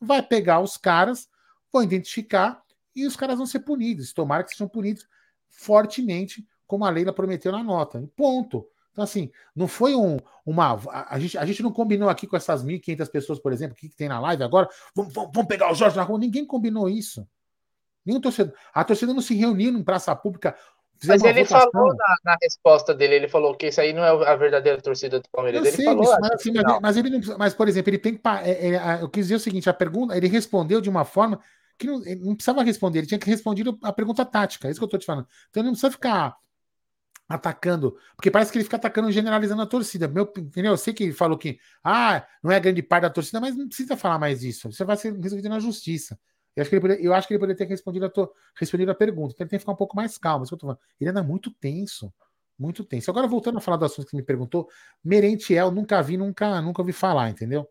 Vai 0.00 0.22
pegar 0.22 0.60
os 0.60 0.76
caras, 0.76 1.28
vão 1.72 1.82
identificar 1.82 2.62
e 2.94 3.06
os 3.06 3.16
caras 3.16 3.36
vão 3.36 3.46
ser 3.46 3.60
punidos. 3.60 4.12
Tomara 4.12 4.44
que 4.44 4.50
sejam 4.50 4.68
punidos 4.68 5.06
fortemente, 5.48 6.46
como 6.66 6.84
a 6.84 6.90
Leila 6.90 7.12
prometeu 7.12 7.52
na 7.52 7.62
nota. 7.62 8.02
Ponto. 8.16 8.66
Então, 8.92 9.04
assim, 9.04 9.30
não 9.54 9.68
foi 9.68 9.94
um, 9.94 10.16
uma. 10.44 10.78
A, 11.08 11.18
gente, 11.18 11.38
a 11.38 11.44
gente 11.46 11.62
não 11.62 11.72
combinou 11.72 12.08
aqui 12.08 12.26
com 12.26 12.36
essas 12.36 12.64
1.500 12.64 13.10
pessoas, 13.10 13.38
por 13.38 13.52
exemplo, 13.52 13.76
que, 13.76 13.88
que 13.88 13.96
tem 13.96 14.08
na 14.08 14.20
live 14.20 14.42
agora. 14.42 14.68
Vamos, 14.94 15.12
vamos 15.12 15.46
pegar 15.46 15.70
o 15.70 15.74
Jorge 15.74 15.96
na 15.96 16.02
rua. 16.02 16.18
Ninguém 16.18 16.44
combinou 16.44 16.88
isso. 16.88 17.26
Nenhum 18.04 18.20
torcedor. 18.20 18.54
A 18.74 18.82
torcida 18.82 19.14
não 19.14 19.22
se 19.22 19.34
reuniu 19.34 19.76
em 19.76 19.84
praça 19.84 20.14
pública. 20.16 20.56
Mas 21.06 21.22
ele 21.22 21.44
votação. 21.44 21.70
falou 21.72 21.94
na, 21.94 22.16
na, 22.24 22.36
resposta 22.42 22.94
dele, 22.94 23.14
ele 23.14 23.28
falou 23.28 23.54
que 23.54 23.68
isso 23.68 23.80
aí 23.80 23.92
não 23.92 24.04
é 24.04 24.26
a 24.26 24.36
verdadeira 24.36 24.80
torcida 24.82 25.18
do 25.18 25.28
Palmeiras. 25.30 25.62
Eu 25.62 25.66
ele 25.68 25.76
sei 25.76 25.84
falou, 25.86 26.02
isso, 26.02 26.16
mas, 26.20 26.30
assim, 26.32 26.52
mas, 26.52 26.80
mas, 26.80 26.96
ele 26.96 27.10
não, 27.10 27.38
mas, 27.38 27.54
por 27.54 27.68
exemplo, 27.68 27.90
ele 27.90 27.98
tem 27.98 28.14
que. 28.14 28.20
É, 28.44 28.74
é, 28.74 28.98
eu 29.00 29.08
quis 29.08 29.26
dizer 29.26 29.36
o 29.36 29.40
seguinte: 29.40 29.70
a 29.70 29.74
pergunta, 29.74 30.16
ele 30.16 30.28
respondeu 30.28 30.80
de 30.80 30.90
uma 30.90 31.04
forma 31.04 31.40
que 31.78 31.86
não, 31.86 31.98
não 31.98 32.34
precisava 32.34 32.62
responder, 32.62 32.98
ele 32.98 33.06
tinha 33.06 33.18
que 33.18 33.30
responder 33.30 33.64
a 33.82 33.92
pergunta 33.92 34.24
tática. 34.24 34.68
É 34.68 34.70
isso 34.70 34.78
que 34.78 34.84
eu 34.84 34.86
estou 34.86 35.00
te 35.00 35.06
falando. 35.06 35.26
Então 35.48 35.62
ele 35.62 35.68
não 35.68 35.72
precisa 35.72 35.90
ficar 35.90 36.36
atacando, 37.26 37.96
porque 38.16 38.30
parece 38.30 38.50
que 38.50 38.58
ele 38.58 38.64
fica 38.64 38.76
atacando 38.76 39.10
generalizando 39.10 39.62
a 39.62 39.66
torcida. 39.66 40.06
Meu, 40.06 40.30
entendeu? 40.36 40.72
Eu 40.72 40.76
sei 40.76 40.92
que 40.92 41.04
ele 41.04 41.12
falou 41.12 41.38
que 41.38 41.58
ah, 41.82 42.26
não 42.42 42.50
é 42.50 42.56
a 42.56 42.60
grande 42.60 42.82
parte 42.82 43.02
da 43.02 43.10
torcida, 43.10 43.40
mas 43.40 43.56
não 43.56 43.68
precisa 43.68 43.96
falar 43.96 44.18
mais 44.18 44.42
isso. 44.42 44.70
Você 44.70 44.84
vai 44.84 44.96
ser 44.96 45.14
resolvido 45.14 45.48
na 45.48 45.60
justiça. 45.60 46.18
Eu 46.60 46.62
acho 46.62 46.70
que 46.70 46.76
ele, 46.76 46.80
poderia, 46.80 47.04
eu 47.04 47.14
acho 47.14 47.26
que 47.26 47.34
ele 47.34 47.38
poderia 47.38 47.56
ter 47.56 47.66
respondido 47.66 48.06
a, 48.06 48.10
respondido 48.54 48.90
a 48.90 48.94
pergunta. 48.94 49.32
Então 49.32 49.44
ele 49.44 49.50
tem 49.50 49.58
que 49.58 49.62
ficar 49.62 49.72
um 49.72 49.76
pouco 49.76 49.96
mais 49.96 50.18
calmo. 50.18 50.44
Ele 51.00 51.10
anda 51.10 51.22
muito 51.22 51.50
tenso. 51.50 52.12
Muito 52.58 52.84
tenso. 52.84 53.10
Agora, 53.10 53.26
voltando 53.26 53.56
a 53.56 53.60
falar 53.60 53.78
do 53.78 53.86
assunto 53.86 54.06
que 54.06 54.16
me 54.16 54.22
perguntou, 54.22 54.68
Merentiel, 55.02 55.70
nunca 55.70 56.02
vi, 56.02 56.18
nunca, 56.18 56.60
nunca 56.60 56.82
ouvi 56.82 56.92
falar, 56.92 57.30
entendeu? 57.30 57.66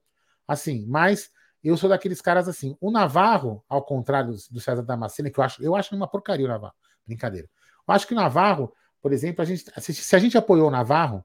Assim, 0.48 0.88
mas 0.88 1.30
eu 1.64 1.78
sou 1.78 1.88
daqueles 1.88 2.20
caras 2.20 2.48
assim. 2.48 2.76
O 2.82 2.90
Navarro, 2.90 3.64
ao 3.70 3.84
contrário 3.84 4.34
do 4.49 4.60
César 4.60 4.82
Damasceno, 4.82 5.30
que 5.30 5.40
eu 5.40 5.44
acho, 5.44 5.64
eu 5.64 5.76
acho 5.76 5.95
uma 5.95 6.07
porcaria 6.07 6.48
o 6.48 6.49
Navarro. 6.49 6.74
Brincadeira. 7.06 7.48
Eu 7.88 7.94
acho 7.94 8.07
que 8.07 8.14
o 8.14 8.16
Navarro, 8.16 8.74
por 8.99 9.14
exemplo, 9.14 9.44
a 9.44 9.45
gente, 9.45 9.64
se 9.80 10.16
a 10.16 10.20
gente 10.20 10.36
apoiou 10.36 10.68
o 10.68 10.72
Navarro, 10.72 11.24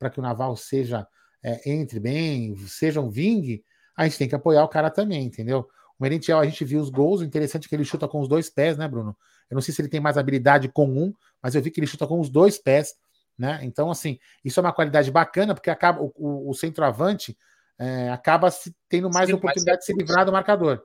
para 0.00 0.10
que 0.10 0.18
o 0.18 0.22
Navarro 0.22 0.56
seja, 0.56 1.06
é, 1.40 1.70
entre 1.70 2.00
bem, 2.00 2.56
seja 2.66 3.00
um 3.00 3.08
vingue, 3.08 3.64
a 3.96 4.04
gente 4.04 4.18
tem 4.18 4.28
que 4.28 4.34
apoiar 4.34 4.64
o 4.64 4.68
cara 4.68 4.90
também, 4.90 5.24
entendeu? 5.24 5.68
Merentiel, 6.04 6.38
a 6.38 6.44
gente 6.44 6.64
viu 6.64 6.80
os 6.80 6.90
gols, 6.90 7.22
o 7.22 7.24
interessante 7.24 7.64
é 7.64 7.68
que 7.68 7.74
ele 7.74 7.84
chuta 7.84 8.06
com 8.06 8.20
os 8.20 8.28
dois 8.28 8.50
pés, 8.50 8.76
né, 8.76 8.86
Bruno? 8.86 9.16
Eu 9.50 9.54
não 9.54 9.62
sei 9.62 9.72
se 9.72 9.80
ele 9.80 9.88
tem 9.88 10.00
mais 10.00 10.18
habilidade 10.18 10.68
com 10.68 10.86
um, 10.86 11.14
mas 11.42 11.54
eu 11.54 11.62
vi 11.62 11.70
que 11.70 11.80
ele 11.80 11.86
chuta 11.86 12.06
com 12.06 12.20
os 12.20 12.28
dois 12.28 12.58
pés, 12.58 12.94
né? 13.38 13.60
Então, 13.62 13.90
assim, 13.90 14.18
isso 14.44 14.60
é 14.60 14.62
uma 14.62 14.72
qualidade 14.72 15.10
bacana, 15.10 15.54
porque 15.54 15.70
acaba 15.70 16.02
o, 16.02 16.12
o, 16.14 16.50
o 16.50 16.54
centroavante 16.54 17.36
é, 17.78 18.10
acaba 18.10 18.50
se, 18.50 18.74
tendo 18.86 19.08
mais 19.10 19.28
Sim, 19.28 19.36
oportunidade 19.36 19.78
de 19.78 19.86
se 19.86 19.94
livrar 19.94 20.26
do 20.26 20.32
marcador. 20.32 20.84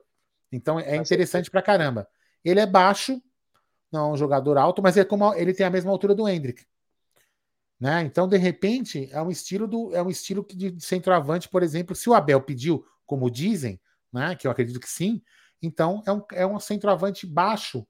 Então, 0.50 0.80
é 0.80 0.96
interessante 0.96 1.50
pra 1.50 1.60
caramba. 1.60 2.08
Ele 2.42 2.58
é 2.58 2.66
baixo, 2.66 3.20
não 3.92 4.08
é 4.08 4.12
um 4.14 4.16
jogador 4.16 4.56
alto, 4.56 4.82
mas 4.82 4.96
é 4.96 5.04
como 5.04 5.34
ele 5.34 5.52
tem 5.52 5.66
a 5.66 5.70
mesma 5.70 5.90
altura 5.90 6.14
do 6.14 6.26
Hendrick. 6.26 6.64
Né? 7.78 8.02
Então, 8.02 8.26
de 8.26 8.38
repente, 8.38 9.08
é 9.12 9.20
um 9.20 9.30
estilo 9.30 9.68
do 9.68 9.94
é 9.94 10.02
um 10.02 10.08
estilo 10.08 10.46
de 10.48 10.74
centroavante, 10.80 11.48
por 11.48 11.62
exemplo, 11.62 11.94
se 11.94 12.08
o 12.08 12.14
Abel 12.14 12.40
pediu, 12.40 12.84
como 13.04 13.30
dizem, 13.30 13.78
né? 14.12 14.34
Que 14.34 14.46
eu 14.46 14.50
acredito 14.50 14.80
que 14.80 14.88
sim. 14.88 15.22
Então 15.62 16.02
é 16.06 16.12
um, 16.12 16.22
é 16.32 16.46
um 16.46 16.58
centroavante 16.58 17.26
baixo, 17.26 17.86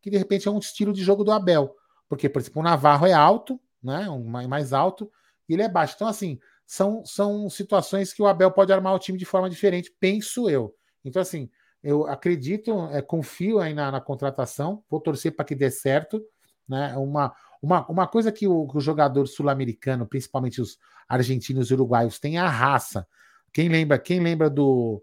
que 0.00 0.10
de 0.10 0.16
repente 0.16 0.48
é 0.48 0.50
um 0.50 0.58
estilo 0.58 0.92
de 0.92 1.02
jogo 1.02 1.24
do 1.24 1.32
Abel. 1.32 1.74
Porque, 2.08 2.28
por 2.28 2.40
exemplo, 2.40 2.60
o 2.60 2.64
Navarro 2.64 3.06
é 3.06 3.12
alto, 3.12 3.60
né? 3.82 4.08
Um 4.10 4.24
mais 4.24 4.72
alto, 4.72 5.10
e 5.48 5.54
ele 5.54 5.62
é 5.62 5.68
baixo. 5.68 5.94
Então, 5.96 6.08
assim, 6.08 6.38
são, 6.66 7.04
são 7.04 7.48
situações 7.50 8.12
que 8.12 8.22
o 8.22 8.26
Abel 8.26 8.50
pode 8.50 8.72
armar 8.72 8.94
o 8.94 8.98
time 8.98 9.18
de 9.18 9.24
forma 9.24 9.50
diferente, 9.50 9.94
penso 9.98 10.48
eu. 10.48 10.74
Então, 11.04 11.20
assim, 11.20 11.50
eu 11.82 12.06
acredito, 12.06 12.72
é, 12.92 13.00
confio 13.00 13.58
aí 13.58 13.74
na, 13.74 13.90
na 13.90 14.00
contratação, 14.00 14.84
vou 14.88 15.00
torcer 15.00 15.34
para 15.34 15.44
que 15.44 15.54
dê 15.54 15.70
certo. 15.70 16.22
Né? 16.68 16.94
Uma, 16.96 17.34
uma, 17.60 17.86
uma 17.88 18.06
coisa 18.06 18.30
que 18.30 18.46
o, 18.46 18.66
que 18.68 18.76
o 18.76 18.80
jogador 18.80 19.26
sul-americano, 19.26 20.06
principalmente 20.06 20.60
os 20.60 20.78
argentinos 21.08 21.70
e 21.70 21.74
uruguaios, 21.74 22.18
tem 22.18 22.36
é 22.36 22.40
a 22.40 22.48
raça. 22.48 23.06
Quem 23.52 23.68
lembra, 23.68 23.98
quem 23.98 24.20
lembra 24.20 24.48
do, 24.48 25.02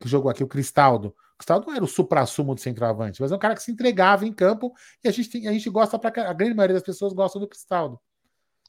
que 0.00 0.08
jogou 0.08 0.30
aqui, 0.30 0.42
o 0.42 0.48
Cristaldo. 0.48 1.08
O 1.08 1.38
Cristaldo 1.38 1.66
não 1.66 1.74
era 1.74 1.84
o 1.84 1.88
supra-sumo 1.88 2.54
do 2.54 2.60
centroavante, 2.60 3.20
mas 3.20 3.32
é 3.32 3.36
um 3.36 3.38
cara 3.38 3.54
que 3.54 3.62
se 3.62 3.72
entregava 3.72 4.26
em 4.26 4.32
campo 4.32 4.72
e 5.02 5.08
a 5.08 5.10
gente, 5.10 5.30
tem, 5.30 5.48
a 5.48 5.52
gente 5.52 5.68
gosta 5.68 5.98
para 5.98 6.28
a 6.28 6.32
grande 6.32 6.54
maioria 6.54 6.74
das 6.74 6.82
pessoas 6.82 7.12
gosta 7.12 7.38
do 7.38 7.48
Cristaldo. 7.48 8.00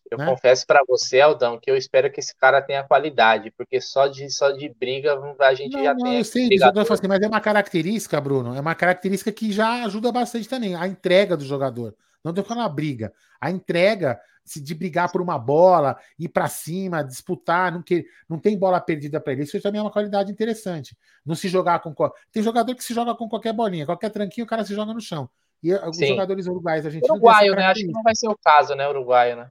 Eu 0.10 0.20
né? 0.20 0.26
confesso 0.26 0.68
para 0.68 0.82
você, 0.88 1.20
Aldão, 1.20 1.60
que 1.60 1.70
eu 1.70 1.76
espero 1.76 2.12
que 2.12 2.20
esse 2.20 2.36
cara 2.36 2.62
tenha 2.62 2.84
qualidade, 2.84 3.52
porque 3.58 3.82
só 3.82 4.08
de, 4.08 4.30
só 4.30 4.52
de 4.52 4.70
briga 4.70 5.20
a 5.40 5.54
gente 5.56 5.74
não, 5.74 5.84
já 5.84 5.94
não, 5.94 6.04
tem. 6.04 6.18
Eu 6.18 6.24
sei 6.24 6.50
disso, 6.50 6.66
assim, 6.66 7.08
mas 7.08 7.22
é 7.22 7.28
uma 7.28 7.42
característica, 7.42 8.22
Bruno, 8.22 8.56
é 8.56 8.60
uma 8.60 8.76
característica 8.76 9.32
que 9.32 9.52
já 9.52 9.84
ajuda 9.86 10.12
bastante 10.12 10.48
também, 10.48 10.76
a 10.76 10.88
entrega 10.88 11.36
do 11.36 11.44
jogador. 11.44 11.96
Não 12.24 12.32
estou 12.32 12.44
falando 12.44 12.66
a 12.66 12.70
briga. 12.70 13.14
A 13.40 13.52
entrega 13.52 14.20
de 14.46 14.76
brigar 14.76 15.12
por 15.12 15.22
uma 15.22 15.40
bola, 15.40 15.98
ir 16.20 16.30
para 16.30 16.48
cima, 16.48 17.04
disputar, 17.04 17.72
não, 17.72 17.82
que, 17.82 18.06
não 18.30 18.40
tem 18.40 18.58
bola 18.58 18.80
perdida 18.80 19.20
para 19.20 19.34
ele. 19.34 19.44
Isso 19.44 19.60
também 19.62 19.80
é 19.80 19.82
uma 19.82 19.92
qualidade 19.92 20.32
interessante. 20.32 20.96
Não 21.26 21.36
se 21.36 21.48
jogar 21.48 21.80
com. 21.80 21.94
Tem 22.32 22.44
jogador 22.44 22.76
que 22.76 22.84
se 22.84 22.94
joga 22.94 23.16
com 23.16 23.28
qualquer 23.28 23.54
bolinha, 23.54 23.86
qualquer 23.86 24.10
tranquinho, 24.10 24.46
o 24.46 24.50
cara 24.50 24.64
se 24.64 24.76
joga 24.76 24.94
no 24.94 25.02
chão. 25.02 25.30
E 25.64 25.74
os 25.74 25.98
Sim. 25.98 26.08
jogadores 26.08 26.46
uruguais, 26.46 26.86
a 26.86 26.90
gente 26.90 27.10
Uruguaio, 27.10 27.56
né? 27.56 27.66
Acho 27.66 27.82
que 27.82 27.92
não 27.92 28.04
vai 28.04 28.16
ser 28.16 28.28
o 28.28 28.38
caso, 28.38 28.76
né? 28.76 28.88
Uruguaio, 28.88 29.36
né? 29.36 29.50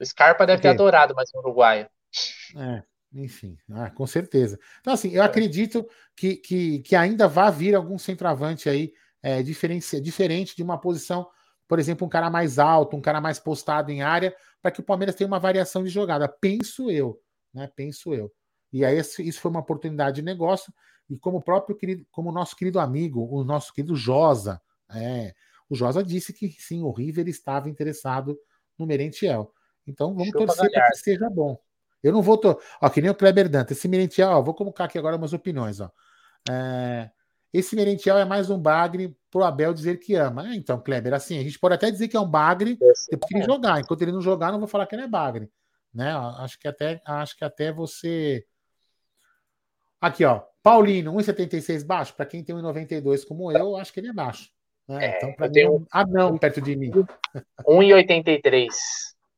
O 0.00 0.04
Scarpa 0.04 0.46
deve 0.46 0.62
ter 0.62 0.68
adorado, 0.68 1.14
mas 1.14 1.32
o 1.32 1.38
uruguaio. 1.38 1.88
É, 2.56 2.82
enfim, 3.12 3.56
ah, 3.72 3.90
com 3.90 4.06
certeza. 4.06 4.58
Então, 4.80 4.92
assim, 4.92 5.10
eu 5.10 5.22
é. 5.22 5.26
acredito 5.26 5.88
que, 6.16 6.36
que, 6.36 6.80
que 6.80 6.96
ainda 6.96 7.28
vai 7.28 7.50
vir 7.52 7.74
algum 7.74 7.98
centroavante 7.98 8.68
aí 8.68 8.92
é, 9.22 9.42
diferente, 9.42 10.00
diferente 10.00 10.56
de 10.56 10.62
uma 10.62 10.80
posição 10.80 11.28
por 11.68 11.78
exemplo, 11.78 12.06
um 12.06 12.10
cara 12.10 12.30
mais 12.30 12.58
alto, 12.58 12.96
um 12.96 13.00
cara 13.00 13.20
mais 13.20 13.38
postado 13.38 13.92
em 13.92 14.02
área, 14.02 14.34
para 14.62 14.70
que 14.70 14.80
o 14.80 14.82
Palmeiras 14.82 15.14
tenha 15.14 15.28
uma 15.28 15.38
variação 15.38 15.84
de 15.84 15.90
jogada. 15.90 16.26
Penso 16.26 16.90
eu, 16.90 17.20
né? 17.52 17.70
Penso 17.76 18.14
eu. 18.14 18.32
E 18.72 18.84
aí 18.84 18.98
isso 18.98 19.40
foi 19.40 19.50
uma 19.50 19.60
oportunidade 19.60 20.16
de 20.16 20.22
negócio. 20.22 20.72
E 21.08 21.16
como 21.18 21.38
o 21.38 21.42
próprio 21.42 21.76
querido, 21.76 22.06
como 22.10 22.30
o 22.30 22.32
nosso 22.32 22.56
querido 22.56 22.80
amigo, 22.80 23.28
o 23.30 23.44
nosso 23.44 23.72
querido 23.72 23.94
Josa, 23.94 24.60
é, 24.90 25.34
o 25.68 25.74
Josa 25.74 26.02
disse 26.02 26.32
que 26.32 26.50
sim, 26.50 26.82
o 26.82 26.90
River 26.90 27.28
estava 27.28 27.68
interessado 27.68 28.38
no 28.78 28.86
Merentiel. 28.86 29.52
Então 29.86 30.14
vamos 30.14 30.30
Show 30.30 30.46
torcer 30.46 30.70
para 30.70 30.90
que 30.90 30.98
seja 30.98 31.28
bom. 31.30 31.58
Eu 32.02 32.12
não 32.12 32.22
vou. 32.22 32.38
To... 32.38 32.58
Ó, 32.80 32.88
que 32.88 33.00
nem 33.00 33.10
o 33.10 33.14
Kleber 33.14 33.48
Dante. 33.48 33.72
Esse 33.72 33.88
Merentiel, 33.88 34.30
ó, 34.30 34.42
vou 34.42 34.54
colocar 34.54 34.84
aqui 34.84 34.98
agora 34.98 35.16
umas 35.16 35.32
opiniões. 35.32 35.80
Ó. 35.80 35.90
É... 36.48 37.10
Esse 37.52 37.74
Merentiel 37.74 38.18
é 38.18 38.24
mais 38.24 38.50
um 38.50 38.58
bagre 38.58 39.16
pro 39.30 39.42
Abel 39.42 39.72
dizer 39.72 39.98
que 39.98 40.14
ama. 40.14 40.48
É, 40.48 40.54
então, 40.54 40.80
Kleber, 40.80 41.14
assim, 41.14 41.38
a 41.38 41.42
gente 41.42 41.58
pode 41.58 41.74
até 41.74 41.90
dizer 41.90 42.08
que 42.08 42.16
é 42.16 42.20
um 42.20 42.28
bagre 42.28 42.76
depois 42.76 43.28
que 43.28 43.36
ele 43.36 43.44
jogar. 43.44 43.80
Enquanto 43.80 44.02
ele 44.02 44.12
não 44.12 44.20
jogar, 44.20 44.52
não 44.52 44.58
vou 44.58 44.68
falar 44.68 44.86
que 44.86 44.94
ele 44.94 45.02
é 45.02 45.08
bagre. 45.08 45.50
Né? 45.92 46.12
Acho 46.38 46.58
que 46.58 46.68
até, 46.68 47.00
acho 47.04 47.36
que 47.36 47.44
até 47.44 47.72
você. 47.72 48.44
Aqui, 50.00 50.24
ó. 50.24 50.42
Paulino, 50.62 51.14
1,76 51.14 51.84
baixo. 51.84 52.14
Para 52.14 52.26
quem 52.26 52.44
tem 52.44 52.54
1,92 52.54 53.26
como 53.26 53.50
eu, 53.50 53.76
acho 53.76 53.92
que 53.92 54.00
ele 54.00 54.08
é 54.08 54.12
baixo. 54.12 54.50
Né? 54.86 55.06
É, 55.06 55.16
então, 55.16 55.32
para 55.32 55.46
mim, 55.46 55.52
tenho... 55.52 55.74
um 55.74 55.86
anão 55.90 56.36
perto 56.36 56.60
de 56.60 56.76
mim. 56.76 56.90
1,83. 57.66 58.66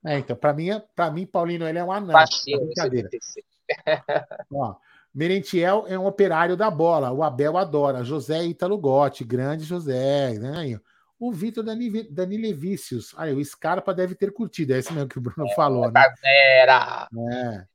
É, 0.05 0.19
então, 0.19 0.35
para 0.35 0.53
mim, 0.53 0.71
para 0.97 1.11
mim, 1.11 1.27
Paulino, 1.27 1.69
ele 1.69 1.79
é 1.79 1.85
um 1.85 1.93
anão. 1.93 2.13
Baixinho, 2.13 2.61
é 2.61 2.65
brincadeira. 2.65 3.09
1,76. 3.09 4.27
Ó, 4.53 4.75
Merentiel 5.13 5.85
é 5.89 5.99
um 5.99 6.07
operário 6.07 6.57
da 6.57 6.71
bola. 6.71 7.11
O 7.11 7.23
Abel 7.23 7.57
adora. 7.57 8.05
José 8.05 8.45
Ítalo 8.45 8.79
Gotti, 8.79 9.25
grande 9.25 9.65
José. 9.65 10.39
Né? 10.39 10.81
O 11.19 11.33
Vitor 11.33 11.65
Dani, 11.65 12.05
Dani 12.11 12.37
Levícios. 12.37 13.13
Aí, 13.17 13.33
o 13.33 13.45
Scarpa 13.45 13.93
deve 13.93 14.15
ter 14.15 14.33
curtido. 14.33 14.73
É 14.73 14.79
esse 14.79 14.93
mesmo 14.93 15.09
que 15.09 15.19
o 15.19 15.21
Bruno 15.21 15.49
falou, 15.55 15.91
né? 15.91 15.93
Galera! 16.23 17.09
É. 17.33 17.67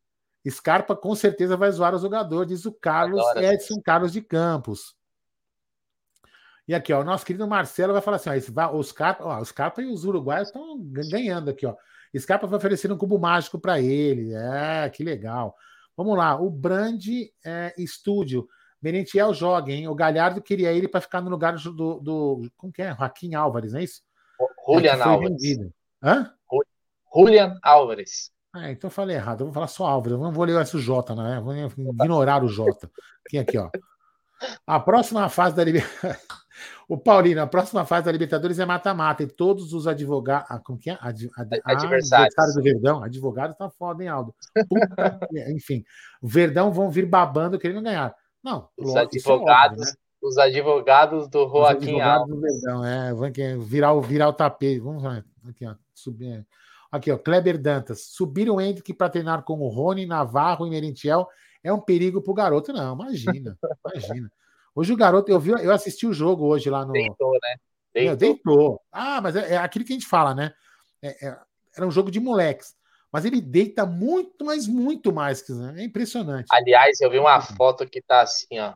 Scarpa 0.49 0.95
com 0.95 1.15
certeza 1.15 1.57
vai 1.57 1.71
zoar 1.71 1.95
o 1.95 1.99
jogador, 1.99 2.45
diz 2.45 2.65
o 2.65 2.71
Carlos 2.71 3.19
Adora. 3.19 3.53
Edson 3.53 3.81
Carlos 3.81 4.13
de 4.13 4.21
Campos. 4.21 4.95
E 6.67 6.73
aqui, 6.73 6.91
ó, 6.93 7.01
o 7.01 7.03
nosso 7.03 7.25
querido 7.25 7.47
Marcelo 7.47 7.93
vai 7.93 8.01
falar 8.01 8.17
assim: 8.17 8.29
ó, 8.29 8.33
esse, 8.33 8.51
os, 8.73 8.87
Scarpa, 8.87 9.23
ó, 9.23 9.39
os 9.39 9.49
Scarpa 9.49 9.81
e 9.81 9.85
os 9.85 10.05
uruguaios 10.05 10.49
estão 10.49 10.79
ganhando 10.79 11.49
aqui, 11.49 11.65
ó. 11.65 11.75
Scarpa 12.17 12.47
vai 12.47 12.57
oferecer 12.57 12.91
um 12.91 12.97
cubo 12.97 13.19
mágico 13.19 13.59
para 13.59 13.79
ele. 13.79 14.33
É, 14.33 14.89
que 14.89 15.03
legal. 15.03 15.55
Vamos 15.97 16.17
lá, 16.17 16.39
o 16.39 16.49
Brand 16.49 17.03
é, 17.45 17.73
Estúdio. 17.77 18.47
Merentiel 18.81 19.33
joga, 19.33 19.71
hein? 19.71 19.87
O 19.87 19.95
Galhardo 19.95 20.41
queria 20.41 20.71
ele 20.71 20.87
para 20.87 21.01
ficar 21.01 21.21
no 21.21 21.29
lugar 21.29 21.55
do, 21.55 21.99
do, 21.99 22.51
Como 22.55 22.71
que 22.71 22.81
é? 22.81 22.95
Joaquim 22.95 23.33
Álvares, 23.33 23.73
não 23.73 23.79
é 23.79 23.83
isso? 23.83 24.01
Julian 24.67 24.91
É 24.91 25.01
Álvares. 25.01 25.41
vendido. 25.41 25.73
Hã? 26.03 26.31
Julian 27.13 27.57
Álvares. 27.63 28.31
Ah, 28.53 28.71
então 28.71 28.87
eu 28.87 28.91
falei 28.91 29.15
errado. 29.15 29.41
Eu 29.41 29.45
vou 29.47 29.53
falar 29.53 29.67
só 29.67 29.85
Álvares. 29.85 30.17
Eu 30.17 30.23
não 30.23 30.31
vou 30.31 30.45
ler 30.45 30.55
o 30.55 30.63
J, 30.79 31.15
não 31.15 31.25
é? 31.25 31.39
Vou 31.39 31.55
ignorar 31.55 32.43
o 32.43 32.47
J. 32.47 32.89
Tem 33.29 33.39
aqui, 33.39 33.57
ó. 33.57 33.69
A 34.67 34.79
próxima 34.79 35.27
fase 35.29 35.55
da 35.55 35.63
Libertadores. 35.63 36.21
O 36.87 36.97
Paulino, 36.97 37.41
a 37.41 37.47
próxima 37.47 37.83
fase 37.85 38.05
da 38.05 38.11
Libertadores 38.11 38.59
é 38.59 38.65
mata-mata. 38.65 39.23
E 39.23 39.27
todos 39.27 39.73
os 39.73 39.87
advogados. 39.87 40.47
Ah, 40.49 40.59
como 40.59 40.77
que 40.77 40.89
é? 40.89 40.97
Ad... 41.01 41.29
ad- 41.37 41.61
ah, 41.63 41.71
Adversários. 41.71 42.11
adversário 42.37 42.53
do 42.53 42.61
Verdão. 42.63 43.03
Advogado 43.03 43.55
tá 43.55 43.69
foda, 43.69 44.03
hein, 44.03 44.09
Aldo? 44.09 44.33
Puta 44.69 45.19
Enfim, 45.51 45.83
o 46.21 46.27
Verdão 46.27 46.71
vão 46.71 46.89
vir 46.91 47.05
babando 47.05 47.57
querendo 47.57 47.81
ganhar. 47.81 48.13
Não, 48.43 48.69
Os 48.77 48.89
isso 48.89 48.97
é 48.97 49.01
óbvio, 49.01 49.19
advogados, 49.19 49.85
né? 49.87 49.91
os 50.21 50.37
advogados 50.37 51.27
do 51.27 51.45
Os 51.45 51.51
Joaquim 51.51 51.85
advogados 52.01 52.21
Alves. 52.21 52.35
do 52.35 52.41
Verdão, 52.41 52.85
é, 52.85 53.13
vão 53.13 53.31
virar, 53.65 53.93
o- 53.93 54.01
virar 54.01 54.29
o 54.29 54.33
tapete. 54.33 54.79
Vamos 54.79 55.01
lá, 55.03 55.23
aqui, 55.49 55.65
ó. 55.65 55.73
Subir. 55.93 56.45
Aqui, 56.91 57.11
ó, 57.11 57.17
Kleber 57.17 57.57
Dantas. 57.59 58.05
Subir 58.11 58.49
o 58.49 58.61
Hendrick 58.61 58.93
para 58.93 59.09
treinar 59.09 59.43
com 59.43 59.59
o 59.59 59.67
Rony, 59.67 60.05
Navarro 60.05 60.67
e 60.67 60.69
Merentiel 60.69 61.27
é 61.63 61.73
um 61.73 61.79
perigo 61.79 62.21
pro 62.21 62.33
garoto. 62.33 62.71
Não, 62.71 62.93
imagina, 62.93 63.57
imagina. 63.83 64.31
Hoje 64.75 64.91
o 64.91 64.97
garoto, 64.97 65.31
eu 65.31 65.39
vi, 65.39 65.51
eu 65.51 65.71
assisti 65.71 66.05
o 66.05 66.11
jogo 66.11 66.45
hoje 66.45 66.69
lá 66.69 66.85
no. 66.85 66.91
Deitou, 66.91 67.31
né? 67.31 67.55
Meu, 67.95 68.17
Deitou. 68.17 68.17
deitou. 68.17 68.81
Ah, 68.91 69.21
mas 69.21 69.37
é, 69.37 69.53
é 69.53 69.57
aquilo 69.57 69.85
que 69.85 69.93
a 69.93 69.95
gente 69.95 70.05
fala, 70.05 70.35
né? 70.35 70.53
É- 71.01 71.27
é- 71.27 71.39
era 71.77 71.87
um 71.87 71.91
jogo 71.91 72.11
de 72.11 72.19
moleques. 72.19 72.75
Mas 73.09 73.23
ele 73.23 73.39
deita 73.39 73.85
muito, 73.85 74.43
mas 74.43 74.67
muito 74.67 75.13
mais. 75.13 75.41
que- 75.41 75.53
É 75.77 75.83
impressionante. 75.83 76.47
Aliás, 76.51 76.99
eu 76.99 77.09
vi 77.09 77.17
uma 77.17 77.39
foto 77.39 77.87
que 77.89 78.01
tá 78.01 78.21
assim, 78.21 78.59
ó. 78.59 78.73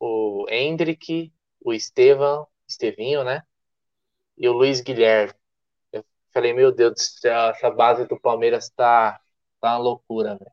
O 0.00 0.46
Hendrick, 0.48 1.32
o 1.64 1.72
Estevam, 1.72 2.48
Estevinho, 2.66 3.22
né? 3.22 3.44
E 4.36 4.48
o 4.48 4.52
Luiz 4.52 4.80
Guilherme. 4.80 5.32
Eu 5.92 6.04
falei, 6.32 6.52
meu 6.52 6.72
Deus 6.72 6.94
do 6.94 7.00
céu, 7.00 7.50
essa 7.50 7.70
base 7.70 8.06
do 8.08 8.18
Palmeiras 8.18 8.70
tá, 8.70 9.20
tá 9.60 9.74
uma 9.74 9.78
loucura, 9.78 10.36
velho. 10.36 10.52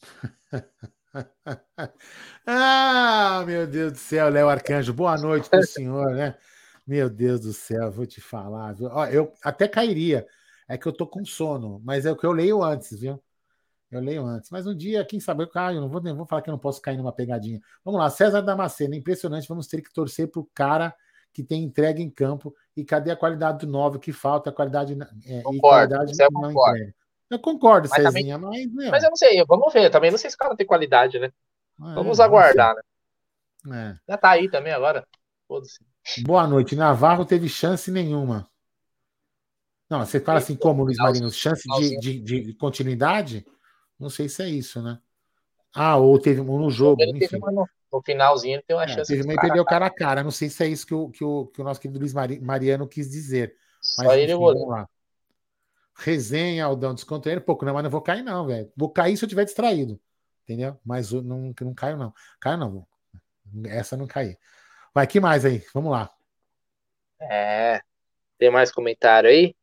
ah, 2.46 3.42
meu 3.46 3.66
Deus 3.66 3.92
do 3.92 3.98
céu, 3.98 4.28
Léo 4.28 4.48
Arcanjo. 4.48 4.92
Boa 4.92 5.16
noite 5.16 5.50
pro 5.50 5.62
senhor, 5.66 6.14
né? 6.14 6.36
Meu 6.86 7.10
Deus 7.10 7.40
do 7.40 7.52
céu, 7.52 7.90
vou 7.90 8.06
te 8.06 8.20
falar. 8.20 8.74
viu? 8.74 8.88
Ó, 8.88 9.06
eu 9.06 9.32
até 9.42 9.66
cairia. 9.66 10.26
É 10.68 10.78
que 10.78 10.86
eu 10.86 10.92
tô 10.92 11.06
com 11.06 11.24
sono, 11.24 11.80
mas 11.84 12.06
é 12.06 12.12
o 12.12 12.16
que 12.16 12.24
eu 12.24 12.32
leio 12.32 12.62
antes, 12.62 13.00
viu? 13.00 13.20
Eu 13.90 14.00
leio 14.00 14.24
antes. 14.24 14.50
Mas 14.50 14.66
um 14.68 14.76
dia, 14.76 15.04
quem 15.04 15.18
sabe, 15.18 15.42
eu 15.42 15.48
caio. 15.48 15.80
Não 15.80 15.88
vou, 15.88 16.00
nem 16.00 16.14
vou 16.14 16.26
falar 16.26 16.42
que 16.42 16.48
eu 16.48 16.52
não 16.52 16.58
posso 16.60 16.80
cair 16.80 16.96
numa 16.96 17.12
pegadinha. 17.12 17.60
Vamos 17.84 17.98
lá, 17.98 18.08
César 18.08 18.40
Damasceno. 18.40 18.94
Impressionante. 18.94 19.48
Vamos 19.48 19.66
ter 19.66 19.82
que 19.82 19.92
torcer 19.92 20.28
pro 20.28 20.48
cara 20.54 20.94
que 21.32 21.42
tem 21.42 21.64
entrega 21.64 22.00
em 22.00 22.08
campo. 22.08 22.54
E 22.76 22.84
cadê 22.84 23.10
a 23.10 23.16
qualidade 23.16 23.66
do 23.66 23.72
9 23.72 23.98
que 23.98 24.12
falta? 24.12 24.50
A 24.50 24.52
qualidade 24.52 24.96
é, 25.26 25.40
e 25.40 25.42
Concordo, 25.42 25.60
qualidade 25.60 26.12
isso 26.12 26.22
eu 26.22 26.28
não 26.30 26.42
concordo. 26.42 26.76
entrega. 26.76 26.99
Eu 27.30 27.38
concordo, 27.38 27.88
Mas 27.88 28.02
também- 28.02 28.22
Cezinha, 28.24 28.38
mas, 28.38 28.66
meu, 28.72 28.90
Mas 28.90 29.04
eu 29.04 29.10
não 29.10 29.16
sei, 29.16 29.44
vamos 29.46 29.72
ver. 29.72 29.88
Também 29.90 30.10
não 30.10 30.18
sei 30.18 30.28
se 30.30 30.36
o 30.36 30.38
cara 30.38 30.56
tem 30.56 30.66
qualidade, 30.66 31.18
né? 31.18 31.26
é, 31.28 31.94
Vamos 31.94 32.20
aguardar, 32.20 32.74
né? 32.74 32.82
É. 33.72 33.98
Já 34.08 34.18
tá 34.18 34.30
aí 34.30 34.50
também 34.50 34.72
agora. 34.72 35.06
Boa 36.24 36.46
noite. 36.46 36.74
Navarro 36.74 37.24
teve 37.24 37.48
chance 37.48 37.90
nenhuma. 37.90 38.48
Não, 39.88 40.04
você 40.04 40.20
fala 40.20 40.38
assim 40.38 40.56
como, 40.56 40.84
Luiz 40.84 40.98
Marino? 40.98 41.30
Chance 41.30 41.68
de, 42.00 42.20
de, 42.20 42.40
de 42.42 42.54
continuidade? 42.54 43.44
Não 43.98 44.08
sei 44.08 44.28
se 44.28 44.42
é 44.42 44.48
isso, 44.48 44.80
né? 44.80 44.98
Ah, 45.74 45.96
ou 45.96 46.18
teve 46.18 46.40
um 46.40 46.58
no 46.58 46.70
jogo, 46.70 47.00
Ele 47.02 47.28
uma 47.36 47.52
no, 47.52 47.68
no 47.92 48.02
finalzinho, 48.02 48.56
ele 48.56 48.62
tem 48.62 48.76
uma 48.76 48.84
É, 48.84 48.86
chance 48.94 49.08
teve 49.12 49.22
uma 49.22 49.34
e 49.34 49.38
perdeu 49.38 49.64
cara 49.64 49.86
a 49.86 49.90
cara. 49.90 50.22
Não 50.24 50.30
sei 50.30 50.48
se 50.48 50.64
é 50.64 50.68
isso 50.68 50.86
que 50.86 50.94
o, 50.94 51.10
que 51.10 51.24
o, 51.24 51.46
que 51.46 51.60
o 51.60 51.64
nosso 51.64 51.80
querido 51.80 51.98
Luiz 52.00 52.12
Mari- 52.12 52.40
Mariano 52.40 52.88
quis 52.88 53.10
dizer. 53.10 53.54
Só 53.80 54.02
Mas 54.04 54.12
ele 54.12 54.32
e 54.32 54.34
enfim, 54.34 54.44
vamos 54.44 54.68
lá. 54.68 54.88
Resenha, 56.02 56.64
Aldão, 56.64 56.94
desconto 56.94 57.28
ele 57.28 57.40
pouco, 57.40 57.64
não, 57.64 57.74
mas 57.74 57.82
não 57.84 57.90
vou 57.90 58.00
cair, 58.00 58.22
não, 58.22 58.46
velho. 58.46 58.72
Vou 58.76 58.90
cair 58.90 59.16
se 59.16 59.24
eu 59.24 59.28
tiver 59.28 59.44
distraído. 59.44 60.00
Entendeu? 60.44 60.78
Mas 60.84 61.12
não, 61.12 61.54
não 61.60 61.74
caio, 61.74 61.96
não. 61.96 62.12
Caio, 62.40 62.56
não. 62.56 62.86
Essa 63.66 63.96
não 63.96 64.06
caí. 64.06 64.36
Vai, 64.94 65.06
que 65.06 65.20
mais 65.20 65.44
aí? 65.44 65.64
Vamos 65.72 65.92
lá. 65.92 66.10
É. 67.20 67.80
Tem 68.38 68.50
mais 68.50 68.72
comentário 68.72 69.28
aí? 69.28 69.54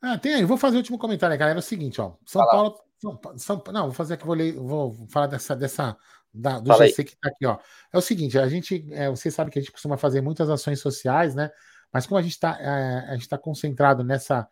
Ah, 0.00 0.18
tem 0.18 0.34
aí. 0.34 0.44
Vou 0.44 0.56
fazer 0.58 0.76
o 0.76 0.78
último 0.78 0.98
comentário, 0.98 1.38
galera. 1.38 1.58
É 1.58 1.60
o 1.60 1.62
seguinte, 1.62 2.00
ó. 2.00 2.14
São 2.26 2.40
Fala. 2.44 2.50
Paulo. 2.50 2.80
São, 2.98 3.20
São, 3.36 3.62
não, 3.72 3.84
vou 3.84 3.92
fazer 3.92 4.14
aqui, 4.14 4.24
vou 4.24 4.34
ler, 4.34 4.52
vou 4.54 5.06
falar 5.08 5.26
dessa, 5.28 5.56
dessa 5.56 5.96
da- 6.32 6.60
do 6.60 6.68
Fala 6.68 6.84
aí. 6.84 6.90
GC 6.90 7.04
que 7.04 7.16
tá 7.16 7.28
aqui, 7.28 7.46
ó. 7.46 7.58
É 7.92 7.98
o 7.98 8.00
seguinte, 8.00 8.38
a 8.38 8.48
gente, 8.48 8.86
é, 8.92 9.08
você 9.08 9.30
sabe 9.30 9.50
que 9.50 9.58
a 9.58 9.62
gente 9.62 9.72
costuma 9.72 9.96
fazer 9.96 10.20
muitas 10.20 10.48
ações 10.50 10.80
sociais, 10.80 11.34
né? 11.34 11.50
Mas 11.92 12.06
como 12.06 12.18
a 12.18 12.22
gente 12.22 12.32
está, 12.32 12.52
a 12.52 13.14
gente 13.14 13.28
tá 13.28 13.36
concentrado 13.36 14.02
nessa, 14.02 14.48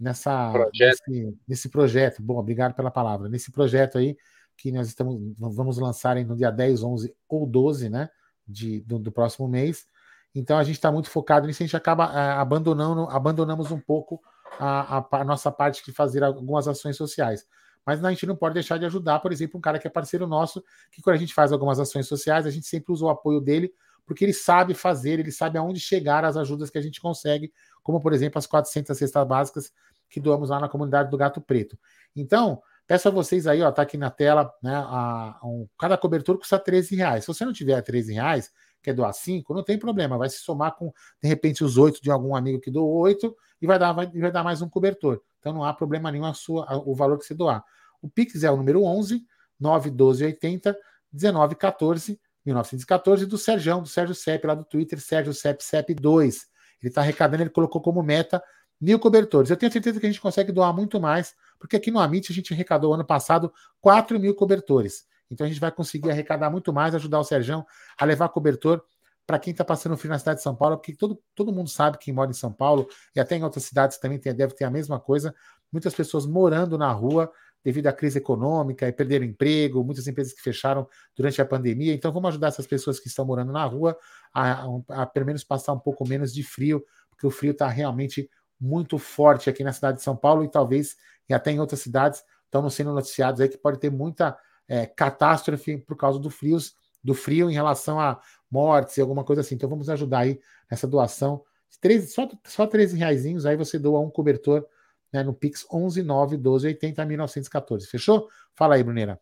nessa 0.00 0.50
Projeto. 0.50 1.02
Nesse, 1.06 1.38
nesse 1.46 1.68
projeto, 1.68 2.22
bom, 2.22 2.38
obrigado 2.38 2.74
pela 2.74 2.90
palavra. 2.90 3.28
Nesse 3.28 3.52
projeto 3.52 3.98
aí 3.98 4.16
que 4.56 4.72
nós 4.72 4.88
estamos, 4.88 5.34
vamos 5.38 5.78
lançar 5.78 6.16
aí 6.16 6.24
no 6.24 6.36
dia 6.36 6.50
10, 6.50 6.82
11 6.82 7.14
ou 7.28 7.46
12, 7.46 7.88
né? 7.88 8.08
De, 8.46 8.80
do, 8.80 8.98
do 8.98 9.12
próximo 9.12 9.46
mês. 9.46 9.86
Então 10.34 10.58
a 10.58 10.64
gente 10.64 10.76
está 10.76 10.90
muito 10.90 11.10
focado 11.10 11.46
nisso, 11.46 11.62
a 11.62 11.66
gente 11.66 11.76
acaba 11.76 12.04
ah, 12.06 12.40
abandonando, 12.40 13.02
abandonamos 13.10 13.70
um 13.70 13.80
pouco 13.80 14.20
a, 14.58 14.98
a, 14.98 15.20
a 15.20 15.24
nossa 15.24 15.50
parte 15.50 15.84
de 15.84 15.92
fazer 15.92 16.22
algumas 16.22 16.66
ações 16.66 16.96
sociais. 16.96 17.46
Mas 17.84 18.04
a 18.04 18.10
gente 18.10 18.26
não 18.26 18.36
pode 18.36 18.54
deixar 18.54 18.78
de 18.78 18.84
ajudar, 18.84 19.20
por 19.20 19.32
exemplo, 19.32 19.58
um 19.58 19.60
cara 19.60 19.78
que 19.78 19.86
é 19.86 19.90
parceiro 19.90 20.26
nosso, 20.26 20.62
que 20.92 21.02
quando 21.02 21.16
a 21.16 21.18
gente 21.18 21.34
faz 21.34 21.52
algumas 21.52 21.80
ações 21.80 22.06
sociais, 22.06 22.46
a 22.46 22.50
gente 22.50 22.66
sempre 22.66 22.92
usa 22.92 23.04
o 23.04 23.08
apoio 23.08 23.40
dele, 23.40 23.72
porque 24.06 24.24
ele 24.24 24.32
sabe 24.32 24.74
fazer, 24.74 25.18
ele 25.18 25.32
sabe 25.32 25.56
aonde 25.56 25.80
chegar 25.80 26.24
as 26.24 26.36
ajudas 26.36 26.68
que 26.68 26.78
a 26.78 26.82
gente 26.82 27.00
consegue, 27.00 27.52
como 27.82 28.00
por 28.00 28.12
exemplo 28.12 28.38
as 28.38 28.46
400 28.46 28.96
cestas 28.96 29.26
básicas 29.26 29.72
que 30.10 30.20
doamos 30.20 30.50
lá 30.50 30.60
na 30.60 30.68
comunidade 30.68 31.10
do 31.10 31.16
Gato 31.16 31.40
Preto. 31.40 31.78
Então, 32.14 32.60
peço 32.86 33.08
a 33.08 33.10
vocês 33.10 33.46
aí, 33.46 33.62
ó, 33.62 33.70
tá 33.70 33.82
aqui 33.82 33.96
na 33.96 34.10
tela, 34.10 34.52
né? 34.62 34.74
A, 34.74 35.38
um, 35.44 35.66
cada 35.78 35.96
cobertor 35.96 36.36
custa 36.36 36.58
13 36.58 36.96
reais. 36.96 37.24
Se 37.24 37.28
você 37.28 37.44
não 37.44 37.52
tiver 37.52 37.80
13 37.80 38.14
reais, 38.14 38.50
quer 38.82 38.92
doar 38.92 39.12
5, 39.12 39.54
não 39.54 39.62
tem 39.62 39.78
problema, 39.78 40.18
vai 40.18 40.28
se 40.28 40.38
somar 40.38 40.74
com, 40.74 40.92
de 41.22 41.28
repente, 41.28 41.62
os 41.62 41.78
8 41.78 42.02
de 42.02 42.10
algum 42.10 42.34
amigo 42.34 42.60
que 42.60 42.70
doou 42.70 42.92
8 42.98 43.34
e 43.62 43.66
vai 43.66 43.78
dar, 43.78 43.92
vai, 43.92 44.06
vai 44.06 44.32
dar 44.32 44.42
mais 44.42 44.60
um 44.60 44.68
cobertor. 44.68 45.20
Então 45.38 45.52
não 45.52 45.64
há 45.64 45.72
problema 45.72 46.10
nenhum 46.10 46.24
a 46.24 46.34
sua, 46.34 46.64
a, 46.66 46.76
o 46.76 46.94
valor 46.94 47.18
que 47.18 47.24
você 47.24 47.34
doar. 47.34 47.64
O 48.02 48.08
Pix 48.08 48.42
é 48.42 48.50
o 48.50 48.56
número 48.56 48.82
11 48.82 49.24
91280 49.58 50.76
1914 51.12 52.20
1914 52.44 53.26
do 53.26 53.36
Serjão, 53.36 53.82
do 53.82 53.88
Sérgio 53.88 54.14
Sepp, 54.14 54.46
lá 54.46 54.54
do 54.54 54.64
Twitter, 54.64 54.98
Sérgio 54.98 55.34
Sepp 55.34 55.60
Sepp 55.60 55.90
2. 55.94 56.46
Ele 56.82 56.88
está 56.88 57.02
arrecadando, 57.02 57.42
ele 57.42 57.50
colocou 57.50 57.82
como 57.82 58.02
meta 58.02 58.42
mil 58.80 58.98
cobertores. 58.98 59.50
Eu 59.50 59.56
tenho 59.56 59.70
certeza 59.70 60.00
que 60.00 60.06
a 60.06 60.08
gente 60.08 60.20
consegue 60.20 60.50
doar 60.50 60.74
muito 60.74 61.00
mais, 61.00 61.34
porque 61.58 61.76
aqui 61.76 61.90
no 61.90 61.98
Amit 61.98 62.32
a 62.32 62.34
gente 62.34 62.54
arrecadou 62.54 62.94
ano 62.94 63.04
passado 63.04 63.52
4 63.80 64.18
mil 64.18 64.34
cobertores. 64.34 65.04
Então 65.30 65.44
a 65.44 65.48
gente 65.48 65.60
vai 65.60 65.70
conseguir 65.70 66.10
arrecadar 66.10 66.50
muito 66.50 66.72
mais, 66.72 66.94
ajudar 66.94 67.20
o 67.20 67.24
Serjão 67.24 67.64
a 67.98 68.04
levar 68.04 68.28
cobertor 68.30 68.82
para 69.26 69.38
quem 69.38 69.52
está 69.52 69.64
passando 69.64 69.96
frio 69.96 70.10
na 70.10 70.18
cidade 70.18 70.38
de 70.38 70.42
São 70.42 70.56
Paulo, 70.56 70.76
porque 70.76 70.92
todo, 70.92 71.22
todo 71.36 71.52
mundo 71.52 71.70
sabe 71.70 71.98
que 71.98 72.12
mora 72.12 72.30
em 72.30 72.34
São 72.34 72.52
Paulo 72.52 72.88
e 73.14 73.20
até 73.20 73.36
em 73.36 73.44
outras 73.44 73.64
cidades 73.64 73.96
também 73.98 74.18
tem, 74.18 74.34
deve 74.34 74.54
ter 74.54 74.64
a 74.64 74.70
mesma 74.70 74.98
coisa. 74.98 75.32
Muitas 75.70 75.94
pessoas 75.94 76.26
morando 76.26 76.76
na 76.76 76.90
rua 76.90 77.30
devido 77.62 77.86
à 77.86 77.92
crise 77.92 78.18
econômica 78.18 78.88
e 78.88 78.92
perderam 78.92 79.24
emprego, 79.24 79.84
muitas 79.84 80.08
empresas 80.08 80.32
que 80.32 80.40
fecharam 80.40 80.88
durante 81.14 81.40
a 81.40 81.44
pandemia. 81.44 81.94
Então 81.94 82.10
vamos 82.10 82.30
ajudar 82.30 82.48
essas 82.48 82.66
pessoas 82.66 82.98
que 82.98 83.06
estão 83.06 83.24
morando 83.24 83.52
na 83.52 83.64
rua 83.64 83.96
a, 84.32 84.64
a, 84.64 85.02
a 85.02 85.06
pelo 85.06 85.26
menos 85.26 85.44
passar 85.44 85.74
um 85.74 85.78
pouco 85.78 86.08
menos 86.08 86.32
de 86.32 86.42
frio, 86.42 86.84
porque 87.10 87.26
o 87.26 87.30
frio 87.30 87.52
está 87.52 87.68
realmente 87.68 88.28
muito 88.60 88.98
forte 88.98 89.48
aqui 89.48 89.64
na 89.64 89.72
cidade 89.72 89.98
de 89.98 90.02
São 90.02 90.16
Paulo 90.16 90.44
e 90.44 90.48
talvez 90.48 90.96
e 91.28 91.34
até 91.34 91.50
em 91.50 91.60
outras 91.60 91.80
cidades 91.80 92.24
estão 92.44 92.68
sendo 92.68 92.92
noticiados 92.92 93.40
aí 93.40 93.48
que 93.48 93.56
pode 93.56 93.78
ter 93.78 93.90
muita 93.90 94.36
é, 94.68 94.86
catástrofe 94.86 95.78
por 95.78 95.96
causa 95.96 96.18
do 96.18 96.28
frio, 96.28 96.58
do 97.02 97.14
frio 97.14 97.50
em 97.50 97.54
relação 97.54 97.98
a 97.98 98.20
mortes 98.50 98.96
e 98.96 99.00
alguma 99.00 99.24
coisa 99.24 99.40
assim. 99.40 99.54
Então 99.54 99.68
vamos 99.68 99.88
ajudar 99.88 100.20
aí 100.20 100.40
nessa 100.70 100.86
doação 100.86 101.42
13, 101.80 102.08
só, 102.08 102.28
só 102.44 102.66
13 102.66 102.96
reaisinhos, 102.96 103.46
aí 103.46 103.56
você 103.56 103.78
doa 103.78 104.00
um 104.00 104.10
cobertor 104.10 104.66
né, 105.12 105.22
no 105.22 105.32
Pix 105.32 105.66
11 105.72 106.02
9 106.02 106.36
12 106.36 106.66
80 106.66 107.04
1914. 107.04 107.86
Fechou? 107.86 108.28
Fala 108.54 108.74
aí, 108.74 108.82
Bruneira. 108.82 109.20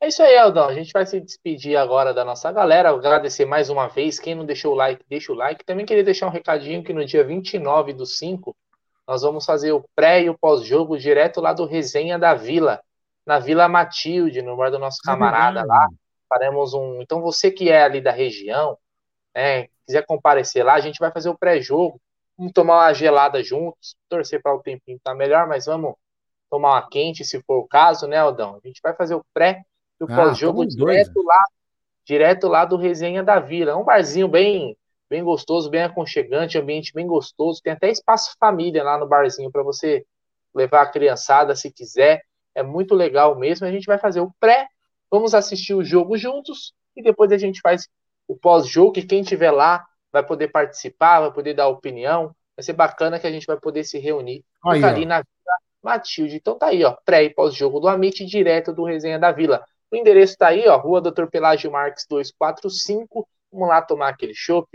É 0.00 0.06
isso 0.06 0.22
aí, 0.22 0.36
Aldão. 0.38 0.68
A 0.68 0.74
gente 0.74 0.92
vai 0.92 1.04
se 1.04 1.20
despedir 1.20 1.76
agora 1.76 2.14
da 2.14 2.24
nossa 2.24 2.52
galera. 2.52 2.90
Agradecer 2.90 3.44
mais 3.44 3.68
uma 3.68 3.88
vez. 3.88 4.20
Quem 4.20 4.34
não 4.34 4.44
deixou 4.44 4.72
o 4.72 4.76
like, 4.76 5.04
deixa 5.08 5.32
o 5.32 5.34
like. 5.34 5.64
Também 5.64 5.84
queria 5.84 6.04
deixar 6.04 6.26
um 6.28 6.30
recadinho 6.30 6.84
que 6.84 6.92
no 6.92 7.04
dia 7.04 7.24
29 7.24 7.92
do 7.92 8.06
5 8.06 8.56
nós 9.08 9.22
vamos 9.22 9.44
fazer 9.44 9.72
o 9.72 9.84
pré 9.96 10.22
e 10.22 10.30
o 10.30 10.38
pós-jogo 10.38 10.96
direto 10.98 11.40
lá 11.40 11.52
do 11.52 11.64
Resenha 11.64 12.18
da 12.18 12.34
Vila, 12.34 12.80
na 13.26 13.38
Vila 13.38 13.66
Matilde, 13.66 14.42
no 14.42 14.56
bar 14.56 14.70
do 14.70 14.78
nosso 14.78 14.98
camarada 15.02 15.64
lá. 15.64 15.88
Faremos 16.28 16.74
um. 16.74 17.00
Então, 17.00 17.20
você 17.20 17.50
que 17.50 17.70
é 17.70 17.82
ali 17.82 18.00
da 18.00 18.12
região, 18.12 18.78
né, 19.34 19.68
quiser 19.86 20.04
comparecer 20.06 20.64
lá, 20.64 20.74
a 20.74 20.80
gente 20.80 20.98
vai 20.98 21.10
fazer 21.10 21.30
o 21.30 21.38
pré-jogo. 21.38 21.98
Vamos 22.36 22.52
tomar 22.52 22.84
uma 22.84 22.92
gelada 22.92 23.42
juntos, 23.42 23.96
torcer 24.08 24.40
para 24.42 24.54
o 24.54 24.62
tempinho 24.62 24.98
estar 24.98 25.12
tá 25.12 25.16
melhor, 25.16 25.48
mas 25.48 25.64
vamos 25.64 25.94
tomar 26.50 26.72
uma 26.72 26.88
quente 26.88 27.24
se 27.24 27.42
for 27.42 27.58
o 27.58 27.66
caso, 27.66 28.06
né, 28.06 28.18
Aldão? 28.18 28.60
A 28.62 28.68
gente 28.68 28.80
vai 28.82 28.94
fazer 28.94 29.14
o 29.14 29.24
pré 29.32 29.64
do 29.98 30.06
ah, 30.10 30.16
pós-jogo 30.16 30.66
direto 30.66 31.22
lá, 31.22 31.44
direto 32.04 32.48
lá 32.48 32.64
do 32.64 32.76
Resenha 32.76 33.22
da 33.22 33.40
Vila. 33.40 33.72
É 33.72 33.74
um 33.74 33.84
barzinho 33.84 34.28
bem, 34.28 34.76
bem 35.10 35.22
gostoso, 35.24 35.68
bem 35.68 35.82
aconchegante, 35.82 36.58
ambiente 36.58 36.92
bem 36.94 37.06
gostoso. 37.06 37.60
Tem 37.62 37.72
até 37.72 37.90
espaço 37.90 38.36
família 38.38 38.84
lá 38.84 38.98
no 38.98 39.06
barzinho 39.06 39.50
para 39.50 39.62
você 39.62 40.06
levar 40.54 40.82
a 40.82 40.86
criançada 40.86 41.54
se 41.54 41.70
quiser. 41.70 42.22
É 42.54 42.62
muito 42.62 42.94
legal 42.94 43.36
mesmo. 43.36 43.66
A 43.66 43.70
gente 43.70 43.86
vai 43.86 43.98
fazer 43.98 44.20
o 44.20 44.32
pré, 44.40 44.68
vamos 45.10 45.34
assistir 45.34 45.74
o 45.74 45.84
jogo 45.84 46.16
juntos 46.16 46.72
e 46.96 47.02
depois 47.02 47.30
a 47.32 47.38
gente 47.38 47.60
faz 47.60 47.88
o 48.26 48.36
pós-jogo. 48.36 48.92
Que 48.92 49.02
quem 49.02 49.22
tiver 49.22 49.50
lá 49.50 49.84
vai 50.12 50.24
poder 50.24 50.48
participar, 50.48 51.20
vai 51.20 51.32
poder 51.32 51.54
dar 51.54 51.68
opinião. 51.68 52.34
Vai 52.56 52.64
ser 52.64 52.72
bacana 52.72 53.20
que 53.20 53.26
a 53.26 53.30
gente 53.30 53.46
vai 53.46 53.56
poder 53.56 53.84
se 53.84 53.98
reunir 53.98 54.44
aí, 54.64 54.82
ali 54.82 55.04
ó. 55.04 55.08
na 55.08 55.16
Vila 55.18 55.54
Matilde. 55.82 56.36
Então 56.36 56.58
tá 56.58 56.66
aí, 56.66 56.82
ó, 56.84 56.96
pré 57.04 57.22
e 57.24 57.30
pós-jogo 57.30 57.78
do 57.78 57.86
Amit, 57.86 58.24
direto 58.24 58.72
do 58.72 58.84
Resenha 58.84 59.18
da 59.18 59.30
Vila. 59.30 59.64
O 59.90 59.96
endereço 59.96 60.34
está 60.34 60.48
aí, 60.48 60.66
ó, 60.68 60.76
Rua 60.76 61.00
Doutor 61.00 61.30
Pelágio 61.30 61.70
Marques 61.70 62.06
245. 62.08 63.26
Vamos 63.50 63.68
lá 63.68 63.80
tomar 63.80 64.08
aquele 64.08 64.34
chopp, 64.34 64.68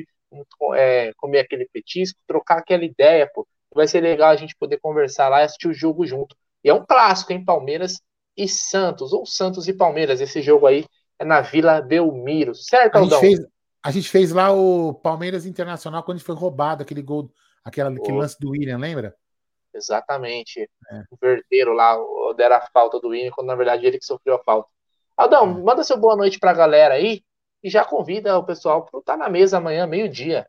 é, 0.76 1.11
comer 1.18 1.40
aquele 1.40 1.68
petisco, 1.72 2.19
trocar 2.27 2.57
aquela 2.57 2.84
ideia, 2.84 3.30
pô. 3.34 3.48
Vai 3.73 3.88
ser 3.88 4.02
legal 4.02 4.30
a 4.30 4.35
gente 4.35 4.56
poder 4.56 4.80
conversar 4.80 5.30
lá 5.30 5.41
e 5.41 5.45
assistir 5.45 5.68
o 5.68 5.73
jogo 5.73 6.06
junto. 6.06 6.35
E 6.64 6.69
é 6.69 6.73
um 6.73 6.85
clássico, 6.85 7.34
hein? 7.34 7.44
Palmeiras 7.44 8.02
e 8.38 8.48
Santos, 8.48 9.14
ou 9.14 9.26
Santos 9.26 9.68
e 9.68 9.73
Palmeiras. 9.73 10.22
Esse 10.22 10.41
jogo 10.41 10.65
aí 10.65 10.85
é 11.19 11.26
na 11.26 11.41
Vila 11.41 11.81
Belmiro, 11.81 12.56
certo, 12.56 12.95
Aldão? 12.95 13.19
A 13.19 13.22
gente 13.22 13.35
fez, 13.38 13.48
a 13.84 13.91
gente 13.91 14.10
fez 14.10 14.31
lá 14.31 14.52
o 14.52 14.94
Palmeiras 14.94 15.45
Internacional 15.45 16.03
quando 16.03 16.22
foi 16.22 16.35
roubado, 16.35 16.84
aquele 16.84 17.02
gol, 17.02 17.31
aquela, 17.64 17.90
aquele 17.90 18.18
lance 18.18 18.38
do 18.40 18.52
William, 18.52 18.77
lembra? 18.77 19.15
Exatamente. 19.73 20.69
É. 20.91 21.03
Inverteram 21.11 21.73
lá, 21.73 21.98
deram 22.35 22.57
a 22.57 22.61
falta 22.61 22.99
do 22.99 23.10
William, 23.10 23.31
quando 23.31 23.48
na 23.48 23.56
verdade 23.56 23.85
ele 23.85 23.98
que 23.98 24.06
sofreu 24.06 24.35
a 24.35 24.44
falta. 24.44 24.69
Aldão, 25.15 25.60
é. 25.60 25.61
manda 25.61 25.84
seu 25.84 25.98
boa 25.98 26.15
noite 26.15 26.40
para 26.40 26.52
a 26.52 26.56
galera 26.56 26.95
aí 26.95 27.23
e 27.64 27.69
já 27.69 27.85
convida 27.85 28.38
o 28.38 28.44
pessoal 28.44 28.85
para 28.85 28.99
estar 28.99 29.18
na 29.18 29.30
mesa 29.30 29.57
amanhã, 29.57 29.88
meio-dia. 29.88 30.48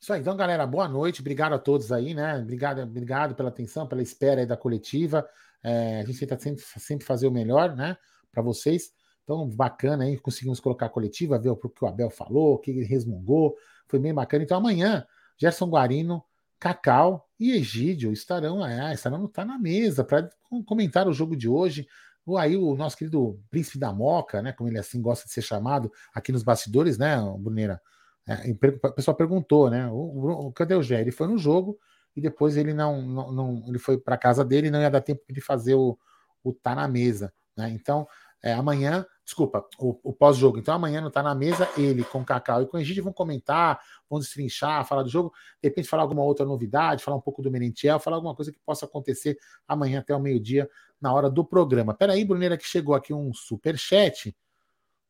Isso 0.00 0.12
aí, 0.12 0.20
então, 0.20 0.36
galera, 0.36 0.66
boa 0.66 0.88
noite, 0.88 1.20
obrigado 1.20 1.52
a 1.52 1.58
todos 1.58 1.92
aí, 1.92 2.12
né? 2.12 2.38
Obrigado, 2.38 2.82
obrigado 2.82 3.34
pela 3.36 3.50
atenção, 3.50 3.86
pela 3.86 4.02
espera 4.02 4.40
aí 4.40 4.46
da 4.46 4.56
coletiva. 4.56 5.24
É, 5.62 6.00
a 6.00 6.04
gente 6.04 6.18
tenta 6.18 6.38
sempre, 6.40 6.64
sempre 6.78 7.06
fazer 7.06 7.28
o 7.28 7.30
melhor, 7.30 7.76
né, 7.76 7.96
para 8.32 8.42
vocês. 8.42 8.90
Então, 9.22 9.48
bacana 9.48 10.02
aí, 10.02 10.18
conseguimos 10.18 10.58
colocar 10.58 10.86
a 10.86 10.88
coletiva, 10.88 11.38
ver 11.38 11.50
o 11.50 11.56
que 11.56 11.84
o 11.84 11.86
Abel 11.86 12.10
falou, 12.10 12.54
o 12.54 12.58
que 12.58 12.72
ele 12.72 12.84
resmungou, 12.84 13.54
foi 13.86 14.00
bem 14.00 14.12
bacana. 14.12 14.42
Então, 14.42 14.56
amanhã, 14.56 15.06
Gerson 15.38 15.66
Guarino, 15.66 16.24
Cacau 16.58 17.28
e 17.38 17.52
Egídio 17.52 18.12
estarão, 18.12 18.66
é, 18.66 18.92
estarão 18.92 19.28
tá 19.28 19.44
na 19.44 19.58
mesa 19.58 20.02
para 20.02 20.28
comentar 20.66 21.06
o 21.06 21.12
jogo 21.12 21.36
de 21.36 21.48
hoje, 21.48 21.86
ou 22.26 22.38
aí 22.38 22.56
o 22.56 22.74
nosso 22.76 22.96
querido 22.96 23.40
príncipe 23.50 23.78
da 23.78 23.92
Moca, 23.92 24.40
né? 24.40 24.52
Como 24.52 24.68
ele 24.68 24.78
assim 24.78 25.00
gosta 25.00 25.26
de 25.26 25.32
ser 25.32 25.42
chamado 25.42 25.90
aqui 26.14 26.30
nos 26.32 26.42
bastidores, 26.42 26.98
né, 26.98 27.16
Bruneira? 27.38 27.80
É, 28.26 28.50
o 28.50 28.92
pessoal 28.92 29.16
perguntou, 29.16 29.68
né? 29.68 29.88
O, 29.88 30.46
o, 30.46 30.52
cadê 30.52 30.74
o 30.74 30.82
Gé? 30.82 31.00
Ele 31.00 31.10
foi 31.10 31.26
no 31.26 31.36
jogo 31.36 31.78
e 32.14 32.20
depois 32.20 32.56
ele 32.56 32.72
não, 32.72 33.02
não, 33.02 33.32
não 33.32 33.64
ele 33.66 33.78
foi 33.78 33.98
para 33.98 34.16
casa 34.16 34.44
dele 34.44 34.68
e 34.68 34.70
não 34.70 34.80
ia 34.80 34.90
dar 34.90 35.00
tempo 35.00 35.22
de 35.28 35.40
fazer 35.40 35.74
o, 35.74 35.98
o 36.44 36.52
tá 36.52 36.74
na 36.74 36.86
mesa, 36.86 37.32
né? 37.56 37.70
Então, 37.70 38.06
é, 38.42 38.52
amanhã, 38.52 39.06
desculpa, 39.24 39.64
o, 39.78 39.98
o 40.02 40.12
pós-jogo. 40.12 40.58
Então, 40.58 40.74
amanhã 40.74 41.00
não 41.00 41.10
tá 41.10 41.22
na 41.22 41.34
mesa, 41.34 41.68
ele 41.76 42.02
com 42.02 42.20
o 42.20 42.24
Cacau 42.24 42.62
e 42.62 42.66
com 42.66 42.76
o 42.76 42.80
Egídio 42.80 43.04
vão 43.04 43.12
comentar, 43.12 43.80
vão 44.10 44.18
destrinchar, 44.18 44.84
falar 44.86 45.04
do 45.04 45.08
jogo, 45.08 45.32
de 45.62 45.68
repente 45.68 45.88
falar 45.88 46.02
alguma 46.02 46.22
outra 46.22 46.44
novidade, 46.44 47.04
falar 47.04 47.16
um 47.16 47.20
pouco 47.20 47.40
do 47.40 47.50
Merentiel, 47.50 48.00
falar 48.00 48.16
alguma 48.16 48.34
coisa 48.34 48.50
que 48.50 48.58
possa 48.66 48.84
acontecer 48.84 49.38
amanhã 49.66 50.00
até 50.00 50.14
o 50.14 50.20
meio-dia 50.20 50.68
na 51.00 51.12
hora 51.12 51.30
do 51.30 51.44
programa. 51.44 51.94
Peraí, 51.94 52.24
Bruneira, 52.24 52.56
que 52.56 52.66
chegou 52.66 52.94
aqui 52.94 53.14
um 53.14 53.32
super 53.32 53.78
chat 53.78 54.36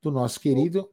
do 0.02 0.10
nosso 0.10 0.38
querido 0.40 0.88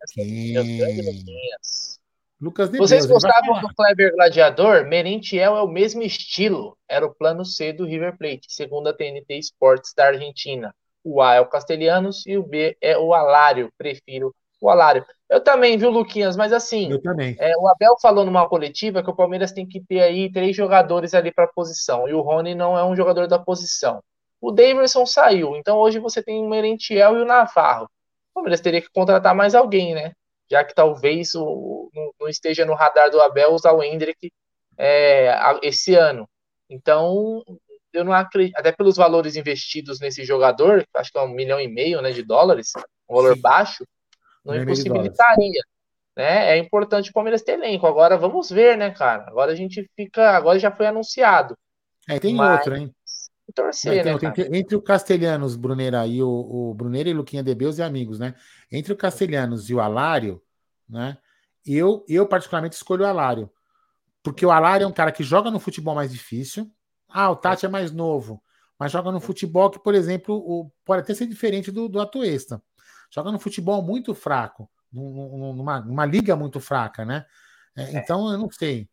Lucas 2.39 2.69
de 2.69 2.77
Vocês 2.77 3.05
Deus, 3.05 3.21
gostavam 3.21 3.59
do 3.59 3.73
Kleber 3.75 4.13
Gladiador? 4.13 4.87
Merentiel 4.87 5.57
é 5.57 5.61
o 5.61 5.67
mesmo 5.67 6.01
estilo. 6.01 6.77
Era 6.87 7.05
o 7.05 7.13
plano 7.13 7.43
C 7.43 7.73
do 7.73 7.85
River 7.85 8.17
Plate, 8.17 8.47
segundo 8.47 8.87
a 8.87 8.93
TNT 8.93 9.39
Sports 9.39 9.93
da 9.93 10.05
Argentina. 10.05 10.73
O 11.03 11.21
A 11.21 11.35
é 11.35 11.41
o 11.41 11.47
Castelhanos 11.47 12.25
e 12.25 12.37
o 12.37 12.43
B 12.43 12.77
é 12.81 12.97
o 12.97 13.13
Alário. 13.13 13.71
Prefiro 13.77 14.33
o 14.61 14.69
Alário. 14.69 15.05
Eu 15.29 15.41
também, 15.41 15.77
viu, 15.77 15.89
Luquinhas? 15.89 16.35
Mas 16.35 16.51
assim, 16.51 16.91
eu 16.91 17.01
também. 17.01 17.35
É, 17.39 17.55
o 17.57 17.67
Abel 17.67 17.95
falou 18.01 18.25
numa 18.25 18.47
coletiva 18.47 19.03
que 19.03 19.09
o 19.09 19.15
Palmeiras 19.15 19.51
tem 19.51 19.65
que 19.65 19.79
ter 19.79 20.01
aí 20.01 20.31
três 20.31 20.55
jogadores 20.55 21.13
ali 21.13 21.31
para 21.31 21.47
posição. 21.47 22.07
E 22.07 22.13
o 22.13 22.21
Rony 22.21 22.55
não 22.55 22.77
é 22.77 22.83
um 22.83 22.95
jogador 22.95 23.27
da 23.27 23.39
posição. 23.39 24.03
O 24.41 24.51
Davidson 24.51 25.05
saiu, 25.05 25.55
então 25.57 25.77
hoje 25.77 25.99
você 25.99 26.23
tem 26.23 26.41
o 26.41 26.49
Merentiel 26.49 27.17
e 27.17 27.21
o 27.21 27.25
Navarro. 27.25 27.85
O 27.85 28.35
Palmeiras 28.35 28.61
teria 28.61 28.81
que 28.81 28.89
contratar 28.89 29.35
mais 29.35 29.53
alguém, 29.53 29.93
né? 29.93 30.13
Já 30.49 30.63
que 30.63 30.73
talvez 30.73 31.35
o, 31.35 31.91
não 32.19 32.27
esteja 32.27 32.65
no 32.65 32.73
radar 32.73 33.11
do 33.11 33.21
Abel 33.21 33.53
usar 33.53 33.73
o 33.73 33.83
Hendrick 33.83 34.31
é, 34.77 35.35
esse 35.61 35.93
ano. 35.93 36.27
Então, 36.69 37.43
eu 37.93 38.03
não 38.03 38.13
acredito, 38.13 38.55
até 38.57 38.71
pelos 38.71 38.97
valores 38.97 39.35
investidos 39.35 39.99
nesse 39.99 40.23
jogador, 40.23 40.85
acho 40.95 41.11
que 41.11 41.17
é 41.17 41.21
um 41.21 41.29
milhão 41.29 41.59
e 41.59 41.67
meio 41.67 42.01
né, 42.01 42.11
de 42.11 42.23
dólares, 42.23 42.71
um 43.09 43.15
valor 43.15 43.35
Sim. 43.35 43.41
baixo, 43.41 43.85
não 44.45 44.53
um 44.53 44.61
impossibilitaria. 44.61 45.61
Né? 46.15 46.51
É 46.51 46.57
importante 46.57 47.09
o 47.09 47.13
Palmeiras 47.13 47.41
ter 47.41 47.53
elenco. 47.53 47.87
Agora 47.87 48.17
vamos 48.17 48.49
ver, 48.49 48.77
né, 48.77 48.91
cara? 48.91 49.25
Agora 49.27 49.51
a 49.51 49.55
gente 49.55 49.89
fica. 49.95 50.31
Agora 50.31 50.59
já 50.59 50.71
foi 50.71 50.87
anunciado. 50.87 51.57
É, 52.07 52.19
tem 52.19 52.35
Mas... 52.35 52.59
outro, 52.59 52.75
hein? 52.75 52.93
torcer, 53.53 54.05
né, 54.05 54.11
entre, 54.11 54.57
entre, 54.57 54.75
o 54.75 54.81
Castelhanos, 54.81 55.55
Bruneira 55.55 56.05
e 56.05 56.21
o, 56.21 56.29
o 56.29 56.73
Bruneira 56.75 57.09
e 57.09 57.13
Luquinha 57.13 57.41
de 57.41 57.55
Beus 57.55 57.79
e 57.79 57.81
amigos, 57.81 58.19
né? 58.19 58.35
Entre 58.71 58.93
o 58.93 58.95
Castelhanos 58.95 59.69
e 59.69 59.73
o 59.73 59.79
Alário, 59.79 60.41
né? 60.87 61.17
Eu, 61.65 62.05
eu 62.07 62.27
particularmente 62.27 62.75
escolho 62.75 63.03
o 63.03 63.07
Alário. 63.07 63.49
Porque 64.23 64.45
o 64.45 64.51
Alário 64.51 64.83
é 64.83 64.87
um 64.87 64.91
cara 64.91 65.11
que 65.11 65.23
joga 65.23 65.49
no 65.49 65.59
futebol 65.59 65.95
mais 65.95 66.11
difícil. 66.11 66.69
Ah, 67.09 67.31
o 67.31 67.35
Tati 67.35 67.65
é 67.65 67.69
mais 67.69 67.91
novo, 67.91 68.41
mas 68.77 68.91
joga 68.91 69.11
no 69.11 69.19
futebol 69.19 69.69
que, 69.69 69.79
por 69.79 69.95
exemplo, 69.95 70.35
o, 70.35 70.71
pode 70.85 71.01
até 71.01 71.13
ser 71.13 71.27
diferente 71.27 71.71
do, 71.71 71.89
do 71.89 71.99
Atuesta. 71.99 72.61
Joga 73.09 73.31
no 73.31 73.39
futebol 73.39 73.81
muito 73.81 74.13
fraco, 74.13 74.69
numa, 74.91 75.81
numa 75.81 76.05
liga 76.05 76.35
muito 76.35 76.59
fraca, 76.59 77.03
né? 77.03 77.25
É, 77.75 77.83
é. 77.83 77.91
Então, 77.97 78.31
eu 78.31 78.37
não 78.37 78.49
sei. 78.49 78.87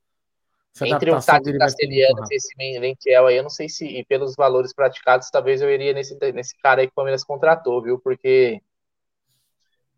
Entre 0.82 1.10
o 1.10 1.20
Tati 1.20 1.56
Castelhano 1.56 2.22
e 2.30 2.36
esse 2.36 2.78
Lentiel 2.78 3.26
aí, 3.26 3.36
eu 3.36 3.43
não 3.43 3.51
sei 3.51 3.66
se, 3.66 3.86
e 3.86 4.05
pelos 4.05 4.34
valores 4.36 4.74
praticados, 4.74 5.30
talvez 5.30 5.62
eu 5.62 5.70
iria 5.70 5.94
nesse, 5.94 6.18
nesse 6.32 6.55
cara 6.59 6.82
aí 6.82 6.86
que 6.86 6.93
o 6.93 6.94
Palmeiras 6.94 7.24
contratou, 7.24 7.82
viu? 7.82 7.98
Porque 7.98 8.60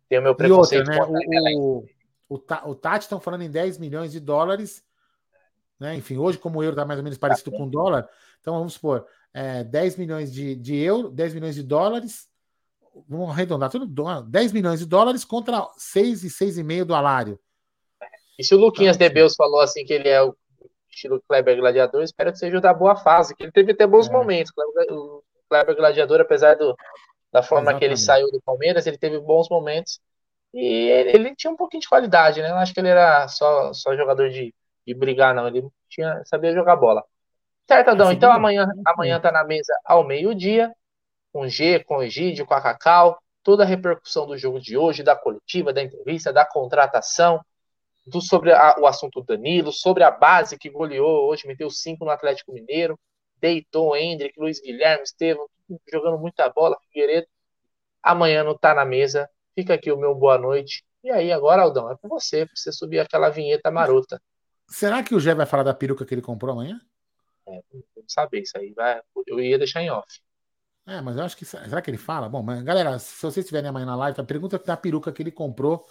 tem 0.07 0.19
o 0.19 0.21
meu 0.21 0.35
preconceito. 0.35 0.89
E 0.89 0.99
outra, 0.99 1.11
né? 1.11 1.55
O, 1.55 1.85
o, 2.29 2.37
o, 2.37 2.69
o 2.71 2.75
Tati 2.75 3.03
estão 3.03 3.19
falando 3.19 3.41
em 3.41 3.51
10 3.51 3.77
milhões 3.77 4.11
de 4.11 4.21
dólares, 4.21 4.81
né? 5.79 5.95
Enfim, 5.95 6.17
hoje, 6.17 6.37
como 6.37 6.59
o 6.59 6.63
euro 6.63 6.73
está 6.73 6.85
mais 6.85 6.99
ou 6.99 7.03
menos 7.03 7.17
parecido 7.17 7.51
com 7.51 7.63
o 7.63 7.69
dólar, 7.69 8.07
então 8.41 8.57
vamos 8.57 8.73
supor, 8.73 9.05
é, 9.33 9.63
10 9.63 9.97
milhões 9.97 10.33
de, 10.33 10.55
de 10.55 10.75
euro, 10.75 11.09
10 11.09 11.33
milhões 11.33 11.55
de 11.55 11.63
dólares, 11.63 12.27
vamos 13.07 13.29
arredondar 13.29 13.69
tudo, 13.69 13.87
10 14.23 14.51
milhões 14.51 14.79
de 14.79 14.85
dólares 14.85 15.23
contra 15.23 15.67
6 15.77 16.23
e 16.23 16.27
6,5 16.29 16.85
do 16.85 16.95
alário. 16.95 17.39
E 18.37 18.43
se 18.43 18.55
o 18.55 18.57
Luquinhas 18.57 18.95
então, 18.95 19.07
de 19.07 19.13
Beus 19.13 19.35
falou 19.35 19.59
assim 19.59 19.85
que 19.85 19.93
ele 19.93 20.07
é 20.07 20.21
o 20.21 20.35
estilo 20.89 21.21
Kleber 21.27 21.57
Gladiador, 21.57 22.03
espero 22.03 22.31
que 22.31 22.39
seja 22.39 22.59
da 22.59 22.73
boa 22.73 22.95
fase, 22.95 23.35
que 23.35 23.43
ele 23.43 23.51
teve 23.51 23.71
até 23.71 23.85
bons 23.85 24.07
é. 24.07 24.11
momentos. 24.11 24.51
O 24.89 25.23
Kleber 25.49 25.75
Gladiador, 25.75 26.21
apesar 26.21 26.55
do, 26.55 26.75
da 27.31 27.43
forma 27.43 27.63
Exatamente. 27.63 27.79
que 27.79 27.85
ele 27.85 27.97
saiu 27.97 28.31
do 28.31 28.41
Palmeiras, 28.41 28.87
ele 28.87 28.97
teve 28.97 29.19
bons 29.19 29.49
momentos. 29.49 29.99
E 30.53 30.89
ele, 30.89 31.09
ele, 31.11 31.35
tinha 31.35 31.51
um 31.51 31.55
pouquinho 31.55 31.81
de 31.81 31.89
qualidade, 31.89 32.41
né? 32.41 32.49
Não 32.49 32.57
acho 32.57 32.73
que 32.73 32.79
ele 32.79 32.89
era 32.89 33.27
só, 33.27 33.71
só 33.71 33.95
jogador 33.95 34.29
de, 34.29 34.53
de 34.89 34.99
brigar, 34.99 35.33
não. 35.35 35.47
Ele 35.47 35.67
tinha, 35.87 36.21
sabia 36.25 36.53
jogar 36.53 36.75
bola. 36.75 37.03
Certo, 37.67 37.89
Adão? 37.89 38.11
Então 38.11 38.31
amanhã, 38.31 38.67
amanhã 38.85 39.19
tá 39.19 39.31
na 39.31 39.43
mesa 39.43 39.73
ao 39.85 40.03
meio-dia, 40.03 40.73
com 41.31 41.47
G, 41.47 41.83
com 41.83 42.01
Egídio, 42.01 42.45
com 42.45 42.55
a 42.55 42.61
Cacau, 42.61 43.19
toda 43.43 43.63
a 43.63 43.65
repercussão 43.65 44.25
do 44.25 44.37
jogo 44.37 44.59
de 44.59 44.75
hoje, 44.75 45.03
da 45.03 45.15
coletiva, 45.15 45.71
da 45.71 45.83
entrevista, 45.83 46.33
da 46.33 46.43
contratação 46.43 47.39
do, 48.07 48.19
sobre 48.21 48.51
a, 48.51 48.75
o 48.79 48.87
assunto 48.87 49.23
Danilo, 49.23 49.71
sobre 49.71 50.03
a 50.03 50.09
base 50.09 50.57
que 50.57 50.69
goleou 50.69 51.29
hoje, 51.29 51.45
meteu 51.45 51.69
cinco 51.69 52.03
no 52.03 52.11
Atlético 52.11 52.51
Mineiro, 52.51 52.99
deitou 53.39 53.95
Hendrick, 53.95 54.39
Luiz 54.39 54.59
Guilherme, 54.59 55.03
Estevam, 55.03 55.47
jogando 55.91 56.17
muita 56.17 56.49
bola, 56.49 56.75
Figueiredo. 56.87 57.27
Amanhã 58.01 58.43
não 58.43 58.57
tá 58.57 58.73
na 58.73 58.83
mesa. 58.83 59.29
Fica 59.53 59.75
aqui 59.75 59.91
o 59.91 59.97
meu 59.97 60.15
boa 60.15 60.37
noite. 60.39 60.83
E 61.03 61.11
aí, 61.11 61.31
agora, 61.31 61.61
Aldão, 61.61 61.91
é 61.91 61.95
com 61.97 62.07
você, 62.07 62.45
pra 62.45 62.55
você 62.55 62.71
subir 62.71 62.99
aquela 62.99 63.29
vinheta 63.29 63.69
marota. 63.69 64.19
Será 64.69 65.01
que 65.03 65.15
o 65.15 65.19
Gé 65.19 65.33
vai 65.33 65.45
falar 65.45 65.63
da 65.63 65.73
peruca 65.73 66.05
que 66.05 66.13
ele 66.13 66.21
comprou 66.21 66.53
amanhã? 66.53 66.79
É, 67.47 67.61
não 67.73 68.03
saber 68.07 68.41
isso 68.41 68.57
aí. 68.57 68.71
Vai, 68.73 69.01
eu 69.27 69.39
ia 69.39 69.57
deixar 69.57 69.81
em 69.81 69.89
off. 69.89 70.21
É, 70.85 71.01
mas 71.01 71.17
eu 71.17 71.23
acho 71.23 71.35
que. 71.35 71.45
Será 71.45 71.81
que 71.81 71.89
ele 71.89 71.97
fala? 71.97 72.29
Bom, 72.29 72.41
mas, 72.41 72.61
galera, 72.63 72.97
se 72.99 73.15
vocês 73.21 73.37
estiverem 73.37 73.69
amanhã 73.69 73.85
na 73.85 73.95
live, 73.95 74.23
pergunta 74.23 74.57
da 74.59 74.77
peruca 74.77 75.11
que 75.11 75.21
ele 75.21 75.31
comprou. 75.31 75.85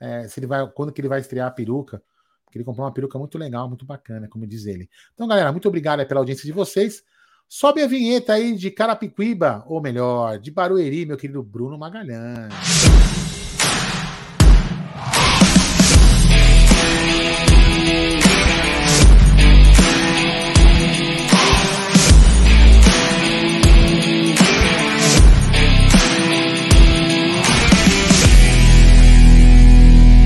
É, 0.00 0.26
se 0.28 0.40
ele 0.40 0.46
vai, 0.46 0.66
quando 0.68 0.92
que 0.92 1.00
ele 1.00 1.08
vai 1.08 1.20
estrear 1.20 1.48
a 1.48 1.50
peruca. 1.50 2.02
Porque 2.44 2.58
ele 2.58 2.64
comprou 2.64 2.84
uma 2.84 2.92
peruca 2.92 3.18
muito 3.18 3.38
legal, 3.38 3.68
muito 3.68 3.84
bacana, 3.84 4.28
como 4.28 4.46
diz 4.46 4.66
ele. 4.66 4.88
Então, 5.12 5.26
galera, 5.26 5.50
muito 5.50 5.66
obrigado 5.68 6.06
pela 6.06 6.20
audiência 6.20 6.44
de 6.44 6.52
vocês. 6.52 7.02
Sobe 7.48 7.82
a 7.82 7.86
vinheta 7.86 8.32
aí 8.32 8.56
de 8.56 8.70
Carapicuíba, 8.70 9.64
ou 9.66 9.80
melhor, 9.80 10.38
de 10.38 10.50
Barueri, 10.50 11.06
meu 11.06 11.16
querido 11.16 11.42
Bruno 11.42 11.78
Magalhães. 11.78 13.03